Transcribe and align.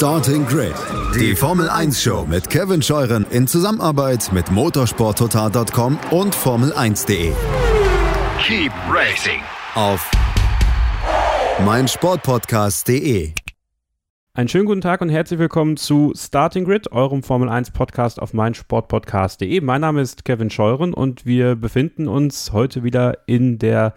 Starting 0.00 0.46
Grid, 0.46 0.72
die 1.14 1.36
Formel 1.36 1.68
1 1.68 2.02
Show 2.02 2.24
mit 2.26 2.48
Kevin 2.48 2.80
Scheuren 2.80 3.26
in 3.28 3.46
Zusammenarbeit 3.46 4.32
mit 4.32 4.50
motorsporttotal.com 4.50 5.98
und 6.10 6.34
Formel1.de. 6.34 7.34
Keep 8.42 8.72
racing 8.90 9.42
auf 9.74 10.10
meinsportpodcast.de. 11.66 13.34
Einen 14.32 14.48
schönen 14.48 14.64
guten 14.64 14.80
Tag 14.80 15.02
und 15.02 15.10
herzlich 15.10 15.38
willkommen 15.38 15.76
zu 15.76 16.14
Starting 16.16 16.64
Grid, 16.64 16.90
eurem 16.92 17.22
Formel 17.22 17.50
1 17.50 17.72
Podcast 17.72 18.22
auf 18.22 18.32
meinsportpodcast.de. 18.32 19.60
Mein 19.60 19.82
Name 19.82 20.00
ist 20.00 20.24
Kevin 20.24 20.48
Scheuren 20.48 20.94
und 20.94 21.26
wir 21.26 21.56
befinden 21.56 22.08
uns 22.08 22.54
heute 22.54 22.84
wieder 22.84 23.18
in 23.26 23.58
der, 23.58 23.92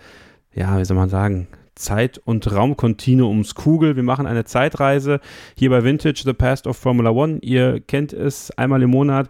ja, 0.54 0.78
wie 0.78 0.84
soll 0.84 0.98
man 0.98 1.08
sagen, 1.08 1.48
Zeit- 1.76 2.20
und 2.24 2.52
Raumkontinuumskugel. 2.52 3.96
Wir 3.96 4.04
machen 4.04 4.26
eine 4.26 4.46
Zeitreise 4.46 5.20
hier 5.58 5.70
bei 5.70 5.84
Vintage, 5.84 6.24
The 6.26 6.34
Past 6.34 6.68
of 6.68 6.78
Formula 6.78 7.12
One. 7.12 7.40
Ihr 7.42 7.80
kennt 7.80 8.14
es, 8.14 8.52
einmal 8.52 8.82
im 8.82 8.92
Monat 8.92 9.30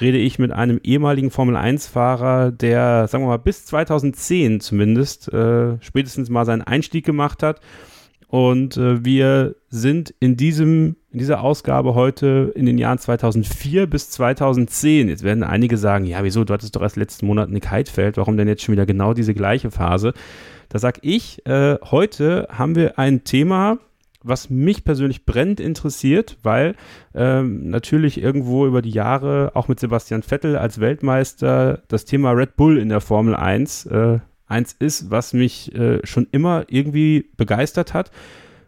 rede 0.00 0.18
ich 0.18 0.38
mit 0.38 0.50
einem 0.52 0.80
ehemaligen 0.82 1.30
Formel-1-Fahrer, 1.30 2.52
der, 2.52 3.06
sagen 3.08 3.24
wir 3.24 3.28
mal, 3.28 3.36
bis 3.38 3.66
2010 3.66 4.60
zumindest 4.60 5.32
äh, 5.32 5.76
spätestens 5.80 6.30
mal 6.30 6.46
seinen 6.46 6.62
Einstieg 6.62 7.04
gemacht 7.04 7.42
hat. 7.42 7.60
Und 8.28 8.76
äh, 8.76 9.04
wir 9.04 9.56
sind 9.68 10.14
in, 10.20 10.36
diesem, 10.36 10.96
in 11.10 11.18
dieser 11.18 11.42
Ausgabe 11.42 11.94
heute 11.94 12.52
in 12.54 12.64
den 12.64 12.78
Jahren 12.78 12.98
2004 12.98 13.88
bis 13.88 14.10
2010. 14.10 15.08
Jetzt 15.08 15.24
werden 15.24 15.42
einige 15.42 15.76
sagen, 15.76 16.04
ja, 16.04 16.22
wieso, 16.22 16.44
du 16.44 16.54
hattest 16.54 16.76
doch 16.76 16.82
erst 16.82 16.96
letzten 16.96 17.26
Monat 17.26 17.48
eine 17.48 17.60
Kitefeld, 17.60 18.16
warum 18.16 18.36
denn 18.36 18.46
jetzt 18.46 18.62
schon 18.62 18.72
wieder 18.72 18.86
genau 18.86 19.14
diese 19.14 19.34
gleiche 19.34 19.72
Phase? 19.72 20.14
Da 20.70 20.78
sag 20.78 21.00
ich, 21.02 21.44
äh, 21.46 21.78
heute 21.82 22.46
haben 22.48 22.76
wir 22.76 22.98
ein 22.98 23.24
Thema, 23.24 23.78
was 24.22 24.50
mich 24.50 24.84
persönlich 24.84 25.26
brennend 25.26 25.58
interessiert, 25.58 26.38
weil 26.44 26.76
ähm, 27.12 27.68
natürlich 27.70 28.22
irgendwo 28.22 28.66
über 28.66 28.80
die 28.80 28.90
Jahre 28.90 29.50
auch 29.54 29.66
mit 29.66 29.80
Sebastian 29.80 30.22
Vettel 30.22 30.56
als 30.56 30.78
Weltmeister 30.78 31.82
das 31.88 32.04
Thema 32.04 32.30
Red 32.30 32.56
Bull 32.56 32.78
in 32.78 32.88
der 32.88 33.00
Formel 33.00 33.34
1 33.34 33.86
äh, 33.86 34.18
eins 34.46 34.74
ist, 34.78 35.10
was 35.10 35.32
mich 35.32 35.74
äh, 35.74 36.04
schon 36.04 36.28
immer 36.30 36.64
irgendwie 36.68 37.30
begeistert 37.36 37.92
hat. 37.92 38.10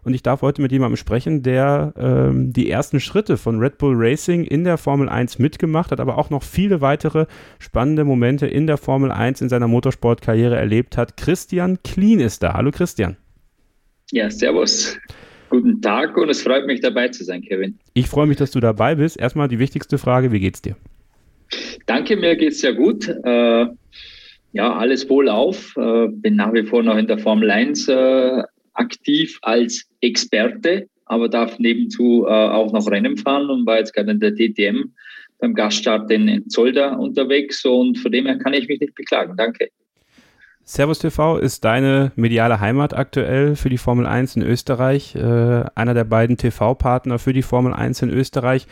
Und 0.05 0.15
ich 0.15 0.23
darf 0.23 0.43
heute 0.43 0.61
mit 0.61 0.73
jemandem 0.73 0.97
sprechen, 0.97 1.43
der 1.43 1.95
ähm, 1.97 2.53
die 2.53 2.69
ersten 2.69 2.99
Schritte 2.99 3.37
von 3.37 3.61
Red 3.61 3.79
Bull 3.79 3.95
Racing 3.97 4.45
in 4.45 4.65
der 4.65 4.77
Formel 4.77 5.09
1 5.09 5.39
mitgemacht 5.39 5.93
hat, 5.93 6.01
aber 6.01 6.19
auch 6.19 6.29
noch 6.29 6.43
viele 6.43 6.81
weitere 6.81 7.27
spannende 7.61 8.05
Momente 8.05 8.47
in 8.47 8.67
der 8.67 8.79
Formel 8.79 9.13
1 9.13 9.41
in 9.43 9.49
seiner 9.49 9.69
Motorsportkarriere 9.69 10.57
erlebt 10.57 10.97
hat. 10.97 11.17
Christian 11.17 11.79
Clean 11.85 12.19
ist 12.19 12.43
da. 12.43 12.55
Hallo 12.55 12.73
Christian. 12.73 13.17
Ja, 14.11 14.29
servus. 14.29 14.99
Guten 15.51 15.81
Tag 15.83 16.17
und 16.17 16.31
es 16.31 16.43
freut 16.43 16.67
mich 16.67 16.81
dabei 16.81 17.09
zu 17.09 17.25
sein, 17.25 17.43
Kevin. 17.43 17.79
Ich 17.95 18.09
freue 18.09 18.27
mich, 18.27 18.39
dass 18.39 18.51
du 18.51 18.59
dabei 18.59 18.97
bist. 18.97 19.21
Erstmal 19.21 19.49
die 19.49 19.59
wichtigste 19.59 19.99
Frage, 19.99 20.33
wie 20.33 20.41
geht's 20.41 20.63
dir? 20.63 20.77
Danke, 21.87 22.17
mir 22.17 22.37
geht's 22.37 22.61
sehr 22.61 22.75
gut. 22.75 23.07
Äh, 23.07 23.67
ja, 24.53 24.73
alles 24.73 25.09
wohl 25.09 25.29
auf. 25.29 25.77
Äh, 25.77 26.09
bin 26.09 26.37
nach 26.37 26.53
wie 26.53 26.65
vor 26.65 26.83
noch 26.83 26.97
in 26.97 27.07
der 27.07 27.19
Formel 27.19 27.51
1 27.51 27.89
äh, 27.89 28.43
aktiv 28.75 29.39
als 29.43 29.89
Experte, 30.01 30.89
aber 31.07 31.29
darf 31.29 31.59
nebenzu 31.59 32.25
äh, 32.27 32.31
auch 32.31 32.73
noch 32.73 32.91
Rennen 32.91 33.17
fahren 33.17 33.51
und 33.51 33.67
war 33.67 33.79
jetzt 33.79 33.95
gerade 33.95 34.13
in 34.13 34.21
der 34.21 34.33
DTM 34.33 34.93
beim 35.39 35.55
Gaststart 35.55 36.11
in, 36.11 36.49
Zolder 36.49 36.99
unterwegs 36.99 37.65
und 37.65 37.99
von 37.99 38.13
dem 38.13 38.27
her 38.27 38.39
kann 38.39 38.55
ich 38.55 38.69
mich 38.69 38.81
nicht 38.81 38.95
beklagen. 38.95 39.37
Danke. 39.37 39.69
Servus 40.65 41.01
TV 41.01 41.39
ist 41.39 41.65
deine 41.65 42.13
mediale 42.15 42.61
Heimat 42.61 42.95
aktuell 42.95 43.57
für 43.57 43.69
die 43.69 43.79
Formel 43.79 44.07
1 44.07 44.37
in 44.37 44.43
Österreich, 44.43 45.17
äh, 45.17 45.65
einer 45.75 45.95
der 45.95 46.05
beiden 46.05 46.37
TV-Partner 46.37 47.19
für 47.19 47.33
die 47.33 47.43
Formel 47.43 47.75
1 47.75 48.03
in 48.03 48.11
Österreich. 48.11 48.69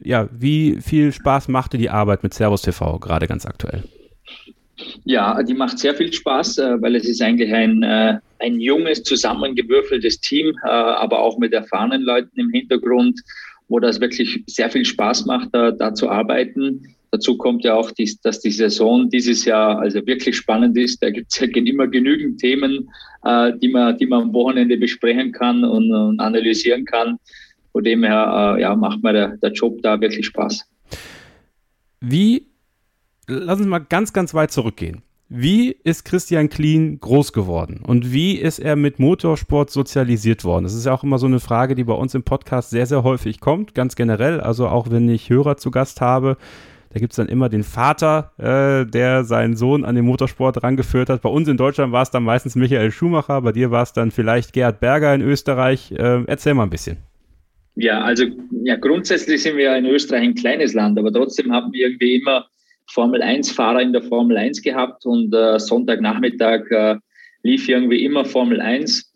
Ja, 0.00 0.28
wie 0.30 0.78
viel 0.82 1.12
Spaß 1.12 1.48
machte 1.48 1.78
die 1.78 1.88
Arbeit 1.88 2.22
mit 2.22 2.34
Servus 2.34 2.62
TV 2.62 2.98
gerade 2.98 3.26
ganz 3.26 3.46
aktuell? 3.46 3.84
Ja, 5.04 5.42
die 5.42 5.54
macht 5.54 5.78
sehr 5.78 5.94
viel 5.94 6.12
Spaß, 6.12 6.58
äh, 6.58 6.82
weil 6.82 6.96
es 6.96 7.08
ist 7.08 7.22
eigentlich 7.22 7.52
ein, 7.52 7.82
äh, 7.82 8.18
ein 8.40 8.60
junges, 8.60 9.02
zusammengewürfeltes 9.02 10.20
Team, 10.20 10.52
äh, 10.64 10.68
aber 10.68 11.20
auch 11.20 11.38
mit 11.38 11.52
erfahrenen 11.52 12.02
Leuten 12.02 12.38
im 12.38 12.50
Hintergrund, 12.50 13.20
wo 13.68 13.78
das 13.78 14.00
wirklich 14.00 14.42
sehr 14.46 14.70
viel 14.70 14.84
Spaß 14.84 15.26
macht, 15.26 15.50
da, 15.52 15.70
da 15.70 15.94
zu 15.94 16.08
arbeiten. 16.08 16.94
Dazu 17.12 17.36
kommt 17.36 17.64
ja 17.64 17.74
auch, 17.74 17.92
die, 17.92 18.10
dass 18.22 18.40
die 18.40 18.50
Saison 18.50 19.08
dieses 19.08 19.44
Jahr 19.44 19.78
also 19.78 20.04
wirklich 20.06 20.36
spannend 20.36 20.76
ist. 20.76 21.00
Da 21.02 21.10
gibt 21.10 21.32
es 21.32 21.38
ja 21.38 21.46
immer 21.46 21.86
genügend 21.86 22.40
Themen, 22.40 22.90
die, 23.62 23.68
man, 23.68 23.96
die 23.96 24.06
man 24.06 24.22
am 24.22 24.32
Wochenende 24.34 24.76
besprechen 24.76 25.30
kann 25.30 25.62
und, 25.64 25.92
und 25.92 26.18
analysieren 26.18 26.84
kann. 26.84 27.18
Von 27.70 27.84
dem 27.84 28.02
her 28.02 28.56
ja, 28.60 28.74
macht 28.74 29.04
mir 29.04 29.12
der, 29.12 29.36
der 29.36 29.52
Job 29.52 29.80
da 29.82 30.00
wirklich 30.00 30.26
Spaß. 30.26 30.68
Wie 32.00 32.48
lass 33.26 33.58
uns 33.58 33.68
mal 33.68 33.78
ganz, 33.78 34.12
ganz 34.12 34.34
weit 34.34 34.52
zurückgehen. 34.52 35.02
Wie 35.28 35.74
ist 35.84 36.04
Christian 36.04 36.50
Kleen 36.50 37.00
groß 37.00 37.32
geworden 37.32 37.80
und 37.84 38.12
wie 38.12 38.36
ist 38.36 38.58
er 38.58 38.76
mit 38.76 38.98
Motorsport 38.98 39.70
sozialisiert 39.70 40.44
worden? 40.44 40.64
Das 40.64 40.74
ist 40.74 40.84
ja 40.84 40.92
auch 40.92 41.02
immer 41.02 41.18
so 41.18 41.26
eine 41.26 41.40
Frage, 41.40 41.74
die 41.74 41.84
bei 41.84 41.94
uns 41.94 42.14
im 42.14 42.22
Podcast 42.22 42.70
sehr, 42.70 42.86
sehr 42.86 43.02
häufig 43.02 43.40
kommt, 43.40 43.74
ganz 43.74 43.96
generell. 43.96 44.40
Also 44.40 44.68
auch 44.68 44.90
wenn 44.90 45.08
ich 45.08 45.30
Hörer 45.30 45.56
zu 45.56 45.70
Gast 45.70 46.02
habe, 46.02 46.36
da 46.92 47.00
gibt 47.00 47.12
es 47.12 47.16
dann 47.16 47.28
immer 47.28 47.48
den 47.48 47.64
Vater, 47.64 48.32
äh, 48.38 48.88
der 48.88 49.24
seinen 49.24 49.56
Sohn 49.56 49.84
an 49.84 49.96
den 49.96 50.04
Motorsport 50.04 50.62
rangeführt 50.62 51.08
hat. 51.08 51.22
Bei 51.22 51.28
uns 51.28 51.48
in 51.48 51.56
Deutschland 51.56 51.90
war 51.92 52.02
es 52.02 52.10
dann 52.10 52.22
meistens 52.22 52.54
Michael 52.54 52.92
Schumacher, 52.92 53.40
bei 53.40 53.50
dir 53.50 53.72
war 53.72 53.82
es 53.82 53.92
dann 53.92 54.12
vielleicht 54.12 54.52
Gerhard 54.52 54.78
Berger 54.78 55.12
in 55.14 55.22
Österreich. 55.22 55.90
Äh, 55.90 56.22
erzähl 56.26 56.54
mal 56.54 56.62
ein 56.62 56.70
bisschen. 56.70 56.98
Ja, 57.76 58.02
also 58.02 58.26
ja, 58.62 58.76
grundsätzlich 58.76 59.42
sind 59.42 59.56
wir 59.56 59.64
ja 59.64 59.76
in 59.76 59.86
Österreich 59.86 60.22
ein 60.22 60.34
kleines 60.34 60.74
Land, 60.74 60.96
aber 60.96 61.12
trotzdem 61.12 61.50
haben 61.50 61.72
wir 61.72 61.88
irgendwie 61.88 62.20
immer 62.20 62.46
Formel-1-Fahrer 62.90 63.80
in 63.80 63.92
der 63.92 64.02
Formel 64.02 64.36
1 64.36 64.62
gehabt 64.62 65.06
und 65.06 65.34
äh, 65.34 65.58
Sonntagnachmittag 65.58 66.70
äh, 66.70 66.96
lief 67.42 67.68
irgendwie 67.68 68.04
immer 68.04 68.24
Formel 68.24 68.60
1. 68.60 69.12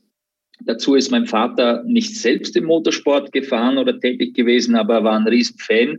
Dazu 0.65 0.95
ist 0.95 1.11
mein 1.11 1.27
Vater 1.27 1.85
nicht 1.85 2.17
selbst 2.17 2.57
im 2.57 2.65
Motorsport 2.65 3.33
gefahren 3.33 3.79
oder 3.79 3.99
tätig 3.99 4.35
gewesen, 4.35 4.75
aber 4.75 4.95
er 4.95 5.05
war 5.05 5.17
ein 5.17 5.29
Riesenfan 5.29 5.99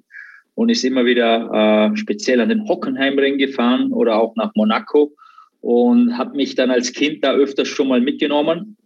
und 0.56 0.70
ist 0.70 0.84
immer 0.84 1.06
wieder 1.06 1.92
äh, 1.94 1.98
speziell 1.98 2.42
an 2.42 2.50
den 2.50 2.68
Hockenheimring 2.68 3.38
gefahren 3.38 3.94
oder 3.94 4.18
auch 4.18 4.36
nach 4.36 4.52
Monaco 4.56 5.14
und 5.62 6.18
hat 6.18 6.36
mich 6.36 6.56
dann 6.56 6.72
als 6.72 6.92
Kind 6.92 7.24
da 7.24 7.34
öfters 7.34 7.68
schon 7.68 7.88
mal 7.88 8.02
mitgenommen 8.02 8.78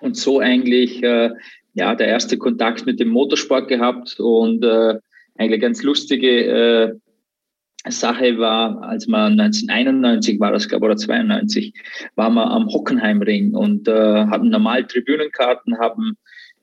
und 0.00 0.16
so 0.16 0.40
eigentlich 0.40 1.02
äh, 1.02 1.30
ja 1.74 1.94
der 1.94 2.08
erste 2.08 2.38
Kontakt 2.38 2.86
mit 2.86 2.98
dem 2.98 3.08
Motorsport 3.08 3.68
gehabt 3.68 4.18
und 4.18 4.64
äh, 4.64 4.98
eigentlich 5.36 5.60
ganz 5.60 5.82
lustige 5.82 6.46
äh, 6.46 6.94
Sache 7.90 8.38
war, 8.38 8.82
als 8.82 9.06
man 9.06 9.38
1991 9.38 10.40
war 10.40 10.52
das, 10.52 10.68
glaube 10.68 10.86
ich, 10.86 10.90
oder 10.90 10.96
92, 10.96 11.74
waren 12.14 12.34
wir 12.34 12.50
am 12.50 12.68
Hockenheimring 12.68 13.54
und 13.54 13.88
äh, 13.88 14.26
hatten 14.26 14.48
normal 14.48 14.84
Tribünenkarten, 14.84 15.78
haben 15.78 16.16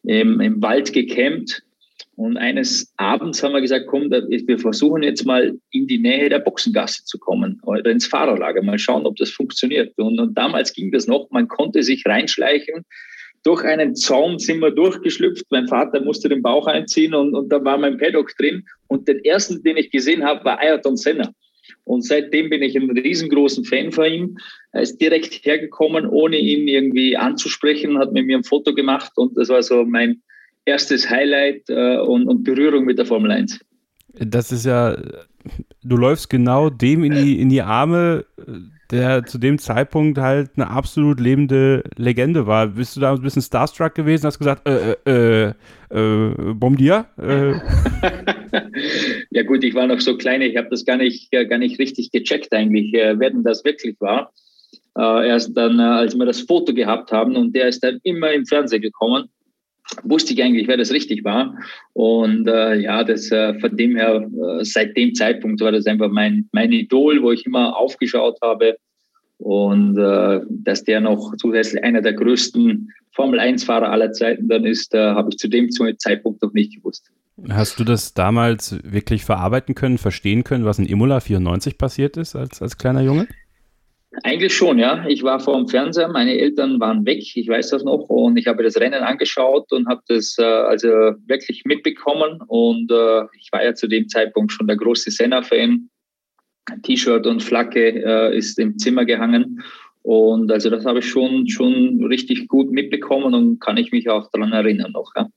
im, 0.04 0.40
im 0.40 0.62
Wald 0.62 0.94
gecampt 0.94 1.64
und 2.16 2.38
eines 2.38 2.94
Abends 2.98 3.42
haben 3.42 3.54
wir 3.54 3.62
gesagt, 3.62 3.88
komm, 3.88 4.12
wir 4.12 4.59
versuchen 4.59 5.02
jetzt 5.04 5.26
mal 5.26 5.58
in 5.72 5.88
die 5.88 5.98
Nähe 5.98 6.30
der 6.30 6.40
Boxengasse 6.40 7.04
zu 7.06 7.18
kommen 7.18 7.59
oder 7.64 7.90
ins 7.90 8.06
Fahrerlager, 8.06 8.62
mal 8.62 8.78
schauen, 8.78 9.06
ob 9.06 9.16
das 9.16 9.32
funktioniert. 9.32 9.98
Und, 9.98 10.20
und 10.20 10.38
damals 10.38 10.74
ging 10.74 10.92
das 10.92 11.08
noch, 11.08 11.30
man 11.32 11.48
konnte 11.48 11.84
sich 11.84 12.06
reinschleichen 12.06 12.86
durch 13.44 13.63
einen 13.63 13.96
Zaun 13.96 14.40
sind 14.40 14.59
wir 14.59 14.72
durchgeschlüpft. 14.72 15.46
Mein 15.50 15.68
Vater 15.68 16.02
musste 16.02 16.29
den 16.29 16.41
Bauch 16.41 16.68
einziehen 16.68 17.13
und, 17.13 17.34
und 17.34 17.50
da 17.50 17.63
war 17.63 17.78
mein 17.78 17.97
Paddock 17.97 18.35
drin. 18.38 18.63
Und 18.88 19.07
den 19.07 19.24
ersten, 19.25 19.63
den 19.63 19.78
ich 19.78 19.91
gesehen 19.91 20.24
habe, 20.24 20.44
war 20.46 20.59
Ayrton 20.59 20.97
Senna. 20.97 21.31
Und 21.84 22.06
seitdem 22.06 22.50
bin 22.50 22.62
ich 22.62 22.75
ein 22.75 22.90
riesengroßen 22.90 23.66
Fan 23.66 23.91
von 23.91 24.06
ihm. 24.06 24.38
Er 24.72 24.81
ist 24.81 25.00
direkt 25.02 25.46
hergekommen, 25.46 26.06
ohne 26.07 26.38
ihn 26.38 26.68
irgendwie 26.68 27.18
anzusprechen, 27.18 27.97
hat 27.97 28.13
mit 28.13 28.25
mir 28.25 28.38
ein 28.38 28.44
Foto 28.44 28.74
gemacht 28.74 29.12
und 29.16 29.35
das 29.38 29.50
war 29.50 29.63
so 29.63 29.84
mein 29.84 30.22
erstes 30.66 31.09
Highlight 31.09 31.63
äh, 31.69 31.97
und, 31.97 32.28
und 32.28 32.43
Berührung 32.43 32.85
mit 32.85 32.99
der 32.99 33.05
Formel 33.05 33.32
1. 33.32 33.59
Das 34.14 34.52
ist 34.52 34.66
ja, 34.66 34.96
du 35.84 35.97
läufst 35.97 36.29
genau 36.29 36.70
dem 36.70 37.03
in 37.03 37.14
die, 37.14 37.41
in 37.41 37.49
die 37.49 37.61
Arme, 37.61 38.26
der 38.91 39.26
zu 39.26 39.38
dem 39.38 39.58
Zeitpunkt 39.58 40.17
halt 40.17 40.52
eine 40.55 40.70
absolut 40.70 41.20
lebende 41.20 41.84
Legende 41.96 42.46
war. 42.46 42.67
Bist 42.67 42.96
du 42.96 42.99
da 42.99 43.14
ein 43.14 43.22
bisschen 43.22 43.41
starstruck 43.41 43.96
gewesen? 43.96 44.26
Hast 44.26 44.40
gesagt, 44.40 44.67
äh, 44.67 44.96
äh, 45.05 45.53
äh, 45.91 45.97
äh 45.97 46.53
Bombardier? 46.53 47.05
Äh. 47.17 47.53
ja 49.32 49.43
gut, 49.43 49.64
ich 49.64 49.73
war 49.73 49.88
noch 49.88 50.02
so 50.02 50.17
klein, 50.17 50.41
ich 50.41 50.58
habe 50.58 50.70
das 50.70 50.85
gar 50.85 50.97
nicht, 50.97 51.32
gar 51.32 51.58
nicht 51.58 51.79
richtig 51.79 52.11
gecheckt 52.11 52.53
eigentlich, 52.53 52.93
äh, 52.93 53.17
wer 53.17 53.29
denn 53.29 53.43
das 53.43 53.64
wirklich 53.64 53.96
war. 53.99 54.32
Äh, 54.97 55.29
erst 55.29 55.55
dann, 55.55 55.79
äh, 55.79 55.84
als 55.84 56.16
wir 56.16 56.26
das 56.26 56.41
Foto 56.41 56.73
gehabt 56.73 57.11
haben 57.11 57.35
und 57.38 57.55
der 57.55 57.70
ist 57.70 57.84
dann 57.84 57.99
immer 58.03 58.32
im 58.32 58.46
Fernsehen 58.46 58.82
gekommen 58.82 59.29
wusste 60.03 60.33
ich 60.33 60.43
eigentlich, 60.43 60.67
wer 60.67 60.78
das 60.78 60.91
richtig 60.91 61.23
war. 61.23 61.57
Und 61.93 62.47
äh, 62.47 62.79
ja, 62.79 63.03
das 63.03 63.31
äh, 63.31 63.59
von 63.59 63.75
dem 63.75 63.95
her, 63.95 64.28
äh, 64.59 64.63
seit 64.63 64.95
dem 64.95 65.13
Zeitpunkt 65.13 65.61
war 65.61 65.72
das 65.72 65.85
einfach 65.85 66.09
mein, 66.09 66.49
mein 66.51 66.72
Idol, 66.72 67.22
wo 67.22 67.31
ich 67.31 67.45
immer 67.45 67.78
aufgeschaut 67.78 68.37
habe. 68.41 68.78
Und 69.37 69.97
äh, 69.97 70.41
dass 70.49 70.83
der 70.83 71.01
noch 71.01 71.35
zusätzlich 71.37 71.83
einer 71.83 72.01
der 72.01 72.13
größten 72.13 72.91
Formel-1-Fahrer 73.13 73.89
aller 73.89 74.11
Zeiten 74.11 74.47
dann 74.47 74.66
ist, 74.66 74.93
äh, 74.93 74.99
habe 74.99 75.29
ich 75.31 75.37
zu 75.37 75.49
dem 75.49 75.69
Zeitpunkt 75.72 76.41
noch 76.41 76.53
nicht 76.53 76.75
gewusst. 76.75 77.11
Hast 77.49 77.79
du 77.79 77.83
das 77.83 78.13
damals 78.13 78.78
wirklich 78.83 79.25
verarbeiten 79.25 79.73
können, 79.73 79.97
verstehen 79.97 80.43
können, 80.43 80.66
was 80.66 80.78
in 80.78 80.85
Imola 80.85 81.19
94 81.19 81.78
passiert 81.78 82.17
ist 82.17 82.35
als, 82.35 82.61
als 82.61 82.78
kleiner 82.78 83.01
Junge? 83.01 83.28
Eigentlich 84.23 84.53
schon, 84.53 84.78
ja. 84.78 85.05
Ich 85.08 85.23
war 85.23 85.40
vor 85.40 85.55
dem 85.55 85.67
Fernseher, 85.67 86.09
meine 86.09 86.37
Eltern 86.37 86.79
waren 86.81 87.05
weg, 87.05 87.23
ich 87.35 87.47
weiß 87.47 87.69
das 87.69 87.84
noch, 87.84 88.09
und 88.09 88.35
ich 88.35 88.46
habe 88.47 88.61
das 88.61 88.75
Rennen 88.75 89.03
angeschaut 89.03 89.72
und 89.72 89.87
habe 89.87 90.02
das 90.08 90.35
äh, 90.37 90.43
also 90.43 90.87
wirklich 91.28 91.63
mitbekommen. 91.63 92.41
Und 92.47 92.91
äh, 92.91 93.23
ich 93.40 93.49
war 93.52 93.63
ja 93.63 93.73
zu 93.73 93.87
dem 93.87 94.09
Zeitpunkt 94.09 94.52
schon 94.52 94.67
der 94.67 94.75
große 94.75 95.11
Senna-Fan. 95.11 95.90
T-Shirt 96.84 97.25
und 97.25 97.41
Flagge 97.41 98.03
äh, 98.03 98.37
ist 98.37 98.59
im 98.59 98.78
Zimmer 98.78 99.05
gehangen. 99.05 99.63
Und 100.03 100.52
also 100.52 100.69
das 100.69 100.85
habe 100.85 100.99
ich 100.99 101.09
schon, 101.09 101.47
schon 101.47 102.03
richtig 102.05 102.47
gut 102.47 102.72
mitbekommen 102.72 103.34
und 103.34 103.59
kann 103.59 103.78
ich 103.78 103.91
mich 103.91 104.09
auch 104.09 104.29
daran 104.31 104.52
erinnern 104.52 104.91
noch. 104.91 105.11
Ja. 105.16 105.28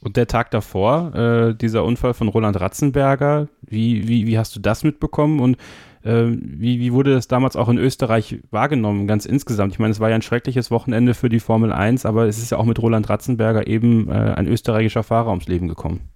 Und 0.00 0.16
der 0.16 0.26
Tag 0.26 0.50
davor, 0.50 1.14
äh, 1.14 1.54
dieser 1.54 1.84
Unfall 1.84 2.14
von 2.14 2.28
Roland 2.28 2.60
Ratzenberger, 2.60 3.48
wie, 3.62 4.06
wie, 4.08 4.26
wie 4.26 4.38
hast 4.38 4.54
du 4.54 4.60
das 4.60 4.84
mitbekommen 4.84 5.40
und 5.40 5.56
wie, 6.02 6.80
wie 6.80 6.92
wurde 6.92 7.12
das 7.12 7.28
damals 7.28 7.56
auch 7.56 7.68
in 7.68 7.78
Österreich 7.78 8.38
wahrgenommen, 8.50 9.06
ganz 9.06 9.26
insgesamt? 9.26 9.72
Ich 9.72 9.78
meine, 9.78 9.92
es 9.92 10.00
war 10.00 10.08
ja 10.10 10.14
ein 10.14 10.22
schreckliches 10.22 10.70
Wochenende 10.70 11.14
für 11.14 11.28
die 11.28 11.40
Formel 11.40 11.72
1, 11.72 12.06
aber 12.06 12.26
es 12.26 12.38
ist 12.38 12.50
ja 12.50 12.58
auch 12.58 12.64
mit 12.64 12.80
Roland 12.80 13.08
Ratzenberger 13.08 13.66
eben 13.66 14.08
äh, 14.08 14.12
ein 14.12 14.46
österreichischer 14.46 15.02
Fahrer 15.02 15.30
ums 15.30 15.48
Leben 15.48 15.68
gekommen. 15.68 16.08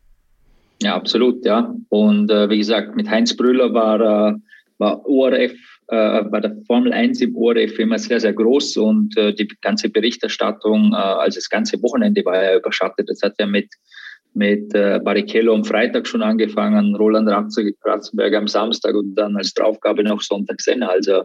Ja, 0.82 0.96
absolut, 0.96 1.44
ja. 1.44 1.74
Und 1.88 2.30
äh, 2.30 2.50
wie 2.50 2.58
gesagt, 2.58 2.96
mit 2.96 3.08
Heinz 3.08 3.36
Brüller 3.36 3.72
war, 3.72 4.00
äh, 4.00 4.34
war 4.78 5.06
ORF 5.06 5.52
äh, 5.88 6.22
bei 6.24 6.40
der 6.40 6.56
Formel 6.66 6.92
1 6.92 7.20
im 7.20 7.36
ORF 7.36 7.78
immer 7.78 7.98
sehr, 7.98 8.18
sehr 8.18 8.32
groß 8.32 8.76
und 8.78 9.16
äh, 9.16 9.32
die 9.32 9.48
ganze 9.60 9.90
Berichterstattung, 9.90 10.92
also 10.94 11.36
das 11.36 11.48
ganze 11.48 11.80
Wochenende 11.82 12.24
war 12.24 12.42
ja 12.42 12.56
überschattet. 12.56 13.08
Das 13.08 13.20
hat 13.22 13.34
ja 13.38 13.46
mit, 13.46 13.68
mit 14.34 14.74
äh, 14.74 15.00
Barrichello 15.02 15.54
am 15.54 15.64
Freitag 15.64 16.06
schon 16.06 16.22
angefangen, 16.22 16.94
Roland 16.96 17.28
Ratzenberger 17.28 18.38
am 18.38 18.48
Samstag 18.48 18.94
und 18.94 19.14
dann 19.14 19.36
als 19.36 19.54
Draufgabe 19.54 20.02
noch 20.04 20.20
Sonntag 20.22 20.60
Senna. 20.60 20.88
Also 20.88 21.22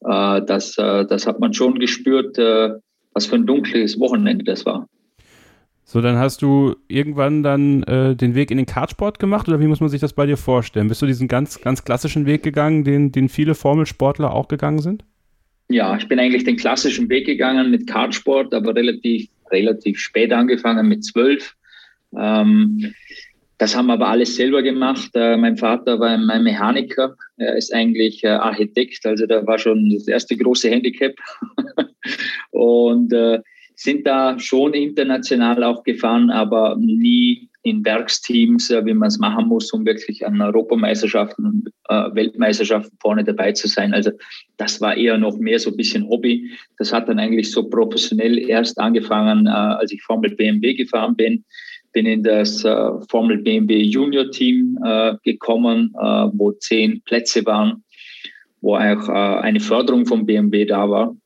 äh, 0.00 0.42
das, 0.46 0.78
äh, 0.78 1.04
das 1.06 1.26
hat 1.26 1.40
man 1.40 1.52
schon 1.52 1.78
gespürt, 1.78 2.38
äh, 2.38 2.70
was 3.12 3.26
für 3.26 3.36
ein 3.36 3.46
dunkles 3.46 3.98
Wochenende 4.00 4.44
das 4.44 4.64
war. 4.64 4.86
So, 5.84 6.00
dann 6.00 6.16
hast 6.16 6.40
du 6.40 6.74
irgendwann 6.88 7.42
dann 7.42 7.82
äh, 7.82 8.16
den 8.16 8.34
Weg 8.34 8.50
in 8.50 8.56
den 8.56 8.66
Kartsport 8.66 9.18
gemacht 9.18 9.48
oder 9.48 9.60
wie 9.60 9.66
muss 9.66 9.80
man 9.80 9.90
sich 9.90 10.00
das 10.00 10.14
bei 10.14 10.24
dir 10.24 10.38
vorstellen? 10.38 10.88
Bist 10.88 11.02
du 11.02 11.06
diesen 11.06 11.28
ganz, 11.28 11.60
ganz 11.60 11.84
klassischen 11.84 12.24
Weg 12.24 12.42
gegangen, 12.42 12.84
den, 12.84 13.12
den 13.12 13.28
viele 13.28 13.54
Formelsportler 13.54 14.32
auch 14.32 14.48
gegangen 14.48 14.78
sind? 14.78 15.04
Ja, 15.68 15.96
ich 15.96 16.08
bin 16.08 16.18
eigentlich 16.18 16.44
den 16.44 16.56
klassischen 16.56 17.08
Weg 17.08 17.26
gegangen 17.26 17.70
mit 17.70 17.86
Kartsport, 17.86 18.54
aber 18.54 18.74
relativ, 18.74 19.28
relativ 19.50 19.98
spät 19.98 20.32
angefangen 20.32 20.88
mit 20.88 21.04
zwölf. 21.04 21.54
Ähm, 22.16 22.94
das 23.58 23.76
haben 23.76 23.86
wir 23.86 23.92
aber 23.92 24.08
alles 24.08 24.34
selber 24.34 24.62
gemacht. 24.62 25.10
Äh, 25.14 25.36
mein 25.36 25.56
Vater 25.56 26.00
war 26.00 26.18
mein 26.18 26.42
Mechaniker. 26.42 27.14
Er 27.36 27.56
ist 27.56 27.72
eigentlich 27.72 28.24
äh, 28.24 28.28
Architekt, 28.28 29.06
also 29.06 29.26
da 29.26 29.46
war 29.46 29.58
schon 29.58 29.90
das 29.90 30.08
erste 30.08 30.36
große 30.36 30.68
Handicap. 30.68 31.14
und 32.50 33.12
äh, 33.12 33.40
sind 33.74 34.06
da 34.06 34.38
schon 34.38 34.74
international 34.74 35.62
auch 35.64 35.84
gefahren, 35.84 36.30
aber 36.30 36.76
nie 36.78 37.48
in 37.62 37.84
Werksteams, 37.84 38.70
äh, 38.70 38.84
wie 38.84 38.94
man 38.94 39.08
es 39.08 39.18
machen 39.18 39.46
muss, 39.46 39.72
um 39.72 39.86
wirklich 39.86 40.26
an 40.26 40.40
Europameisterschaften, 40.40 41.64
äh, 41.88 42.14
Weltmeisterschaften 42.14 42.96
vorne 43.00 43.22
dabei 43.22 43.52
zu 43.52 43.68
sein. 43.68 43.94
Also 43.94 44.10
das 44.56 44.80
war 44.80 44.96
eher 44.96 45.18
noch 45.18 45.38
mehr 45.38 45.58
so 45.58 45.70
ein 45.70 45.76
bisschen 45.76 46.08
Hobby. 46.08 46.50
Das 46.78 46.92
hat 46.92 47.08
dann 47.08 47.20
eigentlich 47.20 47.50
so 47.52 47.68
professionell 47.68 48.38
erst 48.38 48.78
angefangen, 48.78 49.46
äh, 49.46 49.50
als 49.50 49.92
ich 49.92 50.02
Formel 50.02 50.34
BMW 50.34 50.74
gefahren 50.74 51.14
bin. 51.14 51.44
Bin 51.92 52.06
in 52.06 52.22
das 52.22 52.64
äh, 52.64 52.90
Formel 53.10 53.38
BMW 53.38 53.82
Junior 53.82 54.30
Team 54.30 54.78
äh, 54.84 55.14
gekommen, 55.24 55.94
äh, 55.98 56.04
wo 56.32 56.52
zehn 56.52 57.02
Plätze 57.02 57.44
waren, 57.46 57.84
wo 58.60 58.76
auch 58.76 59.08
eine 59.08 59.58
Förderung 59.58 60.06
vom 60.06 60.24
BMW 60.24 60.64
da 60.64 60.88
war. 60.88 61.16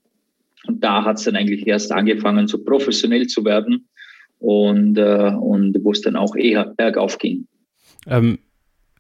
Und 0.67 0.83
da 0.83 1.05
hat 1.05 1.19
es 1.19 1.25
dann 1.25 1.37
eigentlich 1.37 1.67
erst 1.67 1.93
angefangen, 1.93 2.49
so 2.49 2.65
professionell 2.65 3.27
zu 3.27 3.45
werden 3.45 3.87
und, 4.39 4.99
äh, 4.99 5.33
und 5.39 5.77
wo 5.83 5.93
es 5.93 6.01
dann 6.01 6.17
auch 6.17 6.35
eher 6.37 6.73
bergauf 6.77 7.19
ging. 7.19 7.47
Ähm, 8.07 8.39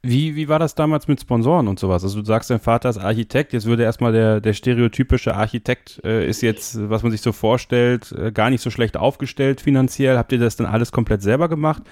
wie, 0.07 0.37
wie 0.37 0.49
war 0.49 0.59
das 0.59 0.75
damals 0.75 1.09
mit 1.09 1.21
Sponsoren 1.21 1.69
und 1.69 1.79
sowas? 1.79 2.03
Also 2.03 2.21
du 2.21 2.27
sagst, 2.27 2.51
dein 2.51 2.61
Vater 2.61 2.89
ist 2.89 2.99
Architekt, 2.99 3.53
jetzt 3.53 3.67
würde 3.67 3.83
erstmal 3.83 4.13
der, 4.13 4.41
der 4.41 4.53
stereotypische 4.53 5.35
Architekt 5.35 6.01
äh, 6.05 6.29
ist 6.29 6.43
jetzt, 6.43 6.89
was 6.89 7.03
man 7.03 7.13
sich 7.13 7.21
so 7.21 7.33
vorstellt, 7.33 8.13
äh, 8.13 8.33
gar 8.33 8.51
nicht 8.51 8.63
so 8.63 8.71
schlecht 8.71 8.97
aufgestellt 8.97 9.61
finanziell. 9.61 10.17
Habt 10.17 10.33
ihr 10.33 10.39
das 10.39 10.57
dann 10.57 10.67
alles 10.67 10.93
komplett 10.93 11.23
selber 11.23 11.49
gemacht? 11.49 11.83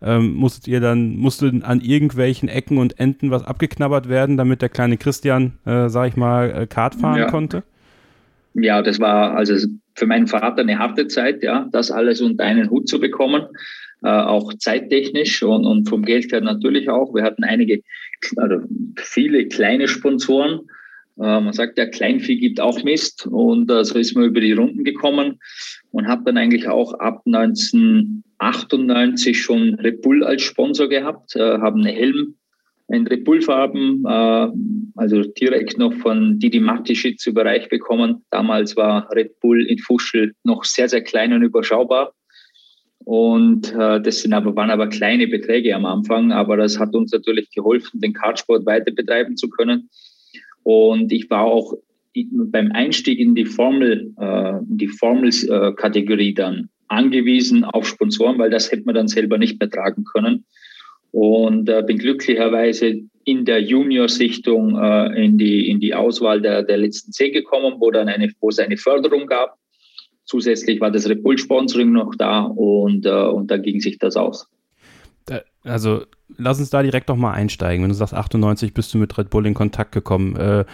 Ähm, 0.00 0.34
musstet 0.34 0.66
ihr 0.66 0.80
dann, 0.80 1.16
musste 1.16 1.52
an 1.62 1.80
irgendwelchen 1.80 2.48
Ecken 2.48 2.78
und 2.78 2.98
Enden 2.98 3.30
was 3.30 3.44
abgeknabbert 3.44 4.08
werden, 4.08 4.36
damit 4.36 4.60
der 4.60 4.68
kleine 4.68 4.96
Christian, 4.96 5.58
äh, 5.64 5.88
sag 5.88 6.08
ich 6.08 6.16
mal, 6.16 6.50
äh, 6.50 6.66
Kart 6.66 6.94
fahren 6.94 7.18
ja. 7.18 7.30
konnte? 7.30 7.62
ja, 8.54 8.82
das 8.82 9.00
war 9.00 9.34
also 9.34 9.54
für 9.94 10.06
meinen 10.06 10.26
Vater 10.26 10.62
eine 10.62 10.78
harte 10.78 11.06
Zeit, 11.08 11.42
ja, 11.42 11.68
das 11.72 11.90
alles 11.90 12.20
unter 12.20 12.44
einen 12.44 12.70
Hut 12.70 12.88
zu 12.88 13.00
bekommen, 13.00 13.46
äh, 14.04 14.08
auch 14.08 14.52
zeittechnisch 14.54 15.44
und, 15.44 15.64
und 15.64 15.88
vom 15.88 16.04
Geld 16.04 16.32
her 16.32 16.40
natürlich 16.40 16.90
auch. 16.90 17.14
Wir 17.14 17.22
hatten 17.22 17.44
einige, 17.44 17.82
also 18.36 18.56
viele 18.96 19.46
kleine 19.46 19.86
Sponsoren. 19.86 20.62
Äh, 21.18 21.40
man 21.40 21.52
sagt 21.52 21.78
ja, 21.78 21.86
Kleinvieh 21.86 22.40
gibt 22.40 22.58
auch 22.60 22.82
Mist 22.82 23.28
und 23.30 23.70
äh, 23.70 23.84
so 23.84 23.96
ist 23.98 24.16
man 24.16 24.24
über 24.24 24.40
die 24.40 24.54
Runden 24.54 24.82
gekommen 24.82 25.38
und 25.92 26.08
hat 26.08 26.26
dann 26.26 26.36
eigentlich 26.36 26.66
auch 26.68 26.94
ab 26.94 27.22
1998 27.26 29.40
schon 29.40 29.74
Red 29.74 30.02
Bull 30.02 30.24
als 30.24 30.42
Sponsor 30.42 30.88
gehabt, 30.88 31.36
haben 31.36 31.82
eine 31.82 31.92
Helm 31.92 32.34
in 32.88 33.06
Red 33.06 33.22
Bull-Farben, 33.24 34.04
also 34.96 35.22
direkt 35.22 35.78
noch 35.78 35.92
von 35.94 36.38
Didi 36.38 36.60
Matischitz 36.60 37.26
überreicht 37.26 37.68
bekommen. 37.68 38.24
Damals 38.30 38.74
war 38.76 39.10
Red 39.14 39.38
Bull 39.40 39.66
in 39.66 39.76
Fuschel 39.78 40.32
noch 40.44 40.64
sehr, 40.64 40.88
sehr 40.88 41.02
klein 41.02 41.34
und 41.34 41.42
überschaubar. 41.42 42.14
Und 43.04 43.72
äh, 43.74 44.00
das 44.00 44.20
sind 44.20 44.32
aber, 44.32 44.54
waren 44.54 44.70
aber 44.70 44.88
kleine 44.88 45.26
Beträge 45.26 45.74
am 45.74 45.84
Anfang, 45.84 46.32
aber 46.32 46.56
das 46.56 46.78
hat 46.78 46.94
uns 46.94 47.12
natürlich 47.12 47.50
geholfen, 47.50 48.00
den 48.00 48.12
Kartsport 48.12 48.64
weiter 48.66 48.92
betreiben 48.92 49.36
zu 49.36 49.48
können. 49.48 49.88
Und 50.62 51.12
ich 51.12 51.28
war 51.30 51.42
auch 51.42 51.74
beim 52.14 52.72
Einstieg 52.72 53.18
in 53.18 53.34
die 53.34 53.46
Formel, 53.46 54.12
äh, 54.18 54.54
die 54.62 54.88
Formel-Kategorie 54.88 56.34
dann 56.34 56.68
angewiesen 56.88 57.64
auf 57.64 57.86
Sponsoren, 57.86 58.38
weil 58.38 58.50
das 58.50 58.70
hätte 58.70 58.84
man 58.84 58.94
dann 58.94 59.08
selber 59.08 59.38
nicht 59.38 59.58
mehr 59.58 59.70
tragen 59.70 60.04
können 60.04 60.44
und 61.10 61.68
äh, 61.68 61.82
bin 61.86 61.98
glücklicherweise 61.98 63.00
in 63.24 63.44
der 63.44 63.62
Junior-Sichtung 63.62 64.76
äh, 64.76 65.24
in, 65.24 65.38
die, 65.38 65.68
in 65.70 65.78
die 65.78 65.94
Auswahl 65.94 66.40
der, 66.40 66.62
der 66.62 66.78
letzten 66.78 67.12
zehn 67.12 67.32
gekommen, 67.32 67.74
wo, 67.78 67.90
dann 67.90 68.08
eine, 68.08 68.32
wo 68.40 68.48
es 68.48 68.58
eine 68.58 68.76
Förderung 68.76 69.26
gab. 69.26 69.56
Zusätzlich 70.32 70.80
war 70.80 70.90
das 70.90 71.06
Red 71.06 71.22
Bull-Sponsoring 71.22 71.92
noch 71.92 72.14
da 72.16 72.40
und, 72.40 73.04
äh, 73.04 73.10
und 73.10 73.50
da 73.50 73.58
ging 73.58 73.80
sich 73.80 73.98
das 73.98 74.16
aus. 74.16 74.48
Also 75.62 76.04
lass 76.38 76.58
uns 76.58 76.70
da 76.70 76.82
direkt 76.82 77.08
noch 77.08 77.18
mal 77.18 77.32
einsteigen. 77.32 77.82
Wenn 77.82 77.90
du 77.90 77.94
sagst, 77.94 78.14
98 78.14 78.72
bist 78.72 78.94
du 78.94 78.98
mit 78.98 79.18
Red 79.18 79.28
Bull 79.28 79.46
in 79.46 79.52
Kontakt 79.52 79.92
gekommen. 79.92 80.34
Äh, 80.36 80.64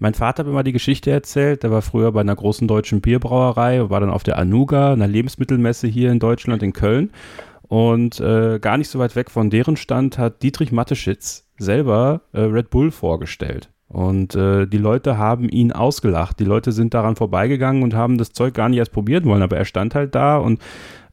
mein 0.00 0.14
Vater 0.14 0.40
hat 0.40 0.48
mir 0.48 0.52
mal 0.52 0.64
die 0.64 0.72
Geschichte 0.72 1.12
erzählt. 1.12 1.62
Der 1.62 1.70
war 1.70 1.80
früher 1.80 2.10
bei 2.10 2.22
einer 2.22 2.34
großen 2.34 2.66
deutschen 2.66 3.00
Bierbrauerei, 3.00 3.88
war 3.88 4.00
dann 4.00 4.10
auf 4.10 4.24
der 4.24 4.36
Anuga, 4.36 4.92
einer 4.92 5.06
Lebensmittelmesse 5.06 5.86
hier 5.86 6.10
in 6.10 6.18
Deutschland, 6.18 6.64
in 6.64 6.72
Köln. 6.72 7.12
Und 7.62 8.18
äh, 8.18 8.58
gar 8.58 8.78
nicht 8.78 8.88
so 8.88 8.98
weit 8.98 9.14
weg 9.14 9.30
von 9.30 9.48
deren 9.48 9.76
Stand 9.76 10.18
hat 10.18 10.42
Dietrich 10.42 10.72
Matteschitz 10.72 11.48
selber 11.56 12.22
äh, 12.32 12.40
Red 12.40 12.70
Bull 12.70 12.90
vorgestellt. 12.90 13.70
Und 13.94 14.34
äh, 14.34 14.66
die 14.66 14.78
Leute 14.78 15.18
haben 15.18 15.48
ihn 15.48 15.70
ausgelacht. 15.70 16.40
Die 16.40 16.44
Leute 16.44 16.72
sind 16.72 16.94
daran 16.94 17.14
vorbeigegangen 17.14 17.84
und 17.84 17.94
haben 17.94 18.18
das 18.18 18.32
Zeug 18.32 18.52
gar 18.52 18.68
nicht 18.68 18.78
erst 18.78 18.90
probieren 18.90 19.24
wollen. 19.26 19.42
Aber 19.42 19.56
er 19.56 19.64
stand 19.64 19.94
halt 19.94 20.16
da 20.16 20.36
und 20.36 20.60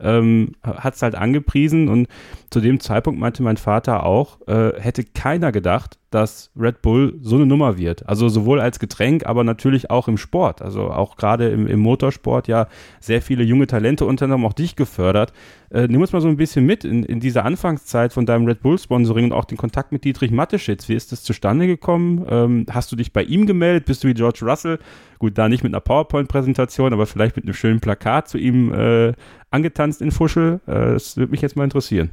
ähm, 0.01 0.53
hat 0.63 0.95
es 0.95 1.01
halt 1.01 1.15
angepriesen. 1.15 1.87
Und 1.87 2.07
zu 2.49 2.59
dem 2.59 2.79
Zeitpunkt 2.79 3.19
meinte 3.19 3.43
mein 3.43 3.57
Vater 3.57 4.05
auch, 4.05 4.39
äh, 4.47 4.79
hätte 4.79 5.03
keiner 5.03 5.51
gedacht, 5.51 5.97
dass 6.11 6.51
Red 6.57 6.81
Bull 6.81 7.17
so 7.21 7.37
eine 7.37 7.45
Nummer 7.45 7.77
wird. 7.77 8.07
Also 8.07 8.27
sowohl 8.27 8.59
als 8.59 8.79
Getränk, 8.79 9.25
aber 9.25 9.45
natürlich 9.45 9.89
auch 9.89 10.09
im 10.09 10.17
Sport. 10.17 10.61
Also 10.61 10.91
auch 10.91 11.15
gerade 11.15 11.49
im, 11.49 11.67
im 11.67 11.79
Motorsport 11.79 12.49
ja 12.49 12.67
sehr 12.99 13.21
viele 13.21 13.43
junge 13.43 13.65
Talente 13.65 14.05
unter 14.05 14.25
anderem 14.25 14.45
auch 14.45 14.51
dich 14.51 14.75
gefördert. 14.75 15.31
Äh, 15.71 15.87
nimm 15.87 16.01
uns 16.01 16.11
mal 16.11 16.19
so 16.19 16.27
ein 16.27 16.35
bisschen 16.35 16.65
mit 16.65 16.83
in, 16.83 17.03
in 17.03 17.21
dieser 17.21 17.45
Anfangszeit 17.45 18.11
von 18.11 18.25
deinem 18.25 18.45
Red 18.45 18.61
Bull 18.61 18.77
Sponsoring 18.77 19.25
und 19.25 19.33
auch 19.33 19.45
den 19.45 19.57
Kontakt 19.57 19.93
mit 19.93 20.03
Dietrich 20.03 20.31
Matteschitz. 20.31 20.89
Wie 20.89 20.95
ist 20.95 21.13
das 21.13 21.23
zustande 21.23 21.65
gekommen? 21.65 22.25
Ähm, 22.29 22.65
hast 22.69 22.91
du 22.91 22.97
dich 22.97 23.13
bei 23.13 23.23
ihm 23.23 23.45
gemeldet? 23.45 23.85
Bist 23.85 24.03
du 24.03 24.09
wie 24.09 24.13
George 24.13 24.39
Russell? 24.41 24.79
Gut, 25.17 25.37
da 25.37 25.47
nicht 25.47 25.63
mit 25.63 25.73
einer 25.73 25.81
PowerPoint-Präsentation, 25.81 26.91
aber 26.91 27.05
vielleicht 27.05 27.37
mit 27.37 27.45
einem 27.45 27.53
schönen 27.53 27.79
Plakat 27.79 28.27
zu 28.27 28.37
ihm 28.37 28.73
äh, 28.73 29.13
angetanzt 29.51 30.01
in 30.01 30.11
Fuschel. 30.11 30.59
Äh, 30.65 30.93
das 30.93 31.17
würde 31.17 31.31
mich 31.31 31.41
jetzt 31.41 31.55
mal 31.55 31.63
interessieren. 31.63 32.09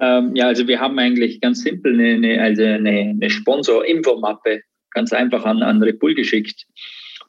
Ähm, 0.00 0.34
ja, 0.34 0.46
also 0.46 0.66
wir 0.66 0.80
haben 0.80 0.98
eigentlich 0.98 1.40
ganz 1.40 1.62
simpel 1.62 1.94
eine, 1.94 2.14
eine, 2.14 2.42
also 2.42 2.62
eine, 2.62 2.90
eine 2.90 3.30
Sponsor-Infomappe 3.30 4.62
ganz 4.90 5.12
einfach 5.12 5.44
an, 5.44 5.62
an 5.62 5.82
Red 5.82 5.98
Bull 5.98 6.14
geschickt. 6.14 6.66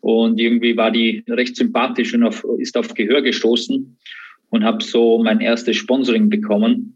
Und 0.01 0.39
irgendwie 0.39 0.77
war 0.77 0.91
die 0.91 1.23
recht 1.27 1.55
sympathisch 1.55 2.13
und 2.13 2.23
auf, 2.23 2.45
ist 2.57 2.77
auf 2.77 2.93
Gehör 2.93 3.21
gestoßen 3.21 3.97
und 4.49 4.63
habe 4.63 4.83
so 4.83 5.21
mein 5.21 5.41
erstes 5.41 5.77
Sponsoring 5.77 6.29
bekommen. 6.29 6.95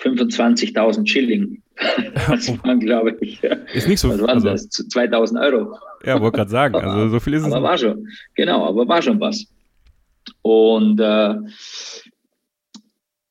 25.000 0.00 1.06
Schilling. 1.06 1.62
Das 2.28 2.48
waren, 2.62 2.78
glaube 2.78 3.16
ich. 3.20 3.42
Ist 3.74 3.88
nicht 3.88 3.98
so 3.98 4.12
viel. 4.12 4.24
Also, 4.26 4.48
das? 4.48 4.68
2000 4.68 5.40
Euro. 5.40 5.76
Ja, 6.04 6.20
wollte 6.20 6.36
gerade 6.36 6.50
sagen. 6.50 6.76
Also 6.76 7.08
so 7.08 7.18
viel 7.18 7.34
ist 7.34 7.42
aber 7.42 7.48
es. 7.48 7.54
Aber 7.56 7.68
war 7.68 7.78
schon. 7.78 8.08
Genau, 8.36 8.64
aber 8.64 8.86
war 8.86 9.02
schon 9.02 9.18
was. 9.18 9.46
Und 10.42 11.00
äh, 11.00 11.34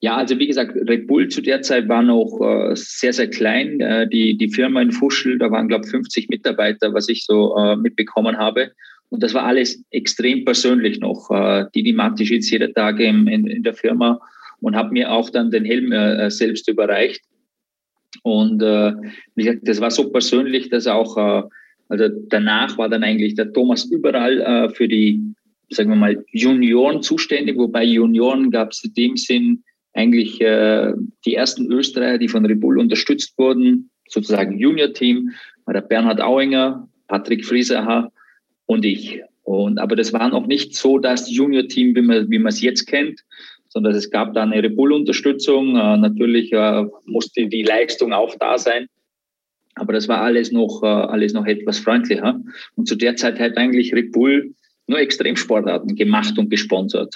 ja, 0.04 0.18
also 0.18 0.38
wie 0.38 0.48
gesagt, 0.48 0.76
Red 0.76 1.08
Bull 1.08 1.30
zu 1.30 1.42
der 1.42 1.62
Zeit 1.62 1.88
war 1.88 2.02
noch 2.02 2.38
äh, 2.42 2.76
sehr, 2.76 3.14
sehr 3.14 3.30
klein. 3.30 3.80
Äh, 3.80 4.06
die, 4.10 4.36
die 4.36 4.50
Firma 4.50 4.82
in 4.82 4.92
Fuschel, 4.92 5.38
da 5.38 5.50
waren, 5.50 5.70
glaube 5.70 5.86
ich, 5.86 5.92
50 5.92 6.28
Mitarbeiter, 6.28 6.94
was 6.94 7.08
ich 7.08 7.26
so 7.26 7.56
äh, 7.56 7.78
mitbekommen 7.78 8.38
habe. 8.38 8.72
Und 9.08 9.24
das 9.24 9.34
war 9.34 9.46
alles 9.46 9.82
extrem 9.92 10.44
persönlich 10.44 11.00
noch. 11.00 11.32
Äh, 11.32 11.68
die 11.74 11.94
Matischitz 11.94 12.52
jeder 12.52 12.74
Tag 12.74 13.00
in, 13.00 13.28
in, 13.28 13.48
in, 13.48 13.64
der 13.64 13.76
Firma 13.76 14.20
und 14.60 14.76
habe 14.76 14.92
mir 14.92 15.10
auch 15.10 15.30
dann 15.30 15.52
den 15.52 15.64
Helm 15.64 15.94
äh, 15.94 16.30
selbst 16.30 16.68
überreicht. 16.68 17.22
Und 18.24 18.62
äh, 18.62 18.92
wie 19.36 19.44
gesagt, 19.46 19.68
das 19.68 19.80
war 19.80 19.92
so 19.92 20.10
persönlich, 20.10 20.70
dass 20.70 20.86
auch, 20.86 21.16
äh, 21.16 21.44
also 21.88 22.10
danach 22.28 22.78
war 22.78 22.90
dann 22.90 23.04
eigentlich 23.04 23.36
der 23.36 23.54
Thomas 23.54 23.86
überall 23.86 24.70
für 24.74 24.88
die, 24.88 25.22
sagen 25.76 25.90
wir 25.90 25.96
mal, 25.96 26.24
Junioren 26.32 27.02
zuständig, 27.02 27.58
wobei 27.58 27.84
Junioren 27.84 28.52
gab 28.52 28.72
es 28.72 28.84
in 28.84 28.94
dem 28.94 29.18
Sinn 29.18 29.64
eigentlich 29.94 30.42
äh, 30.42 30.94
die 31.26 31.36
ersten 31.36 31.72
Österreicher, 31.72 32.18
die 32.18 32.28
von 32.28 32.46
Red 32.46 32.60
Bull 32.60 32.80
unterstützt 32.80 33.38
wurden, 33.38 33.90
sozusagen 34.08 34.58
Junior-Team, 34.58 35.32
war 35.66 35.74
der 35.74 35.82
Bernhard 35.82 36.22
Auinger, 36.22 36.88
Patrick 37.08 37.46
Friesacher 37.46 38.12
und 38.66 38.86
ich. 38.86 39.22
Und, 39.44 39.78
aber 39.78 39.96
das 39.96 40.14
war 40.14 40.30
noch 40.30 40.48
nicht 40.48 40.76
so 40.76 41.00
das 41.00 41.30
Junior-Team, 41.30 41.96
wie 41.96 42.02
man, 42.02 42.30
wie 42.30 42.44
es 42.46 42.62
jetzt 42.62 42.86
kennt, 42.86 43.22
sondern 43.68 43.94
es 43.94 44.10
gab 44.10 44.34
da 44.34 44.44
eine 44.44 44.64
Red 44.64 44.76
Bull-Unterstützung. 44.76 45.76
Äh, 45.76 45.98
natürlich 45.98 46.52
äh, 46.54 46.86
musste 47.06 47.48
die 47.48 47.64
Leistung 47.64 48.14
auch 48.14 48.36
da 48.40 48.58
sein. 48.58 48.88
Aber 49.76 49.94
das 49.94 50.08
war 50.08 50.22
alles 50.22 50.52
noch, 50.52 50.84
äh, 50.84 50.88
alles 50.88 51.34
noch 51.34 51.46
etwas 51.46 51.80
freundlicher. 51.80 52.40
Und 52.76 52.88
zu 52.88 52.96
der 52.96 53.16
Zeit 53.16 53.40
hat 53.40 53.58
eigentlich 53.58 53.94
Red 53.94 54.12
Bull 54.12 54.54
nur 54.88 55.00
Extremsportarten 55.00 55.96
gemacht 55.96 56.38
und 56.38 56.50
gesponsert. 56.50 57.16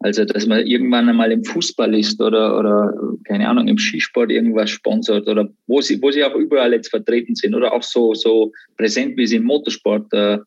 Also, 0.00 0.24
dass 0.24 0.46
man 0.46 0.66
irgendwann 0.66 1.08
einmal 1.08 1.32
im 1.32 1.44
Fußball 1.44 1.94
ist 1.94 2.20
oder, 2.20 2.58
oder 2.58 2.92
keine 3.24 3.48
Ahnung, 3.48 3.68
im 3.68 3.78
Skisport 3.78 4.30
irgendwas 4.30 4.70
sponsert 4.70 5.26
oder 5.26 5.48
wo 5.66 5.80
sie, 5.80 6.00
wo 6.02 6.10
sie 6.10 6.24
auch 6.24 6.34
überall 6.34 6.72
jetzt 6.72 6.90
vertreten 6.90 7.34
sind 7.34 7.54
oder 7.54 7.72
auch 7.72 7.82
so, 7.82 8.12
so 8.14 8.52
präsent, 8.76 9.16
wie 9.16 9.26
sie 9.26 9.36
im 9.36 9.44
Motorsport 9.44 10.12
äh, 10.12 10.38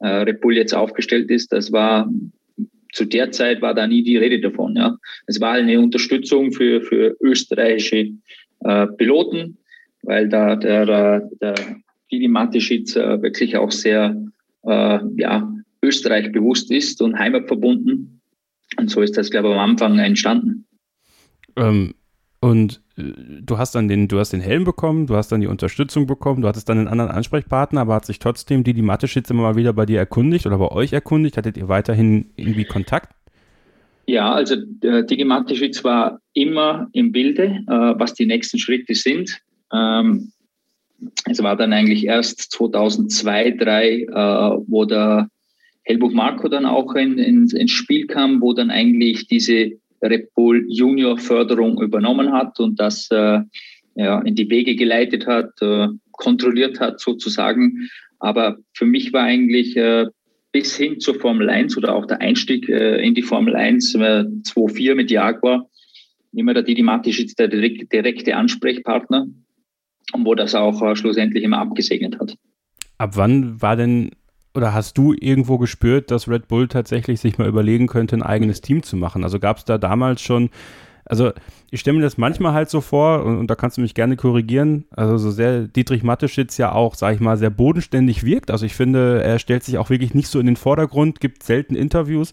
äh, 0.00 0.08
Red 0.08 0.40
Bull 0.40 0.56
jetzt 0.56 0.74
aufgestellt 0.74 1.30
ist, 1.30 1.52
das 1.52 1.70
war 1.72 2.10
zu 2.92 3.04
der 3.04 3.30
Zeit 3.30 3.60
war 3.62 3.74
da 3.74 3.86
nie 3.86 4.02
die 4.02 4.16
Rede 4.16 4.40
davon. 4.40 4.74
Ja. 4.74 4.96
Es 5.26 5.40
war 5.40 5.52
eine 5.52 5.78
Unterstützung 5.78 6.52
für, 6.52 6.80
für 6.80 7.16
österreichische 7.20 8.12
äh, 8.60 8.86
Piloten, 8.96 9.58
weil 10.02 10.28
da 10.28 10.56
der, 10.56 10.86
der, 10.86 11.30
der 11.40 11.54
Didi 12.10 12.28
Mateschitz 12.28 12.96
äh, 12.96 13.22
wirklich 13.22 13.56
auch 13.56 13.70
sehr 13.70 14.16
äh, 14.64 14.98
ja, 15.16 15.52
Österreich 15.82 16.32
bewusst 16.32 16.70
ist 16.70 17.00
und 17.02 17.18
heimatverbunden. 17.18 18.20
Und 18.76 18.90
so 18.90 19.00
ist 19.00 19.16
das, 19.16 19.30
glaube 19.30 19.48
ich, 19.48 19.54
am 19.54 19.70
Anfang 19.70 19.98
entstanden. 19.98 20.66
Ähm, 21.56 21.94
und 22.40 22.80
äh, 22.96 23.02
du 23.42 23.58
hast 23.58 23.74
dann 23.74 23.88
den, 23.88 24.08
du 24.08 24.18
hast 24.18 24.32
den 24.32 24.40
Helm 24.40 24.64
bekommen, 24.64 25.06
du 25.06 25.16
hast 25.16 25.32
dann 25.32 25.40
die 25.40 25.46
Unterstützung 25.46 26.06
bekommen, 26.06 26.42
du 26.42 26.48
hattest 26.48 26.68
dann 26.68 26.78
einen 26.78 26.88
anderen 26.88 27.10
Ansprechpartner, 27.10 27.80
aber 27.80 27.94
hat 27.94 28.06
sich 28.06 28.18
trotzdem 28.18 28.64
die, 28.64 28.74
die 28.74 28.82
Mateschitz 28.82 29.30
immer 29.30 29.42
mal 29.42 29.56
wieder 29.56 29.72
bei 29.72 29.86
dir 29.86 29.98
erkundigt 29.98 30.46
oder 30.46 30.58
bei 30.58 30.70
euch 30.70 30.92
erkundigt? 30.92 31.36
Hattet 31.36 31.56
ihr 31.56 31.68
weiterhin 31.68 32.30
irgendwie 32.36 32.64
Kontakt? 32.64 33.14
Ja, 34.06 34.32
also 34.32 34.54
äh, 34.82 35.04
Digi 35.04 35.24
Mateschitz 35.24 35.84
war 35.84 36.20
immer 36.32 36.88
im 36.92 37.12
Bilde, 37.12 37.60
äh, 37.66 37.94
was 37.98 38.14
die 38.14 38.24
nächsten 38.24 38.58
Schritte 38.58 38.94
sind. 38.94 39.38
Ähm, 39.72 40.32
es 41.26 41.42
war 41.42 41.56
dann 41.56 41.72
eigentlich 41.72 42.06
erst 42.06 42.52
2002, 42.52 43.56
2003, 43.58 44.02
äh, 44.02 44.64
wo 44.66 44.84
der 44.84 45.28
Helmut 45.88 46.14
Marko 46.14 46.48
dann 46.48 46.66
auch 46.66 46.94
in, 46.94 47.18
in, 47.18 47.48
ins 47.48 47.70
Spiel 47.70 48.06
kam, 48.06 48.40
wo 48.40 48.52
dann 48.52 48.70
eigentlich 48.70 49.26
diese 49.26 49.72
Red 50.02 50.34
Bull 50.34 50.64
Junior 50.68 51.18
Förderung 51.18 51.80
übernommen 51.82 52.32
hat 52.32 52.60
und 52.60 52.78
das 52.78 53.08
äh, 53.10 53.40
ja, 53.94 54.20
in 54.20 54.34
die 54.34 54.48
Wege 54.50 54.76
geleitet 54.76 55.26
hat, 55.26 55.50
äh, 55.60 55.88
kontrolliert 56.12 56.78
hat 56.78 57.00
sozusagen. 57.00 57.88
Aber 58.18 58.58
für 58.74 58.86
mich 58.86 59.12
war 59.12 59.22
eigentlich 59.22 59.76
äh, 59.76 60.06
bis 60.52 60.76
hin 60.76 61.00
zur 61.00 61.14
Formel 61.14 61.48
1 61.48 61.76
oder 61.76 61.94
auch 61.94 62.06
der 62.06 62.20
Einstieg 62.20 62.68
äh, 62.68 63.04
in 63.04 63.14
die 63.14 63.22
Formel 63.22 63.56
1 63.56 63.94
äh, 63.94 63.98
2.4 63.98 64.94
mit 64.94 65.10
Jaguar 65.10 65.68
immer 66.32 66.54
der 66.54 66.62
Didi 66.62 66.82
Matisch 66.82 67.24
der 67.34 67.48
direkte 67.48 68.36
Ansprechpartner 68.36 69.26
wo 70.16 70.34
das 70.34 70.54
auch 70.54 70.80
äh, 70.82 70.96
schlussendlich 70.96 71.44
immer 71.44 71.58
abgesegnet 71.58 72.18
hat. 72.18 72.36
Ab 72.98 73.16
wann 73.16 73.60
war 73.60 73.76
denn 73.76 74.10
oder 74.58 74.74
hast 74.74 74.98
du 74.98 75.14
irgendwo 75.18 75.56
gespürt, 75.56 76.10
dass 76.10 76.28
Red 76.28 76.48
Bull 76.48 76.68
tatsächlich 76.68 77.20
sich 77.20 77.38
mal 77.38 77.48
überlegen 77.48 77.86
könnte, 77.86 78.16
ein 78.16 78.22
eigenes 78.22 78.60
Team 78.60 78.82
zu 78.82 78.96
machen? 78.96 79.24
Also 79.24 79.38
gab 79.38 79.56
es 79.56 79.64
da 79.64 79.78
damals 79.78 80.20
schon, 80.20 80.50
also 81.06 81.32
ich 81.70 81.80
stelle 81.80 81.96
mir 81.96 82.02
das 82.02 82.18
manchmal 82.18 82.52
halt 82.52 82.68
so 82.68 82.80
vor, 82.80 83.24
und, 83.24 83.38
und, 83.38 83.50
da 83.50 83.54
kannst 83.54 83.78
du 83.78 83.80
mich 83.80 83.94
gerne 83.94 84.16
korrigieren, 84.16 84.84
also 84.90 85.16
so 85.16 85.30
sehr 85.30 85.62
Dietrich 85.62 86.02
Matteschitz 86.02 86.58
ja 86.58 86.72
auch, 86.72 86.94
sag 86.94 87.14
ich 87.14 87.20
mal, 87.20 87.38
sehr 87.38 87.50
bodenständig 87.50 88.24
wirkt. 88.24 88.50
Also 88.50 88.66
ich 88.66 88.74
finde, 88.74 89.22
er 89.22 89.38
stellt 89.38 89.64
sich 89.64 89.78
auch 89.78 89.90
wirklich 89.90 90.12
nicht 90.12 90.28
so 90.28 90.40
in 90.40 90.46
den 90.46 90.56
Vordergrund, 90.56 91.20
gibt 91.20 91.42
selten 91.42 91.74
Interviews 91.74 92.32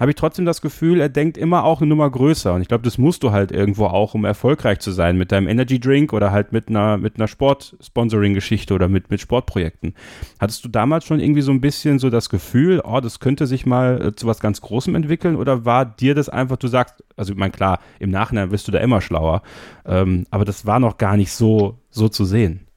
habe 0.00 0.10
ich 0.10 0.16
trotzdem 0.16 0.46
das 0.46 0.62
Gefühl, 0.62 0.98
er 1.00 1.10
denkt 1.10 1.36
immer 1.36 1.64
auch 1.64 1.80
eine 1.80 1.88
Nummer 1.88 2.08
größer. 2.10 2.54
Und 2.54 2.62
ich 2.62 2.68
glaube, 2.68 2.84
das 2.84 2.96
musst 2.96 3.22
du 3.22 3.32
halt 3.32 3.52
irgendwo 3.52 3.84
auch, 3.84 4.14
um 4.14 4.24
erfolgreich 4.24 4.80
zu 4.80 4.92
sein 4.92 5.18
mit 5.18 5.30
deinem 5.30 5.46
Energy 5.46 5.78
Drink 5.78 6.14
oder 6.14 6.32
halt 6.32 6.52
mit 6.52 6.68
einer, 6.68 6.96
mit 6.96 7.16
einer 7.16 7.28
Sport-Sponsoring-Geschichte 7.28 8.72
oder 8.72 8.88
mit, 8.88 9.10
mit 9.10 9.20
Sportprojekten. 9.20 9.94
Hattest 10.40 10.64
du 10.64 10.70
damals 10.70 11.04
schon 11.04 11.20
irgendwie 11.20 11.42
so 11.42 11.52
ein 11.52 11.60
bisschen 11.60 11.98
so 11.98 12.08
das 12.08 12.30
Gefühl, 12.30 12.80
oh, 12.82 13.00
das 13.00 13.20
könnte 13.20 13.46
sich 13.46 13.66
mal 13.66 14.06
äh, 14.06 14.16
zu 14.16 14.26
was 14.26 14.40
ganz 14.40 14.62
Großem 14.62 14.94
entwickeln? 14.94 15.36
Oder 15.36 15.66
war 15.66 15.84
dir 15.84 16.14
das 16.14 16.30
einfach, 16.30 16.56
du 16.56 16.68
sagst, 16.68 17.04
also 17.16 17.34
ich 17.34 17.38
meine, 17.38 17.52
klar, 17.52 17.78
im 17.98 18.10
Nachhinein 18.10 18.50
wirst 18.50 18.68
du 18.68 18.72
da 18.72 18.78
immer 18.78 19.02
schlauer, 19.02 19.42
ähm, 19.84 20.24
aber 20.30 20.46
das 20.46 20.64
war 20.64 20.80
noch 20.80 20.96
gar 20.96 21.18
nicht 21.18 21.32
so, 21.32 21.78
so 21.90 22.08
zu 22.08 22.24
sehen. 22.24 22.69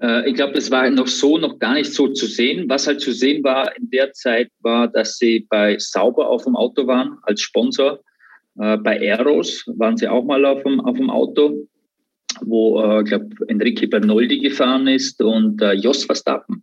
Äh, 0.00 0.28
ich 0.28 0.34
glaube, 0.34 0.52
das 0.54 0.70
war 0.70 0.88
noch 0.90 1.06
so 1.06 1.38
noch 1.38 1.58
gar 1.58 1.74
nicht 1.74 1.92
so 1.92 2.08
zu 2.08 2.26
sehen. 2.26 2.68
Was 2.68 2.86
halt 2.86 3.00
zu 3.00 3.12
sehen 3.12 3.42
war 3.44 3.76
in 3.76 3.90
der 3.90 4.12
Zeit, 4.12 4.50
war, 4.60 4.88
dass 4.88 5.18
sie 5.18 5.46
bei 5.48 5.76
Sauber 5.78 6.28
auf 6.28 6.44
dem 6.44 6.56
Auto 6.56 6.86
waren 6.86 7.18
als 7.22 7.40
Sponsor. 7.40 8.00
Äh, 8.58 8.76
bei 8.78 8.98
Eros 8.98 9.64
waren 9.66 9.96
sie 9.96 10.08
auch 10.08 10.24
mal 10.24 10.44
auf 10.44 10.62
dem, 10.62 10.80
auf 10.80 10.96
dem 10.96 11.10
Auto, 11.10 11.66
wo, 12.42 12.82
äh, 12.82 13.02
ich 13.02 13.08
glaube, 13.08 13.28
Enrique 13.48 13.88
Bernoldi 13.88 14.38
gefahren 14.38 14.86
ist 14.86 15.20
und 15.22 15.60
Jos 15.74 16.04
Verstappen. 16.04 16.62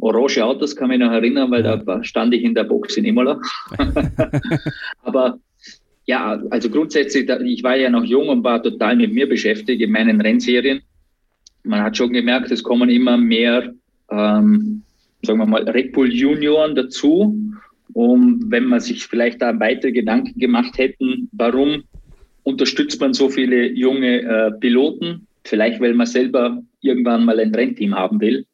Orange 0.00 0.42
Autos 0.42 0.76
kann 0.76 0.88
mich 0.88 1.00
noch 1.00 1.10
erinnern, 1.10 1.50
weil 1.50 1.64
da 1.64 2.04
stand 2.04 2.32
ich 2.32 2.44
in 2.44 2.54
der 2.54 2.64
Box 2.64 2.96
in 2.96 3.04
Imola. 3.04 3.40
Aber 5.02 5.40
ja, 6.06 6.40
also 6.50 6.70
grundsätzlich, 6.70 7.28
ich 7.28 7.62
war 7.64 7.76
ja 7.76 7.90
noch 7.90 8.04
jung 8.04 8.28
und 8.28 8.44
war 8.44 8.62
total 8.62 8.96
mit 8.96 9.12
mir 9.12 9.28
beschäftigt 9.28 9.82
in 9.82 9.90
meinen 9.90 10.20
Rennserien 10.20 10.80
man 11.62 11.82
hat 11.82 11.96
schon 11.96 12.12
gemerkt, 12.12 12.50
es 12.50 12.62
kommen 12.62 12.88
immer 12.88 13.16
mehr, 13.16 13.72
ähm, 14.10 14.82
sagen 15.22 15.38
wir 15.38 15.46
mal, 15.46 15.68
Red 15.68 15.92
Bull 15.92 16.12
Junioren 16.12 16.74
dazu. 16.74 17.38
Und 17.92 18.50
wenn 18.50 18.66
man 18.66 18.80
sich 18.80 19.06
vielleicht 19.06 19.42
da 19.42 19.58
weitere 19.58 19.92
Gedanken 19.92 20.38
gemacht 20.38 20.78
hätten, 20.78 21.28
warum 21.32 21.84
unterstützt 22.42 23.00
man 23.00 23.14
so 23.14 23.28
viele 23.28 23.70
junge 23.72 24.22
äh, 24.22 24.52
Piloten? 24.52 25.26
Vielleicht, 25.44 25.80
weil 25.80 25.94
man 25.94 26.06
selber 26.06 26.62
irgendwann 26.80 27.24
mal 27.24 27.40
ein 27.40 27.54
Rennteam 27.54 27.94
haben 27.94 28.20
will. 28.20 28.46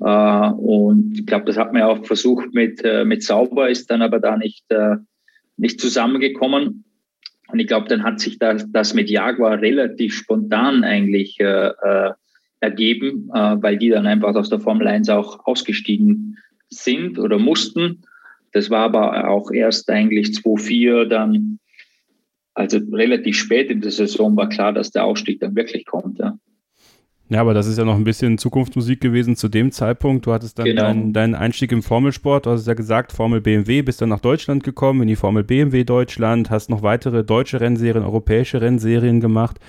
Äh, 0.00 0.50
und 0.50 1.18
ich 1.18 1.26
glaube, 1.26 1.44
das 1.46 1.56
hat 1.56 1.72
man 1.72 1.82
auch 1.82 2.04
versucht 2.04 2.52
mit, 2.52 2.84
äh, 2.84 3.04
mit 3.04 3.22
Sauber, 3.22 3.70
ist 3.70 3.90
dann 3.90 4.02
aber 4.02 4.18
da 4.18 4.36
nicht, 4.36 4.64
äh, 4.70 4.96
nicht 5.56 5.80
zusammengekommen. 5.80 6.84
Und 7.52 7.58
ich 7.58 7.66
glaube, 7.66 7.86
dann 7.86 8.02
hat 8.02 8.18
sich 8.18 8.38
das, 8.38 8.66
das 8.72 8.94
mit 8.94 9.10
Jaguar 9.10 9.60
relativ 9.60 10.14
spontan 10.14 10.84
eigentlich 10.84 11.38
äh, 11.38 11.68
äh, 11.68 12.12
ergeben, 12.60 13.30
äh, 13.34 13.56
weil 13.60 13.76
die 13.76 13.90
dann 13.90 14.06
einfach 14.06 14.34
aus 14.34 14.48
der 14.48 14.58
Formel 14.60 14.86
1 14.86 15.10
auch 15.10 15.44
ausgestiegen 15.44 16.38
sind 16.70 17.18
oder 17.18 17.38
mussten. 17.38 18.04
Das 18.52 18.70
war 18.70 18.84
aber 18.84 19.28
auch 19.28 19.50
erst 19.50 19.90
eigentlich 19.90 20.28
2-4 20.28 21.04
dann, 21.04 21.58
also 22.54 22.78
relativ 22.90 23.36
spät 23.36 23.70
in 23.70 23.82
der 23.82 23.90
Saison 23.90 24.34
war 24.34 24.48
klar, 24.48 24.72
dass 24.72 24.90
der 24.90 25.04
Ausstieg 25.04 25.40
dann 25.40 25.54
wirklich 25.54 25.84
kommt. 25.84 26.20
Ja. 26.20 26.38
Ja, 27.32 27.40
aber 27.40 27.54
das 27.54 27.66
ist 27.66 27.78
ja 27.78 27.84
noch 27.84 27.94
ein 27.94 28.04
bisschen 28.04 28.36
Zukunftsmusik 28.36 29.00
gewesen 29.00 29.36
zu 29.36 29.48
dem 29.48 29.72
Zeitpunkt. 29.72 30.26
Du 30.26 30.34
hattest 30.34 30.58
dann 30.58 30.66
genau. 30.66 30.82
deinen, 30.82 31.12
deinen 31.14 31.34
Einstieg 31.34 31.72
im 31.72 31.82
Formelsport, 31.82 32.44
du 32.44 32.50
hast 32.50 32.66
ja 32.66 32.74
gesagt, 32.74 33.10
Formel 33.10 33.40
BMW, 33.40 33.80
bist 33.80 34.02
dann 34.02 34.10
nach 34.10 34.20
Deutschland 34.20 34.64
gekommen, 34.64 35.00
in 35.00 35.08
die 35.08 35.16
Formel 35.16 35.42
BMW 35.42 35.84
Deutschland, 35.84 36.50
hast 36.50 36.68
noch 36.68 36.82
weitere 36.82 37.24
deutsche 37.24 37.58
Rennserien, 37.58 38.04
europäische 38.04 38.60
Rennserien 38.60 39.20
gemacht. 39.20 39.60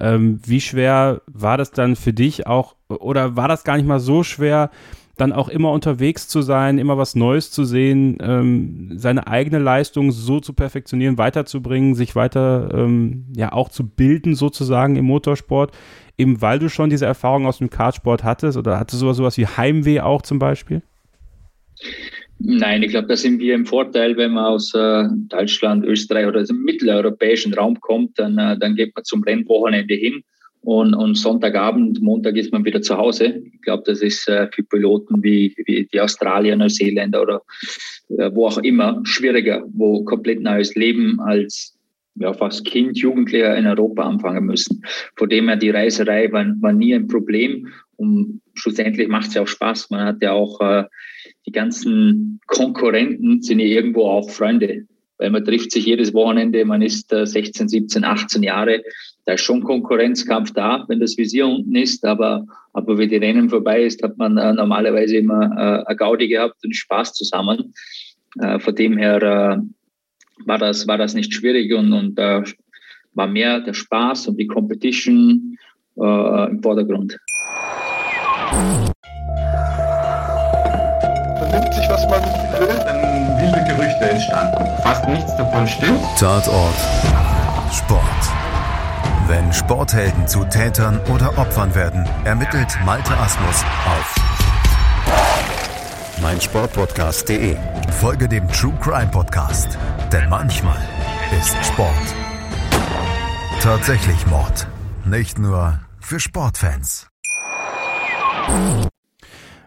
Ähm, 0.00 0.40
wie 0.44 0.60
schwer 0.60 1.22
war 1.26 1.56
das 1.56 1.70
dann 1.70 1.94
für 1.94 2.12
dich 2.12 2.48
auch, 2.48 2.74
oder 2.88 3.36
war 3.36 3.46
das 3.46 3.62
gar 3.62 3.76
nicht 3.76 3.86
mal 3.86 4.00
so 4.00 4.24
schwer, 4.24 4.70
dann 5.16 5.32
auch 5.32 5.48
immer 5.48 5.70
unterwegs 5.70 6.26
zu 6.26 6.42
sein, 6.42 6.78
immer 6.78 6.98
was 6.98 7.14
Neues 7.14 7.52
zu 7.52 7.64
sehen, 7.64 8.18
ähm, 8.20 8.90
seine 8.96 9.28
eigene 9.28 9.60
Leistung 9.60 10.10
so 10.10 10.40
zu 10.40 10.52
perfektionieren, 10.52 11.18
weiterzubringen, 11.18 11.94
sich 11.94 12.16
weiter 12.16 12.70
ähm, 12.74 13.26
ja 13.36 13.52
auch 13.52 13.68
zu 13.68 13.86
bilden 13.86 14.34
sozusagen 14.34 14.96
im 14.96 15.04
Motorsport, 15.04 15.70
eben 16.18 16.40
weil 16.40 16.58
du 16.58 16.68
schon 16.68 16.90
diese 16.90 17.06
Erfahrung 17.06 17.46
aus 17.46 17.58
dem 17.58 17.70
Kartsport 17.70 18.24
hattest 18.24 18.56
oder 18.56 18.78
hattest 18.78 19.02
du 19.02 19.12
sowas, 19.12 19.36
wie 19.38 19.46
Heimweh 19.46 20.00
auch 20.00 20.22
zum 20.22 20.38
Beispiel? 20.38 20.82
Nein, 22.38 22.82
ich 22.82 22.90
glaube, 22.90 23.08
da 23.08 23.16
sind 23.16 23.38
wir 23.38 23.54
im 23.54 23.64
Vorteil, 23.64 24.16
wenn 24.16 24.32
man 24.32 24.44
aus 24.44 24.74
äh, 24.74 25.04
Deutschland, 25.28 25.84
Österreich 25.84 26.26
oder 26.26 26.44
dem 26.44 26.62
mitteleuropäischen 26.62 27.54
Raum 27.54 27.80
kommt, 27.80 28.18
dann, 28.18 28.38
äh, 28.38 28.58
dann 28.58 28.74
geht 28.74 28.94
man 28.94 29.04
zum 29.04 29.22
Rennwochenende 29.22 29.94
hin 29.94 30.22
und, 30.64 30.94
und 30.94 31.14
Sonntagabend, 31.16 32.00
Montag 32.00 32.36
ist 32.36 32.50
man 32.50 32.64
wieder 32.64 32.80
zu 32.80 32.96
Hause. 32.96 33.42
Ich 33.52 33.60
glaube, 33.60 33.82
das 33.86 34.00
ist 34.00 34.26
äh, 34.28 34.48
für 34.50 34.62
Piloten 34.62 35.22
wie, 35.22 35.54
wie 35.66 35.86
die 35.92 36.00
Australier, 36.00 36.56
Neuseeländer 36.56 37.22
oder 37.22 37.42
äh, 38.08 38.30
wo 38.32 38.46
auch 38.46 38.58
immer 38.58 39.00
schwieriger, 39.04 39.62
wo 39.72 40.02
komplett 40.04 40.40
neues 40.40 40.74
Leben 40.74 41.20
als 41.20 41.73
ja, 42.16 42.32
fast 42.32 42.64
Kind, 42.64 42.98
Jugendlicher 42.98 43.56
in 43.56 43.66
Europa 43.66 44.02
anfangen 44.02 44.44
müssen. 44.44 44.82
Von 45.16 45.28
dem 45.28 45.48
her 45.48 45.56
die 45.56 45.70
Reiserei 45.70 46.30
war, 46.32 46.46
war 46.60 46.72
nie 46.72 46.94
ein 46.94 47.08
Problem 47.08 47.68
und 47.96 48.40
schlussendlich 48.54 49.08
macht 49.08 49.28
es 49.28 49.34
ja 49.34 49.42
auch 49.42 49.48
Spaß. 49.48 49.90
Man 49.90 50.06
hat 50.06 50.22
ja 50.22 50.32
auch 50.32 50.60
äh, 50.60 50.84
die 51.46 51.52
ganzen 51.52 52.40
Konkurrenten 52.46 53.42
sind 53.42 53.58
ja 53.58 53.66
irgendwo 53.66 54.06
auch 54.06 54.30
Freunde, 54.30 54.86
weil 55.18 55.30
man 55.30 55.44
trifft 55.44 55.72
sich 55.72 55.86
jedes 55.86 56.14
Wochenende, 56.14 56.64
man 56.64 56.82
ist 56.82 57.12
äh, 57.12 57.26
16, 57.26 57.68
17, 57.68 58.04
18 58.04 58.42
Jahre 58.42 58.82
da 59.24 59.34
ist 59.34 59.42
schon 59.42 59.62
Konkurrenzkampf 59.62 60.52
da, 60.52 60.84
wenn 60.88 61.00
das 61.00 61.16
Visier 61.16 61.46
unten 61.46 61.74
ist, 61.76 62.04
aber, 62.04 62.46
aber 62.72 62.98
wenn 62.98 63.08
die 63.08 63.16
Rennen 63.16 63.48
vorbei 63.48 63.82
ist, 63.82 64.02
hat 64.02 64.18
man 64.18 64.36
äh, 64.36 64.52
normalerweise 64.52 65.16
immer 65.16 65.44
äh, 65.56 65.86
eine 65.86 65.96
Gaudi 65.96 66.28
gehabt 66.28 66.62
und 66.62 66.76
Spaß 66.76 67.14
zusammen. 67.14 67.72
Äh, 68.40 68.58
von 68.58 68.74
dem 68.74 68.98
her 68.98 69.22
äh, 69.22 69.56
war, 70.44 70.58
das, 70.58 70.86
war 70.86 70.98
das 70.98 71.14
nicht 71.14 71.32
schwierig 71.32 71.72
und, 71.72 71.92
und 71.92 72.14
da 72.16 72.42
war 73.14 73.26
mehr 73.26 73.60
der 73.60 73.74
Spaß 73.74 74.28
und 74.28 74.36
die 74.38 74.46
Competition 74.46 75.56
äh, 75.96 76.50
im 76.50 76.62
Vordergrund. 76.62 77.18
Vernimmt 81.38 81.74
sich, 81.74 81.88
was 81.88 82.08
man 82.08 82.22
will, 82.60 82.76
dann 82.84 83.40
wilde 83.40 83.64
Gerüchte 83.68 84.10
entstanden. 84.10 84.64
Fast 84.82 85.08
nichts 85.08 85.36
davon 85.36 85.66
stimmt. 85.66 86.00
Tatort. 86.18 86.74
Sport. 87.72 88.02
Wenn 89.26 89.52
Sporthelden 89.52 90.26
zu 90.28 90.44
Tätern 90.44 91.00
oder 91.14 91.38
Opfern 91.38 91.74
werden, 91.74 92.06
ermittelt 92.24 92.68
Malte 92.84 93.16
Asmus 93.16 93.64
auf 93.86 94.14
meinsportpodcast.de. 96.20 97.56
Folge 98.00 98.28
dem 98.28 98.48
True 98.48 98.72
Crime 98.80 99.10
Podcast, 99.10 99.78
denn 100.14 100.28
manchmal 100.30 100.78
ist 101.40 101.56
Sport 101.66 101.90
tatsächlich 103.60 104.24
Mord. 104.28 104.68
Nicht 105.04 105.40
nur 105.40 105.80
für 105.98 106.20
Sportfans. 106.20 107.08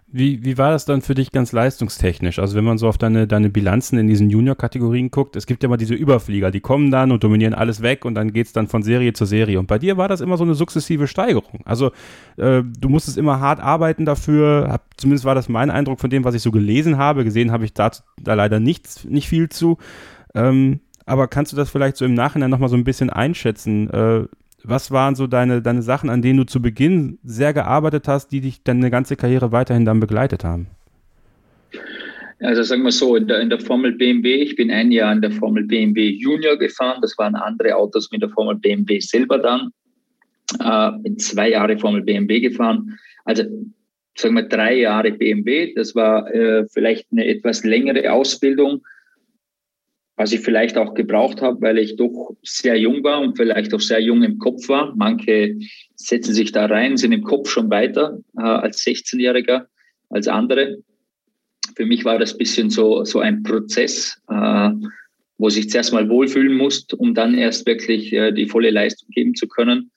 Wie, 0.10 0.46
wie 0.46 0.58
war 0.58 0.72
das 0.72 0.86
dann 0.86 1.02
für 1.02 1.16
dich 1.16 1.34
ganz 1.34 1.52
leistungstechnisch? 1.52 2.40
Also 2.40 2.56
wenn 2.56 2.64
man 2.64 2.78
so 2.78 2.88
auf 2.88 2.98
deine, 2.98 3.28
deine 3.28 3.50
Bilanzen 3.50 4.00
in 4.00 4.08
diesen 4.08 4.30
Junior-Kategorien 4.30 5.12
guckt, 5.12 5.36
es 5.36 5.48
gibt 5.48 5.64
ja 5.64 5.68
immer 5.68 5.76
diese 5.76 5.96
Überflieger, 5.96 6.50
die 6.50 6.62
kommen 6.62 6.92
dann 6.92 7.12
und 7.12 7.26
dominieren 7.26 7.54
alles 7.54 7.82
weg 7.82 8.06
und 8.06 8.16
dann 8.16 8.32
geht 8.32 8.48
es 8.48 8.54
dann 8.54 8.68
von 8.68 8.84
Serie 8.84 9.12
zu 9.12 9.26
Serie. 9.26 9.60
Und 9.60 9.68
bei 9.68 9.80
dir 9.80 9.98
war 9.98 10.08
das 10.08 10.22
immer 10.22 10.38
so 10.38 10.46
eine 10.46 10.56
sukzessive 10.56 11.08
Steigerung. 11.08 11.60
Also 11.66 11.92
äh, 12.38 12.64
du 12.64 12.88
musstest 12.88 13.18
immer 13.18 13.42
hart 13.42 13.60
arbeiten 13.60 14.06
dafür, 14.06 14.70
hab, 14.72 14.86
zumindest 14.96 15.26
war 15.26 15.36
das 15.36 15.50
mein 15.50 15.70
Eindruck 15.70 16.00
von 16.00 16.10
dem, 16.10 16.24
was 16.24 16.36
ich 16.36 16.42
so 16.42 16.52
gelesen 16.52 16.98
habe. 16.98 17.26
Gesehen 17.26 17.52
habe 17.52 17.66
ich 17.66 17.74
da, 17.74 17.92
da 18.22 18.34
leider 18.34 18.62
nichts, 18.62 19.04
nicht 19.04 19.28
viel 19.28 19.50
zu. 19.50 19.78
Ähm, 20.36 20.80
aber 21.06 21.28
kannst 21.28 21.54
du 21.54 21.58
das 21.58 21.70
vielleicht 21.70 21.98
so 21.98 22.06
im 22.06 22.14
Nachhinein 22.14 22.50
nochmal 22.50 22.70
so 22.70 22.76
ein 22.76 22.84
bisschen 22.84 23.10
einschätzen? 23.10 23.90
Äh, 23.90 24.26
was 24.64 24.92
waren 24.92 25.16
so 25.16 25.28
deine, 25.28 25.62
deine 25.62 25.82
Sachen, 25.82 26.10
an 26.10 26.22
denen 26.22 26.38
du 26.40 26.46
zu 26.46 26.62
Beginn 26.62 27.20
sehr 27.24 27.54
gearbeitet 27.54 28.08
hast, 28.08 28.32
die 28.32 28.42
dich 28.42 28.64
deine 28.64 28.92
ganze 28.92 29.16
Karriere 29.16 29.52
weiterhin 29.52 29.86
dann 29.86 30.00
begleitet 30.00 30.44
haben? 30.44 30.68
Also 32.40 32.62
sagen 32.64 32.84
wir 32.84 32.92
so, 32.92 33.16
in 33.16 33.28
der, 33.28 33.40
in 33.40 33.50
der 33.50 33.60
Formel 33.60 33.94
BMW, 33.94 34.36
ich 34.36 34.56
bin 34.56 34.70
ein 34.70 34.92
Jahr 34.92 35.12
in 35.12 35.22
der 35.22 35.32
Formel 35.32 35.64
BMW 35.64 36.10
Junior 36.10 36.58
gefahren, 36.58 37.00
das 37.02 37.18
waren 37.18 37.36
andere 37.36 37.76
Autos 37.76 38.12
mit 38.12 38.22
der 38.22 38.30
Formel 38.30 38.56
BMW 38.56 39.00
selber 39.00 39.40
dann. 39.40 39.72
Äh, 40.60 41.00
bin 41.02 41.18
zwei 41.18 41.50
Jahre 41.50 41.78
Formel 41.78 42.04
BMW 42.04 42.40
gefahren. 42.40 43.00
Also 43.26 43.44
sagen 44.16 44.36
wir 44.36 44.44
drei 44.44 44.76
Jahre 44.76 45.12
BMW, 45.12 45.74
das 45.74 45.96
war 45.96 46.30
äh, 46.34 46.66
vielleicht 46.72 47.08
eine 47.12 47.26
etwas 47.26 47.64
längere 47.64 48.12
Ausbildung 48.12 48.82
was 50.18 50.34
ich 50.34 50.42
vielleicht 50.42 50.78
auch 50.78 50.96
gebraucht 50.96 51.44
habe, 51.44 51.62
weil 51.62 51.78
ich 51.78 51.96
doch 51.96 52.36
sehr 52.42 52.76
jung 52.76 53.04
war 53.04 53.22
und 53.22 53.38
vielleicht 53.38 53.74
auch 53.74 53.80
sehr 53.80 54.02
jung 54.02 54.24
im 54.24 54.40
Kopf 54.40 54.68
war. 54.68 54.94
Manche 54.96 55.56
setzen 55.96 56.34
sich 56.34 56.52
da 56.52 56.66
rein, 56.66 56.98
sind 56.98 57.12
im 57.12 57.24
Kopf 57.24 57.50
schon 57.50 57.70
weiter 57.70 58.18
äh, 58.36 58.42
als 58.42 58.84
16-Jähriger, 58.84 59.68
als 60.10 60.28
andere. 60.28 60.80
Für 61.76 61.86
mich 61.86 62.04
war 62.04 62.18
das 62.18 62.36
bisschen 62.36 62.72
so, 62.72 63.06
so 63.06 63.20
ein 63.20 63.44
Prozess, 63.44 64.20
äh, 64.28 64.72
wo 65.38 65.50
sich 65.50 65.70
zuerst 65.70 65.94
mal 65.94 66.10
wohlfühlen 66.10 66.58
muss, 66.58 66.88
um 66.98 67.14
dann 67.14 67.36
erst 67.36 67.68
wirklich 67.68 68.12
äh, 68.12 68.32
die 68.32 68.48
volle 68.48 68.72
Leistung 68.72 69.10
geben 69.10 69.36
zu 69.36 69.48
können. 69.48 69.92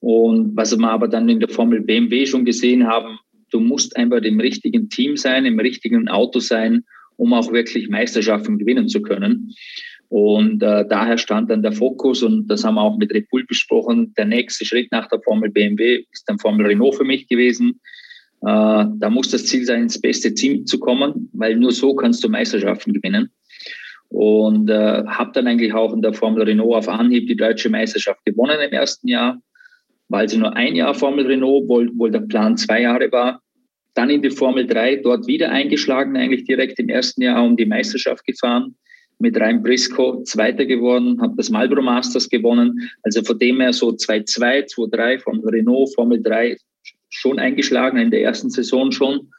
Und 0.00 0.56
was 0.56 0.74
wir 0.74 0.88
aber 0.88 1.08
dann 1.08 1.28
in 1.28 1.40
der 1.40 1.50
Formel 1.50 1.82
BMW 1.82 2.24
schon 2.24 2.46
gesehen 2.46 2.86
haben, 2.86 3.18
du 3.50 3.60
musst 3.60 3.98
einfach 3.98 4.22
im 4.22 4.40
richtigen 4.40 4.88
Team 4.88 5.18
sein, 5.18 5.44
im 5.44 5.60
richtigen 5.60 6.08
Auto 6.08 6.38
sein, 6.38 6.84
um 7.16 7.32
auch 7.32 7.52
wirklich 7.52 7.88
Meisterschaften 7.88 8.58
gewinnen 8.58 8.88
zu 8.88 9.02
können. 9.02 9.54
Und 10.08 10.62
äh, 10.62 10.84
daher 10.88 11.18
stand 11.18 11.50
dann 11.50 11.62
der 11.62 11.72
Fokus, 11.72 12.22
und 12.22 12.46
das 12.46 12.64
haben 12.64 12.76
wir 12.76 12.82
auch 12.82 12.96
mit 12.96 13.12
Red 13.12 13.28
Bull 13.28 13.44
besprochen, 13.44 14.14
der 14.16 14.26
nächste 14.26 14.64
Schritt 14.64 14.92
nach 14.92 15.08
der 15.08 15.20
Formel 15.22 15.50
BMW 15.50 16.04
ist 16.12 16.24
dann 16.28 16.38
Formel 16.38 16.66
Renault 16.66 16.94
für 16.94 17.04
mich 17.04 17.26
gewesen. 17.26 17.80
Äh, 18.42 18.84
da 18.98 19.10
muss 19.10 19.30
das 19.30 19.46
Ziel 19.46 19.64
sein, 19.64 19.82
ins 19.82 20.00
beste 20.00 20.32
Team 20.32 20.66
zu 20.66 20.78
kommen, 20.78 21.28
weil 21.32 21.56
nur 21.56 21.72
so 21.72 21.94
kannst 21.94 22.22
du 22.22 22.28
Meisterschaften 22.28 22.92
gewinnen. 22.92 23.30
Und 24.08 24.70
äh, 24.70 25.04
habe 25.06 25.32
dann 25.34 25.48
eigentlich 25.48 25.74
auch 25.74 25.92
in 25.92 26.02
der 26.02 26.12
Formel 26.12 26.44
Renault 26.44 26.76
auf 26.76 26.88
Anhieb 26.88 27.26
die 27.26 27.36
deutsche 27.36 27.68
Meisterschaft 27.68 28.24
gewonnen 28.24 28.60
im 28.60 28.72
ersten 28.72 29.08
Jahr, 29.08 29.40
weil 30.08 30.28
sie 30.28 30.38
nur 30.38 30.54
ein 30.54 30.76
Jahr 30.76 30.94
Formel 30.94 31.26
Renault, 31.26 31.64
obwohl, 31.64 32.10
der 32.12 32.20
Plan 32.20 32.56
zwei 32.56 32.82
Jahre 32.82 33.10
war. 33.10 33.42
Dann 33.96 34.10
in 34.10 34.20
die 34.20 34.30
Formel 34.30 34.66
3, 34.66 34.96
dort 34.96 35.26
wieder 35.26 35.50
eingeschlagen, 35.50 36.16
eigentlich 36.18 36.44
direkt 36.44 36.78
im 36.78 36.90
ersten 36.90 37.22
Jahr 37.22 37.42
um 37.42 37.56
die 37.56 37.64
Meisterschaft 37.64 38.26
gefahren. 38.26 38.76
Mit 39.18 39.40
Ryan 39.40 39.62
Briscoe 39.62 40.22
Zweiter 40.24 40.66
geworden, 40.66 41.18
habe 41.22 41.34
das 41.38 41.48
Marlboro 41.48 41.80
Masters 41.80 42.28
gewonnen. 42.28 42.90
Also 43.02 43.22
von 43.22 43.38
dem 43.38 43.58
her 43.62 43.72
so 43.72 43.88
2-2, 43.88 44.70
2-3 44.70 45.20
von 45.20 45.42
Renault, 45.48 45.94
Formel 45.94 46.22
3 46.22 46.58
schon 47.08 47.38
eingeschlagen, 47.38 47.96
in 47.96 48.10
der 48.10 48.22
ersten 48.22 48.50
Saison 48.50 48.92
schon. 48.92 49.30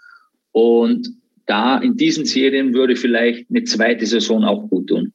Und 0.52 1.08
da 1.46 1.78
in 1.78 1.96
diesen 1.96 2.26
Serien 2.26 2.74
würde 2.74 2.96
vielleicht 2.96 3.48
eine 3.52 3.64
zweite 3.64 4.08
Saison 4.08 4.44
auch 4.44 4.68
gut 4.70 4.88
tun. 4.88 5.14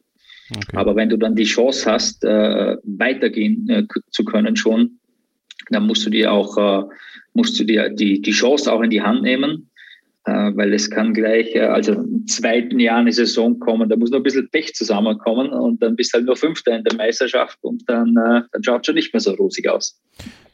Okay. 0.55 0.77
Aber 0.77 0.95
wenn 0.95 1.09
du 1.09 1.17
dann 1.17 1.35
die 1.35 1.43
Chance 1.43 1.91
hast, 1.91 2.23
äh, 2.23 2.77
weitergehen 2.85 3.69
äh, 3.69 3.83
zu 4.13 4.25
können 4.25 4.55
schon, 4.55 5.01
dann 5.71 5.87
musst 5.87 6.05
du 6.07 6.11
dir 6.11 6.33
auch 6.33 6.57
äh, 6.57 6.85
musst 7.35 7.59
du 7.59 7.65
dir 7.65 7.89
die, 7.89 8.21
die 8.21 8.31
Chance 8.31 8.73
auch 8.73 8.83
in 8.83 8.91
die 8.91 9.03
Hand 9.03 9.23
nehmen, 9.23 9.71
äh, 10.25 10.51
weil 10.55 10.73
es 10.75 10.91
kann 10.91 11.15
gleich, 11.15 11.55
äh, 11.55 11.61
also 11.61 11.93
im 11.93 12.27
zweiten 12.27 12.79
Jahr 12.79 12.99
eine 12.99 13.13
Saison 13.13 13.59
kommen, 13.59 13.89
da 13.89 13.97
muss 13.97 14.11
noch 14.11 14.19
ein 14.19 14.23
bisschen 14.23 14.49
Pech 14.51 14.75
zusammenkommen 14.75 15.51
und 15.51 15.83
dann 15.83 15.97
bist 15.97 16.13
du 16.13 16.19
halt 16.19 16.27
nur 16.27 16.37
Fünfter 16.37 16.77
in 16.77 16.85
der 16.85 16.97
Meisterschaft 16.97 17.59
und 17.63 17.89
dann, 17.89 18.15
dann 18.15 18.63
schaut 18.63 18.85
schon 18.85 18.95
nicht 18.95 19.15
mehr 19.15 19.21
so 19.21 19.33
rosig 19.33 19.69
aus. 19.69 19.99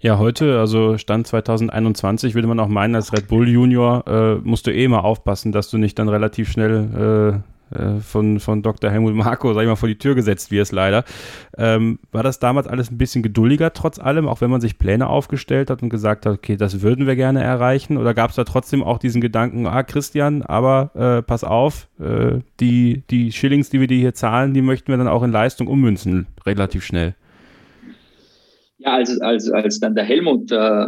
Ja, 0.00 0.18
heute, 0.18 0.60
also 0.60 0.96
Stand 0.96 1.26
2021, 1.26 2.34
würde 2.34 2.46
man 2.46 2.60
auch 2.60 2.68
meinen, 2.68 2.94
als 2.94 3.12
Red 3.12 3.26
Bull 3.26 3.48
Junior 3.48 4.04
äh, 4.06 4.48
musst 4.48 4.66
du 4.68 4.72
eh 4.72 4.86
mal 4.86 5.00
aufpassen, 5.00 5.50
dass 5.50 5.70
du 5.70 5.78
nicht 5.78 5.98
dann 5.98 6.08
relativ 6.08 6.50
schnell 6.52 7.42
äh, 7.44 7.57
von, 8.00 8.40
von 8.40 8.62
Dr. 8.62 8.90
Helmut 8.90 9.14
Marko, 9.14 9.52
sag 9.54 9.62
ich 9.62 9.68
mal, 9.68 9.76
vor 9.76 9.88
die 9.88 9.98
Tür 9.98 10.14
gesetzt 10.14 10.50
wie 10.50 10.58
es 10.58 10.72
leider. 10.72 11.04
Ähm, 11.56 11.98
war 12.12 12.22
das 12.22 12.38
damals 12.38 12.66
alles 12.66 12.90
ein 12.90 12.98
bisschen 12.98 13.22
geduldiger 13.22 13.72
trotz 13.72 13.98
allem, 13.98 14.28
auch 14.28 14.40
wenn 14.40 14.50
man 14.50 14.60
sich 14.60 14.78
Pläne 14.78 15.08
aufgestellt 15.08 15.70
hat 15.70 15.82
und 15.82 15.90
gesagt 15.90 16.26
hat, 16.26 16.34
okay, 16.34 16.56
das 16.56 16.82
würden 16.82 17.06
wir 17.06 17.16
gerne 17.16 17.42
erreichen? 17.42 17.96
Oder 17.96 18.14
gab 18.14 18.30
es 18.30 18.36
da 18.36 18.44
trotzdem 18.44 18.82
auch 18.82 18.98
diesen 18.98 19.20
Gedanken, 19.20 19.66
ah, 19.66 19.82
Christian, 19.82 20.42
aber 20.42 20.90
äh, 20.94 21.22
pass 21.22 21.44
auf, 21.44 21.88
äh, 22.00 22.40
die, 22.60 23.02
die 23.10 23.32
Schillings, 23.32 23.70
die 23.70 23.80
wir 23.80 23.86
dir 23.86 23.98
hier 23.98 24.14
zahlen, 24.14 24.54
die 24.54 24.62
möchten 24.62 24.88
wir 24.88 24.96
dann 24.96 25.08
auch 25.08 25.22
in 25.22 25.32
Leistung 25.32 25.66
ummünzen, 25.66 26.26
relativ 26.46 26.84
schnell? 26.84 27.14
Ja, 28.78 28.94
als, 28.94 29.20
als, 29.20 29.50
als 29.50 29.80
dann 29.80 29.94
der 29.94 30.04
Helmut 30.04 30.52
äh, 30.52 30.86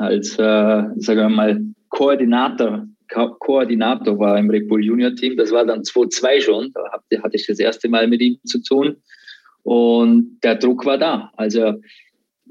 als, 0.00 0.38
äh, 0.38 0.82
sagen 0.96 1.20
wir 1.20 1.28
mal, 1.28 1.60
Koordinator 1.90 2.86
Ko 3.12 3.34
Koordinator 3.38 4.18
war 4.18 4.38
im 4.38 4.50
Red 4.50 4.68
Bull 4.68 4.84
Junior 4.84 5.14
Team. 5.14 5.36
Das 5.36 5.50
war 5.50 5.64
dann 5.66 5.82
2-2 5.82 6.40
schon. 6.40 6.72
Da 6.72 6.82
hatte 7.22 7.36
ich 7.36 7.46
das 7.46 7.58
erste 7.58 7.88
Mal 7.88 8.06
mit 8.08 8.20
ihm 8.20 8.38
zu 8.44 8.62
tun. 8.62 8.96
Und 9.62 10.38
der 10.42 10.54
Druck 10.56 10.86
war 10.86 10.98
da. 10.98 11.30
Also 11.36 11.74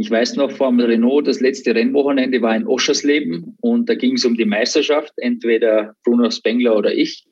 Ich 0.02 0.10
weiß 0.10 0.38
noch, 0.38 0.50
vor 0.50 0.70
dem 0.70 0.80
Renault, 0.80 1.28
das 1.28 1.42
letzte 1.42 1.76
Rennwochenende 1.76 2.42
war 2.42 2.56
in 2.56 2.66
Oschersleben 2.66 3.58
und 3.60 3.90
da 3.90 3.96
ging 3.96 4.14
es 4.14 4.24
um 4.24 4.34
die 4.34 4.46
Meisterschaft, 4.46 5.12
entweder 5.18 5.94
Bruno 6.06 6.32
Spengler 6.32 6.78
oder 6.78 6.94
ich. 6.94 7.26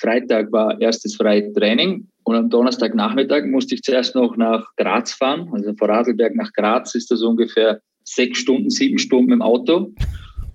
Freitag 0.00 0.50
war 0.50 0.80
erstes 0.80 1.16
freie 1.16 1.52
Training 1.52 2.08
und 2.22 2.36
am 2.36 2.48
Donnerstagnachmittag 2.48 3.44
musste 3.44 3.74
ich 3.74 3.82
zuerst 3.82 4.14
noch 4.14 4.34
nach 4.38 4.66
Graz 4.78 5.12
fahren. 5.12 5.50
Also 5.52 5.74
von 5.74 5.90
Radlberg 5.90 6.34
nach 6.36 6.54
Graz 6.54 6.94
ist 6.94 7.10
das 7.10 7.20
ungefähr 7.20 7.82
sechs 8.02 8.38
Stunden, 8.38 8.70
sieben 8.70 8.98
Stunden 8.98 9.32
im 9.32 9.42
Auto. 9.42 9.92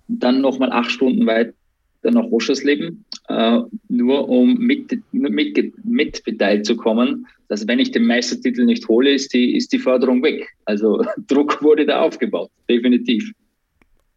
Und 0.08 0.23
dann 0.23 0.41
nochmal 0.41 0.71
acht 0.71 0.89
Stunden 0.89 1.28
weiter 1.28 1.54
nach 2.03 2.25
Oschersleben, 2.25 3.05
äh, 3.27 3.59
nur 3.89 4.29
um 4.29 4.55
mit, 4.55 4.99
mit, 5.12 5.73
mit 5.83 6.23
beteiligt 6.23 6.65
zu 6.65 6.75
kommen. 6.75 7.27
Dass 7.47 7.67
wenn 7.67 7.79
ich 7.79 7.91
den 7.91 8.05
Meistertitel 8.05 8.65
nicht 8.65 8.88
hole, 8.88 9.12
ist 9.12 9.33
die, 9.33 9.55
ist 9.55 9.73
die 9.73 9.79
Förderung 9.79 10.23
weg. 10.23 10.47
Also 10.65 11.03
Druck 11.27 11.62
wurde 11.62 11.85
da 11.85 12.01
aufgebaut, 12.01 12.51
definitiv. 12.69 13.31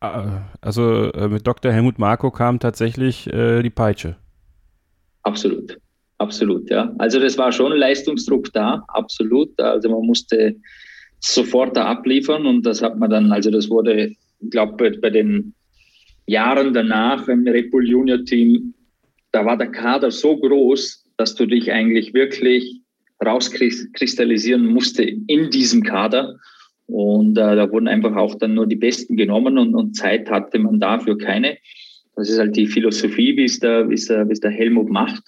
Ah, 0.00 0.42
also 0.60 1.12
äh, 1.12 1.28
mit 1.28 1.46
Dr. 1.46 1.72
Helmut 1.72 1.98
Marko 1.98 2.30
kam 2.30 2.58
tatsächlich 2.58 3.32
äh, 3.32 3.62
die 3.62 3.70
Peitsche. 3.70 4.16
Absolut, 5.22 5.78
absolut, 6.18 6.68
ja. 6.70 6.92
Also 6.98 7.20
das 7.20 7.38
war 7.38 7.52
schon 7.52 7.72
Leistungsdruck 7.72 8.52
da, 8.52 8.84
absolut. 8.88 9.58
Also 9.60 9.88
man 9.88 10.04
musste 10.04 10.56
sofort 11.20 11.76
da 11.76 11.86
abliefern 11.86 12.46
und 12.46 12.66
das 12.66 12.82
hat 12.82 12.98
man 12.98 13.10
dann, 13.10 13.30
also 13.32 13.50
das 13.50 13.70
wurde, 13.70 14.08
ich 14.40 14.50
glaube, 14.50 14.90
bei 15.00 15.10
den 15.10 15.54
Jahren 16.26 16.72
danach 16.72 17.28
im 17.28 17.46
Red 17.46 17.70
Bull 17.70 17.88
Junior 17.88 18.24
Team, 18.24 18.74
da 19.32 19.44
war 19.44 19.56
der 19.56 19.70
Kader 19.70 20.10
so 20.10 20.36
groß, 20.36 21.04
dass 21.16 21.34
du 21.34 21.46
dich 21.46 21.72
eigentlich 21.72 22.14
wirklich 22.14 22.80
rauskristallisieren 23.24 24.66
musste 24.66 25.02
in 25.04 25.50
diesem 25.50 25.82
Kader. 25.82 26.36
Und 26.86 27.38
äh, 27.38 27.56
da 27.56 27.70
wurden 27.70 27.88
einfach 27.88 28.16
auch 28.16 28.34
dann 28.34 28.54
nur 28.54 28.66
die 28.66 28.76
Besten 28.76 29.16
genommen 29.16 29.56
und, 29.56 29.74
und 29.74 29.94
Zeit 29.94 30.30
hatte 30.30 30.58
man 30.58 30.80
dafür 30.80 31.16
keine. 31.16 31.56
Das 32.16 32.28
ist 32.28 32.38
halt 32.38 32.56
die 32.56 32.66
Philosophie, 32.66 33.36
wie 33.36 33.44
es 33.44 33.58
der, 33.60 33.88
wie 33.88 33.94
es 33.94 34.06
der, 34.06 34.28
wie 34.28 34.32
es 34.32 34.40
der 34.40 34.50
Helmut 34.50 34.90
macht. 34.90 35.22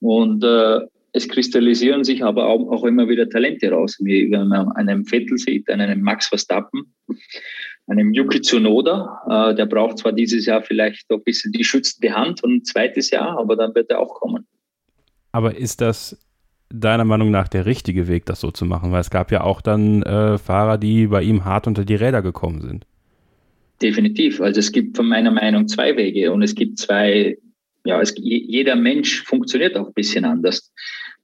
Und 0.00 0.44
äh, 0.44 0.80
es 1.12 1.28
kristallisieren 1.28 2.04
sich 2.04 2.22
aber 2.22 2.46
auch, 2.46 2.70
auch 2.70 2.84
immer 2.84 3.08
wieder 3.08 3.28
Talente 3.28 3.70
raus, 3.70 3.98
wie 4.00 4.30
wenn 4.30 4.48
man 4.48 4.70
einen 4.72 5.04
Vettel 5.04 5.38
sieht, 5.38 5.68
einen 5.68 6.02
Max 6.02 6.28
Verstappen, 6.28 6.94
einem 7.90 8.12
Yuki 8.12 8.40
Tsunoda. 8.40 9.50
Äh, 9.50 9.54
der 9.54 9.66
braucht 9.66 9.98
zwar 9.98 10.12
dieses 10.12 10.46
Jahr 10.46 10.62
vielleicht 10.62 11.10
noch 11.10 11.18
ein 11.18 11.24
bisschen 11.24 11.52
die 11.52 11.64
schützende 11.64 12.14
Hand 12.14 12.42
und 12.44 12.54
ein 12.54 12.64
zweites 12.64 13.10
Jahr, 13.10 13.38
aber 13.38 13.56
dann 13.56 13.74
wird 13.74 13.90
er 13.90 14.00
auch 14.00 14.14
kommen. 14.14 14.46
Aber 15.32 15.56
ist 15.56 15.80
das 15.80 16.18
deiner 16.72 17.04
Meinung 17.04 17.30
nach 17.30 17.48
der 17.48 17.66
richtige 17.66 18.08
Weg, 18.08 18.26
das 18.26 18.40
so 18.40 18.50
zu 18.50 18.64
machen? 18.64 18.92
Weil 18.92 19.00
es 19.00 19.10
gab 19.10 19.32
ja 19.32 19.42
auch 19.42 19.60
dann 19.60 20.02
äh, 20.02 20.38
Fahrer, 20.38 20.78
die 20.78 21.08
bei 21.08 21.22
ihm 21.22 21.44
hart 21.44 21.66
unter 21.66 21.84
die 21.84 21.94
Räder 21.94 22.22
gekommen 22.22 22.62
sind. 22.62 22.86
Definitiv. 23.82 24.40
Also 24.40 24.60
es 24.60 24.72
gibt 24.72 24.96
von 24.96 25.08
meiner 25.08 25.30
Meinung 25.30 25.66
zwei 25.66 25.96
Wege 25.96 26.32
und 26.32 26.42
es 26.42 26.54
gibt 26.54 26.78
zwei, 26.78 27.38
ja, 27.84 28.00
es, 28.00 28.14
jeder 28.16 28.76
Mensch 28.76 29.22
funktioniert 29.22 29.76
auch 29.76 29.86
ein 29.86 29.94
bisschen 29.94 30.24
anders. 30.24 30.72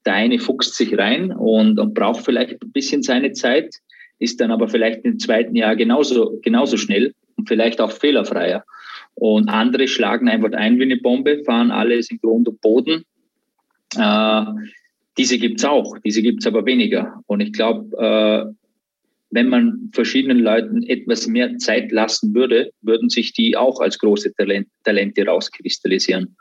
Der 0.06 0.14
eine 0.14 0.38
fuchst 0.38 0.74
sich 0.74 0.96
rein 0.96 1.32
und, 1.32 1.78
und 1.78 1.94
braucht 1.94 2.24
vielleicht 2.24 2.62
ein 2.62 2.72
bisschen 2.72 3.02
seine 3.02 3.32
Zeit, 3.32 3.76
ist 4.18 4.40
dann 4.40 4.50
aber 4.50 4.68
vielleicht 4.68 5.04
im 5.04 5.18
zweiten 5.18 5.56
Jahr 5.56 5.76
genauso, 5.76 6.38
genauso 6.42 6.76
schnell 6.76 7.14
und 7.36 7.48
vielleicht 7.48 7.80
auch 7.80 7.92
fehlerfreier. 7.92 8.64
Und 9.14 9.48
andere 9.48 9.88
schlagen 9.88 10.28
einfach 10.28 10.52
ein 10.52 10.78
wie 10.78 10.84
eine 10.84 10.98
Bombe, 10.98 11.42
fahren 11.44 11.70
alles 11.70 12.10
in 12.10 12.18
Grund 12.18 12.48
und 12.48 12.60
Boden. 12.60 13.04
Äh, 13.96 14.44
diese 15.16 15.38
gibt's 15.38 15.64
auch, 15.64 15.96
diese 16.04 16.22
gibt's 16.22 16.46
aber 16.46 16.66
weniger. 16.66 17.22
Und 17.26 17.40
ich 17.40 17.52
glaube, 17.52 17.96
äh, 17.96 18.52
wenn 19.30 19.48
man 19.48 19.90
verschiedenen 19.92 20.38
Leuten 20.38 20.82
etwas 20.84 21.26
mehr 21.26 21.56
Zeit 21.58 21.90
lassen 21.92 22.34
würde, 22.34 22.70
würden 22.82 23.08
sich 23.08 23.32
die 23.32 23.56
auch 23.56 23.80
als 23.80 23.98
große 23.98 24.34
Talent, 24.34 24.68
Talente 24.84 25.26
rauskristallisieren. 25.26 26.36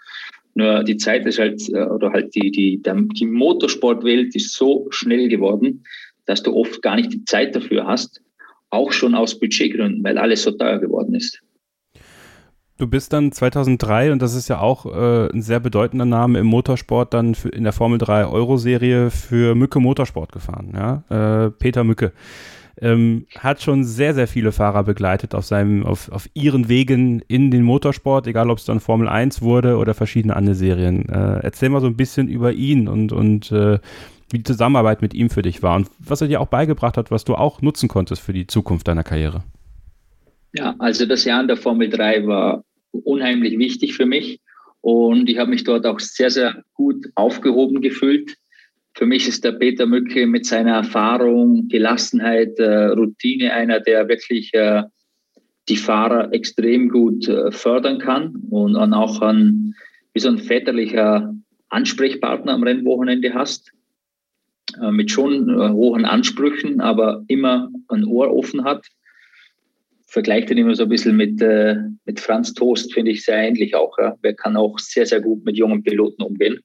Nur 0.54 0.84
die 0.84 0.98
Zeit 0.98 1.26
ist 1.26 1.40
halt, 1.40 1.62
äh, 1.70 1.84
oder 1.84 2.12
halt 2.12 2.36
die, 2.36 2.52
die, 2.52 2.82
die 2.84 3.26
Motorsportwelt 3.26 4.36
ist 4.36 4.54
so 4.54 4.88
schnell 4.90 5.28
geworden, 5.28 5.84
dass 6.26 6.44
du 6.44 6.56
oft 6.56 6.82
gar 6.82 6.96
nicht 6.96 7.14
die 7.14 7.26
Zeit 7.26 7.56
dafür 7.56 7.86
hast, 7.88 8.22
auch 8.70 8.92
schon 8.92 9.16
aus 9.16 9.40
Budgetgründen, 9.40 10.04
weil 10.04 10.18
alles 10.18 10.44
so 10.44 10.52
teuer 10.52 10.80
geworden 10.80 11.16
ist. 11.16 11.42
Du 12.78 12.88
bist 12.88 13.14
dann 13.14 13.32
2003, 13.32 14.12
und 14.12 14.22
das 14.22 14.36
ist 14.36 14.50
ja 14.50 14.60
auch 14.60 14.86
äh, 14.86 15.30
ein 15.32 15.42
sehr 15.42 15.62
bedeutender 15.62 16.04
Name 16.04 16.40
im 16.40 16.48
Motorsport, 16.48 17.14
dann 17.14 17.34
für, 17.34 17.48
in 17.48 17.64
der 17.64 17.72
Formel 17.72 17.98
3 17.98 18.26
Euro-Serie 18.26 19.12
für 19.12 19.56
Mücke 19.56 19.80
Motorsport 19.80 20.34
gefahren, 20.34 20.74
ja? 20.76 21.46
Äh, 21.46 21.52
Peter 21.52 21.86
Mücke. 21.86 22.12
Ähm, 22.82 23.28
hat 23.40 23.62
schon 23.62 23.86
sehr, 23.86 24.14
sehr 24.14 24.28
viele 24.28 24.52
Fahrer 24.52 24.84
begleitet 24.84 25.34
auf 25.34 25.46
seinem, 25.46 25.86
auf, 25.86 26.12
auf 26.12 26.28
ihren 26.34 26.68
Wegen 26.68 27.22
in 27.30 27.50
den 27.50 27.64
Motorsport, 27.64 28.28
egal 28.28 28.50
ob 28.50 28.58
es 28.58 28.66
dann 28.66 28.82
Formel 28.82 29.08
1 29.08 29.42
wurde 29.42 29.78
oder 29.78 29.94
verschiedene 29.94 30.36
andere 30.36 30.56
Serien. 30.56 31.08
Äh, 31.08 31.40
erzähl 31.44 31.70
mal 31.70 31.80
so 31.80 31.88
ein 31.88 31.96
bisschen 31.96 32.28
über 32.28 32.52
ihn 32.52 32.90
und, 32.90 33.14
und 33.14 33.54
äh, 33.54 33.80
wie 34.36 34.39
die 34.39 34.43
Zusammenarbeit 34.43 35.02
mit 35.02 35.13
ihm 35.13 35.30
für 35.30 35.41
dich 35.41 35.63
war 35.63 35.78
und 35.78 35.88
was 35.98 36.19
er 36.19 36.28
dir 36.28 36.41
auch 36.41 36.48
beigebracht 36.48 36.98
hat, 36.98 37.10
was 37.10 37.24
du 37.24 37.36
auch 37.36 37.62
nutzen 37.62 37.88
konntest 37.88 38.21
für 38.21 38.34
die 38.34 38.48
Zukunft 38.48 38.86
deiner 38.86 39.04
Karriere. 39.04 39.43
Ja, 40.54 40.76
also 40.78 41.06
das 41.06 41.24
Jahr 41.24 41.39
in 41.39 41.48
der 41.48 41.56
Formel 41.56 41.89
3 41.89 42.28
war 42.28 42.65
unheimlich 42.91 43.58
wichtig 43.58 43.95
für 43.95 44.06
mich 44.06 44.41
und 44.82 45.30
ich 45.30 45.38
habe 45.38 45.50
mich 45.50 45.63
dort 45.63 45.86
auch 45.86 46.02
sehr, 46.02 46.30
sehr 46.32 46.63
gut 46.74 47.06
aufgehoben 47.15 47.80
gefühlt. 47.80 48.36
Für 48.93 49.06
mich 49.06 49.26
ist 49.26 49.45
der 49.45 49.54
Peter 49.54 49.86
Mücke 49.86 50.28
mit 50.28 50.45
seiner 50.45 50.76
Erfahrung, 50.76 51.69
Gelassenheit, 51.69 52.60
äh, 52.60 52.88
Routine 52.88 53.54
einer, 53.54 53.80
der 53.80 54.10
wirklich 54.10 54.54
äh, 54.54 54.84
die 55.69 55.78
Fahrer 55.78 56.34
extrem 56.34 56.89
gut 56.89 57.28
äh, 57.30 57.52
fördern 57.52 58.00
kann 58.00 58.36
und, 58.50 58.76
auch 58.76 59.21
ein, 59.21 59.76
wie 60.13 60.19
so 60.19 60.28
ein 60.28 60.39
väterlicher 60.39 61.34
Ansprechpartner 61.69 62.54
am 62.54 62.63
Rennwochenende 62.63 63.34
hast, 63.34 63.75
äh, 64.82 64.92
mit 64.92 65.12
schon 65.12 65.50
äh, 65.50 65.70
hohen 65.70 66.06
Ansprüchen, 66.06 66.82
aber 66.82 67.24
immer 67.28 67.70
ein 67.88 68.06
Ohr 68.06 68.34
offen 68.34 68.64
hat 68.64 68.86
vergleiche 70.08 70.46
den 70.46 70.60
immer 70.60 70.76
so 70.76 70.84
ein 70.84 70.90
bisschen 70.90 71.18
mit, 71.18 71.42
äh, 71.42 71.76
mit 72.06 72.22
Franz 72.22 72.54
Toast, 72.54 72.94
finde 72.94 73.12
ich 73.12 73.26
sehr 73.26 73.36
ähnlich 73.36 73.76
auch. 73.76 73.98
Wer 74.22 74.34
kann 74.34 74.56
auch 74.56 74.80
sehr, 74.80 75.06
sehr 75.06 75.20
gut 75.20 75.44
mit 75.44 75.58
jungen 75.58 75.84
Piloten 75.84 76.22
umgehen. 76.22 76.62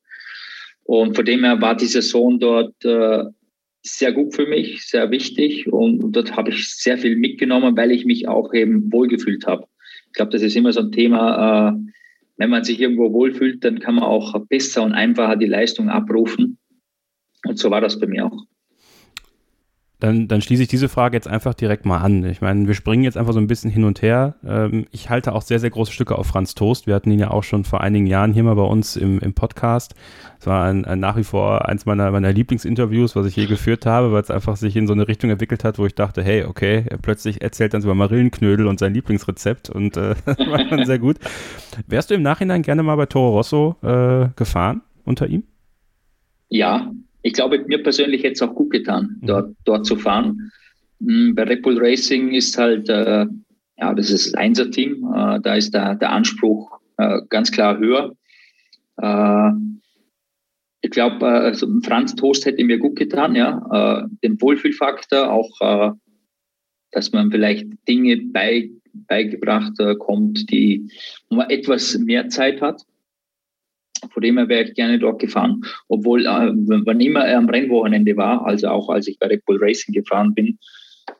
Und 0.84 1.16
von 1.16 1.24
dem 1.24 1.42
her 1.42 1.60
war 1.60 1.74
die 1.74 1.86
Saison 1.86 2.38
dort 2.38 2.76
sehr 3.82 4.12
gut 4.12 4.34
für 4.36 4.46
mich, 4.46 4.86
sehr 4.86 5.10
wichtig. 5.10 5.66
Und 5.72 6.12
dort 6.12 6.36
habe 6.36 6.50
ich 6.50 6.68
sehr 6.68 6.96
viel 6.96 7.16
mitgenommen, 7.16 7.76
weil 7.76 7.90
ich 7.90 8.04
mich 8.04 8.28
auch 8.28 8.54
eben 8.54 8.92
wohlgefühlt 8.92 9.46
habe. 9.48 9.66
Ich 10.06 10.12
glaube, 10.12 10.30
das 10.30 10.42
ist 10.42 10.54
immer 10.54 10.72
so 10.72 10.80
ein 10.80 10.92
Thema, 10.92 11.76
wenn 12.40 12.48
man 12.50 12.64
sich 12.64 12.80
irgendwo 12.80 13.12
wohlfühlt, 13.12 13.62
dann 13.64 13.80
kann 13.80 13.96
man 13.96 14.04
auch 14.04 14.34
besser 14.46 14.82
und 14.82 14.92
einfacher 14.92 15.36
die 15.36 15.46
Leistung 15.46 15.90
abrufen. 15.90 16.56
Und 17.44 17.58
so 17.58 17.70
war 17.70 17.80
das 17.80 17.98
bei 17.98 18.06
mir 18.06 18.26
auch. 18.26 18.46
Dann, 20.00 20.28
dann 20.28 20.40
schließe 20.40 20.62
ich 20.62 20.68
diese 20.68 20.88
Frage 20.88 21.14
jetzt 21.14 21.28
einfach 21.28 21.52
direkt 21.52 21.84
mal 21.84 21.98
an. 21.98 22.24
Ich 22.24 22.40
meine, 22.40 22.66
wir 22.66 22.72
springen 22.72 23.04
jetzt 23.04 23.18
einfach 23.18 23.34
so 23.34 23.38
ein 23.38 23.46
bisschen 23.46 23.70
hin 23.70 23.84
und 23.84 24.00
her. 24.00 24.34
Ähm, 24.42 24.86
ich 24.92 25.10
halte 25.10 25.34
auch 25.34 25.42
sehr, 25.42 25.60
sehr 25.60 25.68
große 25.68 25.92
Stücke 25.92 26.16
auf 26.16 26.26
Franz 26.26 26.54
Toast. 26.54 26.86
Wir 26.86 26.94
hatten 26.94 27.10
ihn 27.10 27.18
ja 27.18 27.30
auch 27.30 27.44
schon 27.44 27.64
vor 27.64 27.82
einigen 27.82 28.06
Jahren 28.06 28.32
hier 28.32 28.42
mal 28.42 28.54
bei 28.54 28.62
uns 28.62 28.96
im, 28.96 29.18
im 29.18 29.34
Podcast. 29.34 29.94
Es 30.40 30.46
war 30.46 30.64
ein, 30.64 30.86
ein 30.86 31.00
nach 31.00 31.18
wie 31.18 31.22
vor 31.22 31.68
eins 31.68 31.84
meiner, 31.84 32.10
meiner 32.12 32.32
Lieblingsinterviews, 32.32 33.14
was 33.14 33.26
ich 33.26 33.36
je 33.36 33.44
geführt 33.44 33.84
habe, 33.84 34.10
weil 34.10 34.22
es 34.22 34.30
einfach 34.30 34.56
sich 34.56 34.74
in 34.74 34.86
so 34.86 34.94
eine 34.94 35.06
Richtung 35.06 35.28
entwickelt 35.28 35.64
hat, 35.64 35.78
wo 35.78 35.84
ich 35.84 35.94
dachte, 35.94 36.22
hey, 36.22 36.44
okay, 36.44 36.86
er 36.88 36.96
plötzlich 36.96 37.42
erzählt 37.42 37.74
dann 37.74 37.82
über 37.82 37.94
Marillenknödel 37.94 38.66
und 38.68 38.78
sein 38.78 38.94
Lieblingsrezept 38.94 39.68
und 39.68 39.98
äh, 39.98 40.14
das 40.24 40.38
war 40.38 40.64
dann 40.64 40.86
sehr 40.86 40.98
gut. 40.98 41.18
Wärst 41.88 42.08
du 42.08 42.14
im 42.14 42.22
Nachhinein 42.22 42.62
gerne 42.62 42.82
mal 42.82 42.96
bei 42.96 43.04
Toro 43.04 43.36
Rosso 43.36 43.76
äh, 43.82 44.30
gefahren 44.34 44.80
unter 45.04 45.26
ihm? 45.26 45.44
Ja, 46.48 46.90
ich 47.22 47.32
glaube, 47.32 47.64
mir 47.66 47.82
persönlich 47.82 48.22
hätte 48.22 48.34
es 48.34 48.42
auch 48.42 48.54
gut 48.54 48.70
getan, 48.70 49.18
mhm. 49.20 49.26
dort, 49.26 49.56
dort 49.64 49.86
zu 49.86 49.96
fahren. 49.96 50.50
Mm, 51.00 51.34
bei 51.34 51.44
Red 51.44 51.62
Bull 51.62 51.78
Racing 51.78 52.32
ist 52.32 52.56
halt, 52.56 52.88
äh, 52.88 53.26
ja, 53.78 53.94
das 53.94 54.10
ist 54.10 54.26
das 54.26 54.34
Einser-Team, 54.34 55.04
äh, 55.14 55.40
da 55.40 55.54
ist 55.54 55.72
der, 55.72 55.94
der 55.96 56.10
Anspruch 56.10 56.80
äh, 56.98 57.20
ganz 57.28 57.50
klar 57.50 57.78
höher. 57.78 58.14
Äh, 59.00 59.50
ich 60.82 60.90
glaube, 60.90 61.26
äh, 61.26 61.46
also 61.46 61.66
Franz 61.82 62.14
Toast 62.14 62.46
hätte 62.46 62.64
mir 62.64 62.78
gut 62.78 62.96
getan, 62.96 63.34
ja, 63.34 64.02
äh, 64.02 64.08
den 64.22 64.40
Wohlfühlfaktor, 64.40 65.30
auch, 65.30 65.96
dass 66.92 67.12
man 67.12 67.30
vielleicht 67.30 67.66
Dinge 67.88 68.20
bei, 68.32 68.70
beigebracht 68.92 69.74
kommt, 69.98 70.50
die, 70.50 70.90
wo 71.28 71.36
man 71.36 71.50
etwas 71.50 71.96
mehr 71.98 72.28
Zeit 72.28 72.60
hat. 72.60 72.82
Von 74.10 74.22
dem 74.22 74.38
her 74.38 74.48
wäre 74.48 74.64
ich 74.64 74.74
gerne 74.74 74.98
dort 74.98 75.20
gefahren. 75.20 75.62
Obwohl, 75.88 76.26
äh, 76.26 76.26
wann 76.26 77.00
immer 77.00 77.24
er 77.24 77.38
am 77.38 77.48
Rennwochenende 77.48 78.16
war, 78.16 78.46
also 78.46 78.68
auch 78.68 78.88
als 78.88 79.06
ich 79.06 79.18
bei 79.18 79.26
Red 79.26 79.44
Bull 79.44 79.58
Racing 79.60 79.94
gefahren 79.94 80.34
bin, 80.34 80.58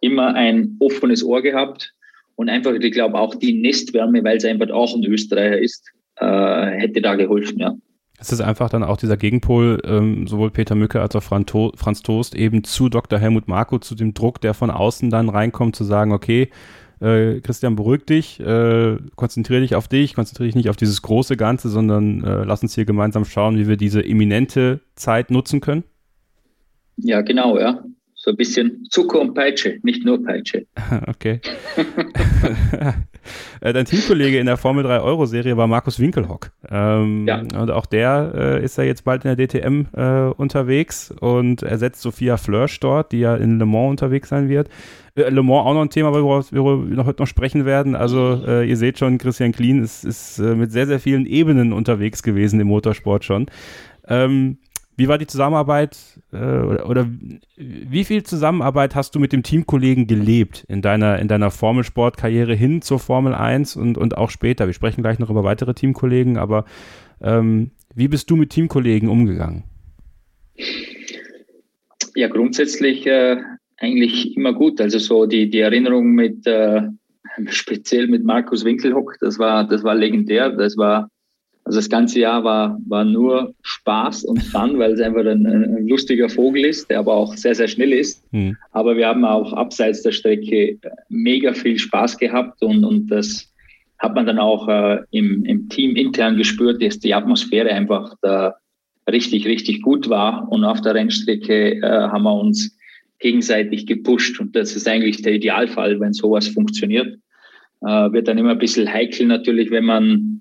immer 0.01 0.35
ein 0.35 0.77
offenes 0.81 1.25
Ohr 1.25 1.43
gehabt 1.43 1.93
und 2.37 2.49
einfach, 2.49 2.73
ich 2.73 2.93
glaube, 2.93 3.19
auch 3.19 3.35
die 3.35 3.61
Nestwärme, 3.61 4.25
weil 4.25 4.37
es 4.37 4.45
einfach 4.45 4.71
auch 4.71 4.95
ein 4.95 5.05
Österreicher 5.05 5.59
ist, 5.59 5.91
äh, 6.17 6.67
hätte 6.79 7.01
da 7.01 7.15
geholfen, 7.15 7.59
ja. 7.59 7.75
Es 8.19 8.31
ist 8.33 8.43
einfach 8.43 8.69
dann 8.69 8.85
auch 8.85 8.99
dieser 8.99 9.17
Gegenpol, 9.17 9.81
ähm, 9.83 10.27
sowohl 10.27 10.51
Peter 10.51 10.75
Mücke 10.75 11.01
als 11.01 11.17
auch 11.17 11.23
Franz 11.23 12.03
Toast 12.03 12.35
eben 12.35 12.65
zu 12.65 12.91
Dr. 12.91 13.19
Helmut 13.19 13.49
Marko, 13.49 13.79
zu 13.79 13.95
dem 13.95 14.13
Druck, 14.13 14.43
der 14.43 14.53
von 14.53 14.71
außen 14.71 15.09
dann 15.09 15.31
reinkommt, 15.31 15.75
zu 15.75 15.85
sagen, 15.85 16.13
okay, 16.13 16.51
äh, 17.01 17.41
Christian, 17.41 17.77
beruhig 17.77 18.05
dich, 18.05 18.41
äh, 18.41 18.97
konzentriere 19.17 19.61
dich 19.61 19.75
auf 19.75 19.89
dich, 19.89 20.15
konzentriere 20.15 20.49
dich 20.49 20.57
nicht 20.57 20.71
auf 20.71 20.77
dieses 20.77 21.03
große 21.03 21.37
Ganze, 21.37 21.69
sondern 21.69 22.23
äh, 22.25 22.45
lass 22.45 22.63
uns 22.63 22.75
hier 22.75 22.85
gemeinsam 22.85 23.25
schauen, 23.25 23.57
wie 23.57 23.69
wir 23.69 23.77
diese 23.77 24.05
eminente 24.05 24.81
Zeit 24.95 25.31
nutzen 25.31 25.61
können? 25.61 25.85
Ja, 26.97 27.23
genau, 27.23 27.59
ja. 27.59 27.83
So 28.23 28.33
ein 28.33 28.37
bisschen 28.37 28.85
Zucker 28.91 29.19
und 29.19 29.33
Peitsche, 29.33 29.79
nicht 29.83 30.05
nur 30.05 30.23
Peitsche. 30.23 30.67
okay. 31.07 31.41
Äh, 33.61 33.75
dein 33.75 33.85
Teamkollege 33.85 34.39
in 34.39 34.47
der 34.47 34.57
Formel 34.57 34.83
3 34.83 35.01
Euro-Serie 35.01 35.59
war 35.59 35.67
Markus 35.67 36.01
Winkelhock. 36.01 36.53
Ähm, 36.71 37.27
ja. 37.29 37.41
Und 37.41 37.71
auch 37.71 37.85
der 37.85 38.33
äh, 38.35 38.65
ist 38.65 38.79
ja 38.79 38.85
jetzt 38.85 39.05
bald 39.05 39.27
in 39.27 39.37
der 39.37 39.47
DTM 39.47 39.89
äh, 39.95 40.33
unterwegs 40.35 41.13
und 41.21 41.63
ersetzt 41.63 42.01
Sophia 42.01 42.39
Flörsch 42.39 42.81
dort, 42.81 43.13
die 43.13 43.21
ja 43.21 43.37
in 43.37 43.59
Le 43.59 43.67
Mans 43.67 43.91
unterwegs 43.91 44.31
sein 44.31 44.49
wird. 44.49 44.71
Äh, 45.17 45.29
Le 45.29 45.43
Mans 45.43 45.67
auch 45.67 45.75
noch 45.75 45.83
ein 45.83 45.91
Thema, 45.91 46.15
worüber 46.15 46.87
wir 46.89 46.97
noch, 46.97 47.05
heute 47.05 47.21
noch 47.21 47.29
sprechen 47.29 47.67
werden. 47.67 47.95
Also 47.95 48.43
äh, 48.47 48.67
ihr 48.67 48.79
seht 48.79 48.99
schon, 48.99 49.19
Christian 49.19 49.53
Klien 49.53 49.85
ist, 49.85 50.05
ist 50.05 50.39
äh, 50.39 50.55
mit 50.55 50.73
sehr, 50.73 50.87
sehr 50.87 50.99
vielen 50.99 51.27
Ebenen 51.27 51.75
unterwegs 51.75 52.23
gewesen 52.23 52.59
im 52.59 52.69
Motorsport 52.69 53.23
schon. 53.25 53.47
Ähm, 54.09 54.57
wie 55.01 55.09
war 55.09 55.17
die 55.17 55.27
Zusammenarbeit 55.27 55.97
äh, 56.31 56.37
oder, 56.37 56.91
oder, 56.91 57.09
wie 57.57 58.05
viel 58.05 58.23
Zusammenarbeit 58.23 58.95
hast 58.95 59.15
du 59.15 59.19
mit 59.19 59.33
dem 59.33 59.43
Teamkollegen 59.43 60.07
gelebt 60.07 60.67
in 60.69 60.83
deiner, 60.83 61.19
in 61.19 61.27
deiner 61.27 61.51
Formelsportkarriere 61.51 62.53
hin 62.53 62.83
zur 62.83 62.99
Formel 62.99 63.35
1 63.35 63.77
und, 63.77 63.97
und 63.97 64.19
auch 64.19 64.29
später? 64.29 64.67
Wir 64.67 64.75
sprechen 64.75 65.01
gleich 65.01 65.19
noch 65.19 65.31
über 65.31 65.43
weitere 65.43 65.73
Teamkollegen, 65.73 66.37
aber 66.37 66.67
ähm, 67.23 67.71
wie 67.95 68.09
bist 68.09 68.31
du 68.31 68.37
mit 68.37 68.51
Teamkollegen 68.51 69.09
umgegangen? 69.09 69.65
Ja, 72.15 72.29
grundsätzlich 72.29 73.07
äh, 73.07 73.39
eigentlich 73.79 74.37
immer 74.37 74.53
gut. 74.53 74.83
Also 74.83 74.99
so 74.99 75.25
die, 75.25 75.49
die 75.49 75.61
Erinnerung 75.61 76.13
mit 76.13 76.47
äh, 76.47 76.83
speziell 77.49 78.07
mit 78.07 78.23
Markus 78.23 78.67
Winkelhock, 78.67 79.17
das 79.21 79.39
war, 79.39 79.67
das 79.67 79.83
war 79.83 79.95
legendär. 79.95 80.51
Das 80.51 80.77
war 80.77 81.09
also 81.65 81.79
das 81.79 81.89
ganze 81.89 82.21
Jahr 82.21 82.43
war, 82.43 82.81
war 82.89 83.05
nur 83.05 83.55
Spaß 83.63 84.25
und 84.25 84.43
Fun, 84.43 84.79
weil 84.79 84.93
es 84.93 85.01
einfach 85.01 85.25
ein, 85.25 85.47
ein, 85.47 85.87
lustiger 85.87 86.29
Vogel 86.29 86.65
ist, 86.65 86.91
der 86.91 87.01
aber 87.01 87.15
auch 87.15 87.35
sehr, 87.35 87.55
sehr 87.55 87.69
schnell 87.69 87.93
ist. 87.93 88.25
Mhm. 88.33 88.57
Aber 88.73 88.97
wir 88.97 89.07
haben 89.07 89.25
auch 89.25 89.53
abseits 89.53 90.03
der 90.03 90.13
Strecke 90.13 90.79
mega 91.09 91.53
viel 91.53 91.79
Spaß 91.79 92.19
gehabt 92.19 92.63
und, 92.63 92.85
und 92.85 93.09
das 93.09 93.51
hat 93.99 94.15
man 94.15 94.27
dann 94.27 94.39
auch 94.39 94.67
äh, 94.69 95.01
im, 95.11 95.45
im 95.45 95.69
Team 95.69 95.95
intern 95.95 96.37
gespürt, 96.37 96.83
dass 96.83 96.99
die 96.99 97.15
Atmosphäre 97.15 97.71
einfach 97.71 98.15
da 98.23 98.57
richtig, 99.11 99.47
richtig 99.47 99.83
gut 99.83 100.09
war. 100.09 100.51
Und 100.51 100.65
auf 100.65 100.81
der 100.81 100.95
Rennstrecke 100.95 101.77
äh, 101.77 101.83
haben 101.83 102.23
wir 102.25 102.35
uns 102.35 102.77
gegenseitig 103.19 103.87
gepusht. 103.87 104.41
Und 104.41 104.57
das 104.57 104.75
ist 104.75 104.89
eigentlich 104.89 105.23
der 105.23 105.35
Idealfall, 105.35 106.01
wenn 106.01 106.15
sowas 106.15 106.49
funktioniert. 106.49 107.19
Äh, 107.83 108.13
wird 108.13 108.29
dann 108.29 108.39
immer 108.39 108.53
ein 108.53 108.59
bisschen 108.59 108.91
heikel 108.91 109.27
natürlich, 109.27 109.71
wenn 109.71 109.85
man 109.85 110.41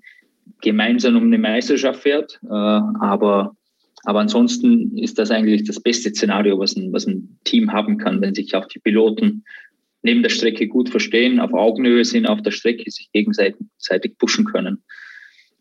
gemeinsam 0.60 1.16
um 1.16 1.24
eine 1.24 1.38
Meisterschaft 1.38 2.02
fährt. 2.02 2.38
Äh, 2.44 2.48
aber, 2.48 3.56
aber 4.04 4.20
ansonsten 4.20 4.96
ist 4.98 5.18
das 5.18 5.30
eigentlich 5.30 5.64
das 5.64 5.80
beste 5.80 6.10
Szenario, 6.10 6.58
was 6.58 6.76
ein, 6.76 6.92
was 6.92 7.06
ein 7.06 7.38
Team 7.44 7.72
haben 7.72 7.98
kann, 7.98 8.20
wenn 8.20 8.34
sich 8.34 8.54
auch 8.54 8.66
die 8.66 8.78
Piloten 8.78 9.44
neben 10.02 10.22
der 10.22 10.30
Strecke 10.30 10.66
gut 10.66 10.88
verstehen, 10.88 11.40
auf 11.40 11.52
Augenhöhe 11.52 12.04
sind, 12.04 12.26
auf 12.26 12.42
der 12.42 12.52
Strecke 12.52 12.90
sich 12.90 13.10
gegenseitig 13.12 14.18
pushen 14.18 14.44
können. 14.44 14.82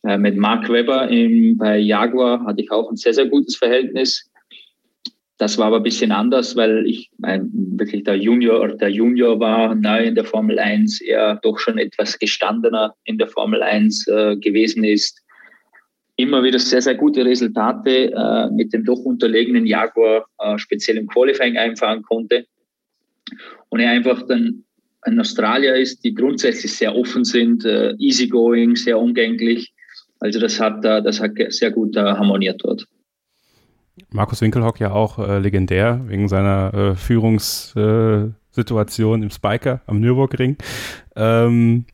Äh, 0.04 0.18
mit 0.18 0.38
Mark 0.38 0.70
Webber 0.70 1.10
im, 1.10 1.58
bei 1.58 1.78
Jaguar 1.78 2.46
hatte 2.46 2.62
ich 2.62 2.72
auch 2.72 2.90
ein 2.90 2.96
sehr, 2.96 3.14
sehr 3.14 3.26
gutes 3.26 3.56
Verhältnis. 3.58 4.29
Das 5.40 5.58
war 5.58 5.68
aber 5.68 5.78
ein 5.78 5.84
bisschen 5.84 6.12
anders, 6.12 6.58
weil 6.58 6.86
ich 6.86 7.10
mein, 7.18 7.50
wirklich 7.54 8.04
der 8.04 8.16
Junior 8.16 8.76
der 8.76 8.90
Junior 8.90 9.40
war 9.40 9.74
neu 9.74 10.04
in 10.04 10.16
der 10.16 10.26
Formel 10.26 10.60
1, 10.60 11.00
er 11.00 11.40
doch 11.42 11.58
schon 11.58 11.78
etwas 11.78 12.20
gestandener 12.20 12.94
in 13.06 13.18
der 13.18 13.30
Formel 13.30 13.64
1 13.64 14.08
äh, 14.10 14.36
gewesen 14.36 14.84
ist. 14.84 15.18
Immer 16.18 16.44
wieder 16.44 16.60
sehr, 16.60 16.82
sehr 16.82 16.96
gute 16.96 17.24
Resultate 17.24 18.12
äh, 18.12 18.50
mit 18.52 18.74
dem 18.74 18.84
doch 18.84 19.00
unterlegenen 19.00 19.66
Jaguar, 19.66 20.26
äh, 20.40 20.58
speziell 20.58 20.98
im 20.98 21.08
Qualifying 21.08 21.58
einfahren 21.58 22.02
konnte. 22.02 22.46
Und 23.70 23.80
er 23.80 23.92
einfach 23.92 24.24
dann 24.28 24.66
ein 25.04 25.22
Australier 25.22 25.76
ist, 25.76 26.04
die 26.04 26.14
grundsätzlich 26.14 26.74
sehr 26.74 26.94
offen 26.94 27.24
sind, 27.24 27.64
äh, 27.64 27.94
easygoing, 27.98 28.76
sehr 28.76 29.00
umgänglich. 29.00 29.74
Also 30.20 30.38
das 30.42 30.60
hat, 30.60 30.84
äh, 30.84 31.02
das 31.02 31.22
hat 31.22 31.32
sehr 31.48 31.72
gut 31.72 31.96
äh, 31.96 32.02
harmoniert 32.02 32.60
dort. 32.62 32.86
Markus 34.12 34.42
Winkelhock 34.42 34.80
ja 34.80 34.92
auch 34.92 35.20
äh, 35.20 35.38
legendär 35.40 36.02
wegen 36.08 36.28
seiner 36.28 36.74
äh, 36.74 36.96
Führungssituation 36.96 39.22
im 39.22 39.30
Spiker 39.30 39.84
am 39.86 40.00
Nürburgring. 40.00 40.58
Ähm, 41.16 41.86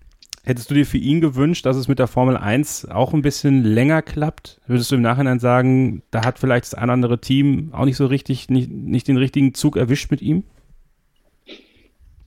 hättest 0.45 0.71
du 0.71 0.75
dir 0.75 0.85
für 0.85 0.97
ihn 0.97 1.19
gewünscht, 1.19 1.65
dass 1.65 1.75
es 1.75 1.89
mit 1.89 1.99
der 1.99 2.07
Formel 2.07 2.37
1 2.37 2.87
auch 2.89 3.13
ein 3.13 3.21
bisschen 3.21 3.65
länger 3.65 4.01
klappt? 4.01 4.61
Würdest 4.65 4.91
du 4.91 4.95
im 4.95 5.01
Nachhinein 5.01 5.39
sagen, 5.39 6.03
da 6.11 6.25
hat 6.25 6.39
vielleicht 6.39 6.63
das 6.65 6.73
ein 6.73 6.85
oder 6.85 6.93
andere 6.93 7.19
Team 7.19 7.71
auch 7.73 7.85
nicht 7.85 7.97
so 7.97 8.05
richtig, 8.05 8.49
nicht, 8.49 8.71
nicht 8.71 9.09
den 9.09 9.17
richtigen 9.17 9.53
Zug 9.53 9.75
erwischt 9.75 10.09
mit 10.09 10.21
ihm? 10.21 10.43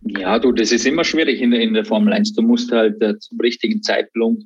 Ja, 0.02 0.38
du, 0.38 0.52
das 0.52 0.70
ist 0.70 0.86
immer 0.86 1.04
schwierig 1.04 1.40
in 1.40 1.50
der, 1.50 1.60
in 1.60 1.72
der 1.72 1.86
Formel 1.86 2.12
1. 2.12 2.34
Du 2.34 2.42
musst 2.42 2.70
halt 2.72 3.00
äh, 3.02 3.18
zum 3.18 3.40
richtigen 3.40 3.82
Zeitpunkt 3.82 4.44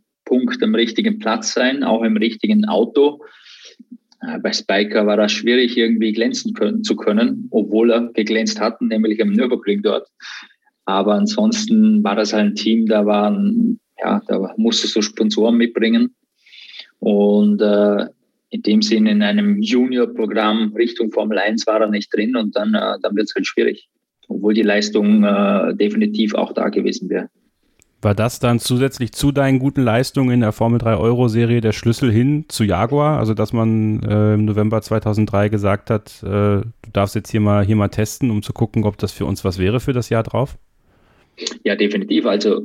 am 0.62 0.74
richtigen 0.74 1.18
Platz 1.18 1.52
sein, 1.52 1.84
auch 1.84 2.02
im 2.02 2.16
richtigen 2.16 2.64
Auto. 2.64 3.20
Äh, 4.22 4.38
bei 4.38 4.52
Spiker 4.52 5.06
war 5.06 5.16
das 5.16 5.32
schwierig, 5.32 5.76
irgendwie 5.76 6.12
glänzen 6.12 6.54
können, 6.54 6.84
zu 6.84 6.96
können, 6.96 7.48
obwohl 7.50 7.90
er 7.90 8.10
geglänzt 8.12 8.60
hatten, 8.60 8.88
nämlich 8.88 9.20
am 9.20 9.30
Nürburgring 9.30 9.82
dort. 9.82 10.08
Aber 10.84 11.14
ansonsten 11.14 12.02
war 12.02 12.16
das 12.16 12.32
halt 12.32 12.46
ein 12.46 12.54
Team, 12.54 12.86
da 12.86 13.06
waren, 13.06 13.80
ja, 13.98 14.20
da 14.26 14.54
musstest 14.56 14.96
du 14.96 15.02
Sponsoren 15.02 15.56
mitbringen. 15.56 16.14
Und 16.98 17.60
äh, 17.60 18.06
in 18.50 18.62
dem 18.62 18.82
Sinne 18.82 19.10
in 19.12 19.22
einem 19.22 19.60
Junior-Programm 19.60 20.74
Richtung 20.76 21.10
Formel 21.10 21.38
1 21.38 21.66
war 21.66 21.80
er 21.80 21.88
nicht 21.88 22.14
drin 22.14 22.36
und 22.36 22.54
dann, 22.54 22.74
äh, 22.74 22.98
dann 23.00 23.16
wird 23.16 23.28
es 23.28 23.34
halt 23.34 23.46
schwierig. 23.46 23.88
Obwohl 24.28 24.54
die 24.54 24.62
Leistung 24.62 25.24
äh, 25.24 25.74
definitiv 25.74 26.34
auch 26.34 26.52
da 26.52 26.68
gewesen 26.68 27.08
wäre. 27.08 27.28
War 28.02 28.16
das 28.16 28.40
dann 28.40 28.58
zusätzlich 28.58 29.12
zu 29.12 29.30
deinen 29.30 29.60
guten 29.60 29.82
Leistungen 29.82 30.30
in 30.32 30.40
der 30.40 30.50
Formel 30.50 30.80
3 30.80 30.96
Euro 30.96 31.28
Serie 31.28 31.60
der 31.60 31.70
Schlüssel 31.70 32.10
hin 32.10 32.46
zu 32.48 32.64
Jaguar? 32.64 33.20
Also, 33.20 33.32
dass 33.32 33.52
man 33.52 34.02
äh, 34.02 34.34
im 34.34 34.44
November 34.44 34.82
2003 34.82 35.48
gesagt 35.48 35.88
hat, 35.88 36.20
äh, 36.24 36.26
du 36.26 36.90
darfst 36.92 37.14
jetzt 37.14 37.30
hier 37.30 37.40
mal, 37.40 37.64
hier 37.64 37.76
mal 37.76 37.88
testen, 37.88 38.32
um 38.32 38.42
zu 38.42 38.52
gucken, 38.52 38.82
ob 38.84 38.98
das 38.98 39.12
für 39.12 39.24
uns 39.24 39.44
was 39.44 39.58
wäre 39.58 39.78
für 39.78 39.92
das 39.92 40.08
Jahr 40.08 40.24
drauf? 40.24 40.58
Ja, 41.62 41.76
definitiv. 41.76 42.26
Also, 42.26 42.62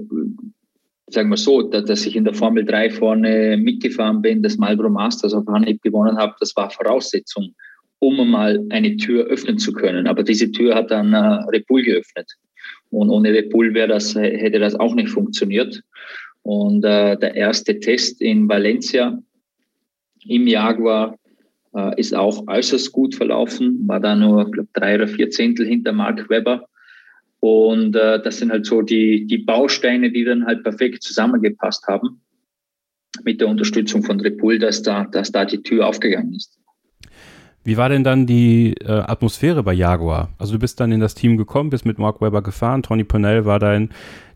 sagen 1.05 1.29
wir 1.29 1.37
so, 1.37 1.61
dass 1.61 2.05
ich 2.07 2.15
in 2.15 2.23
der 2.23 2.33
Formel 2.33 2.65
3 2.65 2.89
vorne 2.89 3.57
mitgefahren 3.57 4.23
bin, 4.23 4.41
das 4.41 4.57
Marlboro 4.57 4.89
Masters 4.89 5.35
auf 5.35 5.47
Anhieb 5.47 5.83
gewonnen 5.83 6.17
habe, 6.17 6.33
das 6.39 6.55
war 6.55 6.71
Voraussetzung, 6.71 7.53
um 7.99 8.27
mal 8.31 8.65
eine 8.71 8.97
Tür 8.97 9.25
öffnen 9.25 9.59
zu 9.59 9.71
können. 9.71 10.07
Aber 10.07 10.23
diese 10.23 10.51
Tür 10.51 10.73
hat 10.73 10.89
dann 10.89 11.13
äh, 11.13 11.17
Red 11.17 11.67
Bull 11.67 11.83
geöffnet. 11.83 12.27
Und 12.89 13.09
ohne 13.09 13.33
wäre 13.33 13.87
das, 13.87 14.15
hätte 14.15 14.59
das 14.59 14.75
auch 14.75 14.95
nicht 14.95 15.09
funktioniert. 15.09 15.83
Und 16.43 16.85
äh, 16.85 17.17
der 17.17 17.35
erste 17.35 17.79
Test 17.79 18.21
in 18.21 18.47
Valencia 18.47 19.21
im 20.25 20.47
Jaguar 20.47 21.17
äh, 21.75 21.99
ist 21.99 22.15
auch 22.15 22.47
äußerst 22.47 22.91
gut 22.91 23.15
verlaufen, 23.15 23.87
war 23.87 23.99
da 23.99 24.15
nur 24.15 24.49
glaub, 24.51 24.67
drei 24.73 24.95
oder 24.95 25.07
vier 25.07 25.29
Zehntel 25.29 25.65
hinter 25.65 25.91
Mark 25.91 26.29
Webber. 26.29 26.65
Und 27.39 27.95
äh, 27.95 28.21
das 28.21 28.37
sind 28.37 28.51
halt 28.51 28.65
so 28.65 28.81
die, 28.81 29.25
die 29.27 29.39
Bausteine, 29.39 30.11
die 30.11 30.23
dann 30.23 30.45
halt 30.45 30.63
perfekt 30.63 31.03
zusammengepasst 31.03 31.85
haben 31.87 32.21
mit 33.23 33.41
der 33.41 33.47
Unterstützung 33.47 34.03
von 34.03 34.19
Red 34.19 34.37
Bull, 34.37 34.59
dass 34.59 34.81
da, 34.81 35.05
dass 35.05 35.31
da 35.31 35.45
die 35.45 35.61
Tür 35.61 35.87
aufgegangen 35.87 36.33
ist. 36.33 36.57
Wie 37.67 37.75
war 37.75 37.89
denn 37.89 38.05
dann 38.05 38.25
die 38.25 38.75
äh, 38.75 38.87
Atmosphäre 38.87 39.61
bei 39.61 39.73
Jaguar? 39.73 40.29
Also 40.37 40.53
du 40.53 40.59
bist 40.59 40.79
dann 40.79 40.93
in 40.93 41.01
das 41.01 41.15
Team 41.15 41.35
gekommen, 41.35 41.69
bist 41.69 41.85
mit 41.85 41.97
Mark 41.97 42.21
Webber 42.21 42.41
gefahren, 42.41 42.81
Tony 42.81 43.03
Purnell 43.03 43.43
war 43.43 43.59
dein, 43.59 43.89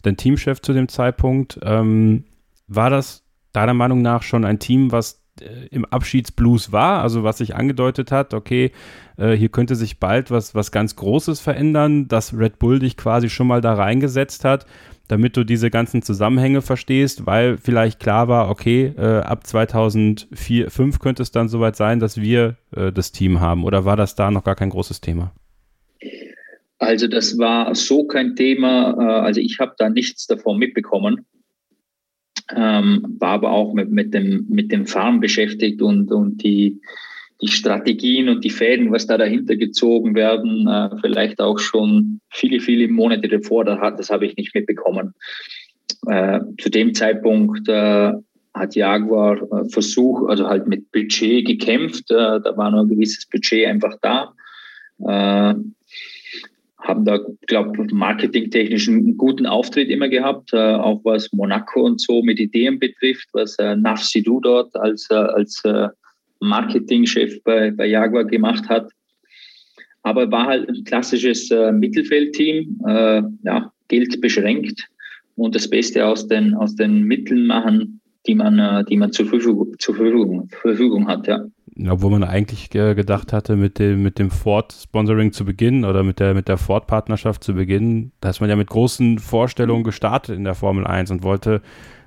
dein 0.04 0.18
Teamchef 0.18 0.62
zu 0.62 0.74
dem 0.74 0.90
Zeitpunkt. 0.90 1.58
Ähm, 1.64 2.26
war 2.68 2.90
das 2.90 3.24
deiner 3.54 3.74
Meinung 3.74 4.02
nach 4.02 4.24
schon 4.24 4.44
ein 4.44 4.60
Team, 4.60 4.92
was 4.92 5.24
äh, 5.40 5.68
im 5.68 5.86
Abschiedsblues 5.86 6.74
war, 6.74 7.02
also 7.02 7.24
was 7.24 7.38
sich 7.38 7.56
angedeutet 7.56 8.12
hat, 8.12 8.34
okay, 8.34 8.74
äh, 9.16 9.32
hier 9.32 9.48
könnte 9.48 9.78
sich 9.78 9.98
bald 9.98 10.30
was, 10.30 10.54
was 10.54 10.74
ganz 10.74 10.98
Großes 10.98 11.40
verändern, 11.40 12.10
dass 12.10 12.38
Red 12.38 12.60
Bull 12.60 12.80
dich 12.80 12.98
quasi 12.98 13.30
schon 13.30 13.48
mal 13.48 13.62
da 13.62 13.76
reingesetzt 13.76 14.44
hat 14.44 14.66
damit 15.12 15.36
du 15.36 15.44
diese 15.44 15.70
ganzen 15.70 16.02
Zusammenhänge 16.02 16.62
verstehst, 16.62 17.26
weil 17.26 17.58
vielleicht 17.58 18.00
klar 18.00 18.30
war, 18.30 18.50
okay, 18.50 18.94
äh, 18.98 19.20
ab 19.20 19.46
2004, 19.46 20.68
2005 20.68 21.00
könnte 21.00 21.22
es 21.22 21.32
dann 21.32 21.50
soweit 21.50 21.76
sein, 21.76 22.00
dass 22.00 22.22
wir 22.22 22.56
äh, 22.74 22.94
das 22.94 23.12
Team 23.12 23.42
haben. 23.42 23.66
Oder 23.66 23.84
war 23.84 23.98
das 23.98 24.16
da 24.16 24.32
noch 24.32 24.46
gar 24.46 24.56
kein 24.56 24.70
großes 24.70 25.02
Thema? 25.02 25.34
Also 26.80 27.08
das 27.08 27.38
war 27.38 27.76
so 27.76 28.06
kein 28.06 28.38
Thema. 28.38 28.96
Äh, 28.98 29.26
also 29.26 29.42
ich 29.42 29.60
habe 29.60 29.74
da 29.78 29.90
nichts 29.90 30.28
davon 30.28 30.58
mitbekommen. 30.58 31.26
ähm, 32.56 33.18
war 33.20 33.32
aber 33.32 33.52
auch 33.52 33.74
mit, 33.74 33.92
mit, 33.92 34.14
dem, 34.14 34.46
mit 34.50 34.72
dem 34.72 34.86
Fahren 34.86 35.20
beschäftigt 35.20 35.82
und, 35.82 36.10
und 36.12 36.42
die, 36.42 36.82
die 37.42 37.48
Strategien 37.48 38.30
und 38.30 38.44
die 38.44 38.50
Fäden, 38.50 38.92
was 38.92 39.08
da 39.08 39.18
dahinter 39.18 39.56
gezogen 39.56 40.14
werden, 40.16 40.68
äh, 40.68 40.90
vielleicht 41.02 41.40
auch 41.40 41.58
schon 41.60 42.22
viele, 42.30 42.60
viele 42.60 42.88
Monate 42.88 43.28
davor, 43.28 43.66
das 43.66 44.10
habe 44.10 44.26
ich 44.26 44.36
nicht 44.36 44.54
mitbekommen. 44.54 45.14
Äh, 46.08 46.40
zu 46.60 46.70
dem 46.70 46.94
Zeitpunkt 46.94 47.68
äh, 47.68 48.14
hat 48.54 48.76
Jaguar 48.76 49.38
äh, 49.38 49.70
versucht, 49.70 50.30
also 50.30 50.48
halt 50.48 50.68
mit 50.68 50.92
Budget 50.92 51.46
gekämpft. 51.46 52.12
Äh, 52.12 52.42
da 52.42 52.58
war 52.58 52.72
noch 52.72 52.82
ein 52.82 52.90
gewisses 52.90 53.26
Budget 53.28 53.68
einfach 53.68 53.96
da. 54.02 54.34
Äh, 55.00 55.56
haben 56.80 57.06
da, 57.06 57.20
glaube 57.46 57.86
ich, 57.86 57.94
marketingtechnisch 57.94 58.88
einen 58.90 59.16
guten 59.16 59.46
Auftritt 59.46 59.90
immer 59.90 60.10
gehabt, 60.10 60.52
auch 60.52 61.00
was 61.04 61.32
Monaco 61.32 61.84
und 61.84 62.02
so 62.02 62.24
mit 62.24 62.40
Ideen 62.40 62.80
betrifft, 62.80 63.28
was 63.34 63.56
Naf 63.60 64.02
Sidou 64.02 64.40
dort 64.40 64.76
als, 64.76 65.08
als 65.12 65.62
Marketingchef 66.42 67.42
bei, 67.44 67.72
bei 67.72 67.88
Jaguar 67.88 68.26
gemacht 68.26 68.68
hat. 68.70 68.92
Aber 70.04 70.32
war 70.32 70.48
halt 70.48 70.68
ein 70.68 70.84
klassisches 70.84 71.50
Mittelfeldteam, 71.52 72.80
ja, 73.44 73.72
Geld 73.88 74.20
beschränkt 74.20 74.90
und 75.36 75.56
das 75.56 75.70
Beste 75.70 76.06
aus 76.06 76.28
den, 76.28 76.56
aus 76.56 76.76
den 76.76 77.04
Mitteln 77.04 77.46
machen, 77.46 78.02
die 78.28 78.36
man, 78.36 78.60
äh, 78.60 78.84
die 78.86 78.98
man 78.98 79.12
zur 79.12 79.26
Verfügung, 79.26 79.74
zur 79.80 79.96
Verfügung, 79.96 80.50
Verfügung 80.62 81.08
hat, 81.08 81.28
ja. 81.28 81.46
Obwohl 81.90 82.12
man 82.12 82.24
eigentlich 82.24 82.70
gedacht 82.70 83.34
hatte, 83.34 83.56
mit 83.56 83.80
dem, 83.80 84.04
mit 84.04 84.20
dem 84.20 84.30
Ford-Sponsoring 84.30 85.32
zu 85.32 85.46
beginnen 85.46 85.86
oder 85.86 86.04
mit 86.04 86.20
der, 86.20 86.34
mit 86.34 86.48
der 86.48 86.58
Ford-Partnerschaft 86.58 87.44
zu 87.44 87.54
beginnen, 87.54 88.12
da 88.20 88.30
ist 88.30 88.42
man 88.42 88.50
ja 88.50 88.56
mit 88.56 88.70
großen 88.70 89.20
Vorstellungen 89.20 89.84
gestartet 89.84 90.36
in 90.36 90.44
der 90.44 90.54
Formel 90.54 90.86
1 90.86 91.12
und 91.12 91.24
wollte 91.24 91.62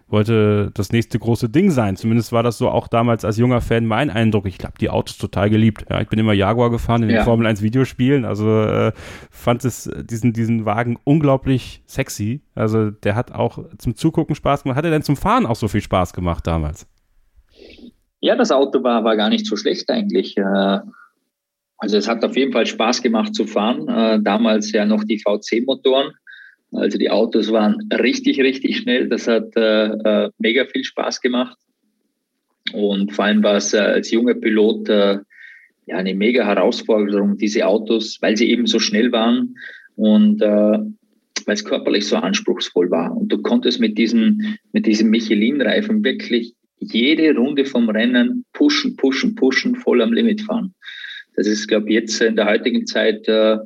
wollte 0.09 0.71
das 0.75 0.93
nächste 0.93 1.19
große 1.19 1.49
Ding 1.49 1.71
sein. 1.71 1.97
Zumindest 1.97 2.33
war 2.33 2.43
das 2.43 2.59
so 2.59 2.69
auch 2.69 2.89
damals 2.89 3.25
als 3.25 3.37
junger 3.37 3.61
Fan 3.61 3.87
mein 3.87 4.11
Eindruck. 4.11 4.47
Ich 4.47 4.59
habe 4.63 4.75
die 4.81 4.91
Autos 4.91 5.19
total 5.19 5.51
geliebt. 5.51 5.85
Ja, 5.91 6.01
ich 6.01 6.09
bin 6.09 6.19
immer 6.19 6.33
Jaguar 6.33 6.71
gefahren 6.71 7.03
in 7.03 7.09
den 7.09 7.17
ja. 7.17 7.25
Formel 7.25 7.47
1 7.47 7.63
Videospielen. 7.63 8.25
Also 8.25 8.63
äh, 8.63 8.93
fand 9.31 9.65
es 9.65 9.91
diesen, 10.05 10.33
diesen 10.33 10.65
Wagen 10.65 10.99
unglaublich 11.05 11.83
sexy. 11.87 12.43
Also 12.55 12.91
der 12.91 13.17
hat 13.17 13.33
auch 13.33 13.59
zum 13.79 13.97
Zugucken 13.97 14.35
Spaß 14.35 14.63
gemacht. 14.63 14.77
Hat 14.77 14.85
er 14.85 14.91
denn 14.91 15.03
zum 15.03 15.17
Fahren 15.17 15.47
auch 15.47 15.57
so 15.57 15.69
viel 15.69 15.81
Spaß 15.81 16.13
gemacht 16.13 16.47
damals? 16.47 16.87
Ja, 18.21 18.37
das 18.37 18.51
Auto 18.51 18.83
war, 18.83 19.05
war 19.05 19.17
gar 19.17 19.29
nicht 19.29 19.47
so 19.47 19.57
schlecht 19.57 19.91
eigentlich. 19.91 20.37
Äh, 20.37 20.81
also 21.79 21.97
es 21.97 22.09
hat 22.09 22.25
auf 22.25 22.37
jeden 22.37 22.53
Fall 22.53 22.67
Spaß 22.67 23.03
gemacht 23.03 23.35
zu 23.35 23.47
fahren. 23.47 23.89
Äh, 23.89 24.23
damals 24.23 24.73
ja 24.73 24.85
noch 24.85 25.05
die 25.05 25.19
VC-Motoren. 25.19 26.13
Also 26.77 26.99
die 26.99 27.11
Autos 27.11 27.53
waren 27.53 27.89
richtig, 27.93 28.41
richtig 28.41 28.79
schnell. 28.79 29.09
Das 29.09 29.29
hat 29.29 29.57
äh, 29.57 29.87
äh, 29.87 30.31
mega 30.39 30.65
viel 30.67 30.85
Spaß 30.85 31.21
gemacht. 31.21 31.57
Und 32.73 33.13
vor 33.13 33.27
allem 33.27 33.43
war 33.43 33.57
es 33.57 33.75
äh, 33.75 33.79
als 33.79 34.11
junger 34.11 34.35
Pilot 34.35 34.89
äh, 34.89 35.19
ja 35.87 35.97
eine 35.97 36.15
mega 36.15 36.45
Herausforderung, 36.47 37.37
diese 37.37 37.67
Autos, 37.67 38.19
weil 38.21 38.37
sie 38.37 38.51
eben 38.51 38.67
so 38.67 38.79
schnell 38.79 39.13
waren 39.13 39.57
und 39.97 40.41
äh, 40.41 40.79
weil 41.47 41.55
es 41.55 41.65
körperlich 41.65 42.07
so 42.07 42.17
anspruchsvoll 42.17 42.91
war. 42.91 43.15
Und 43.15 43.31
du 43.31 43.43
konntest 43.43 43.81
mit 43.81 43.99
diesen, 43.99 44.59
mit 44.73 44.87
diesen 44.87 45.11
Michelin-Reifen 45.11 46.03
wirklich 46.03 46.55
jede 46.79 47.35
Runde 47.35 47.65
vom 47.65 47.89
Rennen 47.89 48.45
pushen, 48.53 48.97
pushen, 48.97 49.35
pushen, 49.35 49.77
voll 49.77 50.01
am 50.01 50.13
Limit 50.13 50.43
fahren. 50.43 50.75
Das 51.37 51.47
ist, 51.47 51.67
glaube 51.67 51.89
ich, 51.89 51.95
jetzt 51.95 52.21
in 52.21 52.37
der 52.37 52.47
heutigen 52.47 52.87
Zeit 52.87 53.27
äh, 53.29 53.59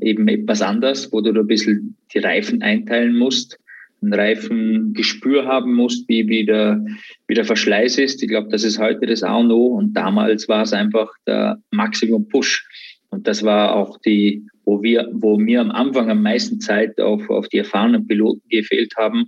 eben 0.00 0.28
etwas 0.28 0.62
anders, 0.62 1.12
wo 1.12 1.20
du 1.20 1.30
ein 1.30 1.46
bisschen 1.46 1.96
die 2.12 2.18
Reifen 2.18 2.62
einteilen 2.62 3.16
musst, 3.16 3.58
ein 4.02 4.14
Reifengespür 4.14 5.46
haben 5.46 5.74
musst, 5.74 6.08
wie, 6.08 6.26
wie, 6.28 6.46
der, 6.46 6.84
wie 7.26 7.34
der 7.34 7.44
Verschleiß 7.44 7.98
ist. 7.98 8.22
Ich 8.22 8.28
glaube, 8.28 8.48
das 8.50 8.64
ist 8.64 8.78
heute 8.78 9.06
das 9.06 9.22
A 9.22 9.36
und 9.36 9.50
O 9.50 9.66
und 9.66 9.92
damals 9.92 10.48
war 10.48 10.62
es 10.62 10.72
einfach 10.72 11.12
der 11.26 11.60
Maximum 11.70 12.26
Push. 12.28 12.66
Und 13.10 13.26
das 13.26 13.42
war 13.42 13.74
auch 13.74 13.98
die, 13.98 14.46
wo 14.64 14.82
wir, 14.82 15.08
wo 15.12 15.36
mir 15.36 15.60
am 15.60 15.70
Anfang 15.70 16.10
am 16.10 16.22
meisten 16.22 16.60
Zeit 16.60 16.98
auf, 17.00 17.28
auf 17.28 17.48
die 17.48 17.58
erfahrenen 17.58 18.06
Piloten 18.06 18.42
gefehlt 18.48 18.94
haben, 18.96 19.26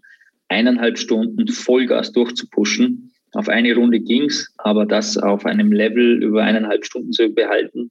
eineinhalb 0.49 0.99
Stunden 0.99 1.49
Vollgas 1.49 2.13
durchzupushen. 2.13 3.11
Auf 3.33 3.49
eine 3.49 3.75
Runde 3.75 4.01
ging's, 4.01 4.55
aber 4.59 4.87
das 4.87 5.17
auf 5.17 5.47
einem 5.47 5.73
Level 5.73 6.23
über 6.23 6.43
eineinhalb 6.43 6.85
Stunden 6.85 7.13
zu 7.13 7.29
behalten, 7.31 7.91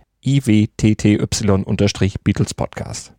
iwtty-Beatles 0.23 2.53
Podcast. 2.53 3.13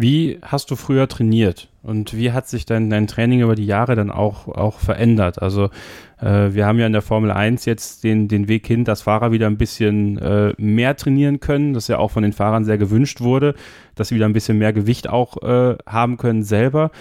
Wie 0.00 0.38
hast 0.42 0.70
du 0.70 0.76
früher 0.76 1.08
trainiert 1.08 1.70
und 1.82 2.16
wie 2.16 2.30
hat 2.30 2.48
sich 2.48 2.64
dein, 2.64 2.88
dein 2.88 3.08
Training 3.08 3.40
über 3.40 3.56
die 3.56 3.66
Jahre 3.66 3.96
dann 3.96 4.12
auch, 4.12 4.46
auch 4.46 4.78
verändert? 4.78 5.42
Also 5.42 5.70
äh, 6.20 6.54
wir 6.54 6.66
haben 6.66 6.78
ja 6.78 6.86
in 6.86 6.92
der 6.92 7.02
Formel 7.02 7.32
1 7.32 7.64
jetzt 7.64 8.04
den, 8.04 8.28
den 8.28 8.46
Weg 8.46 8.66
hin, 8.66 8.84
dass 8.84 9.02
Fahrer 9.02 9.32
wieder 9.32 9.48
ein 9.48 9.58
bisschen 9.58 10.16
äh, 10.18 10.54
mehr 10.56 10.96
trainieren 10.96 11.40
können, 11.40 11.74
das 11.74 11.88
ja 11.88 11.98
auch 11.98 12.12
von 12.12 12.22
den 12.22 12.32
Fahrern 12.32 12.64
sehr 12.64 12.78
gewünscht 12.78 13.20
wurde, 13.20 13.54
dass 13.96 14.08
sie 14.08 14.14
wieder 14.14 14.26
ein 14.26 14.32
bisschen 14.32 14.58
mehr 14.58 14.72
Gewicht 14.72 15.08
auch 15.08 15.42
äh, 15.42 15.76
haben 15.84 16.16
können 16.16 16.44
selber. 16.44 16.92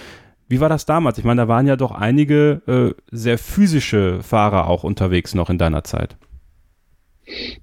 Wie 0.49 0.60
war 0.60 0.69
das 0.69 0.88
damals? 0.88 1.19
Ich 1.19 1.23
meine, 1.23 1.41
da 1.41 1.47
waren 1.47 1.67
ja 1.67 1.75
doch 1.75 1.91
einige 1.91 2.62
äh, 2.65 2.99
sehr 3.12 3.38
physische 3.38 4.23
Fahrer 4.23 4.67
auch 4.67 4.83
unterwegs 4.83 5.36
noch 5.36 5.51
in 5.51 5.60
deiner 5.60 5.83
Zeit. 5.83 6.17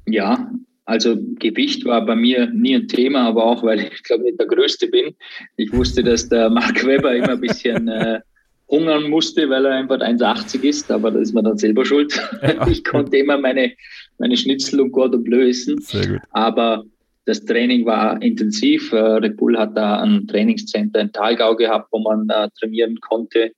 Ja, 0.07 0.51
also 0.85 1.17
Gewicht 1.39 1.85
war 1.85 2.05
bei 2.05 2.15
mir 2.15 2.51
nie 2.51 2.75
ein 2.75 2.89
Thema, 2.89 3.23
aber 3.23 3.45
auch, 3.45 3.63
weil 3.63 3.81
ich 3.81 4.03
glaube 4.03 4.25
nicht 4.25 4.39
der 4.39 4.47
Größte 4.47 4.89
bin. 4.89 5.15
Ich 5.57 5.73
wusste, 5.73 6.03
dass 6.03 6.29
der 6.29 6.51
Mark 6.51 6.85
Webber 6.85 7.15
immer 7.15 7.31
ein 7.31 7.41
bisschen 7.41 7.89
äh, 7.89 8.21
hungern 8.69 9.09
musste, 9.09 9.49
weil 9.49 9.65
er 9.65 9.73
einfach 9.73 9.99
1,80 9.99 10.63
ist, 10.63 10.91
aber 10.91 11.11
da 11.11 11.21
ist 11.21 11.33
man 11.33 11.45
dann 11.45 11.59
selber 11.59 11.85
schuld. 11.85 12.21
ich 12.69 12.85
konnte 12.85 13.17
immer 13.17 13.39
meine, 13.39 13.73
meine 14.19 14.37
Schnitzel 14.37 14.81
und 14.81 14.93
Cordon 14.93 15.25
Bleu 15.25 15.49
essen. 15.49 15.79
Aber 16.31 16.85
das 17.25 17.45
Training 17.45 17.87
war 17.87 18.21
intensiv. 18.21 18.93
Äh, 18.93 18.99
Red 18.99 19.37
Bull 19.37 19.59
hat 19.59 19.77
da 19.77 20.03
ein 20.03 20.27
Trainingscenter 20.27 21.01
in 21.01 21.13
Talgau 21.13 21.57
gehabt, 21.57 21.89
wo 21.93 22.01
man 22.01 22.29
äh, 22.29 22.49
trainieren 22.59 23.01
konnte 23.01 23.53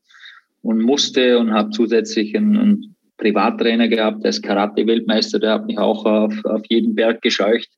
und 0.62 0.80
musste 0.80 1.38
und 1.38 1.52
habe 1.52 1.70
zusätzlich 1.70 2.36
ein, 2.36 2.56
ein 2.56 2.95
Privattrainer 3.18 3.88
gehabt, 3.88 4.22
der 4.22 4.30
ist 4.30 4.42
Karate-Weltmeister, 4.42 5.38
der 5.38 5.52
hat 5.52 5.66
mich 5.66 5.78
auch 5.78 6.04
auf, 6.04 6.44
auf 6.44 6.62
jeden 6.68 6.94
Berg 6.94 7.22
gescheucht. 7.22 7.68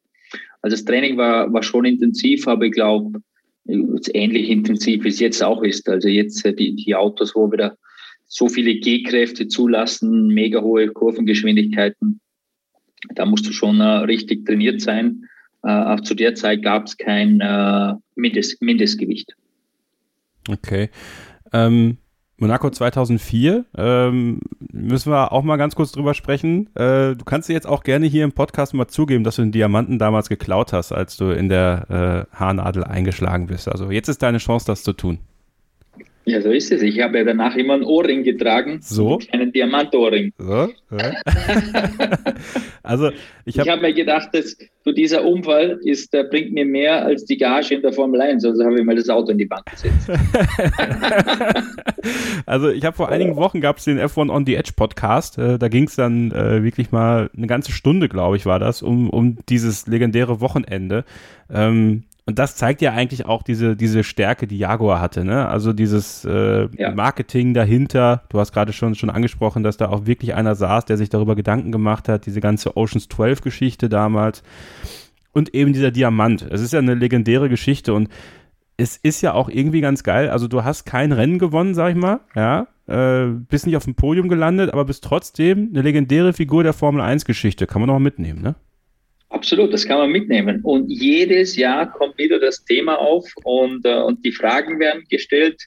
Also 0.63 0.77
das 0.77 0.85
Training 0.85 1.17
war, 1.17 1.53
war 1.53 1.63
schon 1.63 1.85
intensiv, 1.85 2.49
aber 2.49 2.67
ich 2.67 2.73
glaube, 2.73 3.21
ähnlich 3.67 4.49
intensiv 4.49 5.05
wie 5.05 5.09
es 5.09 5.21
jetzt 5.21 5.43
auch 5.43 5.63
ist. 5.63 5.89
Also 5.89 6.09
jetzt 6.09 6.45
äh, 6.45 6.55
die, 6.55 6.75
die 6.75 6.95
Autos, 6.95 7.35
wo 7.35 7.51
wieder 7.53 7.77
so 8.27 8.49
viele 8.49 8.75
G-Kräfte 8.75 9.49
zulassen, 9.49 10.29
mega 10.29 10.61
hohe 10.61 10.89
Kurvengeschwindigkeiten, 10.89 12.21
da 13.15 13.25
musst 13.25 13.47
du 13.47 13.53
schon 13.53 13.81
äh, 13.81 13.85
richtig 13.85 14.45
trainiert 14.45 14.81
sein. 14.81 15.25
Äh, 15.63 15.71
auch 15.71 16.01
zu 16.01 16.15
der 16.15 16.35
Zeit 16.35 16.63
gab 16.63 16.87
es 16.87 16.97
kein 16.97 17.41
äh, 17.41 17.95
Mindest, 18.17 18.61
Mindestgewicht. 18.61 19.35
Okay. 20.49 20.91
Ähm, 21.53 21.99
Monaco 22.41 22.71
2004, 22.71 23.65
ähm, 23.77 24.41
müssen 24.73 25.11
wir 25.11 25.33
auch 25.33 25.43
mal 25.43 25.57
ganz 25.57 25.75
kurz 25.75 25.91
drüber 25.91 26.15
sprechen. 26.15 26.69
Äh, 26.77 27.17
du 27.17 27.25
kannst 27.25 27.49
dir 27.49 27.53
jetzt 27.53 27.67
auch 27.67 27.83
gerne 27.83 28.07
hier 28.07 28.23
im 28.23 28.33
Podcast 28.33 28.75
mal 28.75 28.87
zugeben, 28.87 29.25
dass 29.25 29.37
du 29.37 29.43
den 29.43 29.51
Diamanten 29.51 29.99
damals 29.99 30.29
geklaut 30.29 30.73
hast, 30.73 30.93
als 30.93 31.17
du 31.17 31.31
in 31.31 31.49
der 31.49 32.27
äh, 32.33 32.37
Haarnadel 32.37 32.85
eingeschlagen 32.85 33.49
bist. 33.49 33.69
Also 33.69 33.91
jetzt 33.91 34.09
ist 34.09 34.23
deine 34.23 34.39
Chance, 34.39 34.67
das 34.67 34.85
zu 34.85 34.93
tun. 34.93 35.19
Ja, 36.29 36.43
so 36.43 36.51
ist 36.51 36.71
es. 36.71 36.83
Ich 36.83 37.01
habe 37.01 37.17
ja 37.17 37.25
danach 37.25 37.57
immer 37.57 37.73
einen 37.73 37.85
Ohrring 37.85 38.23
getragen. 38.23 38.81
So? 38.83 39.19
Einen 39.33 39.51
Diamantohrring. 39.51 40.35
So? 40.37 40.69
Ja. 40.91 41.13
also, 42.83 43.11
ich 43.47 43.59
habe 43.59 43.71
hab 43.71 43.81
mir 43.81 43.95
gedacht, 43.95 44.29
dass 44.35 44.59
so 44.85 44.93
dieser 44.93 45.25
Unfall 45.25 45.81
ist, 45.83 46.13
der 46.13 46.25
bringt 46.25 46.53
mir 46.53 46.67
mehr 46.67 47.03
als 47.03 47.25
die 47.25 47.39
Gage 47.39 47.77
in 47.77 47.81
der 47.81 47.95
Formel 47.95 48.21
1. 48.21 48.45
Also 48.45 48.63
habe 48.63 48.79
ich 48.79 48.85
mal 48.85 48.95
das 48.95 49.09
Auto 49.09 49.33
in 49.33 49.39
die 49.39 49.47
Bank 49.47 49.65
gesetzt. 49.71 50.11
also, 52.47 52.69
ich 52.69 52.85
habe 52.85 52.95
vor 52.95 53.09
einigen 53.09 53.37
Wochen 53.37 53.63
gab 53.63 53.79
es 53.79 53.85
den 53.85 53.99
F1 53.99 54.31
on 54.31 54.45
the 54.45 54.55
Edge 54.55 54.73
Podcast. 54.77 55.39
Äh, 55.39 55.59
da 55.59 55.69
ging 55.69 55.85
es 55.85 55.97
dann 55.97 56.31
äh, 56.33 56.63
wirklich 56.63 56.93
mal 56.93 57.31
eine 57.35 57.47
ganze 57.47 57.73
Stunde, 57.73 58.11
glaube 58.11 58.37
ich, 58.37 58.45
war 58.45 58.59
das, 58.59 58.83
um, 58.83 59.09
um 59.09 59.39
dieses 59.49 59.87
legendäre 59.87 60.43
Wochenende. 60.43 61.07
Ähm, 61.51 62.03
und 62.29 62.39
das 62.39 62.57
zeigt 62.57 62.83
ja 62.83 62.93
eigentlich 62.93 63.25
auch 63.25 63.43
diese, 63.43 63.75
diese 63.75 64.05
Stärke, 64.05 64.47
die 64.47 64.59
Jaguar 64.59 65.01
hatte, 65.01 65.25
ne? 65.25 65.49
Also 65.49 65.73
dieses 65.73 66.27
äh, 66.27 66.69
ja. 66.77 66.95
Marketing 66.95 67.55
dahinter. 67.55 68.25
Du 68.29 68.39
hast 68.39 68.53
gerade 68.53 68.75
schon, 68.75 68.95
schon 68.97 69.09
angesprochen, 69.09 69.63
dass 69.63 69.79
da 69.79 69.89
auch 69.89 70.05
wirklich 70.05 70.35
einer 70.35 70.55
saß, 70.55 70.85
der 70.85 70.99
sich 70.99 71.09
darüber 71.09 71.37
Gedanken 71.37 71.73
gemacht 71.73 72.07
hat, 72.07 72.27
diese 72.27 72.43
ganze 72.43 72.77
Oceans 72.77 73.09
12 73.09 73.41
Geschichte 73.41 73.89
damals. 73.89 74.43
Und 75.33 75.55
eben 75.55 75.73
dieser 75.73 75.91
Diamant. 75.91 76.47
Es 76.51 76.61
ist 76.61 76.75
ja 76.75 76.81
eine 76.81 76.93
legendäre 76.93 77.49
Geschichte 77.49 77.95
und 77.95 78.11
es 78.77 78.99
ist 78.99 79.23
ja 79.23 79.33
auch 79.33 79.49
irgendwie 79.49 79.81
ganz 79.81 80.03
geil. 80.03 80.29
Also 80.29 80.49
du 80.49 80.65
hast 80.65 80.85
kein 80.85 81.13
Rennen 81.13 81.39
gewonnen, 81.39 81.73
sag 81.73 81.93
ich 81.93 81.97
mal, 81.97 82.21
ja. 82.37 82.67
Äh, 82.87 83.29
bist 83.49 83.65
nicht 83.65 83.77
auf 83.79 83.85
dem 83.85 83.95
Podium 83.95 84.29
gelandet, 84.29 84.71
aber 84.71 84.85
bist 84.85 85.03
trotzdem 85.03 85.71
eine 85.71 85.81
legendäre 85.81 86.35
Figur 86.35 86.63
der 86.63 86.75
Formel 86.75 87.01
1 87.01 87.25
Geschichte. 87.25 87.67
Kann 87.67 87.81
man 87.81 87.89
mal 87.89 88.01
mitnehmen, 88.01 88.43
ne? 88.43 88.55
Absolut, 89.31 89.73
das 89.73 89.87
kann 89.87 89.99
man 89.99 90.11
mitnehmen. 90.11 90.61
Und 90.63 90.89
jedes 90.89 91.57
Jahr 91.57 91.91
kommt 91.91 92.17
wieder 92.19 92.39
das 92.39 92.65
Thema 92.65 92.95
auf 92.99 93.31
und, 93.45 93.85
äh, 93.85 94.01
und 94.01 94.25
die 94.25 94.33
Fragen 94.33 94.81
werden 94.81 95.05
gestellt. 95.11 95.63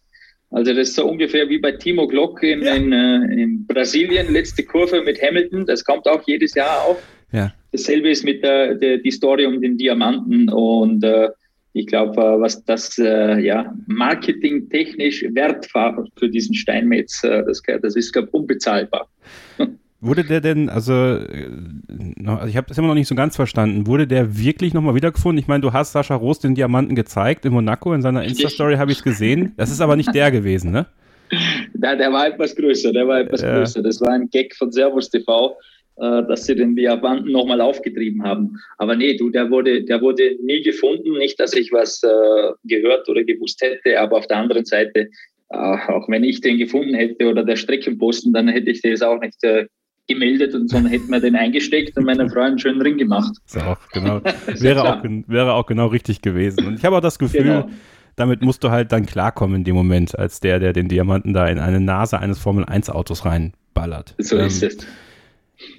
Also 0.49 0.73
das 0.73 0.89
ist 0.89 0.95
so 0.95 1.07
ungefähr 1.07 1.47
wie 1.47 1.59
bei 1.59 1.71
Timo 1.73 2.07
Glock 2.07 2.43
in, 2.43 2.63
ja. 2.63 2.75
in, 2.75 2.91
äh, 2.91 3.41
in, 3.41 3.65
Brasilien, 3.67 4.33
letzte 4.33 4.63
Kurve 4.63 5.01
mit 5.01 5.21
Hamilton. 5.21 5.65
Das 5.65 5.85
kommt 5.85 6.07
auch 6.07 6.21
jedes 6.27 6.55
Jahr 6.55 6.85
auf. 6.85 7.01
Ja. 7.31 7.53
Dasselbe 7.71 8.09
ist 8.09 8.25
mit 8.25 8.43
der, 8.43 8.75
der 8.75 8.97
die 8.97 9.11
Story 9.11 9.45
um 9.45 9.61
den 9.61 9.77
Diamanten 9.77 10.49
und 10.49 11.03
äh, 11.03 11.29
ich 11.73 11.87
glaube, 11.87 12.21
äh, 12.21 12.39
was 12.39 12.63
das 12.65 12.97
äh, 12.97 13.39
ja 13.39 13.73
marketingtechnisch 13.87 15.25
wert 15.33 15.73
war 15.73 16.05
für 16.17 16.29
diesen 16.29 16.53
Steinmetz, 16.53 17.23
äh, 17.23 17.43
das, 17.45 17.61
das 17.81 17.95
ist 17.95 18.11
glaube 18.11 18.29
unbezahlbar. 18.31 19.09
Wurde 20.03 20.23
der 20.23 20.41
denn, 20.41 20.67
also, 20.67 20.93
äh, 20.93 21.47
also 22.25 22.47
ich 22.47 22.57
habe 22.57 22.67
das 22.67 22.77
immer 22.79 22.87
noch 22.87 22.95
nicht 22.95 23.07
so 23.07 23.13
ganz 23.13 23.35
verstanden, 23.35 23.85
wurde 23.85 24.07
der 24.07 24.35
wirklich 24.35 24.73
nochmal 24.73 24.95
wiedergefunden? 24.95 25.37
Ich 25.37 25.47
meine, 25.47 25.61
du 25.61 25.73
hast 25.73 25.91
Sascha 25.91 26.15
Roos 26.15 26.39
den 26.39 26.55
Diamanten 26.55 26.95
gezeigt 26.95 27.45
in 27.45 27.53
Monaco, 27.53 27.93
in 27.93 28.01
seiner 28.01 28.23
Insta-Story 28.23 28.77
habe 28.77 28.91
ich 28.91 28.97
es 28.97 29.03
gesehen. 29.03 29.53
Das 29.57 29.69
ist 29.69 29.79
aber 29.79 29.95
nicht 29.95 30.13
der 30.15 30.31
gewesen, 30.31 30.71
ne? 30.71 30.87
Ja, 31.81 31.95
der 31.95 32.11
war 32.11 32.27
etwas 32.27 32.55
größer, 32.55 32.91
der 32.91 33.07
war 33.07 33.21
etwas 33.21 33.41
ja. 33.41 33.55
größer. 33.55 33.81
Das 33.81 34.01
war 34.01 34.09
ein 34.09 34.29
Gag 34.29 34.53
von 34.55 34.71
Servus 34.71 35.09
TV, 35.09 35.55
äh, 35.97 36.23
dass 36.27 36.45
sie 36.45 36.55
den 36.55 36.75
Diamanten 36.75 37.31
nochmal 37.31 37.61
aufgetrieben 37.61 38.23
haben. 38.23 38.59
Aber 38.79 38.95
nee, 38.95 39.15
du, 39.15 39.29
der 39.29 39.49
wurde, 39.49 39.83
der 39.83 40.01
wurde 40.01 40.35
nie 40.43 40.61
gefunden. 40.61 41.17
Nicht, 41.17 41.39
dass 41.39 41.53
ich 41.53 41.71
was 41.71 42.03
äh, 42.03 42.07
gehört 42.65 43.07
oder 43.07 43.23
gewusst 43.23 43.61
hätte, 43.61 43.99
aber 43.99 44.17
auf 44.17 44.27
der 44.27 44.37
anderen 44.37 44.65
Seite, 44.65 45.09
auch 45.49 46.07
wenn 46.07 46.23
ich 46.23 46.39
den 46.39 46.57
gefunden 46.57 46.93
hätte 46.93 47.27
oder 47.27 47.43
der 47.43 47.57
Streckenposten, 47.57 48.31
dann 48.31 48.47
hätte 48.47 48.71
ich 48.71 48.81
das 48.81 49.01
auch 49.01 49.19
nicht 49.19 49.37
gemeldet 50.07 50.53
und 50.53 50.69
sondern 50.69 50.91
hätten 50.91 51.09
wir 51.09 51.19
den 51.19 51.35
eingesteckt 51.35 51.97
und 51.97 52.05
meiner 52.05 52.29
Frau 52.29 52.41
einen 52.41 52.59
schönen 52.59 52.81
Ring 52.81 52.97
gemacht. 52.97 53.33
Auch 53.55 53.77
genau, 53.91 54.21
wäre, 54.59 54.83
auch, 54.83 55.03
wäre 55.03 55.53
auch 55.53 55.65
genau 55.65 55.87
richtig 55.87 56.21
gewesen. 56.21 56.65
Und 56.65 56.75
ich 56.75 56.85
habe 56.85 56.97
auch 56.97 57.01
das 57.01 57.19
Gefühl, 57.19 57.43
genau. 57.43 57.69
damit 58.15 58.41
musst 58.41 58.63
du 58.63 58.71
halt 58.71 58.91
dann 58.91 59.05
klarkommen 59.05 59.57
in 59.57 59.63
dem 59.63 59.75
Moment, 59.75 60.17
als 60.17 60.39
der, 60.39 60.59
der 60.59 60.73
den 60.73 60.87
Diamanten 60.87 61.33
da 61.33 61.47
in 61.47 61.59
eine 61.59 61.79
Nase 61.79 62.19
eines 62.19 62.39
Formel-1-Autos 62.39 63.25
reinballert. 63.25 64.15
So 64.17 64.37
ähm, 64.37 64.47
ist 64.47 64.63
es. 64.63 64.77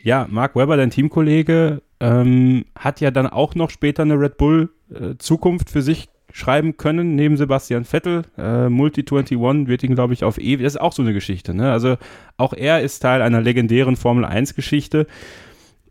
Ja, 0.03 0.27
Mark 0.31 0.55
Webber, 0.55 0.77
dein 0.77 0.91
Teamkollege, 0.91 1.83
ähm, 2.01 2.64
hat 2.79 3.01
ja 3.01 3.11
dann 3.11 3.27
auch 3.27 3.55
noch 3.55 3.70
später 3.70 4.03
eine 4.03 4.18
Red 4.18 4.37
Bull 4.37 4.70
äh, 4.93 5.16
Zukunft 5.18 5.70
für 5.70 5.83
sich 5.83 6.09
schreiben 6.33 6.76
können, 6.76 7.14
neben 7.14 7.37
Sebastian 7.37 7.85
Vettel. 7.85 8.22
Äh, 8.37 8.68
Multi-21 8.68 9.66
wird 9.66 9.83
ihn, 9.83 9.95
glaube 9.95 10.14
ich, 10.14 10.24
auf 10.24 10.39
ewig. 10.39 10.64
Das 10.64 10.74
ist 10.74 10.80
auch 10.80 10.93
so 10.93 11.03
eine 11.03 11.12
Geschichte. 11.12 11.55
Ne? 11.55 11.70
Also 11.70 11.97
auch 12.37 12.53
er 12.53 12.80
ist 12.80 13.01
Teil 13.01 13.22
einer 13.22 13.41
legendären 13.41 13.97
Formel 13.97 14.24
1-Geschichte. 14.24 15.07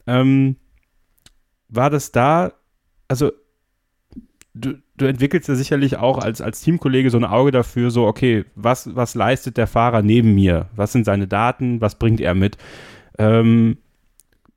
Ähm, 0.07 0.57
war 1.69 1.89
das 1.89 2.11
da, 2.11 2.53
also 3.07 3.31
du, 4.53 4.73
du 4.97 5.05
entwickelst 5.05 5.47
ja 5.47 5.55
sicherlich 5.55 5.97
auch 5.97 6.17
als, 6.17 6.41
als 6.41 6.61
Teamkollege 6.61 7.09
so 7.09 7.17
ein 7.17 7.25
Auge 7.25 7.51
dafür, 7.51 7.91
so, 7.91 8.05
okay, 8.05 8.45
was, 8.55 8.95
was 8.95 9.15
leistet 9.15 9.57
der 9.57 9.67
Fahrer 9.67 10.01
neben 10.01 10.33
mir? 10.35 10.69
Was 10.75 10.91
sind 10.91 11.05
seine 11.05 11.27
Daten? 11.27 11.81
Was 11.81 11.95
bringt 11.95 12.19
er 12.19 12.33
mit? 12.33 12.57
Ähm, 13.17 13.77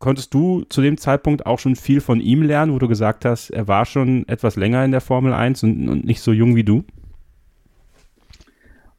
konntest 0.04 0.34
du 0.34 0.64
zu 0.68 0.82
dem 0.82 0.98
Zeitpunkt 0.98 1.46
auch 1.46 1.58
schon 1.58 1.76
viel 1.76 2.02
von 2.02 2.20
ihm 2.20 2.42
lernen, 2.42 2.74
wo 2.74 2.78
du 2.78 2.88
gesagt 2.88 3.24
hast, 3.24 3.48
er 3.48 3.68
war 3.68 3.86
schon 3.86 4.28
etwas 4.28 4.54
länger 4.54 4.84
in 4.84 4.90
der 4.90 5.00
Formel 5.00 5.32
1 5.32 5.62
und, 5.62 5.88
und 5.88 6.04
nicht 6.04 6.20
so 6.20 6.30
jung 6.30 6.54
wie 6.56 6.62
du? 6.62 6.84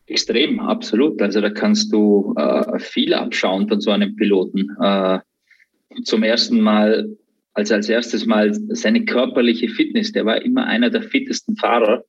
Extrem, 0.08 0.60
absolut. 0.60 1.22
Also 1.22 1.42
da 1.42 1.52
kannst 1.52 1.94
du 1.94 2.34
äh, 2.36 2.80
viel 2.80 3.14
abschauen 3.14 3.68
von 3.68 3.82
so 3.82 3.92
einem 3.92 4.16
Piloten. 4.16 4.76
Äh, 4.82 5.20
zum 6.06 6.24
ersten 6.24 6.60
Mal, 6.60 7.16
also 7.54 7.76
als 7.76 7.88
erstes 7.88 8.26
Mal 8.26 8.56
seine 8.70 9.06
körperliche 9.06 9.70
Fitness. 9.70 10.12
Der 10.12 10.26
war 10.26 10.42
immer 10.42 10.66
einer 10.66 10.90
der 10.90 11.04
fittesten 11.04 11.56
Fahrer. 11.56 12.04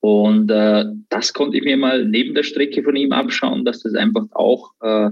Und 0.00 0.50
äh, 0.50 0.84
das 1.10 1.32
konnte 1.32 1.58
ich 1.58 1.62
mir 1.62 1.76
mal 1.76 2.04
neben 2.04 2.34
der 2.34 2.42
Strecke 2.42 2.82
von 2.82 2.96
ihm 2.96 3.12
abschauen, 3.12 3.64
dass 3.64 3.84
das 3.84 3.94
einfach 3.94 4.24
auch 4.32 4.72
äh, 4.80 5.10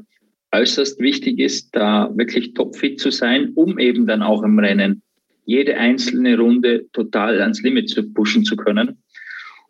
äußerst 0.52 1.00
wichtig 1.00 1.38
ist, 1.38 1.74
da 1.74 2.10
wirklich 2.14 2.54
topfit 2.54 3.00
zu 3.00 3.10
sein, 3.10 3.52
um 3.54 3.78
eben 3.78 4.06
dann 4.06 4.22
auch 4.22 4.42
im 4.42 4.58
Rennen 4.58 5.02
jede 5.44 5.76
einzelne 5.76 6.38
Runde 6.38 6.86
total 6.92 7.40
ans 7.40 7.62
Limit 7.62 7.88
zu 7.88 8.12
pushen 8.12 8.44
zu 8.44 8.56
können. 8.56 8.98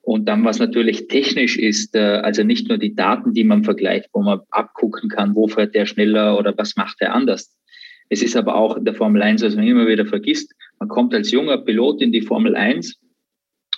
Und 0.03 0.27
dann, 0.27 0.45
was 0.45 0.59
natürlich 0.59 1.09
technisch 1.09 1.59
ist, 1.59 1.95
äh, 1.95 2.21
also 2.23 2.43
nicht 2.43 2.69
nur 2.69 2.79
die 2.79 2.95
Daten, 2.95 3.35
die 3.35 3.45
man 3.45 3.65
vergleicht, 3.65 4.09
wo 4.13 4.23
man 4.23 4.41
abgucken 4.51 5.11
kann, 5.11 5.35
wo 5.35 5.47
fährt 5.47 5.75
der 5.75 5.87
schneller 5.87 6.39
oder 6.39 6.57
was 6.57 6.77
macht 6.77 6.97
er 7.01 7.15
anders. 7.15 7.55
Es 8.09 8.23
ist 8.23 8.37
aber 8.37 8.57
auch 8.57 8.77
in 8.77 8.85
der 8.85 8.95
Formel 8.95 9.23
1, 9.23 9.43
was 9.43 9.57
man 9.57 9.67
immer 9.67 9.87
wieder 9.87 10.07
vergisst, 10.07 10.53
man 10.81 10.89
kommt 10.89 11.15
als 11.15 11.31
junger 11.31 11.59
Pilot 11.59 12.01
in 12.01 12.11
die 12.11 12.23
Formel 12.23 12.57
1 12.57 12.99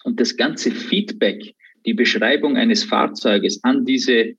und 0.04 0.20
das 0.20 0.36
ganze 0.36 0.70
Feedback, 0.70 1.54
die 1.84 1.94
Beschreibung 1.94 2.56
eines 2.56 2.84
Fahrzeuges 2.84 3.62
an 3.64 3.84
diese 3.84 4.34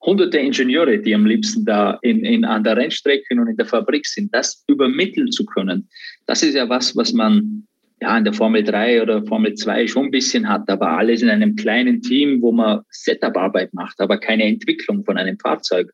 hunderte 0.00 0.38
Ingenieure, 0.38 0.98
die 0.98 1.14
am 1.14 1.26
liebsten 1.26 1.64
da 1.64 1.98
in, 2.02 2.24
in, 2.24 2.44
an 2.44 2.64
der 2.64 2.76
Rennstrecke 2.76 3.34
und 3.34 3.48
in 3.48 3.56
der 3.56 3.66
Fabrik 3.66 4.06
sind, 4.06 4.32
das 4.34 4.64
übermitteln 4.68 5.30
zu 5.32 5.44
können, 5.44 5.88
das 6.26 6.42
ist 6.42 6.54
ja 6.54 6.68
was, 6.68 6.96
was 6.96 7.12
man 7.12 7.66
ja 8.00 8.16
in 8.16 8.24
der 8.24 8.32
Formel 8.32 8.62
3 8.62 9.02
oder 9.02 9.24
Formel 9.26 9.54
2 9.54 9.86
schon 9.88 10.06
ein 10.06 10.10
bisschen 10.10 10.48
hat, 10.48 10.68
aber 10.70 10.90
alles 10.90 11.22
in 11.22 11.30
einem 11.30 11.56
kleinen 11.56 12.00
Team, 12.00 12.40
wo 12.40 12.52
man 12.52 12.82
Setup-Arbeit 12.90 13.74
macht, 13.74 14.00
aber 14.00 14.18
keine 14.18 14.44
Entwicklung 14.44 15.04
von 15.04 15.18
einem 15.18 15.38
Fahrzeug. 15.38 15.90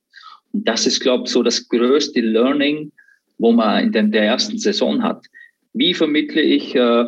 Und 0.52 0.68
das 0.68 0.86
ist, 0.86 1.00
glaube 1.00 1.24
ich, 1.24 1.30
so 1.30 1.42
das 1.42 1.66
größte 1.68 2.20
Learning, 2.20 2.92
wo 3.38 3.52
man 3.52 3.92
in 3.92 4.12
der 4.12 4.22
ersten 4.22 4.58
Saison 4.58 5.02
hat. 5.02 5.24
Wie 5.72 5.94
vermittle 5.94 6.42
ich 6.42 6.76
äh, 6.76 7.06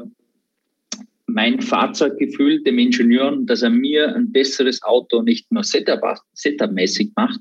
mein 1.27 1.61
Fahrzeuggefühl 1.61 2.63
dem 2.63 2.79
Ingenieur, 2.79 3.37
dass 3.43 3.63
er 3.63 3.71
mir 3.71 4.15
ein 4.15 4.33
besseres 4.33 4.83
Auto 4.83 5.23
nicht 5.23 5.51
nur 5.51 5.65
Setup-mäßig 5.65 7.13
macht, 7.17 7.41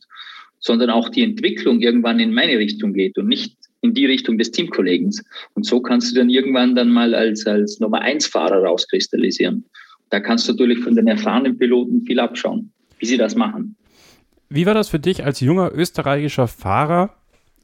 sondern 0.60 0.90
auch 0.90 1.10
die 1.10 1.24
Entwicklung 1.24 1.80
irgendwann 1.82 2.20
in 2.20 2.34
meine 2.34 2.58
Richtung 2.58 2.94
geht 2.94 3.18
und 3.18 3.28
nicht 3.28 3.56
in 3.82 3.94
die 3.94 4.06
Richtung 4.06 4.38
des 4.38 4.52
Teamkollegens. 4.52 5.24
Und 5.54 5.66
so 5.66 5.80
kannst 5.80 6.12
du 6.12 6.16
dann 6.16 6.30
irgendwann 6.30 6.76
dann 6.76 6.90
mal 6.90 7.14
als, 7.14 7.46
als 7.46 7.80
Nummer 7.80 8.02
eins 8.02 8.26
Fahrer 8.26 8.64
rauskristallisieren. 8.64 9.66
Da 10.10 10.20
kannst 10.20 10.48
du 10.48 10.54
natürlich 10.54 10.80
von 10.80 10.96
den 10.96 11.08
erfahrenen 11.08 11.58
Piloten 11.58 12.04
viel 12.06 12.20
abschauen, 12.20 12.72
wie 13.00 13.06
sie 13.06 13.18
das 13.18 13.36
machen. 13.36 13.76
Wie 14.50 14.66
war 14.66 14.74
das 14.74 14.90
für 14.90 15.00
dich 15.00 15.24
als 15.24 15.40
junger 15.40 15.72
österreichischer 15.74 16.48
Fahrer, 16.48 17.16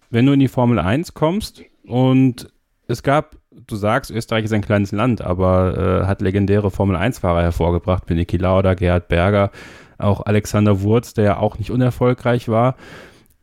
wenn 0.09 0.25
du 0.25 0.33
in 0.33 0.39
die 0.39 0.47
Formel 0.47 0.79
1 0.79 1.13
kommst 1.13 1.63
und 1.83 2.49
es 2.87 3.03
gab 3.03 3.40
du 3.51 3.75
sagst, 3.75 4.11
Österreich 4.11 4.45
ist 4.45 4.53
ein 4.53 4.61
kleines 4.61 4.91
Land, 4.91 5.21
aber 5.21 6.01
äh, 6.03 6.07
hat 6.07 6.21
legendäre 6.21 6.71
Formel-1-Fahrer 6.71 7.43
hervorgebracht, 7.43 8.03
wie 8.07 8.15
Niki 8.15 8.37
Lauda, 8.37 8.73
Gerhard 8.73 9.07
Berger, 9.07 9.51
auch 9.97 10.25
Alexander 10.25 10.81
Wurz, 10.81 11.13
der 11.13 11.25
ja 11.25 11.37
auch 11.37 11.57
nicht 11.57 11.71
unerfolgreich 11.71 12.47
war. 12.47 12.75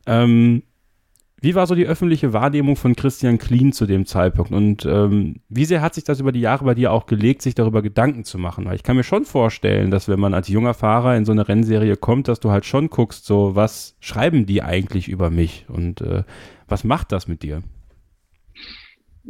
Ähm, 0.07 0.63
wie 1.41 1.55
war 1.55 1.69
so 1.69 1.77
die 1.77 1.87
öffentliche 1.87 2.33
Wahrnehmung 2.33 2.75
von 2.75 2.97
Christian 2.97 3.39
Klien 3.39 3.73
zu 3.73 3.87
dem 3.87 4.07
Zeitpunkt? 4.07 4.51
Und 4.51 4.85
ähm, 4.87 5.37
wie 5.49 5.67
sehr 5.67 5.83
hat 5.83 5.95
sich 5.95 6.03
das 6.03 6.19
über 6.19 6.33
die 6.33 6.41
Jahre 6.41 6.65
bei 6.65 6.75
dir 6.75 6.91
auch 6.91 7.07
gelegt, 7.07 7.43
sich 7.43 7.55
darüber 7.55 7.81
Gedanken 7.81 8.25
zu 8.25 8.39
machen? 8.39 8.65
Weil 8.65 8.75
ich 8.75 8.83
kann 8.83 8.97
mir 8.97 9.05
schon 9.05 9.25
vorstellen, 9.25 9.93
dass 9.93 10.09
wenn 10.09 10.19
man 10.19 10.35
als 10.35 10.49
junger 10.49 10.75
Fahrer 10.75 11.17
in 11.17 11.25
so 11.25 11.31
eine 11.31 11.47
Rennserie 11.47 11.97
kommt, 11.97 12.27
dass 12.27 12.41
du 12.41 12.51
halt 12.51 12.65
schon 12.65 12.91
guckst, 12.91 13.25
so 13.25 13.55
was 13.55 13.95
schreiben 14.01 14.47
die 14.47 14.63
eigentlich 14.63 15.09
über 15.09 15.31
mich 15.31 15.67
und 15.69 16.01
äh, 16.01 16.25
was 16.67 16.83
macht 16.83 17.13
das 17.13 17.29
mit 17.29 17.45
dir? 17.45 17.63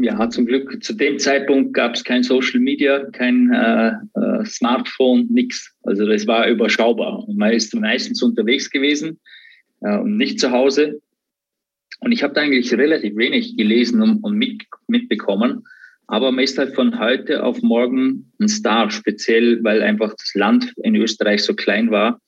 Ja, 0.01 0.31
zum 0.31 0.47
Glück 0.47 0.83
zu 0.83 0.95
dem 0.95 1.19
Zeitpunkt 1.19 1.75
gab 1.75 1.95
es 1.95 2.05
kein 2.05 2.23
Social 2.23 2.61
Media, 2.61 3.05
kein 3.11 3.53
äh, 3.53 3.93
äh, 4.15 4.45
Smartphone, 4.45 5.27
nichts. 5.31 5.75
Also 5.83 6.07
das 6.07 6.27
war 6.27 6.47
überschaubar. 6.47 7.25
Man 7.35 7.53
ist 7.53 7.75
meistens 7.75 8.23
unterwegs 8.23 8.71
gewesen 8.71 9.19
äh, 9.81 9.99
und 9.99 10.17
nicht 10.17 10.39
zu 10.39 10.53
Hause. 10.53 11.01
Und 12.01 12.13
ich 12.13 12.23
habe 12.23 12.33
da 12.33 12.43
eigentlich 12.43 12.73
relativ 12.73 13.17
wenig 13.17 13.57
gelesen 13.57 14.01
und, 14.01 14.23
und 14.23 14.37
mit, 14.37 14.63
mitbekommen. 14.87 15.65
Aber 16.07 16.31
man 16.31 16.45
ist 16.45 16.59
halt 16.59 16.75
von 16.75 16.99
heute 16.99 17.43
auf 17.43 17.61
morgen 17.63 18.33
ein 18.41 18.49
Star, 18.49 18.91
speziell 18.91 19.63
weil 19.65 19.83
einfach 19.83 20.15
das 20.15 20.33
Land 20.35 20.73
in 20.83 20.95
Österreich 20.95 21.43
so 21.43 21.55
klein 21.55 21.91
war 21.91 22.21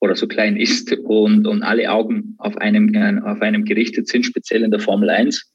oder 0.00 0.14
so 0.14 0.28
klein 0.28 0.56
ist 0.56 0.92
und, 0.92 1.46
und 1.46 1.62
alle 1.62 1.90
Augen 1.90 2.34
auf 2.38 2.56
einem, 2.58 2.94
auf 3.24 3.40
einem 3.40 3.64
gerichtet 3.64 4.06
sind, 4.06 4.24
speziell 4.24 4.62
in 4.62 4.70
der 4.70 4.80
Formel 4.80 5.08
1. 5.08 5.50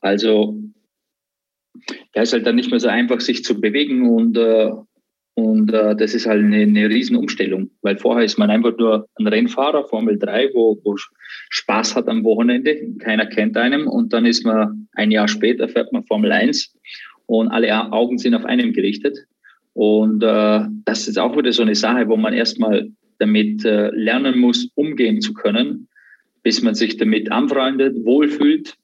Also 0.00 0.58
ja, 2.14 2.22
ist 2.22 2.32
halt 2.32 2.46
dann 2.46 2.56
nicht 2.56 2.70
mehr 2.70 2.80
so 2.80 2.88
einfach, 2.88 3.20
sich 3.20 3.44
zu 3.44 3.60
bewegen 3.60 4.08
und, 4.08 4.36
äh, 4.36 4.70
Und 5.38 5.70
äh, 5.74 5.94
das 5.94 6.14
ist 6.14 6.26
halt 6.26 6.42
eine, 6.42 6.62
eine 6.62 6.88
Riesenumstellung, 6.88 7.70
weil 7.82 7.98
vorher 7.98 8.24
ist 8.24 8.38
man 8.38 8.48
einfach 8.48 8.74
nur 8.78 9.06
ein 9.16 9.26
Rennfahrer, 9.26 9.84
Formel 9.84 10.18
3, 10.18 10.50
wo, 10.54 10.80
wo 10.82 10.96
Spaß 11.50 11.94
hat 11.94 12.08
am 12.08 12.24
Wochenende, 12.24 12.74
keiner 13.00 13.26
kennt 13.26 13.54
einem 13.56 13.86
und 13.86 14.14
dann 14.14 14.24
ist 14.24 14.46
man 14.46 14.88
ein 14.92 15.10
Jahr 15.10 15.28
später, 15.28 15.68
fährt 15.68 15.92
man 15.92 16.04
Formel 16.04 16.32
1 16.32 16.74
und 17.26 17.48
alle 17.48 17.68
Augen 17.92 18.16
sind 18.16 18.34
auf 18.34 18.46
einem 18.46 18.72
gerichtet. 18.72 19.18
Und 19.74 20.22
äh, 20.22 20.60
das 20.86 21.06
ist 21.06 21.18
auch 21.18 21.36
wieder 21.36 21.52
so 21.52 21.62
eine 21.62 21.74
Sache, 21.74 22.08
wo 22.08 22.16
man 22.16 22.32
erstmal 22.32 22.88
damit 23.18 23.62
äh, 23.66 23.90
lernen 23.90 24.38
muss, 24.38 24.70
umgehen 24.74 25.20
zu 25.20 25.34
können, 25.34 25.88
bis 26.42 26.62
man 26.62 26.74
sich 26.74 26.96
damit 26.96 27.30
anfreundet, 27.30 27.94
wohlfühlt. 28.06 28.74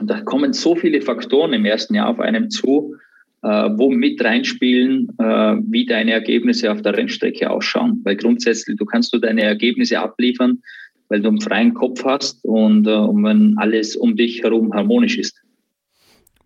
Da 0.00 0.20
kommen 0.20 0.52
so 0.52 0.76
viele 0.76 1.00
Faktoren 1.00 1.52
im 1.52 1.64
ersten 1.64 1.94
Jahr 1.94 2.08
auf 2.08 2.20
einem 2.20 2.50
zu, 2.50 2.94
äh, 3.42 3.48
wo 3.48 3.90
mit 3.90 4.22
reinspielen, 4.22 5.08
äh, 5.18 5.56
wie 5.68 5.86
deine 5.86 6.12
Ergebnisse 6.12 6.70
auf 6.72 6.82
der 6.82 6.96
Rennstrecke 6.96 7.50
ausschauen. 7.50 8.00
Weil 8.04 8.16
grundsätzlich, 8.16 8.76
du 8.76 8.84
kannst 8.84 9.12
nur 9.12 9.20
deine 9.20 9.42
Ergebnisse 9.42 9.98
abliefern, 10.00 10.62
weil 11.08 11.20
du 11.20 11.28
einen 11.28 11.40
freien 11.40 11.74
Kopf 11.74 12.04
hast 12.04 12.44
und, 12.44 12.86
äh, 12.86 12.90
und 12.90 13.24
wenn 13.24 13.54
alles 13.58 13.96
um 13.96 14.16
dich 14.16 14.42
herum 14.42 14.72
harmonisch 14.74 15.18
ist. 15.18 15.40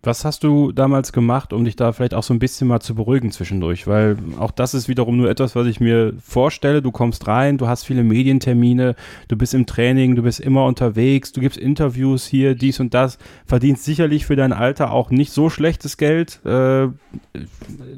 Was 0.05 0.25
hast 0.25 0.43
du 0.43 0.73
damals 0.73 1.13
gemacht, 1.13 1.53
um 1.53 1.63
dich 1.63 1.77
da 1.77 1.93
vielleicht 1.93 2.13
auch 2.13 2.23
so 2.23 2.33
ein 2.33 2.39
bisschen 2.39 2.67
mal 2.67 2.81
zu 2.81 2.93
beruhigen 2.93 3.31
zwischendurch? 3.31 3.87
Weil 3.87 4.17
auch 4.37 4.51
das 4.51 4.73
ist 4.73 4.89
wiederum 4.89 5.15
nur 5.15 5.29
etwas, 5.29 5.55
was 5.55 5.65
ich 5.65 5.79
mir 5.79 6.11
vorstelle. 6.21 6.81
Du 6.81 6.91
kommst 6.91 7.25
rein, 7.25 7.57
du 7.57 7.69
hast 7.69 7.85
viele 7.85 8.03
Medientermine, 8.03 8.95
du 9.29 9.37
bist 9.37 9.53
im 9.53 9.65
Training, 9.65 10.15
du 10.15 10.23
bist 10.23 10.41
immer 10.41 10.65
unterwegs, 10.65 11.31
du 11.31 11.39
gibst 11.39 11.57
Interviews 11.57 12.27
hier, 12.27 12.53
dies 12.53 12.81
und 12.81 12.93
das, 12.93 13.17
verdienst 13.45 13.85
sicherlich 13.85 14.25
für 14.25 14.35
dein 14.35 14.51
Alter 14.51 14.91
auch 14.91 15.09
nicht 15.09 15.31
so 15.31 15.49
schlechtes 15.49 15.95
Geld, 15.95 16.41
äh, 16.43 16.87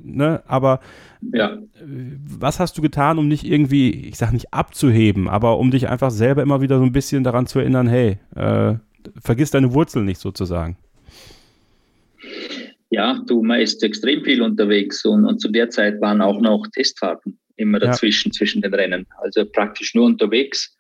ne? 0.04 0.44
aber 0.46 0.82
ja. 1.34 1.58
was 2.38 2.60
hast 2.60 2.78
du 2.78 2.84
getan, 2.84 3.18
um 3.18 3.28
nicht 3.28 3.46
irgendwie, 3.46 3.90
ich 3.90 4.18
sag 4.18 4.32
nicht 4.32 4.54
abzuheben, 4.54 5.28
aber 5.28 5.58
um 5.58 5.72
dich 5.72 5.90
einfach 5.90 6.12
selber 6.12 6.44
immer 6.44 6.62
wieder 6.62 6.78
so 6.78 6.84
ein 6.84 6.92
bisschen 6.92 7.24
daran 7.24 7.48
zu 7.48 7.58
erinnern, 7.58 7.88
hey, 7.88 8.20
äh, 8.36 8.76
vergiss 9.20 9.50
deine 9.50 9.74
Wurzeln 9.74 10.06
nicht 10.06 10.20
sozusagen? 10.20 10.78
Ja, 12.96 13.22
du, 13.28 13.44
man 13.44 13.60
ist 13.60 13.84
extrem 13.84 14.24
viel 14.24 14.42
unterwegs 14.42 15.04
und, 15.04 15.26
und 15.26 15.40
zu 15.42 15.50
der 15.50 15.70
Zeit 15.70 16.00
waren 16.00 16.22
auch 16.22 16.40
noch 16.40 16.66
Testfahrten 16.68 17.38
immer 17.58 17.78
dazwischen, 17.78 18.30
ja. 18.30 18.38
zwischen 18.38 18.62
den 18.62 18.74
Rennen. 18.74 19.06
Also 19.22 19.44
praktisch 19.46 19.94
nur 19.96 20.06
unterwegs. 20.06 20.74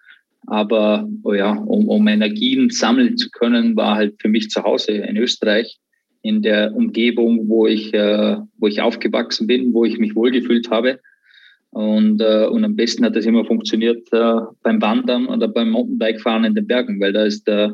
Aber 0.48 1.10
oh 1.24 1.34
ja, 1.34 1.52
um, 1.52 1.90
um 1.90 2.08
Energien 2.08 2.70
sammeln 2.70 3.18
zu 3.18 3.30
können, 3.32 3.76
war 3.76 3.96
halt 3.96 4.16
für 4.22 4.30
mich 4.30 4.50
zu 4.50 4.64
Hause 4.64 4.94
in 4.94 5.18
Österreich, 5.18 5.78
in 6.22 6.42
der 6.42 6.74
Umgebung, 6.74 7.50
wo 7.50 7.68
ich, 7.68 7.94
äh, 7.94 8.38
wo 8.60 8.68
ich 8.68 8.82
aufgewachsen 8.82 9.46
bin, 9.46 9.74
wo 9.74 9.84
ich 9.84 9.98
mich 9.98 10.16
wohlgefühlt 10.16 10.72
habe. 10.72 11.02
Und, 11.72 12.22
äh, 12.22 12.46
und 12.46 12.64
am 12.64 12.78
besten 12.78 13.04
hat 13.04 13.18
das 13.18 13.26
immer 13.26 13.44
funktioniert 13.44 14.08
äh, 14.14 14.40
beim 14.64 14.82
Wandern 14.82 15.26
oder 15.28 15.50
beim 15.50 15.72
Mountainbikefahren 15.72 16.46
in 16.46 16.56
den 16.56 16.66
Bergen, 16.66 17.02
weil 17.02 17.12
da 17.12 17.26
ist 17.26 17.46
äh, 17.50 17.72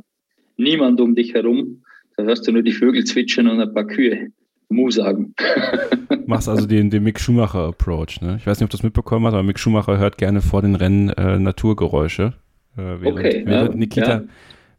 niemand 0.58 1.00
um 1.00 1.14
dich 1.14 1.36
herum. 1.36 1.84
Da 2.18 2.24
hörst 2.24 2.48
du 2.48 2.52
nur 2.52 2.64
die 2.64 2.72
Vögel 2.72 3.04
zwitschern 3.04 3.48
und 3.48 3.60
ein 3.60 3.74
paar 3.74 3.86
Kühe 3.86 4.32
Mu 4.72 4.90
sagen. 4.90 5.34
Machst 6.26 6.48
also 6.48 6.66
den, 6.66 6.90
den 6.90 7.04
Mick 7.04 7.20
Schumacher-Approach, 7.20 8.22
ne? 8.22 8.38
Ich 8.40 8.48
weiß 8.48 8.60
nicht, 8.60 8.66
ob 8.66 8.70
du 8.70 8.78
das 8.78 8.84
mitbekommen 8.84 9.26
hast, 9.26 9.34
aber 9.34 9.44
Mick 9.44 9.60
Schumacher 9.60 9.98
hört 9.98 10.18
gerne 10.18 10.42
vor 10.42 10.62
den 10.62 10.76
Rennen 10.76 11.10
äh, 11.10 11.40
Naturgeräusche, 11.40 12.34
äh, 12.78 12.82
während, 13.00 13.20
okay, 13.20 13.44
während, 13.46 13.74
ja, 13.74 13.78
Nikita, 13.78 14.12
ja. 14.12 14.24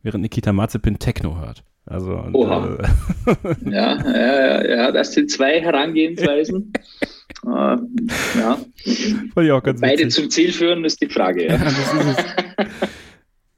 während 0.02 0.22
Nikita 0.22 0.52
Mazepin 0.52 0.98
Techno 0.98 1.38
hört. 1.38 1.62
Also, 1.84 2.12
und, 2.12 2.34
Oha. 2.34 2.78
Äh, 3.26 3.70
ja, 3.70 3.98
ja, 4.14 4.64
ja, 4.64 4.92
das 4.92 5.12
sind 5.12 5.30
zwei 5.30 5.60
Herangehensweisen. 5.60 6.72
äh, 7.44 7.76
ja. 8.38 8.58
Beide 9.34 10.04
witzig. 10.04 10.10
zum 10.10 10.30
Ziel 10.30 10.52
führen, 10.52 10.84
ist 10.84 11.02
die 11.02 11.08
Frage. 11.08 11.48
Ja. 11.48 11.58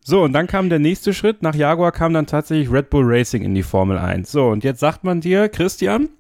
So, 0.06 0.22
und 0.22 0.34
dann 0.34 0.46
kam 0.46 0.68
der 0.68 0.78
nächste 0.78 1.14
Schritt. 1.14 1.42
Nach 1.42 1.54
Jaguar 1.54 1.90
kam 1.90 2.12
dann 2.12 2.26
tatsächlich 2.26 2.70
Red 2.70 2.90
Bull 2.90 3.04
Racing 3.06 3.42
in 3.42 3.54
die 3.54 3.62
Formel 3.62 3.96
1. 3.96 4.30
So, 4.30 4.48
und 4.48 4.62
jetzt 4.62 4.78
sagt 4.78 5.02
man 5.02 5.22
dir, 5.22 5.48
Christian, 5.48 6.10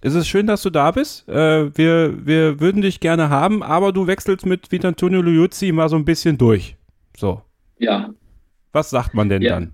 es 0.00 0.14
ist 0.14 0.26
schön, 0.26 0.46
dass 0.46 0.62
du 0.62 0.70
da 0.70 0.90
bist. 0.90 1.28
Äh, 1.28 1.76
wir, 1.76 2.26
wir 2.26 2.60
würden 2.60 2.80
dich 2.80 2.98
gerne 2.98 3.28
haben, 3.28 3.62
aber 3.62 3.92
du 3.92 4.06
wechselst 4.06 4.46
mit 4.46 4.72
Vitantonio 4.72 5.20
Liuzzi 5.20 5.70
mal 5.70 5.90
so 5.90 5.96
ein 5.96 6.06
bisschen 6.06 6.38
durch. 6.38 6.76
So. 7.14 7.42
Ja. 7.78 8.08
Was 8.72 8.88
sagt 8.88 9.12
man 9.12 9.28
denn 9.28 9.42
ja. 9.42 9.50
dann? 9.50 9.72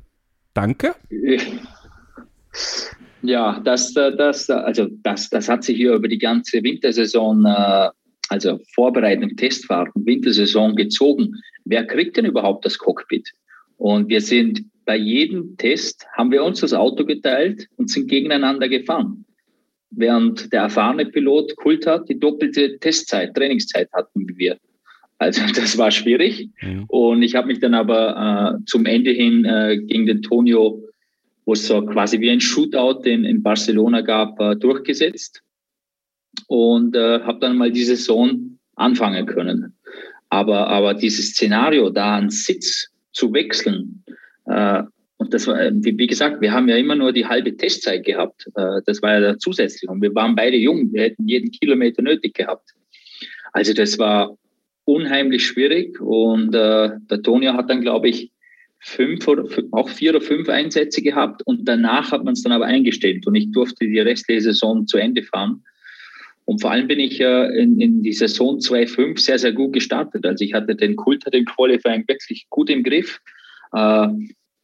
Danke? 0.55 0.97
Ja, 3.25 3.61
das, 3.61 3.95
äh, 3.95 4.17
das, 4.17 4.51
also 4.51 4.89
das, 5.05 5.31
das 5.31 5.49
hat 5.49 5.63
sich 5.63 5.77
hier 5.77 5.95
über 5.95 6.09
die 6.09 6.19
ganze 6.19 6.61
Wintersaison, 6.61 7.45
äh, 7.47 7.91
also 8.29 8.59
Vorbereitung, 8.75 9.37
Testfahrten, 9.37 10.05
Wintersaison 10.05 10.75
gezogen. 10.75 11.33
Wer 11.65 11.87
kriegt 11.87 12.17
denn 12.17 12.25
überhaupt 12.25 12.65
das 12.65 12.77
Cockpit? 12.77 13.33
Und 13.83 14.09
wir 14.11 14.21
sind 14.21 14.65
bei 14.85 14.97
jedem 14.97 15.57
Test, 15.57 16.07
haben 16.17 16.31
wir 16.31 16.45
uns 16.45 16.61
das 16.61 16.73
Auto 16.73 17.05
geteilt 17.05 17.67
und 17.75 17.91
sind 17.91 18.09
gegeneinander 18.09 18.69
gefahren. 18.69 19.25
Während 19.91 20.53
der 20.53 20.63
erfahrene 20.63 21.07
Pilot 21.07 21.57
Kult 21.57 21.85
hat, 21.89 22.09
die 22.09 22.17
doppelte 22.17 22.79
Testzeit, 22.79 23.35
Trainingszeit 23.35 23.89
hatten 23.93 24.29
wir. 24.39 24.57
Also 25.19 25.43
das 25.57 25.77
war 25.79 25.91
schwierig. 25.91 26.49
Mhm. 26.61 26.85
Und 26.87 27.23
ich 27.23 27.35
habe 27.35 27.49
mich 27.49 27.59
dann 27.59 27.75
aber 27.75 28.61
äh, 28.61 28.65
zum 28.67 28.87
Ende 28.87 29.11
hin 29.11 29.45
äh, 29.47 29.79
gegen 29.79 30.07
den 30.07 30.23
Tonio, 30.23 30.81
wo 31.45 31.55
es 31.55 31.67
so 31.67 31.85
quasi 31.85 32.21
wie 32.21 32.31
ein 32.31 32.41
Shootout 32.41 33.03
in, 33.03 33.25
in 33.25 33.43
Barcelona 33.43 34.03
gab, 34.03 34.39
äh, 34.39 34.55
durchgesetzt. 34.55 35.43
Und 36.47 36.95
äh, 36.95 37.19
habe 37.23 37.41
dann 37.41 37.57
mal 37.57 37.73
die 37.73 37.83
Saison 37.83 38.61
anfangen 38.77 39.27
können. 39.27 39.75
Aber, 40.29 40.69
aber 40.69 40.95
dieses 40.95 41.31
Szenario, 41.31 41.91
da 41.91 42.15
einen 42.15 42.31
Sitz 42.31 42.92
zu 43.13 43.33
wechseln. 43.33 44.05
Äh, 44.47 44.83
und 45.17 45.33
das 45.33 45.47
war, 45.47 45.57
wie, 45.73 45.97
wie, 45.97 46.07
gesagt, 46.07 46.41
wir 46.41 46.53
haben 46.53 46.69
ja 46.69 46.77
immer 46.77 46.97
nur 46.97 47.13
die 47.13 47.27
halbe 47.27 47.57
Testzeit 47.57 48.05
gehabt. 48.05 48.49
Äh, 48.57 48.81
das 48.87 49.03
war 49.03 49.21
ja 49.21 49.39
zusätzlich. 49.39 49.89
Und 49.89 50.03
wir 50.03 50.15
waren 50.15 50.35
beide 50.35 50.57
jung. 50.57 50.93
Wir 50.93 51.03
hätten 51.03 51.29
jeden 51.29 51.51
Kilometer 51.51 52.03
nötig 52.03 52.35
gehabt. 52.35 52.71
Also 53.53 53.73
das 53.73 53.99
war 53.99 54.37
unheimlich 54.85 55.47
schwierig. 55.47 56.01
Und 56.01 56.55
äh, 56.55 56.91
der 57.09 57.23
Tonio 57.23 57.53
hat 57.55 57.71
dann, 57.71 57.83
glaube 57.83 58.09
ich, 58.09 58.33
fünf 58.81 59.29
oder 59.29 59.45
auch 59.71 59.89
vier 59.89 60.11
oder 60.11 60.21
fünf 60.21 60.49
Einsätze 60.49 61.03
gehabt. 61.03 61.43
Und 61.47 61.69
danach 61.69 62.11
hat 62.11 62.25
man 62.25 62.33
es 62.33 62.43
dann 62.43 62.53
aber 62.53 62.67
eingestellt. 62.67 63.27
Und 63.27 63.37
ich 63.37 63.53
durfte 63.53 63.87
die 63.87 64.01
restliche 64.01 64.41
Saison 64.41 64.87
zu 64.89 64.99
Ende 64.99 65.23
fahren. 65.23 65.63
Und 66.45 66.61
vor 66.61 66.73
allem 66.73 66.89
bin 66.89 67.01
ich 67.01 67.21
äh, 67.21 67.47
in, 67.57 67.81
in 67.81 68.03
die 68.03 68.13
Saison 68.13 68.59
2.5 68.59 69.19
sehr, 69.19 69.39
sehr 69.39 69.53
gut 69.53 69.73
gestartet. 69.73 70.27
Also 70.27 70.45
ich 70.45 70.55
hatte 70.55 70.75
den 70.75 70.97
Kulter, 70.97 71.31
den 71.31 71.45
Qualifying 71.45 72.05
wirklich 72.09 72.47
gut 72.51 72.69
im 72.69 72.83
Griff. 72.83 73.21
Äh, 73.73 74.09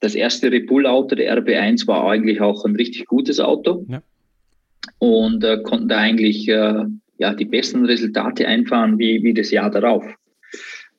das 0.01 0.14
erste 0.14 0.51
Repul-Auto, 0.51 1.14
der 1.14 1.39
RB1, 1.39 1.87
war 1.87 2.09
eigentlich 2.11 2.41
auch 2.41 2.64
ein 2.64 2.76
richtig 2.76 3.07
gutes 3.07 3.41
Auto. 3.41 3.85
Ja. 3.89 4.03
Und 4.99 5.45
äh, 5.45 5.62
konnten 5.62 5.89
da 5.89 5.99
eigentlich 5.99 6.49
äh, 6.49 6.85
ja, 7.18 7.35
die 7.35 7.45
besten 7.45 7.85
Resultate 7.85 8.47
einfahren 8.47 8.99
wie, 8.99 9.22
wie 9.22 9.35
das 9.35 9.51
Jahr 9.51 9.70
darauf. 9.70 10.05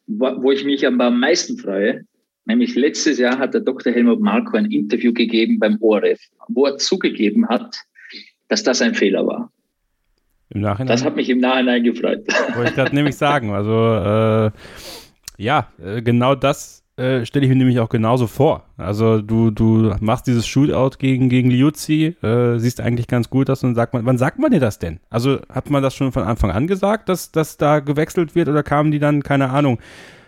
Wo, 0.07 0.43
wo 0.43 0.51
ich 0.51 0.63
mich 0.65 0.85
aber 0.85 1.05
am 1.05 1.19
meisten 1.19 1.57
freue, 1.57 2.05
nämlich 2.45 2.75
letztes 2.75 3.19
Jahr 3.19 3.37
hat 3.37 3.53
der 3.53 3.61
Dr. 3.61 3.93
Helmut 3.93 4.21
Marko 4.21 4.57
ein 4.57 4.71
Interview 4.71 5.13
gegeben 5.13 5.59
beim 5.59 5.77
ORF, 5.81 6.19
wo 6.47 6.65
er 6.65 6.77
zugegeben 6.77 7.47
hat, 7.47 7.75
dass 8.47 8.63
das 8.63 8.81
ein 8.81 8.95
Fehler 8.95 9.25
war. 9.25 9.51
Im 10.49 10.61
Nachhinein? 10.61 10.87
Das 10.87 11.05
hat 11.05 11.15
mich 11.15 11.29
im 11.29 11.39
Nachhinein 11.39 11.83
gefreut. 11.83 12.25
Wollte 12.55 12.69
ich 12.69 12.75
gerade 12.75 12.95
nämlich 12.95 13.15
sagen. 13.15 13.53
Also, 13.53 13.71
äh, 13.71 14.51
ja, 15.37 15.67
äh, 15.83 16.01
genau 16.01 16.35
das 16.35 16.83
äh, 16.97 17.25
stelle 17.25 17.45
ich 17.45 17.49
mir 17.49 17.55
nämlich 17.55 17.79
auch 17.79 17.89
genauso 17.89 18.27
vor. 18.27 18.65
Also, 18.75 19.21
du, 19.21 19.51
du 19.51 19.93
machst 20.01 20.27
dieses 20.27 20.47
Shootout 20.47 20.97
gegen, 20.97 21.29
gegen 21.29 21.51
Liuzzi, 21.51 22.15
äh, 22.21 22.57
siehst 22.57 22.81
eigentlich 22.81 23.07
ganz 23.07 23.29
gut 23.29 23.49
aus 23.49 23.63
und 23.63 23.75
sagt 23.75 23.93
man, 23.93 24.05
wann 24.05 24.17
sagt 24.17 24.39
man 24.39 24.51
dir 24.51 24.59
das 24.59 24.79
denn? 24.79 24.99
Also, 25.09 25.39
hat 25.49 25.69
man 25.69 25.83
das 25.83 25.95
schon 25.95 26.11
von 26.11 26.23
Anfang 26.23 26.51
an 26.51 26.67
gesagt, 26.67 27.09
dass, 27.09 27.31
dass 27.31 27.57
da 27.57 27.79
gewechselt 27.79 28.35
wird 28.35 28.49
oder 28.49 28.63
kamen 28.63 28.91
die 28.91 28.99
dann, 28.99 29.23
keine 29.23 29.51
Ahnung, 29.51 29.79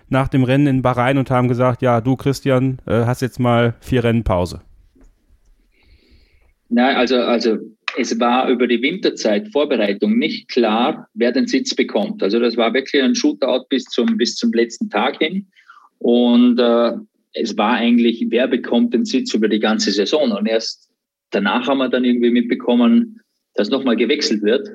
nach 0.07 0.27
dem 0.27 0.43
Rennen 0.43 0.67
in 0.67 0.81
Bahrain 0.81 1.17
und 1.17 1.31
haben 1.31 1.47
gesagt, 1.47 1.81
ja, 1.81 1.99
du 1.99 2.15
Christian, 2.15 2.77
äh, 2.85 3.05
hast 3.05 3.21
jetzt 3.21 3.39
mal 3.39 3.73
vier 3.79 4.03
Rennen 4.03 4.23
Pause? 4.23 4.61
Nein, 6.69 6.95
also, 6.95 7.17
also 7.17 7.57
es 7.97 8.19
war 8.19 8.49
über 8.49 8.67
die 8.67 8.81
Winterzeit 8.81 9.49
Vorbereitung 9.49 10.17
nicht 10.17 10.47
klar, 10.49 11.07
wer 11.13 11.31
den 11.31 11.47
Sitz 11.47 11.75
bekommt. 11.75 12.23
Also 12.23 12.39
das 12.39 12.57
war 12.57 12.73
wirklich 12.73 13.01
ein 13.01 13.15
Shootout 13.15 13.65
bis 13.69 13.85
zum, 13.85 14.17
bis 14.17 14.35
zum 14.35 14.51
letzten 14.53 14.89
Tag 14.89 15.17
hin. 15.17 15.47
Und 15.99 16.59
äh, 16.59 16.93
es 17.33 17.57
war 17.57 17.73
eigentlich, 17.73 18.25
wer 18.29 18.47
bekommt 18.47 18.93
den 18.93 19.05
Sitz 19.05 19.33
über 19.33 19.47
die 19.47 19.59
ganze 19.59 19.91
Saison. 19.91 20.31
Und 20.31 20.47
erst 20.47 20.89
danach 21.31 21.67
haben 21.67 21.79
wir 21.79 21.89
dann 21.89 22.05
irgendwie 22.05 22.31
mitbekommen, 22.31 23.19
dass 23.55 23.69
nochmal 23.69 23.95
gewechselt 23.95 24.41
wird. 24.41 24.69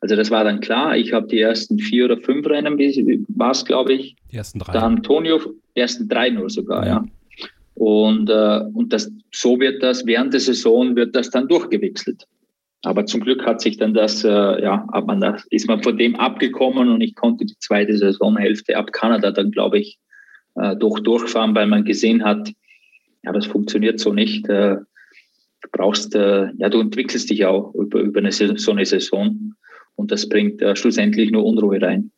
Also 0.00 0.14
das 0.16 0.30
war 0.30 0.44
dann 0.44 0.60
klar. 0.60 0.96
Ich 0.96 1.12
habe 1.12 1.26
die 1.26 1.40
ersten 1.40 1.78
vier 1.78 2.06
oder 2.06 2.18
fünf 2.18 2.46
Rennen, 2.46 2.78
war 3.28 3.50
es, 3.50 3.64
glaube 3.64 3.94
ich. 3.94 4.16
Die 4.30 4.36
ersten 4.36 4.58
drei. 4.58 4.72
Dann 4.72 5.02
Tonio, 5.02 5.40
ersten 5.74 6.08
drei 6.08 6.30
nur 6.30 6.50
sogar, 6.50 6.86
ja. 6.86 6.92
ja. 6.92 7.04
Und, 7.74 8.30
äh, 8.30 8.60
und 8.72 8.92
das, 8.92 9.10
so 9.32 9.60
wird 9.60 9.82
das, 9.82 10.06
während 10.06 10.32
der 10.32 10.40
Saison 10.40 10.96
wird 10.96 11.14
das 11.14 11.30
dann 11.30 11.46
durchgewechselt. 11.46 12.26
Aber 12.82 13.06
zum 13.06 13.20
Glück 13.20 13.44
hat 13.44 13.60
sich 13.60 13.78
dann 13.78 13.94
das, 13.94 14.24
äh, 14.24 14.28
ja, 14.28 14.86
hat 14.92 15.06
man 15.06 15.20
das, 15.20 15.44
ist 15.50 15.66
man 15.66 15.82
von 15.82 15.98
dem 15.98 16.14
abgekommen 16.16 16.88
und 16.88 17.00
ich 17.00 17.14
konnte 17.14 17.44
die 17.44 17.58
zweite 17.58 17.96
Saisonhälfte 17.96 18.76
ab 18.76 18.92
Kanada 18.92 19.32
dann, 19.32 19.50
glaube 19.50 19.78
ich, 19.78 19.98
äh, 20.54 20.76
durch 20.76 21.00
durchfahren, 21.00 21.54
weil 21.54 21.66
man 21.66 21.84
gesehen 21.84 22.24
hat, 22.24 22.52
ja, 23.22 23.32
das 23.32 23.46
funktioniert 23.46 23.98
so 23.98 24.12
nicht. 24.12 24.48
Äh, 24.48 24.76
du 24.76 25.68
brauchst, 25.72 26.14
äh, 26.14 26.48
ja, 26.58 26.68
du 26.68 26.80
entwickelst 26.80 27.30
dich 27.30 27.44
auch 27.44 27.74
über, 27.74 28.00
über 28.00 28.20
eine, 28.20 28.30
so 28.32 28.70
eine 28.70 28.86
Saison 28.86 29.54
und 29.96 30.12
das 30.12 30.28
bringt 30.28 30.62
äh, 30.62 30.76
schlussendlich 30.76 31.30
nur 31.30 31.44
Unruhe 31.44 31.80
rein. 31.80 32.12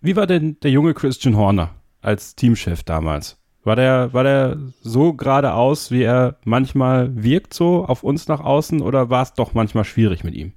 Wie 0.00 0.16
war 0.16 0.26
denn 0.26 0.58
der 0.62 0.70
junge 0.70 0.94
Christian 0.94 1.36
Horner 1.36 1.74
als 2.00 2.36
Teamchef 2.36 2.82
damals? 2.82 3.41
War 3.64 3.76
der, 3.76 4.12
war 4.12 4.24
der 4.24 4.58
so 4.80 5.12
geradeaus, 5.12 5.92
wie 5.92 6.02
er 6.02 6.38
manchmal 6.44 7.10
wirkt, 7.14 7.54
so 7.54 7.84
auf 7.84 8.02
uns 8.02 8.26
nach 8.26 8.40
außen, 8.40 8.82
oder 8.82 9.08
war 9.08 9.22
es 9.22 9.34
doch 9.34 9.54
manchmal 9.54 9.84
schwierig 9.84 10.24
mit 10.24 10.34
ihm? 10.34 10.52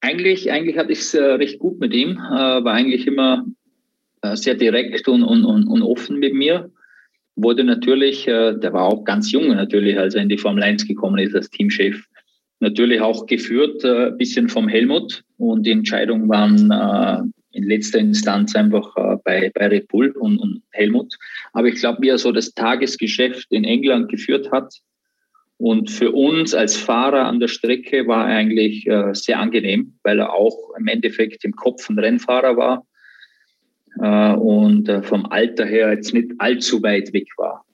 Eigentlich, 0.00 0.50
eigentlich 0.50 0.76
hatte 0.76 0.92
ich 0.92 1.00
es 1.00 1.14
äh, 1.14 1.22
recht 1.22 1.58
gut 1.58 1.80
mit 1.80 1.94
ihm, 1.94 2.18
äh, 2.18 2.64
war 2.64 2.74
eigentlich 2.74 3.06
immer 3.06 3.46
äh, 4.20 4.36
sehr 4.36 4.54
direkt 4.54 5.08
und, 5.08 5.22
und, 5.22 5.44
und, 5.44 5.68
und, 5.68 5.82
offen 5.82 6.18
mit 6.18 6.34
mir. 6.34 6.70
Wurde 7.34 7.64
natürlich, 7.64 8.28
äh, 8.28 8.58
der 8.58 8.72
war 8.72 8.84
auch 8.84 9.04
ganz 9.04 9.32
jung 9.32 9.48
natürlich, 9.48 9.98
als 9.98 10.14
er 10.14 10.22
in 10.22 10.28
die 10.28 10.38
Formel 10.38 10.62
1 10.62 10.86
gekommen 10.86 11.18
ist 11.18 11.34
als 11.34 11.48
Teamchef. 11.48 12.04
Natürlich 12.60 13.00
auch 13.00 13.26
geführt, 13.26 13.84
ein 13.84 14.08
äh, 14.08 14.10
bisschen 14.16 14.48
vom 14.48 14.68
Helmut 14.68 15.24
und 15.38 15.64
die 15.64 15.70
Entscheidungen 15.70 16.28
waren 16.28 16.70
äh, 16.70 17.22
in 17.52 17.64
letzter 17.64 17.98
Instanz 17.98 18.54
einfach 18.54 18.96
äh, 18.96 19.16
bei, 19.24 19.50
bei 19.54 19.68
Red 19.68 19.88
Bull 19.88 20.10
und, 20.12 20.38
und 20.38 20.62
Helmut. 20.70 21.16
Aber 21.52 21.68
ich 21.68 21.76
glaube, 21.76 21.98
wie 22.02 22.08
er 22.08 22.18
so 22.18 22.32
das 22.32 22.54
Tagesgeschäft 22.54 23.50
in 23.50 23.64
England 23.64 24.10
geführt 24.10 24.50
hat 24.50 24.74
und 25.58 25.90
für 25.90 26.10
uns 26.10 26.54
als 26.54 26.76
Fahrer 26.76 27.26
an 27.26 27.38
der 27.38 27.48
Strecke 27.48 28.06
war 28.08 28.28
er 28.28 28.36
eigentlich 28.36 28.86
äh, 28.86 29.14
sehr 29.14 29.38
angenehm, 29.38 29.98
weil 30.02 30.18
er 30.18 30.32
auch 30.32 30.56
im 30.78 30.88
Endeffekt 30.88 31.44
im 31.44 31.52
Kopf 31.52 31.88
ein 31.88 31.98
Rennfahrer 31.98 32.56
war 32.56 32.86
äh, 34.00 34.34
und 34.34 34.88
äh, 34.88 35.02
vom 35.02 35.26
Alter 35.26 35.64
her 35.64 35.92
jetzt 35.92 36.14
nicht 36.14 36.32
allzu 36.38 36.82
weit 36.82 37.12
weg 37.12 37.28
war 37.36 37.64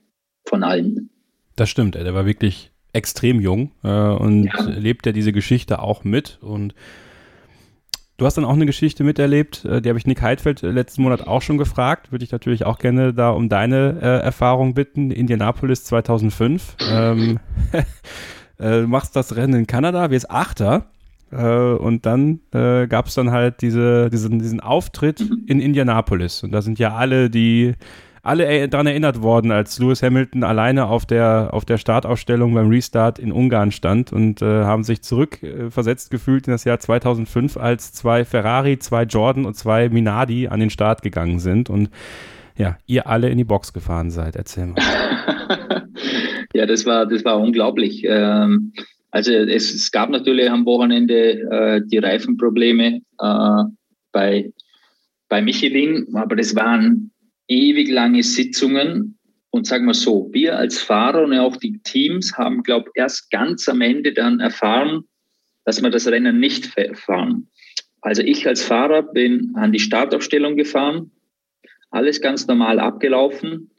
von 0.45 0.63
allen. 0.63 1.11
Das 1.57 1.71
stimmt, 1.71 1.95
der 1.95 2.15
war 2.15 2.27
wirklich 2.27 2.71
extrem 2.93 3.41
jung 3.41 3.73
äh, 3.85 3.89
und 3.89 4.45
ja. 4.45 4.69
lebt 4.69 5.07
ja 5.07 5.13
diese 5.13 5.33
Geschichte 5.33 5.81
auch 5.81 6.05
mit 6.05 6.39
und 6.41 6.75
Du 8.19 8.27
hast 8.27 8.37
dann 8.37 8.45
auch 8.45 8.55
eine 8.55 8.67
Geschichte 8.67 9.05
miterlebt, 9.05 9.65
äh, 9.65 9.81
die 9.81 9.89
habe 9.89 9.99
ich 9.99 10.05
Nick 10.05 10.21
Heidfeld 10.23 10.65
äh, 10.65 10.73
letzten 10.73 11.03
Monat 11.03 11.29
auch 11.29 11.41
schon 11.41 11.57
gefragt. 11.57 12.11
Würde 12.11 12.25
ich 12.25 12.33
natürlich 12.33 12.67
auch 12.67 12.79
gerne 12.79 13.15
da 13.15 13.31
um 13.31 13.49
deine 13.49 13.97
äh, 14.03 14.25
Erfahrung 14.25 14.75
bitten. 14.75 15.13
Indianapolis 15.13 15.85
2005. 15.85 16.77
Ähm, 16.91 17.39
äh, 17.73 17.85
du 18.59 18.89
machst 18.89 19.15
das 19.15 19.37
Rennen 19.37 19.55
in 19.55 19.67
Kanada, 19.69 20.11
wirst 20.11 20.33
Achter. 20.33 20.87
Äh, 21.31 21.37
und 21.37 22.07
dann 22.07 22.41
äh, 22.53 22.89
gab 22.89 23.07
es 23.07 23.15
dann 23.15 23.31
halt 23.31 23.63
diese, 23.63 24.11
diesen, 24.11 24.41
diesen 24.41 24.59
Auftritt 24.59 25.21
in 25.47 25.61
Indianapolis. 25.61 26.43
Und 26.43 26.51
da 26.51 26.61
sind 26.61 26.81
ja 26.81 26.97
alle, 26.97 27.31
die 27.31 27.75
alle 28.23 28.69
daran 28.69 28.87
erinnert 28.87 29.23
worden, 29.23 29.51
als 29.51 29.79
Lewis 29.79 30.03
Hamilton 30.03 30.45
alleine 30.45 30.87
auf 30.87 31.07
der, 31.07 31.51
auf 31.53 31.65
der 31.65 31.79
Startausstellung 31.79 32.55
beim 32.55 32.69
Restart 32.69 33.19
in 33.19 33.33
Ungarn 33.33 33.73
stand 33.73 34.13
und 34.13 34.43
äh, 34.43 34.65
haben 34.65 34.85
sich 34.85 35.03
zurückversetzt 35.03 36.09
äh, 36.09 36.17
gefühlt 36.17 36.47
in 36.47 36.53
das 36.53 36.65
Jahr 36.65 36.79
2005, 36.79 37.57
als 37.57 37.93
zwei 37.93 38.25
Ferrari, 38.25 38.79
zwei 38.79 39.05
Jordan 39.05 39.45
und 39.45 39.55
zwei 39.55 39.89
Minardi 39.89 40.49
an 40.49 40.61
den 40.61 40.71
Start 40.71 41.03
gegangen 41.03 41.39
sind 41.39 41.71
und 41.71 41.91
ja, 42.57 42.77
ihr 42.87 43.07
alle 43.07 43.29
in 43.29 43.39
die 43.39 43.45
Box 43.45 43.73
gefahren 43.73 44.11
seid. 44.11 44.35
Erzähl 44.35 44.67
mal. 44.67 44.77
ja, 46.53 46.67
das 46.67 46.85
war, 46.87 47.07
das 47.07 47.25
war 47.25 47.39
unglaublich. 47.39 48.03
Ähm, 48.05 48.73
also 49.11 49.33
es, 49.33 49.73
es, 49.73 49.91
gab 49.91 50.11
natürlich 50.11 50.51
am 50.51 50.67
Wochenende 50.67 51.41
äh, 51.51 51.81
die 51.87 51.99
Reifenprobleme 51.99 53.01
äh, 53.21 53.65
bei, 54.13 54.53
bei 55.29 55.41
Michelin, 55.41 56.09
aber 56.15 56.37
das 56.37 56.55
waren 56.57 57.13
ewig 57.49 57.91
lange 57.91 58.23
Sitzungen. 58.23 59.19
Und 59.51 59.67
sagen 59.67 59.87
wir 59.87 59.95
so, 59.95 60.29
wir 60.33 60.59
als 60.59 60.79
Fahrer 60.79 61.25
und 61.25 61.33
auch 61.33 61.57
die 61.57 61.81
Teams 61.83 62.37
haben, 62.37 62.63
glaube 62.63 62.91
ich, 62.95 63.01
erst 63.01 63.31
ganz 63.31 63.69
am 63.69 63.81
Ende 63.81 64.13
dann 64.13 64.41
erfahren, 64.41 65.05
dass 65.65 65.83
wir 65.83 65.91
das 65.91 66.07
Rennen 66.07 66.39
nicht 66.39 66.71
fahren. 66.95 67.49
Also 68.01 68.23
ich 68.23 68.47
als 68.47 68.63
Fahrer 68.63 69.03
bin 69.03 69.53
an 69.55 69.73
die 69.73 69.81
Startaufstellung 69.81 70.57
gefahren, 70.57 71.11
alles 71.91 72.21
ganz 72.21 72.47
normal 72.47 72.79
abgelaufen. 72.79 73.71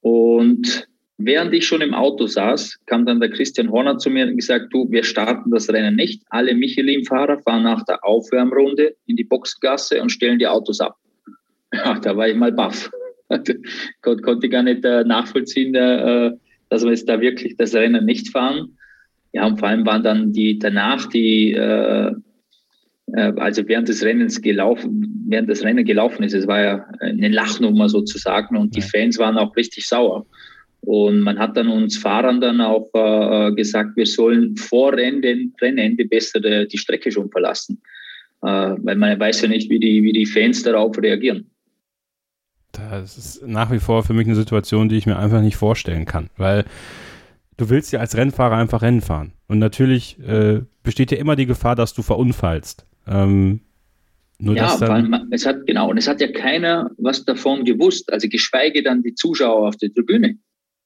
Und 0.00 0.88
während 1.18 1.52
ich 1.52 1.66
schon 1.66 1.82
im 1.82 1.92
Auto 1.92 2.26
saß, 2.26 2.78
kam 2.86 3.04
dann 3.04 3.20
der 3.20 3.30
Christian 3.30 3.70
Horner 3.70 3.98
zu 3.98 4.10
mir 4.10 4.26
und 4.26 4.36
gesagt, 4.36 4.72
du, 4.72 4.90
wir 4.90 5.02
starten 5.02 5.50
das 5.50 5.68
Rennen 5.68 5.96
nicht. 5.96 6.22
Alle 6.30 6.54
Michelin-Fahrer 6.54 7.42
fahren 7.42 7.64
nach 7.64 7.84
der 7.84 8.04
Aufwärmrunde 8.04 8.96
in 9.06 9.16
die 9.16 9.24
Boxgasse 9.24 10.00
und 10.00 10.10
stellen 10.10 10.38
die 10.38 10.46
Autos 10.46 10.80
ab. 10.80 10.96
Ja, 11.72 12.00
da 12.00 12.16
war 12.16 12.26
ich 12.26 12.34
mal 12.34 12.50
baff. 12.50 12.90
Kon 14.02 14.22
konnte 14.22 14.48
gar 14.48 14.62
nicht 14.62 14.84
äh, 14.84 15.04
nachvollziehen, 15.04 15.74
äh, 15.74 16.32
dass 16.68 16.84
wir 16.84 16.90
jetzt 16.90 17.08
da 17.08 17.20
wirklich 17.20 17.56
das 17.56 17.74
Rennen 17.74 18.04
nicht 18.04 18.30
fahren. 18.30 18.76
Ja, 19.32 19.46
und 19.46 19.58
vor 19.58 19.68
allem 19.68 19.86
waren 19.86 20.02
dann 20.02 20.32
die 20.32 20.58
danach 20.58 21.06
die, 21.06 21.52
äh, 21.52 22.12
also 23.12 23.66
während 23.66 23.88
des 23.88 24.04
Rennens 24.04 24.40
gelaufen, 24.40 25.24
während 25.28 25.48
das 25.48 25.64
Rennen 25.64 25.84
gelaufen 25.84 26.22
ist, 26.22 26.34
es 26.34 26.46
war 26.46 26.62
ja 26.62 26.86
eine 27.00 27.28
Lachnummer 27.28 27.88
sozusagen 27.88 28.56
und 28.56 28.76
die 28.76 28.82
Fans 28.82 29.18
waren 29.18 29.36
auch 29.36 29.54
richtig 29.56 29.86
sauer. 29.86 30.26
Und 30.82 31.20
man 31.20 31.38
hat 31.38 31.56
dann 31.56 31.68
uns 31.68 31.98
Fahrern 31.98 32.40
dann 32.40 32.60
auch 32.60 32.88
äh, 32.94 33.52
gesagt, 33.54 33.96
wir 33.96 34.06
sollen 34.06 34.56
vor 34.56 34.94
Rennen, 34.94 35.54
Rennende 35.60 36.06
besser 36.06 36.40
die, 36.40 36.66
die 36.68 36.78
Strecke 36.78 37.12
schon 37.12 37.30
verlassen. 37.30 37.80
Äh, 38.42 38.74
weil 38.78 38.96
man 38.96 39.20
weiß 39.20 39.42
ja 39.42 39.48
nicht, 39.48 39.68
wie 39.70 39.78
die, 39.78 40.02
wie 40.02 40.12
die 40.12 40.26
Fans 40.26 40.62
darauf 40.62 40.96
reagieren. 40.98 41.50
Das 42.72 43.18
ist 43.18 43.46
nach 43.46 43.70
wie 43.72 43.80
vor 43.80 44.04
für 44.04 44.12
mich 44.12 44.26
eine 44.26 44.36
Situation, 44.36 44.88
die 44.88 44.96
ich 44.96 45.06
mir 45.06 45.18
einfach 45.18 45.40
nicht 45.40 45.56
vorstellen 45.56 46.04
kann, 46.04 46.30
weil 46.36 46.64
du 47.56 47.68
willst 47.68 47.92
ja 47.92 48.00
als 48.00 48.16
Rennfahrer 48.16 48.56
einfach 48.56 48.82
Rennen 48.82 49.00
fahren. 49.00 49.32
Und 49.48 49.58
natürlich 49.58 50.18
äh, 50.20 50.60
besteht 50.82 51.10
ja 51.10 51.18
immer 51.18 51.36
die 51.36 51.46
Gefahr, 51.46 51.74
dass 51.74 51.94
du 51.94 52.02
verunfallst. 52.02 52.86
Ähm, 53.06 53.60
nur 54.38 54.56
ja, 54.56 54.80
weil 54.80 55.26
es 55.30 55.44
hat, 55.44 55.66
genau, 55.66 55.90
und 55.90 55.98
es 55.98 56.08
hat 56.08 56.20
ja 56.20 56.28
keiner 56.32 56.90
was 56.96 57.24
davon 57.24 57.64
gewusst, 57.64 58.10
also 58.10 58.26
geschweige 58.28 58.82
dann 58.82 59.02
die 59.02 59.14
Zuschauer 59.14 59.68
auf 59.68 59.76
der 59.76 59.92
Tribüne. 59.92 60.38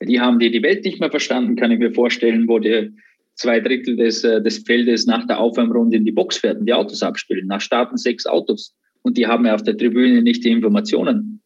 Die 0.02 0.20
haben 0.20 0.40
die, 0.40 0.50
die 0.50 0.62
Welt 0.62 0.84
nicht 0.84 0.98
mehr 0.98 1.10
verstanden, 1.10 1.54
kann 1.54 1.70
ich 1.70 1.78
mir 1.78 1.92
vorstellen, 1.92 2.48
wo 2.48 2.58
die 2.58 2.90
zwei 3.36 3.60
Drittel 3.60 3.96
des, 3.96 4.24
äh, 4.24 4.42
des 4.42 4.58
Feldes 4.58 5.06
nach 5.06 5.26
der 5.26 5.38
Aufwärmrunde 5.38 5.96
in 5.96 6.04
die 6.04 6.12
Box 6.12 6.38
fährt 6.38 6.58
und 6.58 6.66
die 6.66 6.72
Autos 6.72 7.02
abspielen. 7.02 7.46
Nach 7.46 7.60
Starten 7.60 7.96
sechs 7.96 8.26
Autos. 8.26 8.74
Und 9.02 9.16
die 9.16 9.26
haben 9.26 9.46
ja 9.46 9.54
auf 9.54 9.62
der 9.62 9.76
Tribüne 9.76 10.22
nicht 10.22 10.44
die 10.44 10.50
Informationen. 10.50 11.40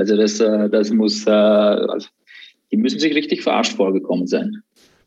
Also 0.00 0.16
das, 0.16 0.40
äh, 0.40 0.70
das 0.70 0.90
muss, 0.90 1.26
äh, 1.26 1.30
also 1.30 2.08
die 2.72 2.78
müssen 2.78 2.98
sich 2.98 3.14
richtig 3.14 3.42
verarscht 3.42 3.76
vorgekommen 3.76 4.26
sein. 4.26 4.62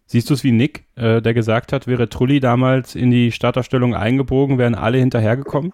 Siehst 0.05 0.29
du 0.29 0.35
es 0.35 0.43
wie 0.43 0.51
Nick, 0.51 0.85
äh, 0.93 1.19
der 1.19 1.33
gesagt 1.33 1.73
hat, 1.73 1.87
wäre 1.87 2.09
Trulli 2.09 2.39
damals 2.39 2.93
in 2.93 3.09
die 3.09 3.31
Startaufstellung 3.31 3.95
eingebogen, 3.95 4.59
wären 4.59 4.75
alle 4.75 4.99
hinterhergekommen? 4.99 5.73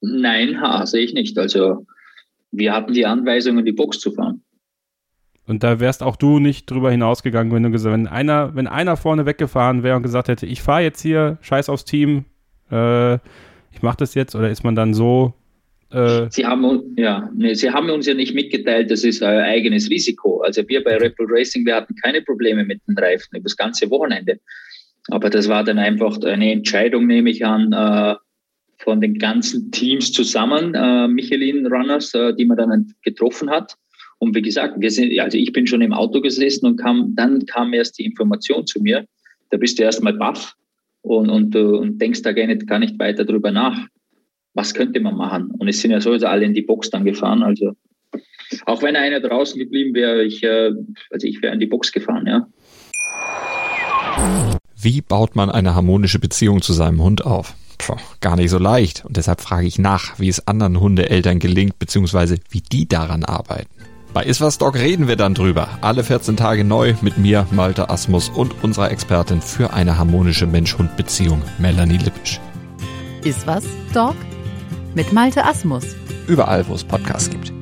Nein, 0.00 0.60
ha, 0.60 0.86
sehe 0.86 1.02
ich 1.02 1.12
nicht. 1.12 1.36
Also 1.38 1.84
wir 2.52 2.72
hatten 2.72 2.92
die 2.92 3.04
Anweisung, 3.04 3.58
in 3.58 3.64
die 3.64 3.72
Box 3.72 3.98
zu 3.98 4.12
fahren. 4.12 4.44
Und 5.44 5.64
da 5.64 5.80
wärst 5.80 6.04
auch 6.04 6.14
du 6.14 6.38
nicht 6.38 6.70
drüber 6.70 6.92
hinausgegangen, 6.92 7.52
wenn 7.52 7.64
du 7.64 7.72
gesagt, 7.72 7.94
wenn 7.94 8.06
einer, 8.06 8.54
wenn 8.54 8.68
einer 8.68 8.96
vorne 8.96 9.26
weggefahren 9.26 9.82
wäre 9.82 9.96
und 9.96 10.04
gesagt 10.04 10.28
hätte, 10.28 10.46
ich 10.46 10.62
fahre 10.62 10.82
jetzt 10.82 11.00
hier, 11.00 11.38
scheiß 11.40 11.68
aufs 11.68 11.84
Team, 11.84 12.26
äh, 12.70 13.14
ich 13.72 13.82
mache 13.82 13.96
das 13.96 14.14
jetzt, 14.14 14.36
oder 14.36 14.50
ist 14.50 14.62
man 14.62 14.76
dann 14.76 14.94
so 14.94 15.34
Sie 15.90 16.44
haben, 16.44 16.94
ja, 16.98 17.30
nee, 17.34 17.54
Sie 17.54 17.70
haben 17.70 17.88
uns 17.88 18.06
ja 18.06 18.12
nicht 18.12 18.34
mitgeteilt, 18.34 18.90
das 18.90 19.04
ist 19.04 19.22
euer 19.22 19.42
eigenes 19.42 19.88
Risiko. 19.88 20.42
Also 20.42 20.62
wir 20.68 20.84
bei 20.84 20.98
Red 20.98 21.16
Bull 21.16 21.28
Racing, 21.30 21.64
wir 21.64 21.76
hatten 21.76 21.94
keine 22.02 22.20
Probleme 22.20 22.62
mit 22.64 22.82
den 22.86 22.98
Reifen 22.98 23.36
über 23.36 23.44
das 23.44 23.56
ganze 23.56 23.88
Wochenende. 23.90 24.38
Aber 25.08 25.30
das 25.30 25.48
war 25.48 25.64
dann 25.64 25.78
einfach 25.78 26.20
eine 26.22 26.52
Entscheidung, 26.52 27.06
nehme 27.06 27.30
ich 27.30 27.44
an, 27.46 27.72
äh, 27.72 28.16
von 28.76 29.00
den 29.00 29.18
ganzen 29.18 29.70
Teams 29.70 30.12
zusammen, 30.12 30.74
äh, 30.74 31.08
Michelin 31.08 31.66
Runners, 31.66 32.12
äh, 32.12 32.34
die 32.34 32.44
man 32.44 32.58
dann 32.58 32.94
getroffen 33.02 33.48
hat. 33.48 33.74
Und 34.18 34.34
wie 34.34 34.42
gesagt, 34.42 34.74
wir 34.78 34.90
sind, 34.90 35.18
also 35.18 35.38
ich 35.38 35.52
bin 35.52 35.66
schon 35.66 35.80
im 35.80 35.94
Auto 35.94 36.20
gesessen 36.20 36.66
und 36.66 36.76
kam, 36.76 37.14
dann 37.14 37.46
kam 37.46 37.72
erst 37.72 37.98
die 37.98 38.04
Information 38.04 38.66
zu 38.66 38.82
mir. 38.82 39.06
Da 39.50 39.56
bist 39.56 39.78
du 39.78 39.84
erstmal 39.84 40.12
baff 40.12 40.54
und, 41.00 41.30
und, 41.30 41.54
äh, 41.54 41.60
und 41.60 41.98
denkst 41.98 42.20
da 42.22 42.32
gar 42.32 42.46
nicht, 42.46 42.66
gar 42.66 42.78
nicht 42.78 42.98
weiter 42.98 43.24
drüber 43.24 43.50
nach 43.50 43.88
was 44.58 44.74
könnte 44.74 44.98
man 44.98 45.16
machen? 45.16 45.52
Und 45.56 45.68
es 45.68 45.80
sind 45.80 45.92
ja 45.92 46.00
sowieso 46.00 46.26
alle 46.26 46.44
in 46.44 46.52
die 46.52 46.62
Box 46.62 46.90
dann 46.90 47.04
gefahren. 47.04 47.44
Also 47.44 47.74
auch 48.66 48.82
wenn 48.82 48.96
einer 48.96 49.20
draußen 49.20 49.56
geblieben 49.56 49.94
wäre, 49.94 50.24
ich, 50.24 50.42
äh, 50.42 50.72
also 51.10 51.26
ich 51.26 51.40
wäre 51.40 51.54
in 51.54 51.60
die 51.60 51.66
Box 51.66 51.92
gefahren, 51.92 52.26
ja. 52.26 52.48
Wie 54.74 55.00
baut 55.00 55.36
man 55.36 55.48
eine 55.48 55.76
harmonische 55.76 56.18
Beziehung 56.18 56.60
zu 56.60 56.72
seinem 56.72 57.00
Hund 57.00 57.24
auf? 57.24 57.54
Puh, 57.78 57.94
gar 58.20 58.34
nicht 58.34 58.50
so 58.50 58.58
leicht. 58.58 59.04
Und 59.04 59.16
deshalb 59.16 59.40
frage 59.40 59.68
ich 59.68 59.78
nach, 59.78 60.18
wie 60.18 60.28
es 60.28 60.48
anderen 60.48 60.80
Hundeeltern 60.80 61.38
gelingt, 61.38 61.78
beziehungsweise 61.78 62.38
wie 62.50 62.60
die 62.60 62.88
daran 62.88 63.24
arbeiten. 63.24 63.70
Bei 64.12 64.24
Iswas 64.24 64.58
Dog 64.58 64.74
reden 64.74 65.06
wir 65.06 65.14
dann 65.14 65.34
drüber. 65.34 65.68
Alle 65.82 66.02
14 66.02 66.36
Tage 66.36 66.64
neu 66.64 66.94
mit 67.00 67.16
mir, 67.16 67.46
Malte 67.52 67.90
Asmus 67.90 68.28
und 68.28 68.64
unserer 68.64 68.90
Expertin 68.90 69.40
für 69.40 69.72
eine 69.72 69.98
harmonische 69.98 70.48
Mensch-Hund-Beziehung, 70.48 71.42
Melanie 71.58 71.98
Lippisch. 71.98 72.40
Iswas 73.22 73.64
Dog 73.94 74.16
mit 74.98 75.12
Malte 75.12 75.44
Asmus. 75.44 75.94
Überall, 76.26 76.66
wo 76.66 76.74
es 76.74 76.82
Podcasts 76.82 77.30
gibt. 77.30 77.52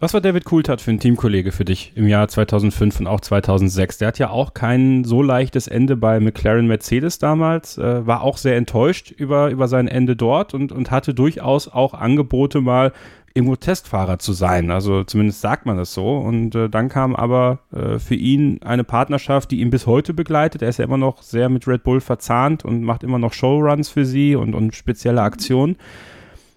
Was 0.00 0.12
war 0.12 0.20
David 0.20 0.44
Coulthard 0.44 0.80
für 0.80 0.90
ein 0.90 0.98
Teamkollege 0.98 1.52
für 1.52 1.64
dich 1.64 1.92
im 1.94 2.08
Jahr 2.08 2.26
2005 2.26 2.98
und 2.98 3.06
auch 3.06 3.20
2006? 3.20 3.98
Der 3.98 4.08
hat 4.08 4.18
ja 4.18 4.30
auch 4.30 4.54
kein 4.54 5.04
so 5.04 5.22
leichtes 5.22 5.68
Ende 5.68 5.96
bei 5.96 6.18
McLaren 6.18 6.66
Mercedes 6.66 7.20
damals, 7.20 7.78
äh, 7.78 8.04
war 8.04 8.22
auch 8.22 8.38
sehr 8.38 8.56
enttäuscht 8.56 9.12
über, 9.12 9.50
über 9.50 9.68
sein 9.68 9.86
Ende 9.86 10.16
dort 10.16 10.52
und, 10.52 10.72
und 10.72 10.90
hatte 10.90 11.14
durchaus 11.14 11.68
auch 11.68 11.94
Angebote 11.94 12.60
mal 12.60 12.92
irgendwo 13.34 13.56
Testfahrer 13.56 14.20
zu 14.20 14.32
sein. 14.32 14.70
Also 14.70 15.02
zumindest 15.02 15.40
sagt 15.40 15.66
man 15.66 15.76
das 15.76 15.92
so. 15.92 16.18
Und 16.18 16.54
äh, 16.54 16.68
dann 16.68 16.88
kam 16.88 17.16
aber 17.16 17.58
äh, 17.72 17.98
für 17.98 18.14
ihn 18.14 18.62
eine 18.62 18.84
Partnerschaft, 18.84 19.50
die 19.50 19.60
ihn 19.60 19.70
bis 19.70 19.86
heute 19.86 20.14
begleitet. 20.14 20.62
Er 20.62 20.68
ist 20.68 20.78
ja 20.78 20.84
immer 20.84 20.96
noch 20.96 21.20
sehr 21.20 21.48
mit 21.48 21.66
Red 21.66 21.82
Bull 21.82 22.00
verzahnt 22.00 22.64
und 22.64 22.84
macht 22.84 23.02
immer 23.02 23.18
noch 23.18 23.32
Showruns 23.32 23.88
für 23.88 24.04
sie 24.04 24.36
und, 24.36 24.54
und 24.54 24.74
spezielle 24.74 25.22
Aktionen. 25.22 25.76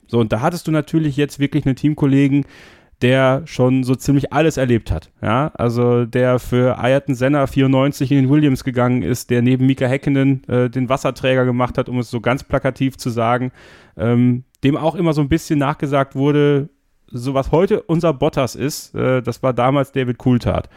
So, 0.06 0.20
und 0.20 0.32
da 0.32 0.42
hattest 0.42 0.68
du 0.68 0.72
natürlich 0.72 1.18
jetzt 1.18 1.40
wirklich 1.40 1.66
einen 1.66 1.76
Teamkollegen, 1.76 2.46
der 3.02 3.42
schon 3.46 3.84
so 3.84 3.96
ziemlich 3.96 4.34
alles 4.34 4.58
erlebt 4.58 4.92
hat. 4.92 5.12
Ja, 5.22 5.52
also 5.56 6.06
der 6.06 6.40
für 6.40 6.80
Ayrton 6.80 7.16
Senna 7.16 7.46
94 7.46 8.12
in 8.12 8.18
den 8.18 8.30
Williams 8.30 8.64
gegangen 8.64 9.04
ist, 9.04 9.30
der 9.30 9.42
neben 9.42 9.66
Mika 9.66 9.86
Häkkinen 9.88 10.44
äh, 10.48 10.70
den 10.70 10.90
Wasserträger 10.90 11.46
gemacht 11.46 11.78
hat, 11.78 11.90
um 11.90 12.00
es 12.00 12.10
so 12.10 12.22
ganz 12.22 12.44
plakativ 12.44 12.98
zu 12.98 13.10
sagen, 13.10 13.52
ähm, 13.98 14.44
dem 14.64 14.78
auch 14.78 14.95
immer 14.95 15.14
so 15.14 15.22
ein 15.22 15.30
bisschen 15.30 15.60
nachgesagt 15.60 16.16
wurde, 16.16 16.70
so 17.08 17.34
was 17.34 17.51
heute 17.51 17.82
unser 17.84 18.14
Bottas 18.14 18.55
ist, 18.55 18.93
äh, 18.95 19.22
das 19.22 19.43
war 19.43 19.53
damals 19.53 19.91
David 19.91 20.18
Coulthard. 20.18 20.70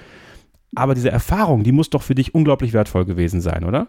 Aber 0.74 0.94
diese 0.94 1.10
Erfahrung, 1.10 1.64
die 1.64 1.72
muss 1.72 1.90
doch 1.90 2.02
für 2.02 2.14
dich 2.14 2.34
unglaublich 2.34 2.72
wertvoll 2.72 3.04
gewesen 3.04 3.40
sein, 3.40 3.64
oder? 3.64 3.88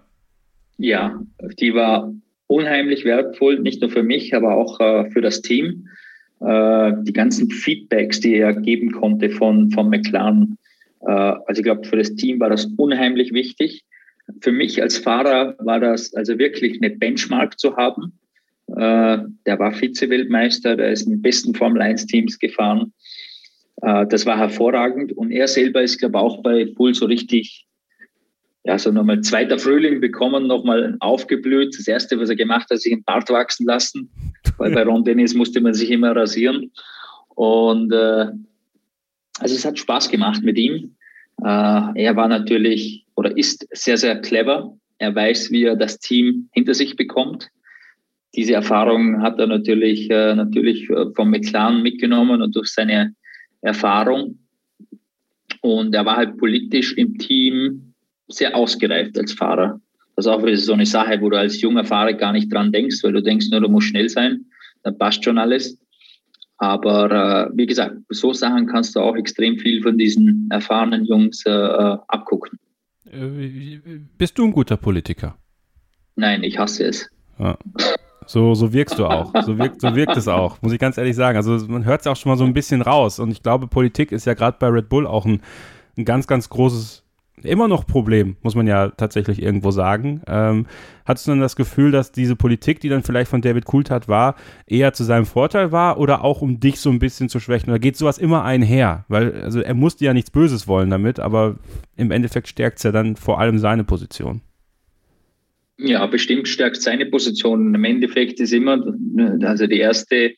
Ja, 0.77 1.19
die 1.59 1.75
war 1.75 2.11
unheimlich 2.47 3.05
wertvoll, 3.05 3.59
nicht 3.59 3.81
nur 3.81 3.91
für 3.91 4.03
mich, 4.03 4.35
aber 4.35 4.55
auch 4.55 4.79
äh, 4.79 5.09
für 5.11 5.21
das 5.21 5.41
Team 5.41 5.87
äh, 6.41 6.93
die 7.03 7.13
ganzen 7.13 7.49
Feedbacks, 7.49 8.19
die 8.19 8.35
er 8.35 8.53
geben 8.53 8.91
konnte 8.91 9.29
von, 9.29 9.69
von 9.71 9.89
McLaren. 9.89 10.57
Äh, 11.01 11.11
also 11.11 11.59
ich 11.59 11.63
glaube, 11.63 11.87
für 11.87 11.97
das 11.97 12.15
Team 12.15 12.39
war 12.39 12.49
das 12.49 12.65
unheimlich 12.77 13.31
wichtig. 13.31 13.83
Für 14.41 14.51
mich 14.51 14.81
als 14.81 14.97
Fahrer 14.97 15.55
war 15.59 15.79
das 15.79 16.13
also 16.13 16.39
wirklich 16.39 16.81
eine 16.81 16.89
Benchmark 16.89 17.59
zu 17.59 17.75
haben. 17.77 18.13
Äh, 18.75 19.19
der 19.45 19.59
war 19.59 19.71
Vize-Weltmeister, 19.73 20.75
der 20.75 20.91
ist 20.91 21.03
in 21.03 21.11
den 21.11 21.21
besten 21.21 21.53
Formel-1-Teams 21.55 22.39
gefahren. 22.39 22.93
Äh, 23.81 24.05
das 24.07 24.25
war 24.25 24.37
hervorragend. 24.37 25.13
Und 25.13 25.31
er 25.31 25.47
selber 25.47 25.81
ist, 25.81 25.97
glaube 25.97 26.17
ich, 26.17 26.21
auch 26.21 26.41
bei 26.43 26.65
Bull 26.65 26.93
so 26.93 27.05
richtig 27.05 27.67
ja, 28.63 28.77
so 28.77 28.91
nochmal 28.91 29.21
zweiter 29.21 29.57
Frühling 29.57 30.01
bekommen, 30.01 30.47
nochmal 30.47 30.95
aufgeblüht. 30.99 31.75
Das 31.77 31.87
erste, 31.87 32.19
was 32.19 32.29
er 32.29 32.35
gemacht 32.35 32.69
hat, 32.69 32.79
sich 32.79 32.93
ein 32.93 33.03
Bart 33.03 33.29
wachsen 33.29 33.65
lassen, 33.65 34.11
weil 34.57 34.71
bei 34.71 34.83
Ron 34.83 35.03
Dennis 35.03 35.33
musste 35.33 35.61
man 35.61 35.73
sich 35.73 35.89
immer 35.89 36.15
rasieren. 36.15 36.71
Und 37.29 37.91
äh, 37.91 38.27
also 39.39 39.55
es 39.55 39.65
hat 39.65 39.79
Spaß 39.79 40.09
gemacht 40.09 40.43
mit 40.43 40.57
ihm. 40.57 40.95
Äh, 41.43 42.03
er 42.03 42.15
war 42.15 42.27
natürlich 42.27 43.05
oder 43.15 43.35
ist 43.35 43.67
sehr, 43.71 43.97
sehr 43.97 44.21
clever. 44.21 44.77
Er 44.99 45.15
weiß, 45.15 45.49
wie 45.49 45.63
er 45.63 45.75
das 45.75 45.97
Team 45.97 46.49
hinter 46.51 46.75
sich 46.75 46.95
bekommt. 46.95 47.49
Diese 48.35 48.53
Erfahrung 48.53 49.21
hat 49.21 49.39
er 49.39 49.47
natürlich, 49.47 50.09
äh, 50.09 50.35
natürlich 50.35 50.89
äh, 50.89 51.11
vom 51.15 51.29
McLaren 51.29 51.81
mitgenommen 51.81 52.41
und 52.41 52.55
durch 52.55 52.69
seine 52.69 53.13
Erfahrung. 53.61 54.39
Und 55.61 55.93
er 55.93 56.05
war 56.05 56.17
halt 56.17 56.37
politisch 56.37 56.93
im 56.97 57.17
Team 57.17 57.93
sehr 58.27 58.55
ausgereift 58.55 59.17
als 59.17 59.33
Fahrer. 59.33 59.79
Das 60.15 60.25
ist 60.25 60.31
auch 60.31 60.43
wieder 60.43 60.57
so 60.57 60.73
eine 60.73 60.85
Sache, 60.85 61.19
wo 61.21 61.29
du 61.29 61.37
als 61.37 61.61
junger 61.61 61.83
Fahrer 61.83 62.13
gar 62.13 62.31
nicht 62.31 62.51
dran 62.51 62.71
denkst, 62.71 63.03
weil 63.03 63.13
du 63.13 63.21
denkst 63.21 63.47
nur, 63.51 63.61
du 63.61 63.69
musst 63.69 63.87
schnell 63.87 64.09
sein, 64.09 64.45
dann 64.83 64.97
passt 64.97 65.23
schon 65.23 65.37
alles. 65.37 65.77
Aber 66.57 67.49
äh, 67.49 67.57
wie 67.57 67.65
gesagt, 67.65 67.95
so 68.09 68.33
Sachen 68.33 68.67
kannst 68.67 68.95
du 68.95 68.99
auch 68.99 69.15
extrem 69.15 69.57
viel 69.57 69.81
von 69.81 69.97
diesen 69.97 70.47
erfahrenen 70.51 71.05
Jungs 71.05 71.43
äh, 71.45 71.49
äh 71.49 71.97
abgucken. 72.07 72.59
Äh, 73.05 73.79
bist 74.17 74.37
du 74.37 74.45
ein 74.45 74.51
guter 74.51 74.77
Politiker? 74.77 75.37
Nein, 76.15 76.43
ich 76.43 76.59
hasse 76.59 76.85
es. 76.85 77.09
Ja. 77.39 77.57
So, 78.31 78.53
so 78.53 78.71
wirkst 78.71 78.97
du 78.97 79.07
auch. 79.07 79.33
So 79.43 79.57
wirkt, 79.57 79.81
so 79.81 79.93
wirkt 79.93 80.15
es 80.15 80.29
auch, 80.29 80.61
muss 80.61 80.71
ich 80.71 80.79
ganz 80.79 80.97
ehrlich 80.97 81.17
sagen. 81.17 81.35
Also 81.35 81.57
man 81.67 81.83
hört 81.83 81.99
es 81.99 82.07
auch 82.07 82.15
schon 82.15 82.31
mal 82.31 82.37
so 82.37 82.45
ein 82.45 82.53
bisschen 82.53 82.81
raus. 82.81 83.19
Und 83.19 83.29
ich 83.29 83.43
glaube, 83.43 83.67
Politik 83.67 84.13
ist 84.13 84.25
ja 84.25 84.35
gerade 84.35 84.55
bei 84.57 84.67
Red 84.67 84.87
Bull 84.87 85.05
auch 85.05 85.25
ein, 85.25 85.41
ein 85.97 86.05
ganz, 86.05 86.27
ganz 86.27 86.47
großes 86.47 87.03
immer 87.43 87.67
noch 87.67 87.85
Problem, 87.85 88.37
muss 88.41 88.55
man 88.55 88.67
ja 88.67 88.89
tatsächlich 88.89 89.41
irgendwo 89.41 89.71
sagen. 89.71 90.21
Ähm, 90.27 90.65
hattest 91.05 91.27
du 91.27 91.31
dann 91.31 91.41
das 91.41 91.57
Gefühl, 91.57 91.91
dass 91.91 92.13
diese 92.13 92.37
Politik, 92.37 92.79
die 92.79 92.87
dann 92.87 93.03
vielleicht 93.03 93.29
von 93.29 93.41
David 93.41 93.65
Coulthard 93.65 94.07
war, 94.07 94.35
eher 94.65 94.93
zu 94.93 95.03
seinem 95.03 95.25
Vorteil 95.25 95.73
war 95.73 95.97
oder 95.97 96.23
auch 96.23 96.41
um 96.41 96.61
dich 96.61 96.79
so 96.79 96.89
ein 96.89 96.99
bisschen 96.99 97.27
zu 97.27 97.41
schwächen? 97.41 97.69
Oder 97.69 97.79
geht 97.79 97.97
sowas 97.97 98.17
immer 98.17 98.45
einher? 98.45 99.03
Weil, 99.09 99.41
also 99.41 99.59
er 99.59 99.73
musste 99.73 100.05
ja 100.05 100.13
nichts 100.13 100.31
Böses 100.31 100.69
wollen 100.69 100.89
damit, 100.89 101.19
aber 101.19 101.55
im 101.97 102.11
Endeffekt 102.11 102.47
stärkt 102.47 102.77
es 102.77 102.83
ja 102.83 102.93
dann 102.93 103.17
vor 103.17 103.39
allem 103.39 103.57
seine 103.57 103.83
Position. 103.83 104.41
Ja, 105.83 106.05
bestimmt 106.05 106.47
stärkt 106.47 106.81
seine 106.81 107.07
Position. 107.07 107.73
Im 107.73 107.83
Endeffekt 107.83 108.39
ist 108.39 108.53
immer, 108.53 108.83
also 109.43 109.67
die 109.67 109.79
erste 109.79 110.35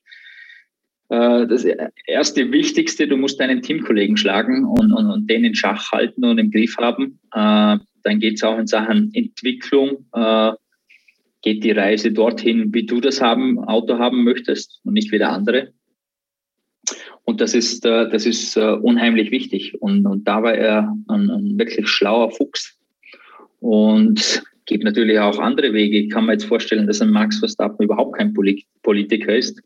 äh, 1.13 1.47
das 1.47 1.65
erste 2.07 2.51
Wichtigste, 2.51 3.07
du 3.07 3.17
musst 3.17 3.39
deinen 3.39 3.61
Teamkollegen 3.61 4.17
schlagen 4.17 4.65
und, 4.65 4.91
und, 4.91 5.05
und 5.05 5.29
den 5.29 5.43
in 5.45 5.53
Schach 5.53 5.91
halten 5.91 6.25
und 6.25 6.39
im 6.39 6.49
Griff 6.49 6.77
haben. 6.77 7.19
Äh, 7.33 7.77
dann 8.03 8.19
geht 8.19 8.35
es 8.35 8.43
auch 8.43 8.57
in 8.57 8.67
Sachen 8.67 9.11
Entwicklung. 9.13 10.05
Äh, 10.13 10.53
geht 11.43 11.63
die 11.63 11.71
Reise 11.71 12.11
dorthin, 12.11 12.73
wie 12.73 12.85
du 12.85 13.01
das 13.01 13.21
haben, 13.21 13.59
Auto 13.59 13.99
haben 13.99 14.23
möchtest 14.23 14.79
und 14.85 14.93
nicht 14.93 15.11
wie 15.11 15.17
der 15.17 15.31
andere. 15.31 15.73
Und 17.25 17.41
das 17.41 17.53
ist, 17.53 17.83
das 17.83 18.25
ist 18.25 18.55
unheimlich 18.57 19.31
wichtig. 19.31 19.81
Und, 19.81 20.05
und 20.05 20.25
da 20.25 20.41
war 20.41 20.53
er 20.53 20.93
ein, 21.07 21.29
ein 21.29 21.59
wirklich 21.59 21.89
schlauer 21.89 22.31
Fuchs. 22.31 22.77
Und 23.59 24.43
gibt 24.65 24.83
natürlich 24.83 25.19
auch 25.19 25.39
andere 25.39 25.73
Wege. 25.73 25.99
Ich 25.99 26.09
kann 26.09 26.25
mir 26.25 26.33
jetzt 26.33 26.45
vorstellen, 26.45 26.87
dass 26.87 27.01
ein 27.01 27.11
Max 27.11 27.39
Verstappen 27.39 27.83
überhaupt 27.83 28.17
kein 28.17 28.33
Politiker 28.33 29.35
ist 29.35 29.61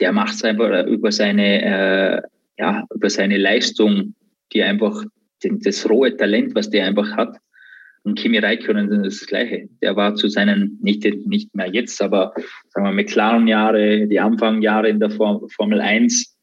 der 0.00 0.12
macht 0.12 0.34
es 0.34 0.44
einfach 0.44 0.86
über 0.86 1.12
seine, 1.12 1.62
äh, 1.62 2.22
ja, 2.58 2.84
über 2.94 3.10
seine 3.10 3.38
Leistung, 3.38 4.14
die 4.52 4.62
einfach 4.62 5.02
den, 5.42 5.60
das 5.60 5.88
rohe 5.88 6.16
Talent, 6.16 6.54
was 6.54 6.70
der 6.70 6.86
einfach 6.86 7.16
hat. 7.16 7.36
Und 8.02 8.16
Kimi 8.16 8.38
Räikkönen 8.38 9.04
ist 9.04 9.22
das 9.22 9.28
Gleiche. 9.28 9.68
Der 9.82 9.96
war 9.96 10.14
zu 10.14 10.28
seinen, 10.28 10.78
nicht, 10.80 11.04
nicht 11.26 11.54
mehr 11.54 11.68
jetzt, 11.68 12.00
aber 12.00 12.32
sagen 12.68 12.86
wir 12.86 12.92
McLaren-Jahre, 12.92 14.06
die 14.06 14.20
Anfangjahre 14.20 14.88
in 14.88 15.00
der 15.00 15.10
Formel 15.10 15.80
1, 15.80 16.36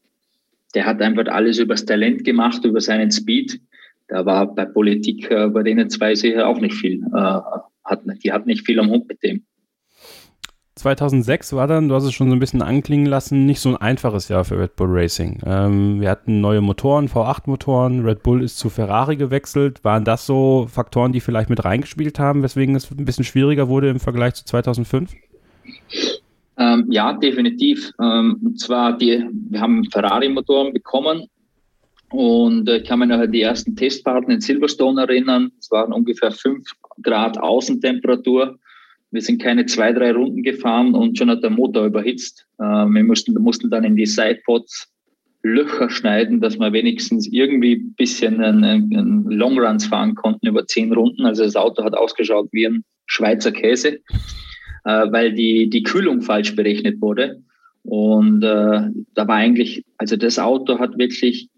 der 0.74 0.84
hat 0.84 1.00
einfach 1.00 1.26
alles 1.26 1.58
übers 1.58 1.86
Talent 1.86 2.24
gemacht, 2.24 2.64
über 2.64 2.80
seinen 2.80 3.10
Speed. 3.10 3.60
Da 4.08 4.26
war 4.26 4.54
bei 4.54 4.64
Politik 4.66 5.30
äh, 5.30 5.48
bei 5.48 5.62
denen 5.62 5.90
zwei 5.90 6.14
sicher 6.14 6.46
auch 6.46 6.60
nicht 6.60 6.74
viel. 6.74 7.02
Äh, 7.14 7.40
hat, 7.84 8.02
die 8.22 8.32
hatten 8.32 8.48
nicht 8.48 8.66
viel 8.66 8.80
am 8.80 8.90
Hund 8.90 9.08
mit 9.08 9.22
dem. 9.22 9.44
2006 10.76 11.52
war 11.52 11.68
dann, 11.68 11.88
du 11.88 11.94
hast 11.94 12.04
es 12.04 12.12
schon 12.12 12.28
so 12.28 12.34
ein 12.34 12.40
bisschen 12.40 12.60
anklingen 12.60 13.06
lassen, 13.06 13.46
nicht 13.46 13.60
so 13.60 13.68
ein 13.68 13.76
einfaches 13.76 14.28
Jahr 14.28 14.44
für 14.44 14.58
Red 14.58 14.74
Bull 14.74 14.88
Racing. 14.90 15.40
Ähm, 15.46 16.00
wir 16.00 16.10
hatten 16.10 16.40
neue 16.40 16.60
Motoren, 16.60 17.08
V8-Motoren, 17.08 18.04
Red 18.04 18.24
Bull 18.24 18.42
ist 18.42 18.58
zu 18.58 18.70
Ferrari 18.70 19.16
gewechselt. 19.16 19.84
Waren 19.84 20.04
das 20.04 20.26
so 20.26 20.66
Faktoren, 20.68 21.12
die 21.12 21.20
vielleicht 21.20 21.48
mit 21.48 21.64
reingespielt 21.64 22.18
haben, 22.18 22.42
weswegen 22.42 22.74
es 22.74 22.90
ein 22.90 23.04
bisschen 23.04 23.24
schwieriger 23.24 23.68
wurde 23.68 23.88
im 23.88 24.00
Vergleich 24.00 24.34
zu 24.34 24.44
2005? 24.44 25.12
Ähm, 26.56 26.86
ja, 26.90 27.12
definitiv. 27.12 27.92
Ähm, 28.02 28.40
und 28.44 28.58
zwar, 28.58 28.98
die, 28.98 29.24
wir 29.50 29.60
haben 29.60 29.84
Ferrari-Motoren 29.90 30.72
bekommen 30.72 31.28
und 32.14 32.68
äh, 32.68 32.78
ich 32.78 32.84
kann 32.84 33.00
mich 33.00 33.08
noch 33.08 33.18
an 33.18 33.32
die 33.32 33.42
ersten 33.42 33.76
Testfahrten 33.76 34.30
in 34.30 34.40
Silverstone 34.40 35.02
erinnern. 35.02 35.52
Es 35.58 35.70
waren 35.70 35.92
ungefähr 35.92 36.30
5 36.30 36.64
Grad 37.02 37.38
Außentemperatur 37.38 38.58
wir 39.14 39.22
sind 39.22 39.40
keine 39.40 39.64
zwei, 39.66 39.92
drei 39.92 40.10
Runden 40.10 40.42
gefahren 40.42 40.92
und 40.92 41.16
schon 41.16 41.30
hat 41.30 41.44
der 41.44 41.50
Motor 41.50 41.86
überhitzt. 41.86 42.46
Äh, 42.58 42.64
wir 42.64 43.04
mussten, 43.04 43.32
mussten 43.34 43.70
dann 43.70 43.84
in 43.84 43.94
die 43.94 44.06
Sidepods 44.06 44.90
Löcher 45.44 45.88
schneiden, 45.88 46.40
dass 46.40 46.58
wir 46.58 46.72
wenigstens 46.72 47.28
irgendwie 47.30 47.74
ein 47.74 47.94
bisschen 47.96 48.40
Longruns 49.28 49.86
fahren 49.86 50.14
konnten 50.16 50.46
über 50.48 50.66
zehn 50.66 50.92
Runden. 50.92 51.26
Also 51.26 51.44
das 51.44 51.54
Auto 51.54 51.84
hat 51.84 51.94
ausgeschaut 51.94 52.48
wie 52.50 52.66
ein 52.66 52.82
Schweizer 53.06 53.52
Käse, 53.52 54.00
äh, 54.84 55.12
weil 55.12 55.32
die, 55.32 55.70
die 55.70 55.84
Kühlung 55.84 56.22
falsch 56.22 56.56
berechnet 56.56 57.00
wurde. 57.00 57.40
Und 57.84 58.42
äh, 58.42 58.88
da 59.14 59.28
war 59.28 59.36
eigentlich, 59.36 59.84
also 59.98 60.16
das 60.16 60.40
Auto 60.40 60.80
hat 60.80 60.98
wirklich 60.98 61.48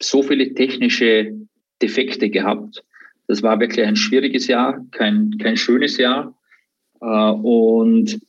so 0.00 0.22
viele 0.22 0.54
technische 0.54 1.32
Defekte 1.80 2.30
gehabt. 2.30 2.82
Das 3.26 3.42
war 3.42 3.58
wirklich 3.60 3.86
ein 3.86 3.96
schwieriges 3.96 4.46
Jahr, 4.46 4.84
kein, 4.90 5.36
kein 5.38 5.56
schönes 5.56 5.96
Jahr. 5.96 6.34
Äh, 7.00 7.06
und 7.06 8.20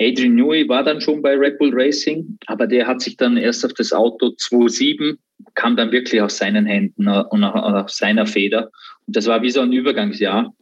Adrian 0.00 0.34
Newey 0.34 0.68
war 0.68 0.82
dann 0.82 1.00
schon 1.00 1.20
bei 1.20 1.34
Red 1.34 1.58
Bull 1.58 1.72
Racing, 1.74 2.38
aber 2.46 2.66
der 2.66 2.86
hat 2.86 3.02
sich 3.02 3.16
dann 3.16 3.36
erst 3.36 3.64
auf 3.66 3.74
das 3.74 3.92
Auto 3.92 4.28
2.7, 4.28 5.18
kam 5.54 5.76
dann 5.76 5.92
wirklich 5.92 6.22
aus 6.22 6.38
seinen 6.38 6.64
Händen 6.64 7.06
äh, 7.06 7.22
und 7.30 7.44
aus 7.44 7.98
seiner 7.98 8.26
Feder. 8.26 8.70
Und 9.06 9.16
das 9.16 9.26
war 9.26 9.42
wie 9.42 9.50
so 9.50 9.60
ein 9.60 9.72
Übergangsjahr 9.72 10.54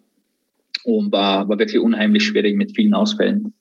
und 0.85 1.13
war, 1.13 1.49
war 1.49 1.59
wirklich 1.59 1.81
unheimlich 1.81 2.25
schwierig 2.25 2.57
mit 2.57 2.75
vielen 2.75 2.95
Ausfällen. 2.95 3.55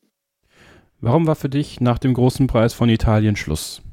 Warum 1.00 1.28
war 1.28 1.36
für 1.36 1.50
dich 1.50 1.80
nach 1.80 2.00
dem 2.00 2.16
großen 2.16 2.48
Preis 2.48 2.74
von 2.74 2.90
Italien 2.90 3.36
Schluss? 3.36 3.84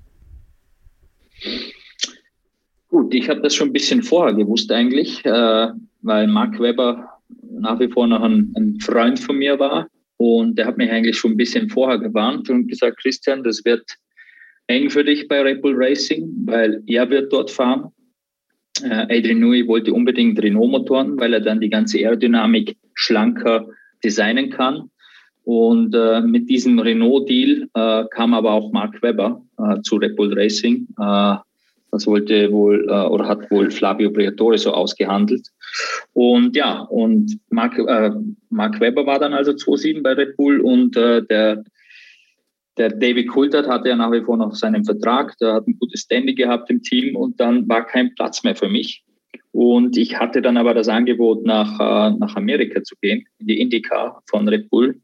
Gut, 2.94 3.12
ich 3.12 3.28
habe 3.28 3.40
das 3.40 3.56
schon 3.56 3.70
ein 3.70 3.72
bisschen 3.72 4.04
vorher 4.04 4.32
gewusst 4.34 4.70
eigentlich, 4.70 5.24
äh, 5.24 5.68
weil 6.02 6.28
Mark 6.28 6.60
Webber 6.60 7.18
nach 7.50 7.80
wie 7.80 7.88
vor 7.88 8.06
noch 8.06 8.22
ein, 8.22 8.54
ein, 8.56 8.78
Freund 8.78 9.18
von 9.18 9.36
mir 9.36 9.58
war 9.58 9.88
und 10.16 10.56
der 10.56 10.66
hat 10.66 10.78
mich 10.78 10.92
eigentlich 10.92 11.18
schon 11.18 11.32
ein 11.32 11.36
bisschen 11.36 11.68
vorher 11.68 11.98
gewarnt 11.98 12.48
und 12.50 12.68
gesagt, 12.68 13.00
Christian, 13.02 13.42
das 13.42 13.64
wird 13.64 13.82
eng 14.68 14.90
für 14.90 15.02
dich 15.02 15.26
bei 15.26 15.42
Red 15.42 15.60
Bull 15.60 15.74
Racing, 15.76 16.30
weil 16.46 16.84
er 16.86 17.10
wird 17.10 17.32
dort 17.32 17.50
fahren. 17.50 17.90
Äh, 18.84 19.18
Adrian 19.18 19.40
Newey 19.40 19.66
wollte 19.66 19.92
unbedingt 19.92 20.40
Renault-Motoren, 20.40 21.18
weil 21.18 21.34
er 21.34 21.40
dann 21.40 21.60
die 21.60 21.70
ganze 21.70 21.98
Aerodynamik 21.98 22.76
schlanker 22.94 23.66
designen 24.04 24.50
kann. 24.50 24.88
Und 25.42 25.96
äh, 25.96 26.20
mit 26.20 26.48
diesem 26.48 26.78
Renault-Deal 26.78 27.68
äh, 27.74 28.04
kam 28.12 28.34
aber 28.34 28.52
auch 28.52 28.70
Mark 28.70 29.02
Webber 29.02 29.42
äh, 29.58 29.80
zu 29.80 29.96
Red 29.96 30.14
Bull 30.14 30.32
Racing. 30.32 30.86
Das 31.94 32.08
wollte 32.08 32.50
wohl 32.50 32.88
äh, 32.88 33.06
oder 33.06 33.28
hat 33.28 33.48
wohl 33.52 33.70
Flavio 33.70 34.10
Briatore 34.10 34.58
so 34.58 34.72
ausgehandelt. 34.72 35.46
Und 36.12 36.56
ja, 36.56 36.80
und 36.80 37.38
Mark, 37.50 37.78
äh, 37.78 38.10
Mark 38.50 38.80
Webber 38.80 39.06
war 39.06 39.20
dann 39.20 39.32
also 39.32 39.52
2-7 39.52 40.02
bei 40.02 40.14
Red 40.14 40.36
Bull 40.36 40.60
und 40.60 40.96
äh, 40.96 41.22
der, 41.22 41.62
der 42.76 42.88
David 42.90 43.28
Coulthard 43.28 43.68
hatte 43.68 43.90
ja 43.90 43.96
nach 43.96 44.10
wie 44.10 44.22
vor 44.22 44.36
noch 44.36 44.56
seinen 44.56 44.84
Vertrag, 44.84 45.38
der 45.38 45.54
hat 45.54 45.68
ein 45.68 45.78
gutes 45.78 46.00
Standing 46.00 46.34
gehabt 46.34 46.68
im 46.68 46.82
Team 46.82 47.14
und 47.14 47.38
dann 47.38 47.68
war 47.68 47.86
kein 47.86 48.12
Platz 48.16 48.42
mehr 48.42 48.56
für 48.56 48.68
mich. 48.68 49.04
Und 49.52 49.96
ich 49.96 50.18
hatte 50.18 50.42
dann 50.42 50.56
aber 50.56 50.74
das 50.74 50.88
Angebot, 50.88 51.46
nach, 51.46 51.78
äh, 51.78 52.16
nach 52.18 52.34
Amerika 52.34 52.82
zu 52.82 52.96
gehen, 53.00 53.24
in 53.38 53.46
die 53.46 53.60
IndyCar 53.60 54.20
von 54.26 54.48
Red 54.48 54.68
Bull 54.68 55.00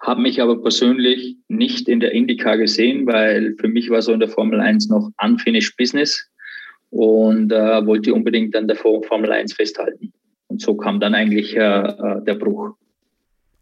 habe 0.00 0.20
mich 0.20 0.40
aber 0.42 0.60
persönlich 0.60 1.36
nicht 1.48 1.88
in 1.88 2.00
der 2.00 2.12
IndyCar 2.12 2.58
gesehen, 2.58 3.06
weil 3.06 3.54
für 3.58 3.68
mich 3.68 3.90
war 3.90 4.02
so 4.02 4.12
in 4.12 4.20
der 4.20 4.28
Formel 4.28 4.60
1 4.60 4.88
noch 4.88 5.10
unfinished 5.22 5.76
Business 5.76 6.28
und 6.90 7.52
äh, 7.52 7.86
wollte 7.86 8.14
unbedingt 8.14 8.54
an 8.56 8.68
der 8.68 8.76
Formel 8.76 9.32
1 9.32 9.54
festhalten. 9.54 10.12
Und 10.48 10.60
so 10.60 10.76
kam 10.76 11.00
dann 11.00 11.14
eigentlich 11.14 11.56
äh, 11.56 11.60
äh, 11.60 12.24
der 12.24 12.34
Bruch. 12.34 12.76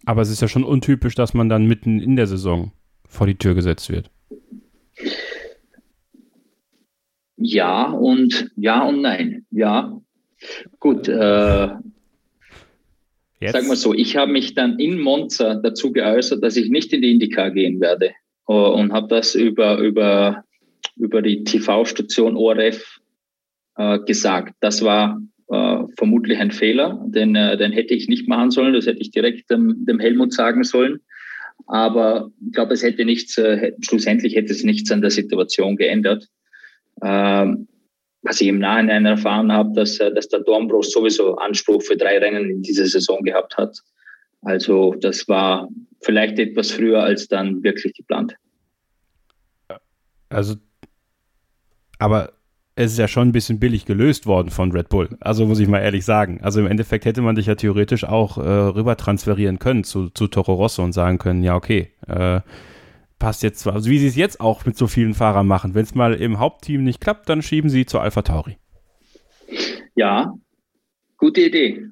Aber 0.06 0.22
es 0.22 0.30
ist 0.30 0.42
ja 0.42 0.48
schon 0.48 0.64
untypisch, 0.64 1.14
dass 1.14 1.34
man 1.34 1.48
dann 1.48 1.66
mitten 1.66 2.00
in 2.00 2.16
der 2.16 2.26
Saison 2.26 2.72
vor 3.08 3.26
die 3.26 3.36
Tür 3.36 3.54
gesetzt 3.54 3.90
wird. 3.90 4.10
Ja 7.36 7.90
und 7.90 8.50
ja 8.56 8.84
und 8.84 9.02
nein. 9.02 9.46
Ja, 9.50 10.00
gut. 10.78 11.08
Äh, 11.08 11.68
Jetzt? 13.44 13.52
Sag 13.52 13.66
mal 13.66 13.76
so, 13.76 13.92
ich 13.92 14.16
habe 14.16 14.32
mich 14.32 14.54
dann 14.54 14.78
in 14.78 14.98
Monza 14.98 15.56
dazu 15.56 15.92
geäußert, 15.92 16.42
dass 16.42 16.56
ich 16.56 16.70
nicht 16.70 16.94
in 16.94 17.02
die 17.02 17.10
IndyCar 17.10 17.50
gehen 17.50 17.78
werde 17.78 18.12
oh, 18.46 18.74
und 18.74 18.90
habe 18.94 19.08
das 19.08 19.34
über, 19.34 19.76
über, 19.80 20.44
über 20.96 21.20
die 21.20 21.44
TV-Station 21.44 22.36
ORF 22.36 23.00
äh, 23.76 23.98
gesagt. 23.98 24.54
Das 24.60 24.80
war 24.82 25.20
äh, 25.50 25.78
vermutlich 25.98 26.38
ein 26.38 26.52
Fehler, 26.52 27.04
den, 27.06 27.36
äh, 27.36 27.58
den 27.58 27.72
hätte 27.72 27.92
ich 27.92 28.08
nicht 28.08 28.26
machen 28.26 28.50
sollen, 28.50 28.72
das 28.72 28.86
hätte 28.86 29.02
ich 29.02 29.10
direkt 29.10 29.50
dem, 29.50 29.84
dem 29.84 30.00
Helmut 30.00 30.32
sagen 30.32 30.64
sollen. 30.64 31.00
Aber 31.66 32.30
ich 32.46 32.52
glaube, 32.52 32.72
es 32.72 32.82
hätte 32.82 33.04
nichts, 33.04 33.36
äh, 33.36 33.72
schlussendlich 33.82 34.36
hätte 34.36 34.52
es 34.52 34.64
nichts 34.64 34.90
an 34.90 35.02
der 35.02 35.10
Situation 35.10 35.76
geändert. 35.76 36.28
Ähm, 37.02 37.68
was 38.24 38.40
ich 38.40 38.48
im 38.48 38.58
Nachhinein 38.58 39.04
erfahren 39.04 39.52
habe, 39.52 39.72
dass, 39.74 40.00
äh, 40.00 40.12
dass 40.12 40.28
der 40.28 40.40
Dornbrost 40.40 40.92
sowieso 40.92 41.36
Anspruch 41.36 41.82
für 41.82 41.96
drei 41.96 42.18
Rennen 42.18 42.50
in 42.50 42.62
dieser 42.62 42.86
Saison 42.86 43.22
gehabt 43.22 43.56
hat. 43.56 43.78
Also 44.42 44.94
das 44.94 45.28
war 45.28 45.68
vielleicht 46.02 46.38
etwas 46.38 46.70
früher 46.70 47.02
als 47.02 47.28
dann 47.28 47.62
wirklich 47.62 47.94
geplant. 47.94 48.34
Also, 50.28 50.56
aber 51.98 52.32
es 52.76 52.92
ist 52.92 52.98
ja 52.98 53.08
schon 53.08 53.28
ein 53.28 53.32
bisschen 53.32 53.60
billig 53.60 53.84
gelöst 53.86 54.26
worden 54.26 54.50
von 54.50 54.72
Red 54.72 54.88
Bull. 54.88 55.08
Also 55.20 55.46
muss 55.46 55.60
ich 55.60 55.68
mal 55.68 55.80
ehrlich 55.80 56.04
sagen. 56.04 56.40
Also 56.42 56.60
im 56.60 56.66
Endeffekt 56.66 57.04
hätte 57.04 57.22
man 57.22 57.36
dich 57.36 57.46
ja 57.46 57.54
theoretisch 57.54 58.04
auch 58.04 58.36
äh, 58.36 58.40
rüber 58.40 58.96
transferieren 58.96 59.58
können 59.58 59.84
zu, 59.84 60.10
zu 60.10 60.26
Toro 60.26 60.54
Rosso 60.54 60.82
und 60.82 60.92
sagen 60.92 61.18
können, 61.18 61.42
ja 61.42 61.54
okay, 61.54 61.92
äh, 62.08 62.40
passt 63.24 63.42
jetzt 63.42 63.60
zwar, 63.60 63.72
also 63.72 63.88
wie 63.88 63.96
sie 63.96 64.08
es 64.08 64.16
jetzt 64.16 64.38
auch 64.38 64.66
mit 64.66 64.76
so 64.76 64.86
vielen 64.86 65.14
Fahrern 65.14 65.46
machen. 65.46 65.74
Wenn 65.74 65.84
es 65.84 65.94
mal 65.94 66.12
im 66.12 66.38
Hauptteam 66.40 66.84
nicht 66.84 67.00
klappt, 67.00 67.26
dann 67.26 67.40
schieben 67.40 67.70
sie 67.70 67.86
zu 67.86 67.98
Alpha 67.98 68.20
Tauri. 68.20 68.58
Ja, 69.96 70.34
gute 71.16 71.40
Idee. 71.40 71.86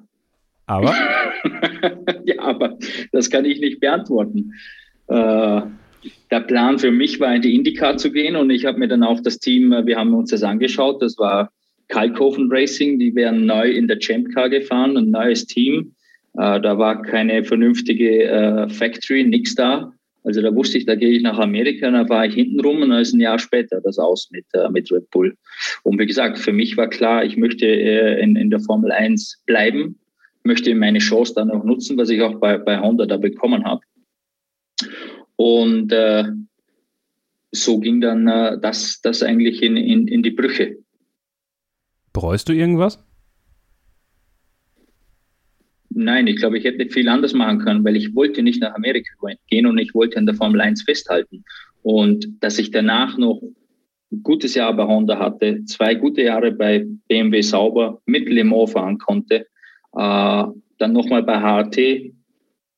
Aber? 0.67 0.93
ja, 2.25 2.39
aber 2.39 2.77
das 3.11 3.31
kann 3.31 3.45
ich 3.45 3.59
nicht 3.59 3.79
beantworten. 3.79 4.53
Äh, 5.07 5.61
der 6.29 6.41
Plan 6.41 6.77
für 6.77 6.91
mich 6.91 7.19
war, 7.19 7.33
in 7.33 7.41
die 7.41 7.55
IndyCar 7.55 7.97
zu 7.97 8.11
gehen 8.11 8.35
und 8.35 8.51
ich 8.51 8.65
habe 8.65 8.77
mir 8.77 8.87
dann 8.87 9.01
auch 9.01 9.19
das 9.19 9.39
Team, 9.39 9.73
äh, 9.73 9.87
wir 9.87 9.97
haben 9.97 10.13
uns 10.13 10.29
das 10.29 10.43
angeschaut, 10.43 11.01
das 11.01 11.17
war 11.17 11.51
Kalkofen 11.87 12.47
Racing, 12.51 12.99
die 12.99 13.15
wären 13.15 13.47
neu 13.47 13.71
in 13.71 13.87
der 13.87 13.97
Champ 13.97 14.31
Car 14.35 14.49
gefahren, 14.51 14.95
ein 14.97 15.09
neues 15.09 15.47
Team. 15.47 15.95
Äh, 16.35 16.61
da 16.61 16.77
war 16.77 17.01
keine 17.01 17.43
vernünftige 17.43 18.23
äh, 18.25 18.69
Factory, 18.69 19.23
nichts 19.23 19.55
da. 19.55 19.91
Also 20.23 20.41
da 20.41 20.55
wusste 20.55 20.77
ich, 20.77 20.85
da 20.85 20.95
gehe 20.95 21.09
ich 21.09 21.21
nach 21.21 21.37
Amerika, 21.37 21.91
dann 21.91 22.07
war 22.09 22.25
ich 22.25 22.35
hinten 22.35 22.59
rum 22.61 22.81
und 22.81 22.89
dann 22.89 23.01
ist 23.01 23.13
ein 23.13 23.19
Jahr 23.19 23.39
später 23.39 23.81
das 23.81 23.99
aus 23.99 24.29
mit, 24.31 24.45
äh, 24.53 24.69
mit 24.69 24.91
Red 24.91 25.09
Bull. 25.09 25.35
Und 25.83 25.99
wie 25.99 26.05
gesagt, 26.05 26.39
für 26.39 26.53
mich 26.53 26.77
war 26.77 26.87
klar, 26.87 27.25
ich 27.25 27.35
möchte 27.35 27.65
äh, 27.65 28.21
in, 28.21 28.35
in 28.35 28.49
der 28.49 28.61
Formel 28.61 28.91
1 28.91 29.43
bleiben, 29.45 29.99
möchte 30.43 30.73
meine 30.75 30.99
Chance 30.99 31.33
dann 31.35 31.51
auch 31.51 31.63
nutzen, 31.63 31.97
was 31.97 32.09
ich 32.09 32.21
auch 32.21 32.39
bei, 32.39 32.57
bei 32.57 32.79
Honda 32.79 33.05
da 33.05 33.17
bekommen 33.17 33.65
habe. 33.65 33.81
Und 35.35 35.91
äh, 35.91 36.25
so 37.51 37.79
ging 37.79 38.01
dann 38.01 38.27
äh, 38.27 38.57
das, 38.61 39.01
das 39.01 39.23
eigentlich 39.23 39.61
in, 39.61 39.77
in, 39.77 40.07
in 40.07 40.23
die 40.23 40.31
Brüche. 40.31 40.77
Bereust 42.13 42.47
du 42.47 42.53
irgendwas? 42.53 43.03
Nein, 46.03 46.27
ich 46.27 46.37
glaube, 46.37 46.57
ich 46.57 46.63
hätte 46.63 46.89
viel 46.89 47.07
anders 47.07 47.33
machen 47.33 47.59
können, 47.59 47.83
weil 47.83 47.95
ich 47.95 48.13
wollte 48.15 48.43
nicht 48.43 48.61
nach 48.61 48.75
Amerika 48.75 49.09
gehen 49.49 49.65
und 49.65 49.77
ich 49.77 49.93
wollte 49.93 50.17
an 50.17 50.25
der 50.25 50.35
Formel 50.35 50.61
1 50.61 50.83
festhalten. 50.83 51.43
Und 51.81 52.27
dass 52.41 52.59
ich 52.59 52.71
danach 52.71 53.17
noch 53.17 53.41
ein 54.11 54.23
gutes 54.23 54.55
Jahr 54.55 54.73
bei 54.75 54.85
Honda 54.85 55.17
hatte, 55.17 55.65
zwei 55.65 55.95
gute 55.95 56.21
Jahre 56.21 56.51
bei 56.51 56.85
BMW 57.07 57.41
Sauber 57.41 58.01
mit 58.05 58.29
Le 58.29 58.43
Mans 58.43 58.71
fahren 58.71 58.97
konnte, 58.97 59.47
äh, 59.95 60.43
dann 60.77 60.93
nochmal 60.93 61.23
bei 61.23 61.39
HRT. 61.39 62.13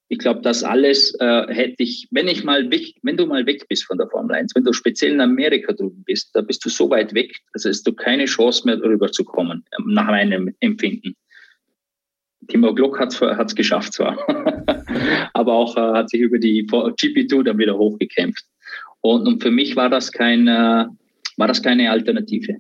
Ich 0.08 0.20
glaube, 0.20 0.42
das 0.42 0.64
alles 0.64 1.16
äh, 1.20 1.48
hätte 1.48 1.84
ich, 1.84 2.08
wenn 2.12 2.28
ich 2.28 2.44
mal 2.44 2.70
weg, 2.72 2.94
wenn 3.02 3.18
du 3.18 3.26
mal 3.26 3.46
weg 3.46 3.68
bist 3.68 3.86
von 3.86 3.98
der 3.98 4.08
Formel 4.08 4.36
1, 4.36 4.56
wenn 4.56 4.64
du 4.64 4.72
speziell 4.72 5.14
in 5.14 5.22
Amerika 5.22 5.74
drüben 5.74 6.04
bist, 6.06 6.30
da 6.34 6.42
bist 6.42 6.64
du 6.64 6.70
so 6.70 6.90
weit 6.90 7.14
weg, 7.14 7.36
also 7.54 7.70
hast 7.70 7.84
du 7.88 7.94
keine 7.94 8.26
Chance 8.26 8.66
mehr 8.66 8.78
darüber 8.78 9.12
zu 9.12 9.24
kommen, 9.24 9.66
nach 9.86 10.08
meinem 10.08 10.54
Empfinden. 10.60 11.16
Timo 12.48 12.74
Glock 12.74 13.00
hat 13.00 13.22
es 13.22 13.56
geschafft 13.56 13.94
zwar, 13.94 14.18
aber 15.34 15.54
auch 15.54 15.76
äh, 15.78 15.98
hat 15.98 16.10
sich 16.10 16.22
über 16.22 16.38
die 16.38 16.66
GP2 16.68 17.44
dann 17.44 17.58
wieder 17.58 17.78
hochgekämpft. 17.78 18.46
Und, 19.02 19.28
und 19.28 19.44
für 19.44 19.52
mich 19.52 19.76
war 19.76 19.90
das, 19.90 20.12
kein, 20.12 20.48
äh, 20.48 20.86
war 21.38 21.48
das 21.48 21.62
keine 21.62 21.92
Alternative. 21.92 22.58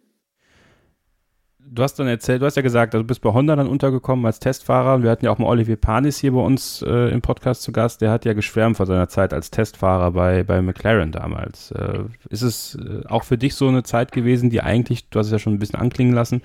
Du 1.67 1.81
hast 1.81 1.95
dann 1.95 2.07
erzählt, 2.07 2.41
du 2.41 2.45
hast 2.45 2.55
ja 2.55 2.61
gesagt, 2.61 2.93
also 2.93 3.03
du 3.03 3.07
bist 3.07 3.21
bei 3.21 3.33
Honda 3.33 3.55
dann 3.55 3.67
untergekommen 3.67 4.25
als 4.25 4.39
Testfahrer. 4.39 5.01
Wir 5.01 5.09
hatten 5.09 5.25
ja 5.25 5.31
auch 5.31 5.39
mal 5.39 5.47
Olivier 5.47 5.77
Panis 5.77 6.19
hier 6.19 6.31
bei 6.31 6.39
uns 6.39 6.83
äh, 6.83 7.09
im 7.09 7.21
Podcast 7.21 7.63
zu 7.63 7.71
Gast. 7.71 8.01
Der 8.01 8.11
hat 8.11 8.23
ja 8.23 8.33
geschwärmt 8.33 8.77
vor 8.77 8.85
seiner 8.85 9.09
Zeit 9.09 9.33
als 9.33 9.49
Testfahrer 9.49 10.11
bei, 10.11 10.43
bei 10.43 10.61
McLaren 10.61 11.11
damals. 11.11 11.71
Äh, 11.71 12.03
ist 12.29 12.43
es 12.43 12.75
äh, 12.75 13.05
auch 13.07 13.23
für 13.23 13.37
dich 13.37 13.55
so 13.55 13.67
eine 13.67 13.81
Zeit 13.81 14.11
gewesen, 14.11 14.51
die 14.51 14.61
eigentlich, 14.61 15.09
du 15.09 15.17
hast 15.17 15.25
es 15.25 15.31
ja 15.31 15.39
schon 15.39 15.53
ein 15.53 15.59
bisschen 15.59 15.79
anklingen 15.79 16.13
lassen, 16.13 16.43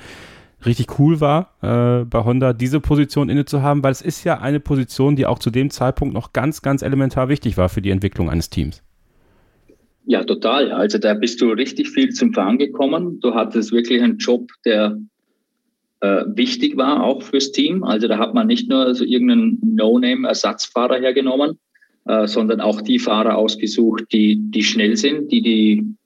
richtig 0.67 0.99
cool 0.99 1.21
war, 1.21 1.55
äh, 1.63 2.05
bei 2.05 2.25
Honda 2.25 2.53
diese 2.53 2.81
Position 2.81 3.29
inne 3.29 3.45
zu 3.45 3.63
haben, 3.63 3.83
weil 3.83 3.93
es 3.93 4.03
ist 4.03 4.25
ja 4.25 4.41
eine 4.41 4.61
Position, 4.61 5.17
die 5.17 5.27
auch 5.27 5.39
zu 5.39 5.51
dem 5.51 5.71
Zeitpunkt 5.71 6.15
noch 6.15 6.33
ganz, 6.33 6.63
ganz 6.63 6.83
elementar 6.83 7.29
wichtig 7.29 7.57
war 7.57 7.69
für 7.69 7.83
die 7.83 7.91
Entwicklung 7.91 8.31
eines 8.31 8.51
Teams. 8.51 8.83
Ja, 10.07 10.25
total. 10.25 10.73
Also 10.73 10.99
da 10.99 11.15
bist 11.15 11.41
du 11.41 11.51
richtig 11.51 11.89
viel 11.91 12.11
zum 12.11 12.33
Fahren 12.33 12.59
gekommen. 12.59 13.21
Du 13.21 13.35
hattest 13.35 13.73
wirklich 13.73 14.03
einen 14.03 14.19
Job, 14.19 14.49
der 14.65 14.99
äh, 16.01 16.25
wichtig 16.27 16.77
war, 16.77 17.05
auch 17.05 17.23
fürs 17.23 17.53
Team. 17.53 17.85
Also 17.85 18.09
da 18.09 18.19
hat 18.19 18.35
man 18.35 18.47
nicht 18.47 18.69
nur 18.69 18.95
so 18.95 19.05
irgendeinen 19.05 19.59
No-Name-Ersatzfahrer 19.63 20.99
hergenommen, 20.99 21.59
äh, 22.07 22.27
sondern 22.27 22.61
auch 22.61 22.81
die 22.81 22.99
Fahrer 22.99 23.37
ausgesucht, 23.37 24.05
die, 24.13 24.37
die 24.51 24.63
schnell 24.63 24.97
sind, 24.97 25.31
die 25.31 25.43
die 25.43 25.97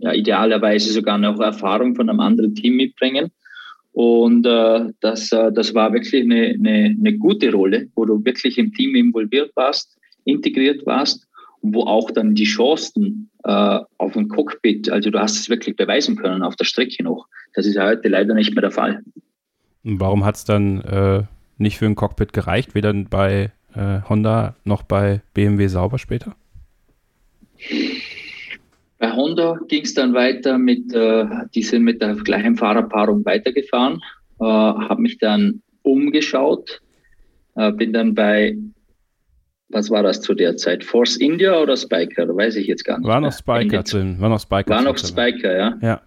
ja, 0.00 0.12
idealerweise 0.12 0.92
sogar 0.92 1.18
noch 1.18 1.40
Erfahrung 1.40 1.94
von 1.94 2.08
einem 2.08 2.20
anderen 2.20 2.54
Team 2.54 2.76
mitbringen. 2.76 3.30
Und 3.92 4.46
äh, 4.46 4.90
das, 5.00 5.32
äh, 5.32 5.52
das 5.52 5.74
war 5.74 5.92
wirklich 5.92 6.22
eine, 6.22 6.54
eine, 6.54 6.96
eine 6.98 7.18
gute 7.18 7.52
Rolle, 7.52 7.88
wo 7.94 8.04
du 8.04 8.24
wirklich 8.24 8.56
im 8.58 8.72
Team 8.72 8.94
involviert 8.94 9.52
warst, 9.54 9.98
integriert 10.24 10.86
warst, 10.86 11.28
wo 11.60 11.82
auch 11.82 12.10
dann 12.10 12.34
die 12.34 12.44
Chancen 12.44 13.30
äh, 13.44 13.80
auf 13.98 14.12
dem 14.14 14.28
Cockpit, 14.28 14.90
also 14.90 15.10
du 15.10 15.18
hast 15.18 15.38
es 15.38 15.50
wirklich 15.50 15.76
beweisen 15.76 16.16
können 16.16 16.42
auf 16.42 16.56
der 16.56 16.64
Strecke 16.64 17.02
noch. 17.02 17.26
Das 17.54 17.66
ist 17.66 17.78
heute 17.78 18.08
leider 18.08 18.34
nicht 18.34 18.54
mehr 18.54 18.62
der 18.62 18.70
Fall. 18.70 19.02
Warum 19.84 20.24
hat 20.24 20.36
es 20.36 20.44
dann 20.44 20.80
äh, 20.80 21.24
nicht 21.58 21.78
für 21.78 21.86
ein 21.86 21.94
Cockpit 21.94 22.32
gereicht, 22.32 22.74
weder 22.74 22.94
bei 22.94 23.52
äh, 23.74 24.00
Honda 24.08 24.54
noch 24.64 24.82
bei 24.82 25.20
BMW 25.34 25.66
sauber 25.66 25.98
später? 25.98 26.34
Bei 29.02 29.10
Honda 29.10 29.58
ging 29.66 29.82
es 29.82 29.94
dann 29.94 30.14
weiter 30.14 30.58
mit, 30.58 30.94
äh, 30.94 31.24
die 31.56 31.64
sind 31.64 31.82
mit 31.82 32.00
der 32.00 32.14
gleichen 32.14 32.54
Fahrerpaarung 32.54 33.24
weitergefahren, 33.24 34.00
äh, 34.38 34.44
habe 34.44 35.02
mich 35.02 35.18
dann 35.18 35.60
umgeschaut, 35.82 36.80
äh, 37.56 37.72
bin 37.72 37.92
dann 37.92 38.14
bei, 38.14 38.56
was 39.70 39.90
war 39.90 40.04
das 40.04 40.20
zu 40.20 40.34
der 40.34 40.56
Zeit? 40.56 40.84
Force 40.84 41.16
India 41.16 41.60
oder 41.60 41.76
Spiker? 41.76 42.28
Weiß 42.28 42.54
ich 42.54 42.68
jetzt 42.68 42.84
gar 42.84 43.00
nicht. 43.00 43.08
War 43.08 43.20
noch 43.20 43.32
Spiker 43.32 43.82
drin, 43.82 44.20
war 44.20 44.28
noch 44.28 44.38
Spiker. 44.38 44.70
War 44.70 44.82
noch 44.82 44.96
Spiker, 44.96 45.56
ja. 45.56 45.78
ja. 45.82 46.00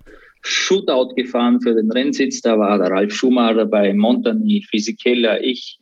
Shootout 0.43 1.15
gefahren 1.15 1.59
für 1.59 1.75
den 1.75 1.91
Rennsitz, 1.91 2.39
da 2.39 2.57
war 2.57 2.77
der 2.77 2.91
Ralf 2.91 3.13
Schumacher 3.13 3.55
dabei, 3.55 3.93
Montani, 3.93 4.65
Fisichella, 4.69 5.41
ich. 5.41 5.79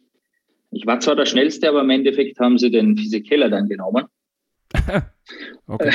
Ich 0.72 0.88
war 0.88 1.00
zwar 1.00 1.16
der 1.16 1.28
Schnellste, 1.28 1.70
aber 1.70 1.82
im 1.82 1.92
Endeffekt 1.92 2.40
haben 2.40 2.58
sie 2.58 2.72
den 2.72 2.98
Fisichella 2.98 3.50
dann 3.50 3.70
genommen. 3.70 4.06
Okay. 5.68 5.92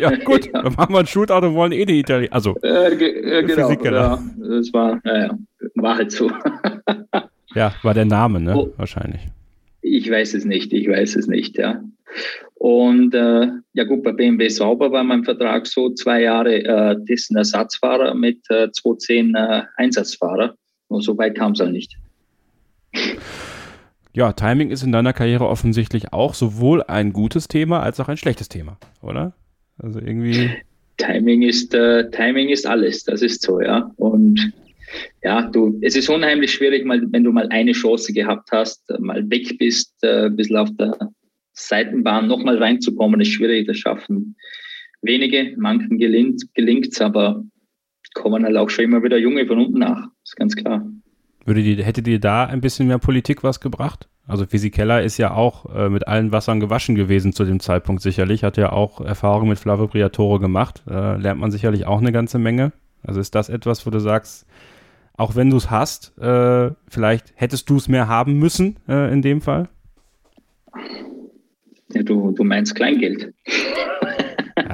Ja, 0.00 0.14
gut. 0.16 0.46
ja. 0.52 0.62
Dann 0.62 0.74
machen 0.74 0.94
wir 0.94 1.00
ein 1.00 1.06
Shootout 1.06 1.46
und 1.46 1.54
wollen 1.54 1.72
eh 1.72 1.84
die 1.84 2.00
Italiener. 2.00 2.32
Also, 2.32 2.56
äh, 2.62 2.92
äh, 2.92 3.42
genau. 3.44 3.70
Ja, 3.70 4.22
das 4.38 4.72
war, 4.72 5.00
naja, 5.04 5.36
war 5.74 5.96
halt 5.96 6.12
so. 6.12 6.30
ja, 7.54 7.74
war 7.82 7.94
der 7.94 8.04
Name, 8.04 8.40
ne? 8.40 8.56
Oh, 8.56 8.72
Wahrscheinlich. 8.76 9.22
Ich 9.82 10.10
weiß 10.10 10.34
es 10.34 10.44
nicht, 10.44 10.72
ich 10.72 10.88
weiß 10.88 11.16
es 11.16 11.26
nicht, 11.26 11.58
ja. 11.58 11.82
Und 12.54 13.14
äh, 13.14 13.48
ja 13.72 13.84
gut, 13.84 14.04
bei 14.04 14.12
BMW 14.12 14.48
Sauber 14.48 14.92
war 14.92 15.02
mein 15.02 15.24
Vertrag 15.24 15.66
so 15.66 15.90
zwei 15.90 16.22
Jahre 16.22 16.62
äh, 16.62 16.96
dessen 17.00 17.36
Ersatzfahrer 17.36 18.14
mit 18.14 18.38
äh, 18.50 18.70
210 18.70 19.34
äh, 19.34 19.62
Einsatzfahrer. 19.76 20.54
Und 20.86 21.02
so 21.02 21.18
weit 21.18 21.36
kam 21.36 21.52
es 21.52 21.60
halt 21.60 21.72
nicht. 21.72 21.96
Ja, 24.14 24.32
Timing 24.32 24.70
ist 24.70 24.82
in 24.82 24.92
deiner 24.92 25.12
Karriere 25.12 25.48
offensichtlich 25.48 26.12
auch 26.12 26.34
sowohl 26.34 26.82
ein 26.82 27.12
gutes 27.12 27.48
Thema 27.48 27.82
als 27.82 27.98
auch 28.00 28.08
ein 28.08 28.16
schlechtes 28.16 28.48
Thema, 28.48 28.78
oder? 29.00 29.34
Also 29.78 30.00
irgendwie. 30.00 30.50
Timing 30.98 31.42
ist, 31.42 31.74
äh, 31.74 32.10
Timing 32.10 32.50
ist 32.50 32.66
alles, 32.66 33.04
das 33.04 33.22
ist 33.22 33.42
so, 33.42 33.60
ja. 33.60 33.90
Und 33.96 34.52
ja, 35.22 35.48
du, 35.50 35.78
es 35.80 35.96
ist 35.96 36.10
unheimlich 36.10 36.52
schwierig, 36.52 36.84
mal, 36.84 37.00
wenn 37.10 37.24
du 37.24 37.32
mal 37.32 37.48
eine 37.48 37.72
Chance 37.72 38.12
gehabt 38.12 38.50
hast, 38.52 38.84
mal 38.98 39.28
weg 39.30 39.56
bist, 39.58 39.94
äh, 40.02 40.26
ein 40.26 40.36
bisschen 40.36 40.56
auf 40.56 40.70
der 40.78 40.96
Seitenbahn 41.54 42.28
nochmal 42.28 42.58
reinzukommen, 42.58 43.20
ist 43.20 43.28
schwierig, 43.28 43.66
das 43.66 43.78
schaffen 43.78 44.36
wenige, 45.02 45.54
manchen 45.56 45.98
gelingt 45.98 46.86
es, 46.88 47.00
aber 47.00 47.44
kommen 48.14 48.44
halt 48.44 48.56
auch 48.56 48.70
schon 48.70 48.86
immer 48.86 49.02
wieder 49.02 49.18
Junge 49.18 49.46
von 49.46 49.58
unten 49.58 49.80
nach, 49.80 50.08
ist 50.24 50.36
ganz 50.36 50.56
klar. 50.56 50.86
Würde 51.44 51.62
die, 51.62 51.82
hätte 51.82 52.02
dir 52.02 52.20
da 52.20 52.44
ein 52.44 52.60
bisschen 52.60 52.86
mehr 52.86 52.98
Politik 52.98 53.42
was 53.42 53.60
gebracht? 53.60 54.08
Also 54.26 54.46
Physikeller 54.46 55.02
ist 55.02 55.18
ja 55.18 55.34
auch 55.34 55.74
äh, 55.74 55.88
mit 55.88 56.06
allen 56.06 56.30
Wassern 56.30 56.60
gewaschen 56.60 56.94
gewesen 56.94 57.32
zu 57.32 57.44
dem 57.44 57.58
Zeitpunkt 57.58 58.02
sicherlich, 58.02 58.44
hat 58.44 58.56
ja 58.56 58.70
auch 58.70 59.00
Erfahrung 59.00 59.48
mit 59.48 59.58
Flavio 59.58 59.88
Briatore 59.88 60.38
gemacht, 60.38 60.82
äh, 60.88 61.16
lernt 61.16 61.40
man 61.40 61.50
sicherlich 61.50 61.86
auch 61.86 61.98
eine 61.98 62.12
ganze 62.12 62.38
Menge. 62.38 62.72
Also 63.02 63.18
ist 63.20 63.34
das 63.34 63.48
etwas, 63.48 63.84
wo 63.84 63.90
du 63.90 63.98
sagst, 63.98 64.46
auch 65.16 65.34
wenn 65.34 65.50
du 65.50 65.56
es 65.56 65.70
hast, 65.70 66.16
äh, 66.18 66.70
vielleicht 66.88 67.32
hättest 67.34 67.68
du 67.68 67.76
es 67.76 67.88
mehr 67.88 68.06
haben 68.06 68.38
müssen 68.38 68.76
äh, 68.88 69.12
in 69.12 69.22
dem 69.22 69.40
Fall? 69.40 69.68
Ja, 71.92 72.02
du, 72.02 72.30
du 72.30 72.44
meinst 72.44 72.74
Kleingeld. 72.76 73.34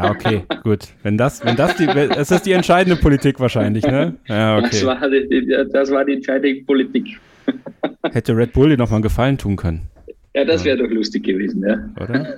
Ja, 0.03 0.11
okay, 0.11 0.45
gut. 0.63 0.89
Wenn 1.03 1.19
das, 1.19 1.45
wenn 1.45 1.57
das 1.57 1.77
die, 1.77 1.87
das 1.87 2.31
ist 2.31 2.47
die 2.47 2.53
entscheidende 2.53 3.01
Politik 3.01 3.41
wahrscheinlich, 3.41 3.85
ne? 3.85 4.15
Ja, 4.27 4.59
okay. 4.59 4.69
Das 4.71 4.87
war 4.87 5.11
die, 5.11 5.57
das 5.73 5.91
war 5.91 6.05
die 6.05 6.15
entscheidende 6.15 6.63
Politik. 6.65 7.19
Hätte 8.13 8.37
Red 8.37 8.53
Bull 8.53 8.69
dir 8.69 8.77
nochmal 8.77 8.97
einen 8.97 9.03
Gefallen 9.03 9.39
tun 9.39 9.57
können. 9.57 9.89
Ja, 10.35 10.45
das 10.45 10.65
wäre 10.65 10.79
ja. 10.79 10.85
doch 10.85 10.93
lustig 10.93 11.25
gewesen, 11.25 11.65
ja. 11.67 11.79
Oder? 12.01 12.37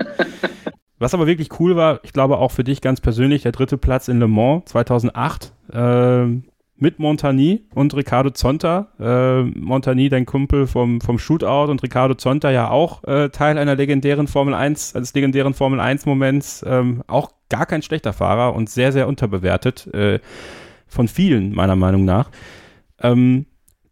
Was 0.98 1.12
aber 1.12 1.26
wirklich 1.26 1.48
cool 1.58 1.76
war, 1.76 2.00
ich 2.02 2.12
glaube 2.12 2.38
auch 2.38 2.50
für 2.50 2.64
dich 2.64 2.80
ganz 2.80 3.00
persönlich, 3.00 3.42
der 3.42 3.52
dritte 3.52 3.76
Platz 3.76 4.08
in 4.08 4.20
Le 4.20 4.28
Mans 4.28 4.64
2008 4.66 5.52
äh, 5.72 6.26
mit 6.80 6.98
Montagny 6.98 7.66
und 7.74 7.94
Ricardo 7.94 8.30
Zonta. 8.30 8.88
Äh, 8.98 9.42
Montagny, 9.42 10.08
dein 10.08 10.26
Kumpel 10.26 10.66
vom, 10.66 11.00
vom 11.00 11.18
Shootout 11.18 11.70
und 11.70 11.82
Ricardo 11.82 12.14
Zonta 12.14 12.50
ja 12.50 12.70
auch 12.70 13.04
äh, 13.04 13.28
Teil 13.28 13.58
einer 13.58 13.76
legendären 13.76 14.26
Formel 14.26 14.54
1, 14.54 14.96
eines 14.96 15.14
legendären 15.14 15.54
Formel 15.54 15.80
1 15.80 16.06
Moments. 16.06 16.64
Ähm, 16.66 17.02
auch 17.06 17.30
gar 17.48 17.66
kein 17.66 17.82
schlechter 17.82 18.12
Fahrer 18.12 18.54
und 18.54 18.70
sehr, 18.70 18.92
sehr 18.92 19.08
unterbewertet. 19.08 19.86
Äh, 19.94 20.20
von 20.86 21.06
vielen, 21.06 21.54
meiner 21.54 21.76
Meinung 21.76 22.04
nach. 22.04 22.30
Ähm, 23.00 23.46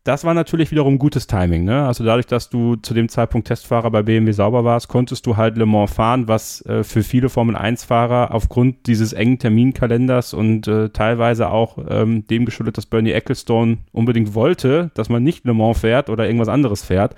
das 0.08 0.24
war 0.24 0.32
natürlich 0.32 0.70
wiederum 0.70 0.98
gutes 0.98 1.26
Timing. 1.26 1.64
Ne? 1.64 1.84
Also 1.84 2.02
dadurch, 2.02 2.26
dass 2.26 2.48
du 2.48 2.76
zu 2.76 2.94
dem 2.94 3.10
Zeitpunkt 3.10 3.46
Testfahrer 3.46 3.90
bei 3.90 4.02
BMW 4.02 4.32
sauber 4.32 4.64
warst, 4.64 4.88
konntest 4.88 5.26
du 5.26 5.36
halt 5.36 5.58
Le 5.58 5.66
Mans 5.66 5.92
fahren, 5.92 6.28
was 6.28 6.64
äh, 6.64 6.82
für 6.82 7.02
viele 7.02 7.28
Formel-1-Fahrer 7.28 8.32
aufgrund 8.32 8.86
dieses 8.86 9.12
engen 9.12 9.38
Terminkalenders 9.38 10.32
und 10.32 10.66
äh, 10.66 10.88
teilweise 10.88 11.50
auch 11.50 11.76
ähm, 11.90 12.26
dem 12.26 12.46
geschuldet, 12.46 12.78
dass 12.78 12.86
Bernie 12.86 13.10
Ecclestone 13.10 13.78
unbedingt 13.92 14.34
wollte, 14.34 14.90
dass 14.94 15.10
man 15.10 15.22
nicht 15.22 15.44
Le 15.44 15.52
Mans 15.52 15.80
fährt 15.80 16.08
oder 16.08 16.24
irgendwas 16.24 16.48
anderes 16.48 16.82
fährt, 16.82 17.14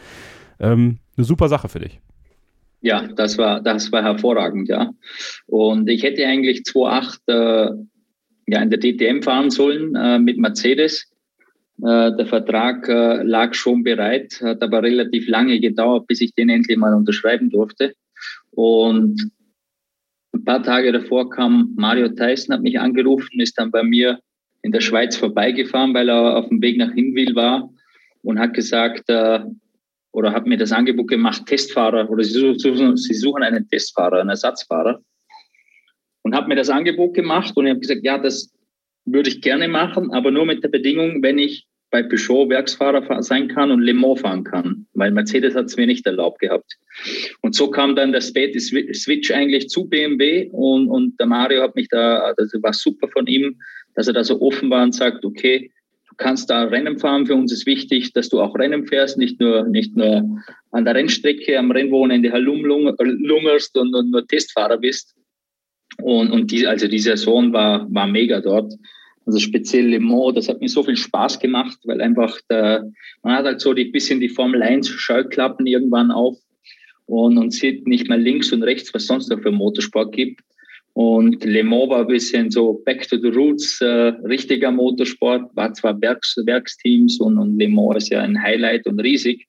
ähm, 0.58 0.98
eine 1.16 1.24
super 1.24 1.48
Sache 1.48 1.68
für 1.68 1.78
dich. 1.78 2.00
Ja, 2.80 3.06
das 3.14 3.38
war, 3.38 3.60
das 3.60 3.92
war 3.92 4.02
hervorragend, 4.02 4.68
ja. 4.68 4.90
Und 5.46 5.88
ich 5.88 6.02
hätte 6.02 6.26
eigentlich 6.26 6.62
2.8 6.62 7.18
äh, 7.28 7.70
ja, 8.48 8.60
in 8.60 8.70
der 8.70 8.80
DTM 8.80 9.22
fahren 9.22 9.50
sollen 9.50 9.94
äh, 9.94 10.18
mit 10.18 10.38
Mercedes 10.38 11.09
der 11.82 12.26
Vertrag 12.26 12.88
äh, 12.88 13.22
lag 13.22 13.54
schon 13.54 13.82
bereit, 13.82 14.40
hat 14.42 14.62
aber 14.62 14.82
relativ 14.82 15.28
lange 15.28 15.60
gedauert, 15.60 16.06
bis 16.06 16.20
ich 16.20 16.34
den 16.34 16.48
endlich 16.48 16.76
mal 16.76 16.94
unterschreiben 16.94 17.50
durfte. 17.50 17.94
Und 18.50 19.30
ein 20.34 20.44
paar 20.44 20.62
Tage 20.62 20.92
davor 20.92 21.30
kam 21.30 21.72
Mario 21.76 22.08
Tyson, 22.08 22.54
hat 22.54 22.62
mich 22.62 22.78
angerufen, 22.78 23.40
ist 23.40 23.58
dann 23.58 23.70
bei 23.70 23.82
mir 23.82 24.20
in 24.62 24.72
der 24.72 24.80
Schweiz 24.80 25.16
vorbeigefahren, 25.16 25.94
weil 25.94 26.10
er 26.10 26.36
auf 26.36 26.48
dem 26.48 26.60
Weg 26.60 26.76
nach 26.76 26.92
Hinwil 26.92 27.34
war 27.34 27.70
und 28.22 28.38
hat 28.38 28.54
gesagt, 28.54 29.08
äh, 29.08 29.40
oder 30.12 30.32
hat 30.32 30.46
mir 30.46 30.58
das 30.58 30.72
Angebot 30.72 31.08
gemacht, 31.08 31.46
Testfahrer, 31.46 32.10
oder 32.10 32.24
sie 32.24 32.56
suchen 33.14 33.42
einen 33.42 33.68
Testfahrer, 33.68 34.20
einen 34.20 34.30
Ersatzfahrer. 34.30 35.00
Und 36.22 36.34
hat 36.34 36.48
mir 36.48 36.56
das 36.56 36.68
Angebot 36.68 37.14
gemacht 37.14 37.56
und 37.56 37.64
ich 37.64 37.70
habe 37.70 37.80
gesagt, 37.80 38.04
ja, 38.04 38.18
das 38.18 38.52
würde 39.06 39.30
ich 39.30 39.40
gerne 39.40 39.68
machen, 39.68 40.12
aber 40.12 40.30
nur 40.30 40.44
mit 40.44 40.62
der 40.62 40.68
Bedingung, 40.68 41.22
wenn 41.22 41.38
ich 41.38 41.66
bei 41.90 42.02
Peugeot 42.02 42.48
Werksfahrer 42.48 43.22
sein 43.22 43.48
kann 43.48 43.70
und 43.70 43.82
Le 43.82 43.94
Mans 43.94 44.20
fahren 44.20 44.44
kann, 44.44 44.86
weil 44.94 45.10
Mercedes 45.10 45.54
hat 45.54 45.66
es 45.66 45.76
mir 45.76 45.86
nicht 45.86 46.06
erlaubt 46.06 46.40
gehabt. 46.40 46.76
Und 47.40 47.54
so 47.54 47.70
kam 47.70 47.96
dann 47.96 48.12
der 48.12 48.20
späte 48.20 48.60
Switch 48.60 49.30
eigentlich 49.30 49.68
zu 49.68 49.88
BMW 49.88 50.48
und, 50.52 50.88
und 50.88 51.18
der 51.18 51.26
Mario 51.26 51.62
hat 51.62 51.74
mich 51.74 51.88
da, 51.88 52.32
das 52.36 52.52
war 52.62 52.72
super 52.72 53.08
von 53.08 53.26
ihm, 53.26 53.60
dass 53.94 54.06
er 54.06 54.12
da 54.12 54.22
so 54.22 54.40
offen 54.40 54.70
war 54.70 54.84
und 54.84 54.94
sagt, 54.94 55.24
okay, 55.24 55.72
du 56.08 56.14
kannst 56.16 56.48
da 56.48 56.64
Rennen 56.64 56.98
fahren, 56.98 57.26
für 57.26 57.34
uns 57.34 57.52
ist 57.52 57.66
wichtig, 57.66 58.12
dass 58.12 58.28
du 58.28 58.40
auch 58.40 58.54
Rennen 58.56 58.86
fährst, 58.86 59.18
nicht 59.18 59.40
nur, 59.40 59.64
nicht 59.64 59.96
nur 59.96 60.24
an 60.70 60.84
der 60.84 60.94
Rennstrecke, 60.94 61.58
am 61.58 61.72
Rennwochenende 61.72 62.30
herumlungerst 62.30 63.76
und, 63.76 63.94
und 63.94 64.10
nur 64.10 64.26
Testfahrer 64.26 64.78
bist. 64.78 65.16
Und, 66.02 66.30
und 66.30 66.50
die, 66.52 66.66
also 66.66 66.86
die 66.86 66.98
Saison 67.00 67.52
war, 67.52 67.86
war 67.92 68.06
mega 68.06 68.40
dort. 68.40 68.72
Also 69.26 69.38
speziell 69.38 69.86
Le 69.88 70.00
Mans, 70.00 70.34
das 70.34 70.48
hat 70.48 70.60
mir 70.60 70.68
so 70.68 70.82
viel 70.82 70.96
Spaß 70.96 71.38
gemacht, 71.38 71.78
weil 71.84 72.00
einfach 72.00 72.38
der, 72.48 72.90
man 73.22 73.36
hat 73.36 73.44
halt 73.44 73.60
so 73.60 73.74
die 73.74 73.84
bisschen 73.84 74.20
die 74.20 74.28
Formel 74.28 74.62
1 74.62 74.88
Schallklappen 74.88 75.66
irgendwann 75.66 76.10
auf 76.10 76.38
und, 77.06 77.38
und 77.38 77.52
sieht 77.52 77.86
nicht 77.86 78.08
mehr 78.08 78.18
links 78.18 78.52
und 78.52 78.62
rechts, 78.62 78.92
was 78.94 79.06
sonst 79.06 79.30
noch 79.30 79.40
für 79.40 79.50
Motorsport 79.50 80.12
gibt. 80.12 80.40
Und 80.92 81.44
Le 81.44 81.62
Mans 81.62 81.90
war 81.90 82.00
ein 82.00 82.06
bisschen 82.08 82.50
so 82.50 82.82
back 82.84 83.08
to 83.08 83.16
the 83.16 83.28
roots, 83.28 83.80
äh, 83.80 84.12
richtiger 84.24 84.70
Motorsport, 84.70 85.54
war 85.54 85.72
zwar 85.74 86.00
Werks, 86.00 86.36
Werksteams 86.44 87.20
und, 87.20 87.38
und 87.38 87.58
Le 87.58 87.68
Mans 87.68 87.96
ist 87.96 88.10
ja 88.10 88.22
ein 88.22 88.40
Highlight 88.40 88.86
und 88.86 89.00
riesig, 89.00 89.46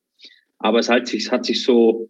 aber 0.60 0.80
es 0.80 0.90
hat 0.90 1.08
sich, 1.08 1.26
es 1.26 1.32
hat 1.32 1.46
sich 1.46 1.64
so, 1.64 2.10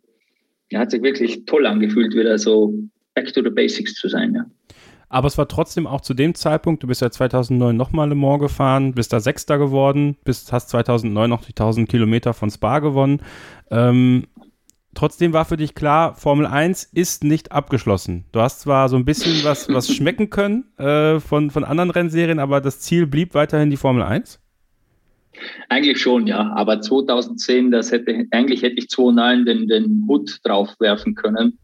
ja, 0.69 0.79
hat 0.79 0.91
sich 0.91 1.01
wirklich 1.01 1.45
toll 1.45 1.65
angefühlt, 1.65 2.13
wieder 2.13 2.37
so 2.37 2.73
back 3.15 3.33
to 3.33 3.41
the 3.41 3.49
basics 3.49 3.93
zu 3.95 4.09
sein, 4.09 4.35
ja. 4.35 4.45
Aber 5.11 5.27
es 5.27 5.37
war 5.37 5.49
trotzdem 5.49 5.87
auch 5.87 5.99
zu 5.99 6.13
dem 6.13 6.35
Zeitpunkt, 6.35 6.83
du 6.83 6.87
bist 6.87 7.01
ja 7.01 7.11
2009 7.11 7.75
nochmal 7.75 8.07
Le 8.07 8.15
Mans 8.15 8.39
gefahren, 8.39 8.93
bist 8.93 9.11
da 9.11 9.19
Sechster 9.19 9.57
geworden, 9.57 10.15
bist, 10.23 10.53
hast 10.53 10.69
2009 10.69 11.29
noch 11.29 11.43
die 11.43 11.51
1000 11.51 11.89
Kilometer 11.89 12.33
von 12.33 12.49
Spa 12.49 12.79
gewonnen. 12.79 13.21
Ähm, 13.69 14.27
trotzdem 14.95 15.33
war 15.33 15.43
für 15.43 15.57
dich 15.57 15.75
klar, 15.75 16.15
Formel 16.15 16.45
1 16.45 16.85
ist 16.93 17.25
nicht 17.25 17.51
abgeschlossen. 17.51 18.23
Du 18.31 18.39
hast 18.39 18.61
zwar 18.61 18.87
so 18.87 18.95
ein 18.95 19.03
bisschen 19.03 19.43
was, 19.43 19.67
was 19.67 19.89
schmecken 19.93 20.29
können 20.29 20.71
äh, 20.77 21.19
von, 21.19 21.51
von 21.51 21.65
anderen 21.65 21.91
Rennserien, 21.91 22.39
aber 22.39 22.61
das 22.61 22.79
Ziel 22.79 23.05
blieb 23.05 23.33
weiterhin 23.33 23.69
die 23.69 23.75
Formel 23.75 24.03
1? 24.03 24.39
Eigentlich 25.67 26.01
schon, 26.01 26.25
ja. 26.25 26.53
Aber 26.55 26.79
2010, 26.79 27.71
das 27.71 27.91
hätte, 27.91 28.27
eigentlich 28.31 28.61
hätte 28.61 28.77
ich 28.77 28.87
2009 28.87 29.45
den, 29.45 29.67
den 29.67 30.05
Hut 30.07 30.39
drauf 30.45 30.69
werfen 30.79 31.15
können 31.15 31.59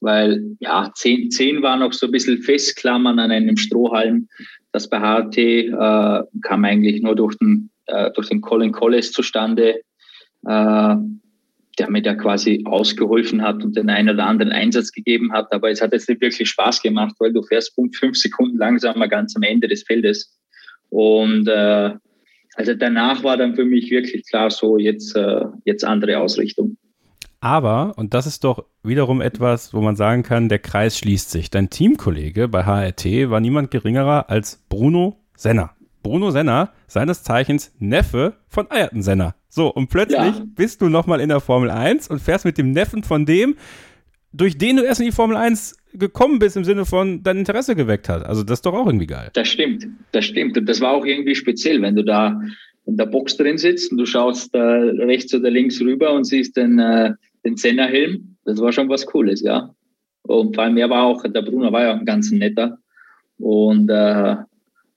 weil 0.00 0.56
ja, 0.60 0.90
zehn, 0.94 1.30
zehn 1.30 1.62
war 1.62 1.76
noch 1.76 1.92
so 1.92 2.06
ein 2.06 2.12
bisschen 2.12 2.38
festklammern 2.42 3.18
an 3.18 3.30
einem 3.30 3.56
Strohhalm. 3.56 4.28
Das 4.72 4.88
bei 4.88 4.98
HRT 4.98 5.36
äh, 5.36 6.22
kam 6.42 6.64
eigentlich 6.64 7.02
nur 7.02 7.14
durch 7.14 7.36
den, 7.38 7.70
äh, 7.86 8.10
durch 8.12 8.28
den 8.28 8.40
Colin 8.40 8.72
Collis 8.72 9.12
zustande, 9.12 9.80
äh, 10.46 10.96
der 11.78 11.90
mir 11.90 12.02
da 12.02 12.14
quasi 12.14 12.62
ausgeholfen 12.64 13.42
hat 13.42 13.64
und 13.64 13.76
den 13.76 13.90
einen 13.90 14.10
oder 14.10 14.26
anderen 14.26 14.52
Einsatz 14.52 14.92
gegeben 14.92 15.32
hat. 15.32 15.52
Aber 15.52 15.70
es 15.70 15.80
hat 15.80 15.92
jetzt 15.92 16.08
nicht 16.08 16.20
wirklich 16.20 16.48
Spaß 16.48 16.82
gemacht, 16.82 17.14
weil 17.18 17.32
du 17.32 17.42
fährst 17.42 17.74
Punkt 17.74 17.96
fünf 17.96 18.16
Sekunden 18.16 18.58
langsamer 18.58 19.08
ganz 19.08 19.36
am 19.36 19.42
Ende 19.42 19.68
des 19.68 19.82
Feldes. 19.82 20.38
Und 20.90 21.48
äh, 21.48 21.92
also 22.54 22.74
danach 22.74 23.22
war 23.22 23.36
dann 23.36 23.54
für 23.54 23.64
mich 23.64 23.90
wirklich 23.90 24.26
klar 24.28 24.50
so, 24.50 24.76
jetzt, 24.76 25.16
äh, 25.16 25.44
jetzt 25.64 25.84
andere 25.84 26.18
Ausrichtung. 26.18 26.76
Aber, 27.40 27.94
und 27.96 28.12
das 28.12 28.26
ist 28.26 28.44
doch 28.44 28.66
wiederum 28.82 29.20
etwas, 29.20 29.72
wo 29.72 29.80
man 29.80 29.96
sagen 29.96 30.22
kann, 30.22 30.48
der 30.48 30.58
Kreis 30.58 30.98
schließt 30.98 31.30
sich. 31.30 31.50
Dein 31.50 31.70
Teamkollege 31.70 32.48
bei 32.48 32.64
HRT 32.64 33.30
war 33.30 33.40
niemand 33.40 33.70
geringerer 33.70 34.28
als 34.28 34.62
Bruno 34.68 35.16
Senner. 35.34 35.70
Bruno 36.02 36.30
Senner, 36.30 36.72
seines 36.86 37.22
Zeichens 37.22 37.74
Neffe 37.78 38.34
von 38.48 38.70
Ayrton 38.70 39.02
Senner. 39.02 39.34
So, 39.48 39.68
und 39.68 39.88
plötzlich 39.88 40.18
ja. 40.18 40.44
bist 40.54 40.80
du 40.80 40.88
nochmal 40.88 41.20
in 41.20 41.28
der 41.28 41.40
Formel 41.40 41.70
1 41.70 42.08
und 42.08 42.20
fährst 42.20 42.44
mit 42.44 42.58
dem 42.58 42.72
Neffen 42.72 43.02
von 43.02 43.26
dem, 43.26 43.56
durch 44.32 44.56
den 44.56 44.76
du 44.76 44.82
erst 44.82 45.00
in 45.00 45.06
die 45.06 45.12
Formel 45.12 45.36
1 45.36 45.76
gekommen 45.94 46.38
bist, 46.38 46.56
im 46.56 46.64
Sinne 46.64 46.84
von 46.84 47.22
dein 47.22 47.38
Interesse 47.38 47.74
geweckt 47.74 48.08
hat. 48.08 48.24
Also 48.24 48.42
das 48.42 48.58
ist 48.58 48.66
doch 48.66 48.74
auch 48.74 48.86
irgendwie 48.86 49.06
geil. 49.06 49.30
Das 49.32 49.48
stimmt, 49.48 49.86
das 50.12 50.24
stimmt. 50.24 50.56
Und 50.56 50.66
das 50.66 50.80
war 50.80 50.92
auch 50.92 51.04
irgendwie 51.04 51.34
speziell, 51.34 51.82
wenn 51.82 51.96
du 51.96 52.04
da 52.04 52.40
in 52.86 52.96
der 52.96 53.06
Box 53.06 53.36
drin 53.36 53.58
sitzt 53.58 53.90
und 53.90 53.98
du 53.98 54.06
schaust 54.06 54.54
da 54.54 54.78
rechts 54.78 55.34
oder 55.34 55.50
links 55.50 55.80
rüber 55.80 56.12
und 56.12 56.24
siehst 56.24 56.56
den, 56.56 56.78
äh, 56.78 57.12
den 57.44 57.56
Senna-Helm. 57.56 58.36
Das 58.44 58.60
war 58.60 58.72
schon 58.72 58.88
was 58.88 59.06
Cooles, 59.06 59.42
ja. 59.42 59.74
Und 60.22 60.54
vor 60.54 60.64
allem, 60.64 60.76
er 60.76 60.90
war 60.90 61.04
auch, 61.04 61.22
der 61.22 61.42
Bruno 61.42 61.72
war 61.72 61.82
ja 61.82 61.92
ein 61.92 62.04
ganz 62.04 62.30
netter. 62.30 62.78
Und 63.38 63.88
äh, 63.88 64.36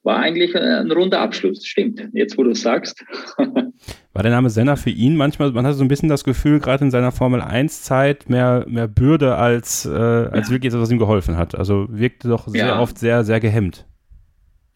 war 0.04 0.18
eigentlich 0.18 0.56
ein 0.56 0.92
runder 0.92 1.22
Abschluss, 1.22 1.66
stimmt. 1.66 2.10
Jetzt, 2.12 2.38
wo 2.38 2.44
du 2.44 2.54
sagst. 2.54 3.04
War 3.38 4.22
der 4.22 4.32
Name 4.32 4.50
Senna 4.50 4.76
für 4.76 4.90
ihn 4.90 5.16
manchmal, 5.16 5.52
man 5.54 5.66
hatte 5.66 5.78
so 5.78 5.84
ein 5.84 5.88
bisschen 5.88 6.10
das 6.10 6.24
Gefühl, 6.24 6.60
gerade 6.60 6.84
in 6.84 6.92
seiner 6.92 7.12
Formel 7.12 7.42
1-Zeit, 7.42 8.30
mehr, 8.30 8.66
mehr 8.68 8.88
Bürde 8.88 9.36
als, 9.36 9.86
äh, 9.86 9.90
als 9.90 10.50
ja. 10.50 10.54
wirklich 10.54 10.72
etwas, 10.72 10.82
was 10.82 10.92
ihm 10.92 11.00
geholfen 11.00 11.38
hat. 11.38 11.56
Also 11.56 11.88
wirkte 11.90 12.28
doch 12.28 12.48
sehr 12.48 12.68
ja. 12.68 12.80
oft 12.80 13.00
sehr, 13.00 13.24
sehr 13.24 13.40
gehemmt. 13.40 13.86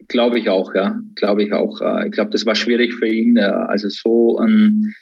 Glaube 0.08 0.40
ich 0.40 0.50
auch, 0.50 0.74
ja. 0.74 0.98
Glaube 1.16 1.44
ich 1.44 1.52
auch. 1.52 1.82
Äh, 1.82 2.08
ich 2.08 2.14
glaube, 2.14 2.32
das 2.32 2.46
war 2.46 2.56
schwierig 2.56 2.94
für 2.94 3.08
ihn, 3.08 3.36
äh, 3.36 3.42
also 3.42 3.90
so 3.90 4.38
einen 4.38 4.96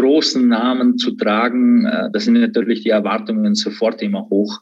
großen 0.00 0.46
Namen 0.46 0.98
zu 0.98 1.12
tragen. 1.12 1.86
Äh, 1.86 2.10
da 2.12 2.20
sind 2.20 2.34
natürlich 2.34 2.82
die 2.82 2.90
Erwartungen 2.90 3.54
sofort 3.54 4.02
immer 4.02 4.28
hoch. 4.28 4.60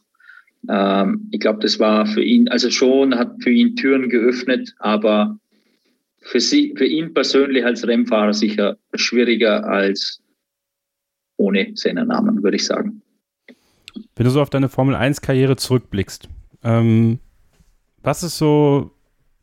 Ähm, 0.69 1.27
ich 1.31 1.39
glaube, 1.39 1.59
das 1.59 1.79
war 1.79 2.05
für 2.05 2.23
ihn, 2.23 2.47
also 2.47 2.69
schon 2.69 3.15
hat 3.15 3.35
für 3.41 3.51
ihn 3.51 3.75
Türen 3.75 4.09
geöffnet, 4.09 4.73
aber 4.79 5.37
für, 6.21 6.39
sie, 6.39 6.73
für 6.75 6.85
ihn 6.85 7.13
persönlich 7.13 7.65
als 7.65 7.85
Rennfahrer 7.87 8.33
sicher 8.33 8.77
schwieriger 8.95 9.65
als 9.65 10.21
ohne 11.37 11.71
seinen 11.75 12.07
Namen, 12.07 12.41
würde 12.41 12.55
ich 12.55 12.65
sagen. 12.65 13.01
Wenn 14.15 14.25
du 14.25 14.29
so 14.29 14.41
auf 14.41 14.49
deine 14.49 14.69
Formel 14.69 14.95
1-Karriere 14.95 15.57
zurückblickst, 15.57 16.29
ähm, 16.63 17.19
was 18.01 18.23
ist 18.23 18.37
so 18.37 18.91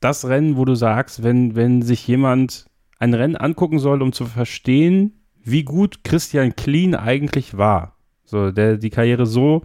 das 0.01 0.27
Rennen, 0.27 0.57
wo 0.57 0.65
du 0.65 0.75
sagst, 0.75 1.23
wenn, 1.23 1.55
wenn 1.55 1.83
sich 1.83 2.07
jemand 2.09 2.67
ein 2.99 3.15
Rennen 3.15 3.37
angucken 3.37 3.79
soll, 3.79 4.03
um 4.03 4.13
zu 4.13 4.25
verstehen, 4.27 5.22
wie 5.45 5.65
gut 5.65 6.05
Christian 6.05 6.57
Kleen 6.57 6.95
eigentlich 6.95 7.57
war, 7.57 7.97
so 8.25 8.51
der 8.51 8.77
die 8.77 8.91
Karriere 8.91 9.27
so 9.27 9.63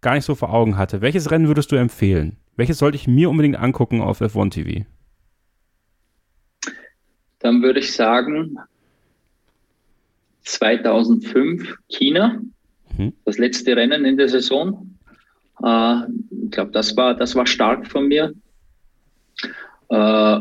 gar 0.00 0.14
nicht 0.14 0.24
so 0.24 0.34
vor 0.34 0.52
Augen 0.52 0.76
hatte, 0.76 1.00
welches 1.00 1.30
Rennen 1.30 1.48
würdest 1.48 1.72
du 1.72 1.76
empfehlen? 1.76 2.36
Welches 2.56 2.78
sollte 2.78 2.96
ich 2.96 3.06
mir 3.06 3.28
unbedingt 3.28 3.58
angucken 3.58 4.00
auf 4.00 4.20
F1 4.20 4.50
TV? 4.50 4.86
dann 7.46 7.62
würde 7.62 7.78
ich 7.78 7.94
sagen 7.94 8.58
2005 10.42 11.76
China, 11.88 12.40
mhm. 12.96 13.12
das 13.24 13.38
letzte 13.38 13.76
Rennen 13.76 14.04
in 14.04 14.16
der 14.16 14.28
Saison. 14.28 14.96
Äh, 15.62 16.00
ich 16.44 16.50
glaube, 16.50 16.72
das 16.72 16.96
war, 16.96 17.14
das 17.14 17.36
war 17.36 17.46
stark 17.46 17.86
von 17.86 18.08
mir. 18.08 18.34
Äh, 19.88 20.40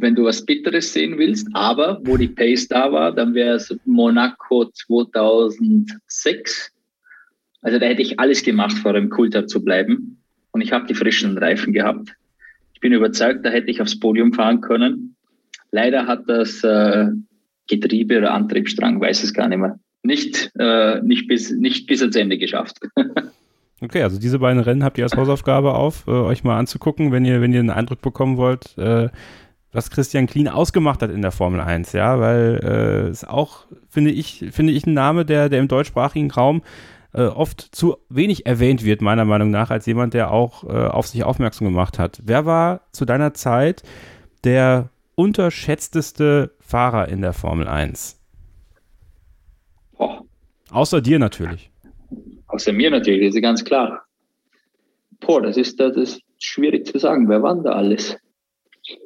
wenn 0.00 0.14
du 0.14 0.24
was 0.24 0.44
Bitteres 0.44 0.92
sehen 0.92 1.18
willst, 1.18 1.48
aber 1.54 2.00
wo 2.04 2.16
die 2.16 2.28
Pace 2.28 2.68
da 2.68 2.92
war, 2.92 3.12
dann 3.12 3.34
wäre 3.34 3.56
es 3.56 3.76
Monaco 3.84 4.66
2006. 4.66 6.72
Also 7.60 7.78
da 7.78 7.86
hätte 7.86 8.02
ich 8.02 8.20
alles 8.20 8.42
gemacht, 8.42 8.76
vor 8.78 8.92
dem 8.92 9.10
Kulter 9.10 9.46
zu 9.46 9.64
bleiben. 9.64 10.22
Und 10.52 10.60
ich 10.60 10.72
habe 10.72 10.86
die 10.86 10.94
frischen 10.94 11.36
Reifen 11.38 11.72
gehabt. 11.72 12.14
Ich 12.74 12.80
bin 12.80 12.92
überzeugt, 12.92 13.44
da 13.44 13.50
hätte 13.50 13.70
ich 13.70 13.82
aufs 13.82 13.98
Podium 13.98 14.32
fahren 14.32 14.60
können. 14.60 15.16
Leider 15.70 16.06
hat 16.06 16.28
das 16.28 16.62
äh, 16.64 17.08
Getriebe 17.66 18.18
oder 18.18 18.32
Antriebsstrang, 18.32 19.00
weiß 19.00 19.22
es 19.22 19.34
gar 19.34 19.48
nicht 19.48 19.58
mehr, 19.58 19.78
nicht, 20.02 20.50
äh, 20.58 21.00
nicht, 21.02 21.28
bis, 21.28 21.50
nicht 21.50 21.86
bis 21.86 22.00
ans 22.00 22.16
Ende 22.16 22.38
geschafft. 22.38 22.78
okay, 23.80 24.02
also 24.02 24.18
diese 24.18 24.38
beiden 24.38 24.62
Rennen 24.62 24.84
habt 24.84 24.98
ihr 24.98 25.04
als 25.04 25.16
Hausaufgabe 25.16 25.74
auf, 25.74 26.06
äh, 26.06 26.12
euch 26.12 26.44
mal 26.44 26.58
anzugucken, 26.58 27.12
wenn 27.12 27.24
ihr, 27.24 27.40
wenn 27.40 27.52
ihr 27.52 27.60
einen 27.60 27.70
Eindruck 27.70 28.00
bekommen 28.00 28.36
wollt, 28.36 28.76
äh, 28.78 29.08
was 29.72 29.90
Christian 29.90 30.26
Klien 30.26 30.48
ausgemacht 30.48 31.02
hat 31.02 31.10
in 31.10 31.22
der 31.22 31.32
Formel 31.32 31.60
1, 31.60 31.92
ja, 31.92 32.18
weil 32.20 32.60
äh, 32.62 33.10
ist 33.10 33.28
auch, 33.28 33.66
finde 33.88 34.10
ich, 34.10 34.46
finde 34.50 34.72
ich 34.72 34.86
ein 34.86 34.94
Name, 34.94 35.24
der, 35.24 35.48
der 35.48 35.60
im 35.60 35.68
deutschsprachigen 35.68 36.30
Raum 36.30 36.62
äh, 37.12 37.22
oft 37.22 37.60
zu 37.60 37.96
wenig 38.08 38.46
erwähnt 38.46 38.84
wird, 38.84 39.00
meiner 39.02 39.24
Meinung 39.24 39.50
nach, 39.50 39.70
als 39.70 39.86
jemand, 39.86 40.14
der 40.14 40.30
auch 40.30 40.64
äh, 40.64 40.68
auf 40.68 41.06
sich 41.06 41.24
aufmerksam 41.24 41.66
gemacht 41.66 41.98
hat. 41.98 42.20
Wer 42.24 42.46
war 42.46 42.82
zu 42.92 43.04
deiner 43.04 43.34
Zeit 43.34 43.82
der 44.44 44.90
unterschätzteste 45.14 46.52
Fahrer 46.60 47.08
in 47.08 47.20
der 47.20 47.32
Formel 47.32 47.66
1? 47.66 48.20
Oh. 49.98 50.18
Außer 50.70 51.00
dir 51.00 51.18
natürlich. 51.18 51.70
Außer 52.46 52.72
mir 52.72 52.90
natürlich, 52.90 53.28
das 53.28 53.34
ist 53.34 53.42
ganz 53.42 53.64
klar. 53.64 54.04
Boah, 55.20 55.42
das 55.42 55.56
ist, 55.56 55.80
das 55.80 55.96
ist 55.96 56.22
schwierig 56.38 56.86
zu 56.86 56.98
sagen. 56.98 57.28
Wer 57.28 57.42
war 57.42 57.56
da 57.56 57.72
alles? 57.72 58.16
Ich 58.82 58.98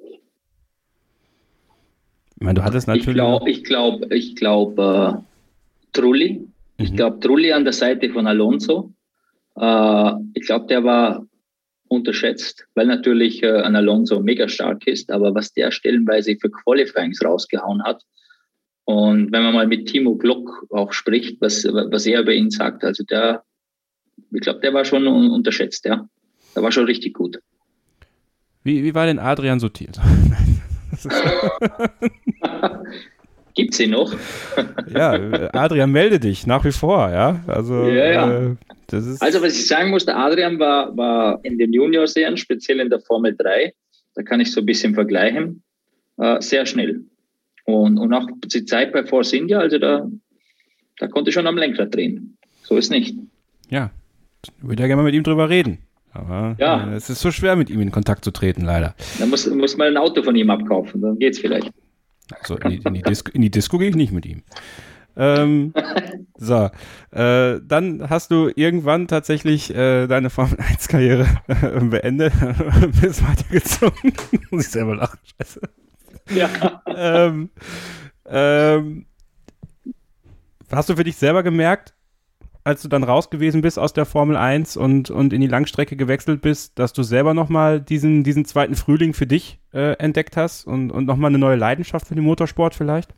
meine, 2.42 2.60
du 2.60 2.64
hattest 2.64 2.88
natürlich. 2.88 3.08
Ich 3.08 3.14
glaube, 3.14 3.50
ich 3.50 3.64
glaube, 3.64 4.14
ich 4.14 4.36
glaub, 4.36 4.78
äh, 4.78 5.14
Trulli. 5.92 6.40
Mhm. 6.40 6.48
Ich 6.78 6.94
glaube, 6.94 7.20
Trulli 7.20 7.52
an 7.52 7.64
der 7.64 7.72
Seite 7.72 8.10
von 8.10 8.26
Alonso. 8.26 8.92
Äh, 9.56 10.12
ich 10.34 10.46
glaube, 10.46 10.66
der 10.66 10.84
war 10.84 11.26
unterschätzt, 11.88 12.66
weil 12.74 12.86
natürlich 12.86 13.42
äh, 13.42 13.60
ein 13.60 13.76
Alonso 13.76 14.20
mega 14.20 14.48
stark 14.48 14.86
ist, 14.86 15.10
aber 15.10 15.34
was 15.34 15.52
der 15.52 15.70
stellenweise 15.70 16.36
für 16.40 16.50
Qualifyings 16.50 17.22
rausgehauen 17.22 17.82
hat. 17.84 18.02
Und 18.84 19.30
wenn 19.30 19.42
man 19.42 19.54
mal 19.54 19.66
mit 19.66 19.88
Timo 19.88 20.16
Glock 20.16 20.66
auch 20.70 20.92
spricht, 20.92 21.40
was, 21.40 21.64
was 21.64 22.06
er 22.06 22.22
über 22.22 22.32
ihn 22.32 22.50
sagt, 22.50 22.82
also 22.82 23.04
der, 23.04 23.44
ich 24.32 24.40
glaube, 24.40 24.60
der 24.60 24.72
war 24.74 24.84
schon 24.84 25.06
unterschätzt, 25.06 25.84
ja. 25.84 26.08
Der 26.54 26.62
war 26.62 26.72
schon 26.72 26.84
richtig 26.84 27.14
gut. 27.14 27.38
Wie, 28.64 28.82
wie 28.82 28.94
war 28.94 29.06
denn 29.06 29.18
Adrian 29.18 29.60
sortiert? 29.60 30.00
Gibt 33.54 33.74
sie 33.74 33.86
noch? 33.86 34.14
ja, 34.94 35.12
Adrian, 35.52 35.92
melde 35.92 36.18
dich 36.18 36.46
nach 36.46 36.64
wie 36.64 36.72
vor, 36.72 37.10
ja. 37.10 37.42
Also, 37.46 37.84
ja, 37.84 38.12
ja. 38.12 38.44
Äh, 38.44 38.56
also, 39.20 39.42
was 39.42 39.54
ich 39.54 39.68
sagen 39.68 39.90
muss, 39.90 40.06
der 40.06 40.16
Adrian 40.16 40.58
war, 40.58 40.96
war 40.96 41.38
in 41.44 41.58
den 41.58 41.72
Junior-Serien, 41.72 42.36
speziell 42.36 42.80
in 42.80 42.90
der 42.90 43.00
Formel 43.00 43.36
3, 43.36 43.72
da 44.14 44.22
kann 44.22 44.40
ich 44.40 44.52
so 44.52 44.60
ein 44.60 44.66
bisschen 44.66 44.94
vergleichen, 44.94 45.62
äh, 46.18 46.40
sehr 46.40 46.66
schnell. 46.66 47.02
Und, 47.64 47.98
und 47.98 48.12
auch 48.12 48.26
die 48.44 48.64
Zeit 48.64 48.92
bei 48.92 49.04
Force 49.04 49.32
India, 49.32 49.58
also 49.58 49.78
da, 49.78 50.06
da 50.98 51.08
konnte 51.08 51.30
ich 51.30 51.34
schon 51.34 51.46
am 51.46 51.56
Lenkrad 51.56 51.94
drehen. 51.94 52.36
So 52.62 52.76
ist 52.76 52.90
nicht. 52.90 53.16
Ja, 53.70 53.90
ich 54.44 54.52
würde 54.60 54.82
ja 54.82 54.86
gerne 54.86 55.02
mal 55.02 55.06
mit 55.06 55.14
ihm 55.14 55.22
drüber 55.22 55.48
reden. 55.48 55.78
Aber 56.12 56.56
ja. 56.58 56.90
Äh, 56.90 56.94
es 56.94 57.10
ist 57.10 57.20
so 57.20 57.30
schwer, 57.30 57.56
mit 57.56 57.70
ihm 57.70 57.80
in 57.80 57.90
Kontakt 57.90 58.24
zu 58.24 58.30
treten, 58.30 58.62
leider. 58.62 58.94
Da 59.18 59.26
muss, 59.26 59.46
muss 59.48 59.76
man 59.76 59.88
ein 59.88 59.96
Auto 59.96 60.22
von 60.22 60.36
ihm 60.36 60.50
abkaufen, 60.50 61.00
dann 61.00 61.18
geht's 61.18 61.38
vielleicht. 61.38 61.72
Also 62.40 62.56
in 62.56 62.70
die, 62.70 62.76
in 62.76 62.94
die 62.94 63.02
Disco, 63.02 63.30
in 63.32 63.42
die 63.42 63.50
Disco 63.50 63.78
gehe 63.78 63.88
ich 63.88 63.96
nicht 63.96 64.12
mit 64.12 64.26
ihm. 64.26 64.42
Ähm, 65.16 65.74
so, 66.36 66.70
äh, 67.10 67.60
dann 67.62 68.08
hast 68.08 68.30
du 68.30 68.50
irgendwann 68.54 69.08
tatsächlich 69.08 69.74
äh, 69.74 70.06
deine 70.06 70.30
Formel 70.30 70.58
1 70.58 70.88
Karriere 70.88 71.26
äh, 71.48 71.80
beendet, 71.80 72.32
bist 73.00 73.26
weitergezogen. 73.26 74.12
Muss 74.50 74.66
ich 74.66 74.70
selber 74.70 74.96
lachen, 74.96 75.18
scheiße. 75.38 75.60
Ja. 76.34 76.82
ähm, 76.86 77.50
ähm, 78.26 79.06
hast 80.70 80.88
du 80.88 80.96
für 80.96 81.04
dich 81.04 81.16
selber 81.16 81.42
gemerkt, 81.42 81.94
als 82.64 82.82
du 82.82 82.88
dann 82.88 83.02
raus 83.02 83.30
gewesen 83.30 83.60
bist 83.60 83.78
aus 83.78 83.92
der 83.92 84.04
Formel 84.04 84.36
1 84.36 84.76
und, 84.76 85.10
und 85.10 85.32
in 85.32 85.40
die 85.40 85.48
Langstrecke 85.48 85.96
gewechselt 85.96 86.40
bist, 86.40 86.78
dass 86.78 86.92
du 86.92 87.02
selber 87.02 87.34
nochmal 87.34 87.80
diesen, 87.80 88.24
diesen 88.24 88.44
zweiten 88.44 88.76
Frühling 88.76 89.14
für 89.14 89.26
dich 89.26 89.58
äh, 89.72 89.96
entdeckt 89.98 90.36
hast 90.36 90.66
und, 90.66 90.90
und 90.90 91.06
nochmal 91.06 91.30
eine 91.30 91.38
neue 91.38 91.56
Leidenschaft 91.56 92.06
für 92.06 92.14
den 92.14 92.24
Motorsport 92.24 92.74
vielleicht? 92.74 93.14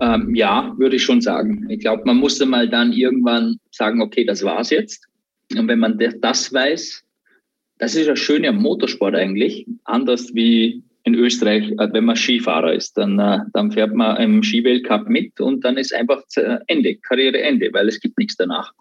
Ähm, 0.00 0.34
ja, 0.34 0.74
würde 0.78 0.96
ich 0.96 1.02
schon 1.02 1.20
sagen. 1.20 1.66
Ich 1.70 1.80
glaube, 1.80 2.02
man 2.04 2.16
musste 2.18 2.46
mal 2.46 2.68
dann 2.68 2.92
irgendwann 2.92 3.56
sagen, 3.70 4.02
okay, 4.02 4.24
das 4.24 4.44
war's 4.44 4.70
jetzt. 4.70 5.08
Und 5.56 5.68
wenn 5.68 5.78
man 5.78 5.98
das 6.20 6.52
weiß, 6.52 7.04
das 7.78 7.94
ist 7.94 8.06
ja 8.06 8.16
schön 8.16 8.44
am 8.46 8.56
Motorsport 8.56 9.14
eigentlich, 9.14 9.66
anders 9.84 10.34
wie 10.34 10.82
in 11.06 11.14
Österreich, 11.14 11.70
äh, 11.70 11.88
wenn 11.92 12.04
man 12.04 12.16
Skifahrer 12.16 12.74
ist, 12.74 12.98
dann, 12.98 13.18
äh, 13.18 13.38
dann 13.52 13.70
fährt 13.70 13.94
man 13.94 14.20
im 14.20 14.42
Skiweltcup 14.42 15.08
mit 15.08 15.40
und 15.40 15.64
dann 15.64 15.76
ist 15.76 15.94
einfach 15.94 16.22
Ende, 16.66 16.96
Karriereende, 16.96 17.70
weil 17.72 17.88
es 17.88 18.00
gibt 18.00 18.18
nichts 18.18 18.36
danach. 18.36 18.72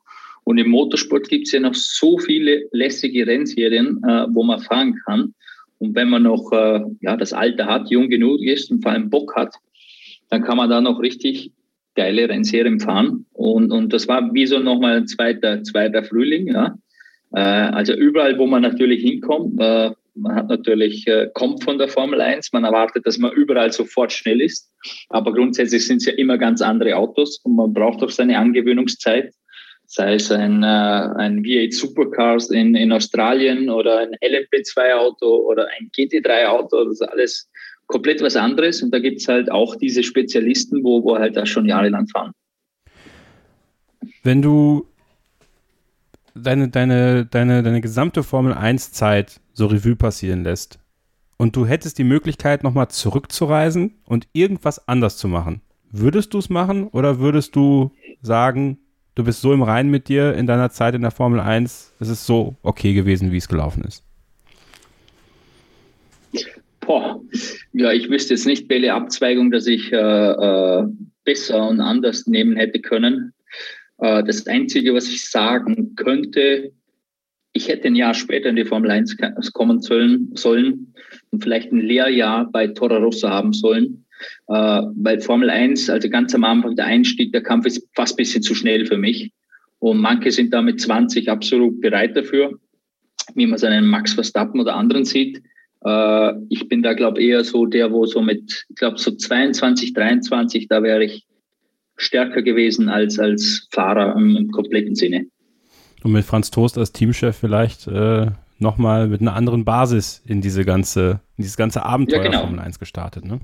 Und 0.44 0.58
im 0.58 0.70
Motorsport 0.70 1.30
gibt 1.30 1.46
es 1.46 1.54
ja 1.54 1.60
noch 1.60 1.76
so 1.76 2.18
viele 2.18 2.64
lässige 2.72 3.28
Rennserien, 3.28 4.02
äh, 4.04 4.26
wo 4.30 4.44
man 4.44 4.60
fahren 4.60 5.00
kann. 5.06 5.36
Und 5.78 5.96
wenn 5.96 6.10
man 6.10 6.24
noch 6.24 6.52
ja, 7.02 7.18
das 7.18 7.34
Alter 7.34 7.66
hat, 7.66 7.92
jung 7.92 8.10
genug 8.10 8.42
ist 8.42 8.72
und 8.72 8.82
vor 8.82 8.94
allem 8.94 9.10
Bock 9.10 9.36
hat, 9.36 9.54
dann 10.30 10.42
kann 10.42 10.56
man 10.56 10.70
da 10.70 10.80
noch 10.80 11.02
richtig 11.02 11.52
geile 11.96 12.30
Rennserien 12.30 12.80
fahren. 12.80 13.26
Und, 13.34 13.72
und 13.72 13.92
das 13.92 14.08
war 14.08 14.34
wie 14.34 14.48
so 14.48 14.60
nochmal 14.60 14.96
ein 14.96 15.08
zweiter, 15.08 15.62
zweiter 15.64 16.06
Frühling. 16.06 16.48
Ja. 16.48 16.78
also 17.30 17.94
überall, 17.94 18.40
wo 18.40 18.48
man 18.48 18.62
natürlich 18.62 19.02
hinkommt, 19.02 19.60
man 20.16 20.36
hat 20.36 20.50
natürlich, 20.50 21.08
äh, 21.08 21.30
kommt 21.34 21.64
von 21.64 21.78
der 21.78 21.88
Formel 21.88 22.22
1, 22.22 22.54
man 22.54 22.64
erwartet, 22.64 23.06
dass 23.06 23.18
man 23.18 23.34
überall 23.34 23.72
sofort 23.72 24.14
schnell 24.14 24.42
ist. 24.42 24.72
Aber 25.10 25.34
grundsätzlich 25.34 25.86
sind 25.86 25.98
es 25.98 26.06
ja 26.06 26.14
immer 26.14 26.38
ganz 26.38 26.62
andere 26.62 26.96
Autos 26.96 27.40
und 27.44 27.56
man 27.56 27.74
braucht 27.74 28.02
auch 28.02 28.10
seine 28.10 28.38
Angewöhnungszeit. 28.38 29.34
Sei 29.88 30.16
es 30.16 30.32
ein, 30.32 30.64
äh, 30.64 30.66
ein 30.66 31.44
V8 31.44 31.74
Supercars 31.74 32.50
in, 32.50 32.76
in 32.76 32.92
Australien 32.92 33.70
oder 33.70 34.00
ein 34.00 34.16
LMP2-Auto 34.22 35.28
oder 35.28 35.68
ein 35.78 35.90
GT3-Auto, 35.96 36.86
das 36.86 37.02
ist 37.02 37.08
alles 37.08 37.50
komplett 37.88 38.22
was 38.22 38.36
anderes. 38.36 38.82
Und 38.82 38.92
da 38.92 39.00
gibt 39.00 39.22
es 39.22 39.28
halt 39.28 39.52
auch 39.52 39.76
diese 39.76 40.02
Spezialisten, 40.02 40.84
wo, 40.84 41.04
wo 41.04 41.18
halt 41.18 41.36
da 41.36 41.46
schon 41.46 41.68
jahrelang 41.68 42.08
fahren. 42.08 42.32
Wenn 44.24 44.42
du 44.42 44.88
deine, 46.34 46.70
deine, 46.70 47.26
deine, 47.26 47.62
deine 47.62 47.82
gesamte 47.82 48.24
Formel 48.24 48.54
1-Zeit 48.54 49.40
so 49.56 49.66
Revue 49.68 49.96
passieren 49.96 50.44
lässt 50.44 50.80
und 51.38 51.56
du 51.56 51.66
hättest 51.66 51.98
die 51.98 52.04
Möglichkeit, 52.04 52.64
nochmal 52.64 52.90
zurückzureisen 52.90 53.96
und 54.06 54.28
irgendwas 54.34 54.88
anders 54.88 55.18
zu 55.18 55.28
machen, 55.28 55.62
würdest 55.92 56.34
du 56.34 56.40
es 56.40 56.50
machen 56.50 56.88
oder 56.90 57.20
würdest 57.20 57.56
du 57.56 57.92
sagen, 58.22 58.78
du 59.16 59.24
bist 59.24 59.42
so 59.42 59.54
im 59.54 59.64
Reinen 59.64 59.90
mit 59.90 60.10
dir 60.10 60.34
in 60.34 60.46
deiner 60.46 60.70
Zeit 60.70 60.94
in 60.94 61.02
der 61.02 61.12
Formel 61.12 61.40
1, 61.40 61.94
es 62.00 62.10
ist 62.10 62.26
so 62.26 62.56
okay 62.64 62.94
gewesen, 62.94 63.32
wie 63.32 63.38
es 63.38 63.48
gelaufen 63.48 63.84
ist? 63.84 64.04
Boah, 66.82 67.20
ja, 67.74 67.92
ich 67.94 68.10
wüsste 68.10 68.36
jetzt 68.36 68.46
nicht, 68.46 68.70
welche 68.70 68.94
Abzweigung, 68.94 69.52
dass 69.52 69.66
ich 69.66 69.92
äh, 69.92 69.96
äh, 69.96 70.86
besser 71.24 71.68
und 71.68 71.80
anders 71.80 72.28
nehmen 72.28 72.58
hätte 72.58 72.80
können. 72.80 73.34
Äh, 73.98 74.24
das 74.24 74.46
Einzige, 74.46 74.94
was 74.94 75.08
ich 75.08 75.26
sagen 75.26 75.96
könnte, 75.96 76.72
ich 77.56 77.70
hätte 77.70 77.88
ein 77.88 77.96
Jahr 77.96 78.14
später 78.14 78.50
in 78.50 78.58
die 78.58 78.66
Formel 78.66 78.92
1 78.92 79.16
kommen 79.54 79.82
sollen, 79.82 80.30
sollen 80.36 80.94
und 81.32 81.42
vielleicht 81.42 81.72
ein 81.72 81.80
Lehrjahr 81.80 82.52
bei 82.52 82.68
Toro 82.68 82.98
Rosso 82.98 83.30
haben 83.30 83.54
sollen. 83.54 84.06
Äh, 84.50 84.82
weil 84.96 85.22
Formel 85.22 85.50
1, 85.50 85.90
also 85.90 86.10
ganz 86.10 86.36
am 86.36 86.44
Anfang 86.44 86.76
der 86.76 86.86
Einstieg, 86.86 87.32
der 87.32 87.44
Kampf 87.44 87.66
ist 87.66 87.88
fast 87.96 88.14
ein 88.14 88.18
bisschen 88.18 88.42
zu 88.42 88.56
schnell 88.56 88.86
für 88.86 88.98
mich. 88.98 89.32
Und 89.80 90.00
manche 90.00 90.32
sind 90.32 90.54
da 90.54 90.62
mit 90.62 90.82
20 90.82 91.30
absolut 91.30 91.80
bereit 91.80 92.18
dafür, 92.18 92.60
wie 93.36 93.48
man 93.48 93.58
seinen 93.58 93.88
Max 93.88 94.14
Verstappen 94.14 94.60
oder 94.60 94.76
anderen 94.76 95.06
sieht. 95.06 95.42
Äh, 95.86 96.34
ich 96.50 96.68
bin 96.68 96.84
da, 96.84 96.92
glaube 96.92 97.24
eher 97.24 97.46
so 97.46 97.66
der, 97.66 97.94
wo 97.94 98.06
so 98.06 98.22
mit, 98.22 98.66
ich 98.68 98.76
glaube, 98.76 98.98
so 98.98 99.12
22, 99.12 99.94
23, 99.94 100.68
da 100.68 100.84
wäre 100.84 101.06
ich 101.06 101.26
stärker 101.96 102.42
gewesen 102.42 102.90
als 102.90 103.18
als 103.18 103.70
Fahrer 103.72 104.14
im, 104.18 104.36
im 104.36 104.52
kompletten 104.52 104.96
Sinne. 104.96 105.28
Und 106.06 106.12
mit 106.12 106.24
Franz 106.24 106.52
Toast 106.52 106.78
als 106.78 106.92
Teamchef 106.92 107.36
vielleicht 107.36 107.88
äh, 107.88 108.28
nochmal 108.60 109.08
mit 109.08 109.22
einer 109.22 109.34
anderen 109.34 109.66
Basis 109.66 110.22
in 110.24 110.40
diese 110.40 110.64
ganze, 110.64 111.20
in 111.36 111.42
dieses 111.42 111.58
ganze 111.58 111.84
Abenteuer 111.84 112.24
ja, 112.24 112.30
genau. 112.30 112.42
Formel 112.42 112.60
1 112.60 112.78
gestartet, 112.78 113.26
ne? 113.26 113.40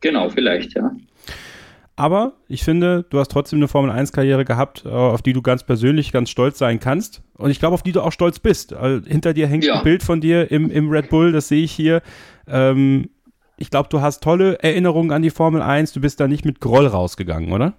Genau, 0.00 0.30
vielleicht, 0.30 0.72
ja. 0.74 0.92
Aber 1.96 2.32
ich 2.48 2.64
finde, 2.64 3.04
du 3.10 3.18
hast 3.18 3.30
trotzdem 3.30 3.58
eine 3.58 3.68
Formel 3.68 3.90
1-Karriere 3.90 4.46
gehabt, 4.46 4.86
äh, 4.86 4.88
auf 4.88 5.20
die 5.20 5.34
du 5.34 5.42
ganz 5.42 5.62
persönlich 5.62 6.10
ganz 6.10 6.30
stolz 6.30 6.56
sein 6.56 6.80
kannst. 6.80 7.20
Und 7.34 7.50
ich 7.50 7.58
glaube, 7.58 7.74
auf 7.74 7.82
die 7.82 7.92
du 7.92 8.00
auch 8.00 8.12
stolz 8.12 8.38
bist. 8.38 8.72
Also, 8.72 9.06
hinter 9.06 9.34
dir 9.34 9.46
hängt 9.46 9.66
ja. 9.66 9.74
ein 9.74 9.84
Bild 9.84 10.02
von 10.02 10.22
dir 10.22 10.50
im, 10.50 10.70
im 10.70 10.88
Red 10.88 11.10
Bull, 11.10 11.32
das 11.32 11.48
sehe 11.48 11.64
ich 11.64 11.72
hier. 11.72 12.00
Ähm, 12.48 13.10
ich 13.58 13.68
glaube, 13.68 13.90
du 13.90 14.00
hast 14.00 14.22
tolle 14.22 14.58
Erinnerungen 14.62 15.12
an 15.12 15.20
die 15.20 15.28
Formel 15.28 15.60
1. 15.60 15.92
Du 15.92 16.00
bist 16.00 16.18
da 16.18 16.28
nicht 16.28 16.46
mit 16.46 16.60
Groll 16.60 16.86
rausgegangen, 16.86 17.52
oder? 17.52 17.74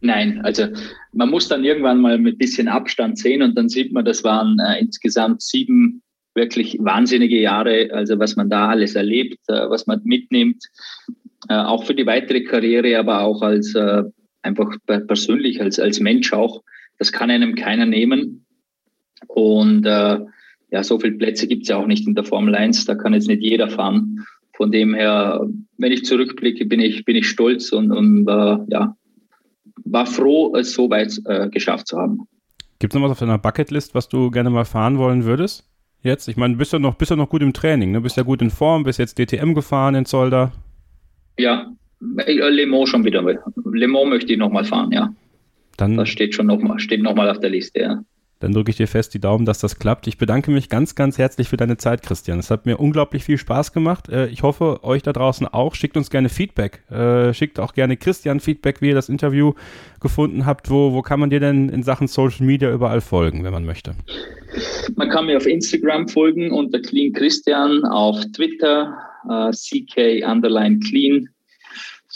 Nein, 0.00 0.40
also 0.44 0.66
man 1.12 1.30
muss 1.30 1.48
dann 1.48 1.64
irgendwann 1.64 2.00
mal 2.00 2.18
mit 2.18 2.38
bisschen 2.38 2.68
Abstand 2.68 3.18
sehen 3.18 3.42
und 3.42 3.56
dann 3.56 3.68
sieht 3.68 3.92
man, 3.92 4.04
das 4.04 4.22
waren 4.22 4.58
äh, 4.60 4.78
insgesamt 4.80 5.42
sieben 5.42 6.02
wirklich 6.34 6.76
wahnsinnige 6.80 7.40
Jahre, 7.40 7.90
also 7.92 8.18
was 8.18 8.36
man 8.36 8.48
da 8.48 8.68
alles 8.68 8.94
erlebt, 8.94 9.40
äh, 9.48 9.68
was 9.68 9.86
man 9.88 10.00
mitnimmt, 10.04 10.62
äh, 11.48 11.54
auch 11.54 11.84
für 11.84 11.94
die 11.94 12.06
weitere 12.06 12.44
Karriere, 12.44 12.98
aber 12.98 13.22
auch 13.22 13.42
als 13.42 13.74
äh, 13.74 14.04
einfach 14.42 14.70
persönlich, 14.84 15.60
als, 15.60 15.80
als 15.80 15.98
Mensch 15.98 16.32
auch. 16.32 16.62
Das 16.98 17.12
kann 17.12 17.30
einem 17.30 17.56
keiner 17.56 17.86
nehmen. 17.86 18.46
Und 19.26 19.84
äh, 19.84 20.18
ja, 20.70 20.82
so 20.82 20.98
viele 21.00 21.16
Plätze 21.16 21.48
gibt 21.48 21.62
es 21.62 21.68
ja 21.68 21.76
auch 21.76 21.86
nicht 21.86 22.06
in 22.06 22.14
der 22.14 22.24
Formel 22.24 22.54
1, 22.54 22.84
da 22.84 22.94
kann 22.94 23.14
jetzt 23.14 23.28
nicht 23.28 23.42
jeder 23.42 23.68
fahren. 23.68 24.24
Von 24.56 24.70
dem 24.70 24.94
her, 24.94 25.46
wenn 25.76 25.92
ich 25.92 26.04
zurückblicke, 26.04 26.66
bin 26.66 26.80
ich, 26.80 27.04
bin 27.04 27.16
ich 27.16 27.28
stolz 27.28 27.72
und, 27.72 27.90
und 27.90 28.28
äh, 28.28 28.58
ja, 28.68 28.96
war 29.90 30.06
froh, 30.06 30.54
es 30.56 30.72
so 30.72 30.88
weit 30.90 31.20
äh, 31.26 31.48
geschafft 31.48 31.88
zu 31.88 31.98
haben. 31.98 32.26
Gibt 32.78 32.94
es 32.94 32.98
noch 32.98 33.04
was 33.04 33.12
auf 33.12 33.18
deiner 33.18 33.38
Bucketlist, 33.38 33.94
was 33.94 34.08
du 34.08 34.30
gerne 34.30 34.50
mal 34.50 34.64
fahren 34.64 34.98
wollen 34.98 35.24
würdest? 35.24 35.64
Jetzt? 36.02 36.28
Ich 36.28 36.36
meine, 36.36 36.56
bist 36.56 36.72
du 36.72 36.78
noch, 36.78 36.94
bist 36.94 37.10
du 37.10 37.16
noch 37.16 37.28
gut 37.28 37.42
im 37.42 37.52
Training, 37.52 37.90
ne? 37.90 38.00
Bist 38.00 38.16
ja 38.16 38.22
gut 38.22 38.40
in 38.40 38.50
Form, 38.50 38.84
bist 38.84 38.98
jetzt 38.98 39.18
DTM 39.18 39.54
gefahren 39.54 39.96
in 39.96 40.04
Zolder. 40.04 40.52
Ja, 41.38 41.72
äh, 42.18 42.32
Le 42.32 42.66
Mans 42.66 42.88
schon 42.88 43.04
wieder. 43.04 43.22
Le 43.22 43.88
Mans 43.88 44.08
möchte 44.08 44.32
ich 44.32 44.38
nochmal 44.38 44.64
fahren, 44.64 44.92
ja. 44.92 45.12
Dann, 45.76 45.96
das 45.96 46.08
steht 46.08 46.34
schon 46.34 46.46
nochmal, 46.46 46.78
steht 46.78 47.02
nochmal 47.02 47.30
auf 47.30 47.40
der 47.40 47.50
Liste, 47.50 47.80
ja. 47.80 48.02
Dann 48.40 48.52
drücke 48.52 48.70
ich 48.70 48.76
dir 48.76 48.86
fest 48.86 49.14
die 49.14 49.20
Daumen, 49.20 49.44
dass 49.44 49.58
das 49.58 49.78
klappt. 49.78 50.06
Ich 50.06 50.16
bedanke 50.16 50.50
mich 50.50 50.68
ganz, 50.68 50.94
ganz 50.94 51.18
herzlich 51.18 51.48
für 51.48 51.56
deine 51.56 51.76
Zeit, 51.76 52.02
Christian. 52.02 52.38
Es 52.38 52.50
hat 52.50 52.66
mir 52.66 52.78
unglaublich 52.78 53.24
viel 53.24 53.36
Spaß 53.36 53.72
gemacht. 53.72 54.08
Äh, 54.08 54.28
ich 54.28 54.42
hoffe, 54.42 54.84
euch 54.84 55.02
da 55.02 55.12
draußen 55.12 55.46
auch. 55.46 55.74
Schickt 55.74 55.96
uns 55.96 56.08
gerne 56.08 56.28
Feedback. 56.28 56.82
Äh, 56.90 57.34
schickt 57.34 57.58
auch 57.58 57.74
gerne 57.74 57.96
Christian 57.96 58.38
Feedback, 58.38 58.80
wie 58.80 58.88
ihr 58.88 58.94
das 58.94 59.08
Interview 59.08 59.54
gefunden 60.00 60.46
habt. 60.46 60.70
Wo, 60.70 60.92
wo 60.92 61.02
kann 61.02 61.18
man 61.18 61.30
dir 61.30 61.40
denn 61.40 61.68
in 61.68 61.82
Sachen 61.82 62.06
Social 62.06 62.46
Media 62.46 62.72
überall 62.72 63.00
folgen, 63.00 63.42
wenn 63.42 63.52
man 63.52 63.64
möchte? 63.64 63.94
Man 64.94 65.08
kann 65.10 65.26
mir 65.26 65.36
auf 65.36 65.46
Instagram 65.46 66.08
folgen 66.08 66.52
unter 66.52 66.80
Clean 66.80 67.12
Christian, 67.12 67.84
auf 67.84 68.16
Twitter 68.34 68.96
äh, 69.28 69.50
CK 69.50 70.24
underline 70.26 70.78
Clean 70.78 71.28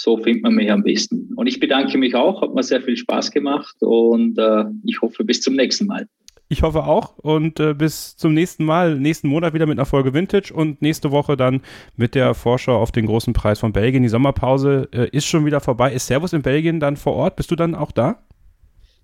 so 0.02 0.16
findet 0.16 0.42
man 0.42 0.54
mich 0.54 0.70
am 0.70 0.82
besten. 0.82 1.30
Und 1.36 1.46
ich 1.46 1.60
bedanke 1.60 1.96
mich 1.96 2.14
auch, 2.14 2.42
hat 2.42 2.54
mir 2.54 2.62
sehr 2.62 2.82
viel 2.82 2.96
Spaß 2.96 3.30
gemacht 3.30 3.76
und 3.80 4.36
äh, 4.36 4.64
ich 4.84 5.00
hoffe 5.00 5.24
bis 5.24 5.40
zum 5.40 5.54
nächsten 5.54 5.86
Mal. 5.86 6.08
Ich 6.48 6.62
hoffe 6.62 6.84
auch 6.84 7.16
und 7.18 7.60
äh, 7.60 7.72
bis 7.72 8.16
zum 8.16 8.34
nächsten 8.34 8.64
Mal, 8.64 8.98
nächsten 8.98 9.28
Monat 9.28 9.54
wieder 9.54 9.66
mit 9.66 9.78
einer 9.78 9.86
Folge 9.86 10.12
Vintage 10.12 10.52
und 10.52 10.82
nächste 10.82 11.12
Woche 11.12 11.36
dann 11.36 11.62
mit 11.96 12.14
der 12.14 12.34
Vorschau 12.34 12.78
auf 12.78 12.90
den 12.90 13.06
großen 13.06 13.32
Preis 13.32 13.60
von 13.60 13.72
Belgien. 13.72 14.02
Die 14.02 14.08
Sommerpause 14.08 14.88
äh, 14.92 15.08
ist 15.12 15.26
schon 15.26 15.46
wieder 15.46 15.60
vorbei. 15.60 15.92
Ist 15.92 16.08
Servus 16.08 16.32
in 16.32 16.42
Belgien 16.42 16.80
dann 16.80 16.96
vor 16.96 17.14
Ort? 17.14 17.36
Bist 17.36 17.50
du 17.52 17.56
dann 17.56 17.74
auch 17.74 17.92
da? 17.92 18.18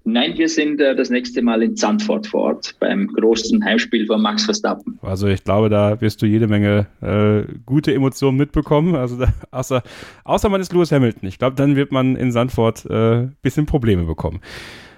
Nein, 0.04 0.38
wir 0.38 0.48
sind 0.48 0.80
äh, 0.80 0.96
das 0.96 1.10
nächste 1.10 1.42
Mal 1.42 1.62
in 1.62 1.76
Zandvoort 1.76 2.26
vor 2.26 2.42
Ort 2.42 2.74
beim 2.80 3.08
großen 3.08 3.62
Heimspiel 3.64 4.06
von 4.06 4.22
Max 4.22 4.44
Verstappen. 4.44 4.98
Also 5.02 5.26
ich 5.26 5.44
glaube, 5.44 5.68
da 5.68 6.00
wirst 6.00 6.22
du 6.22 6.26
jede 6.26 6.46
Menge 6.46 6.86
äh, 7.02 7.52
gute 7.66 7.92
Emotionen 7.92 8.38
mitbekommen. 8.38 8.94
Also 8.94 9.18
da, 9.18 9.32
außer, 9.50 9.82
außer 10.24 10.48
man 10.48 10.60
ist 10.60 10.72
Lewis 10.72 10.92
Hamilton. 10.92 11.28
Ich 11.28 11.38
glaube, 11.38 11.56
dann 11.56 11.76
wird 11.76 11.92
man 11.92 12.16
in 12.16 12.32
Zandvoort 12.32 12.86
ein 12.88 13.24
äh, 13.24 13.30
bisschen 13.42 13.66
Probleme 13.66 14.04
bekommen. 14.04 14.40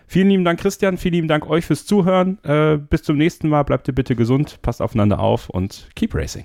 Vielen 0.06 0.28
lieben 0.28 0.44
Dank, 0.44 0.60
Christian. 0.60 0.96
Vielen 0.96 1.14
lieben 1.14 1.28
Dank 1.28 1.48
euch 1.48 1.64
fürs 1.64 1.86
Zuhören. 1.86 2.38
Äh, 2.42 2.78
bis 2.78 3.02
zum 3.02 3.16
nächsten 3.16 3.48
Mal. 3.48 3.62
Bleibt 3.62 3.88
ihr 3.88 3.94
bitte 3.94 4.16
gesund, 4.16 4.60
passt 4.62 4.82
aufeinander 4.82 5.20
auf 5.20 5.48
und 5.50 5.88
keep 5.94 6.14
racing. 6.14 6.44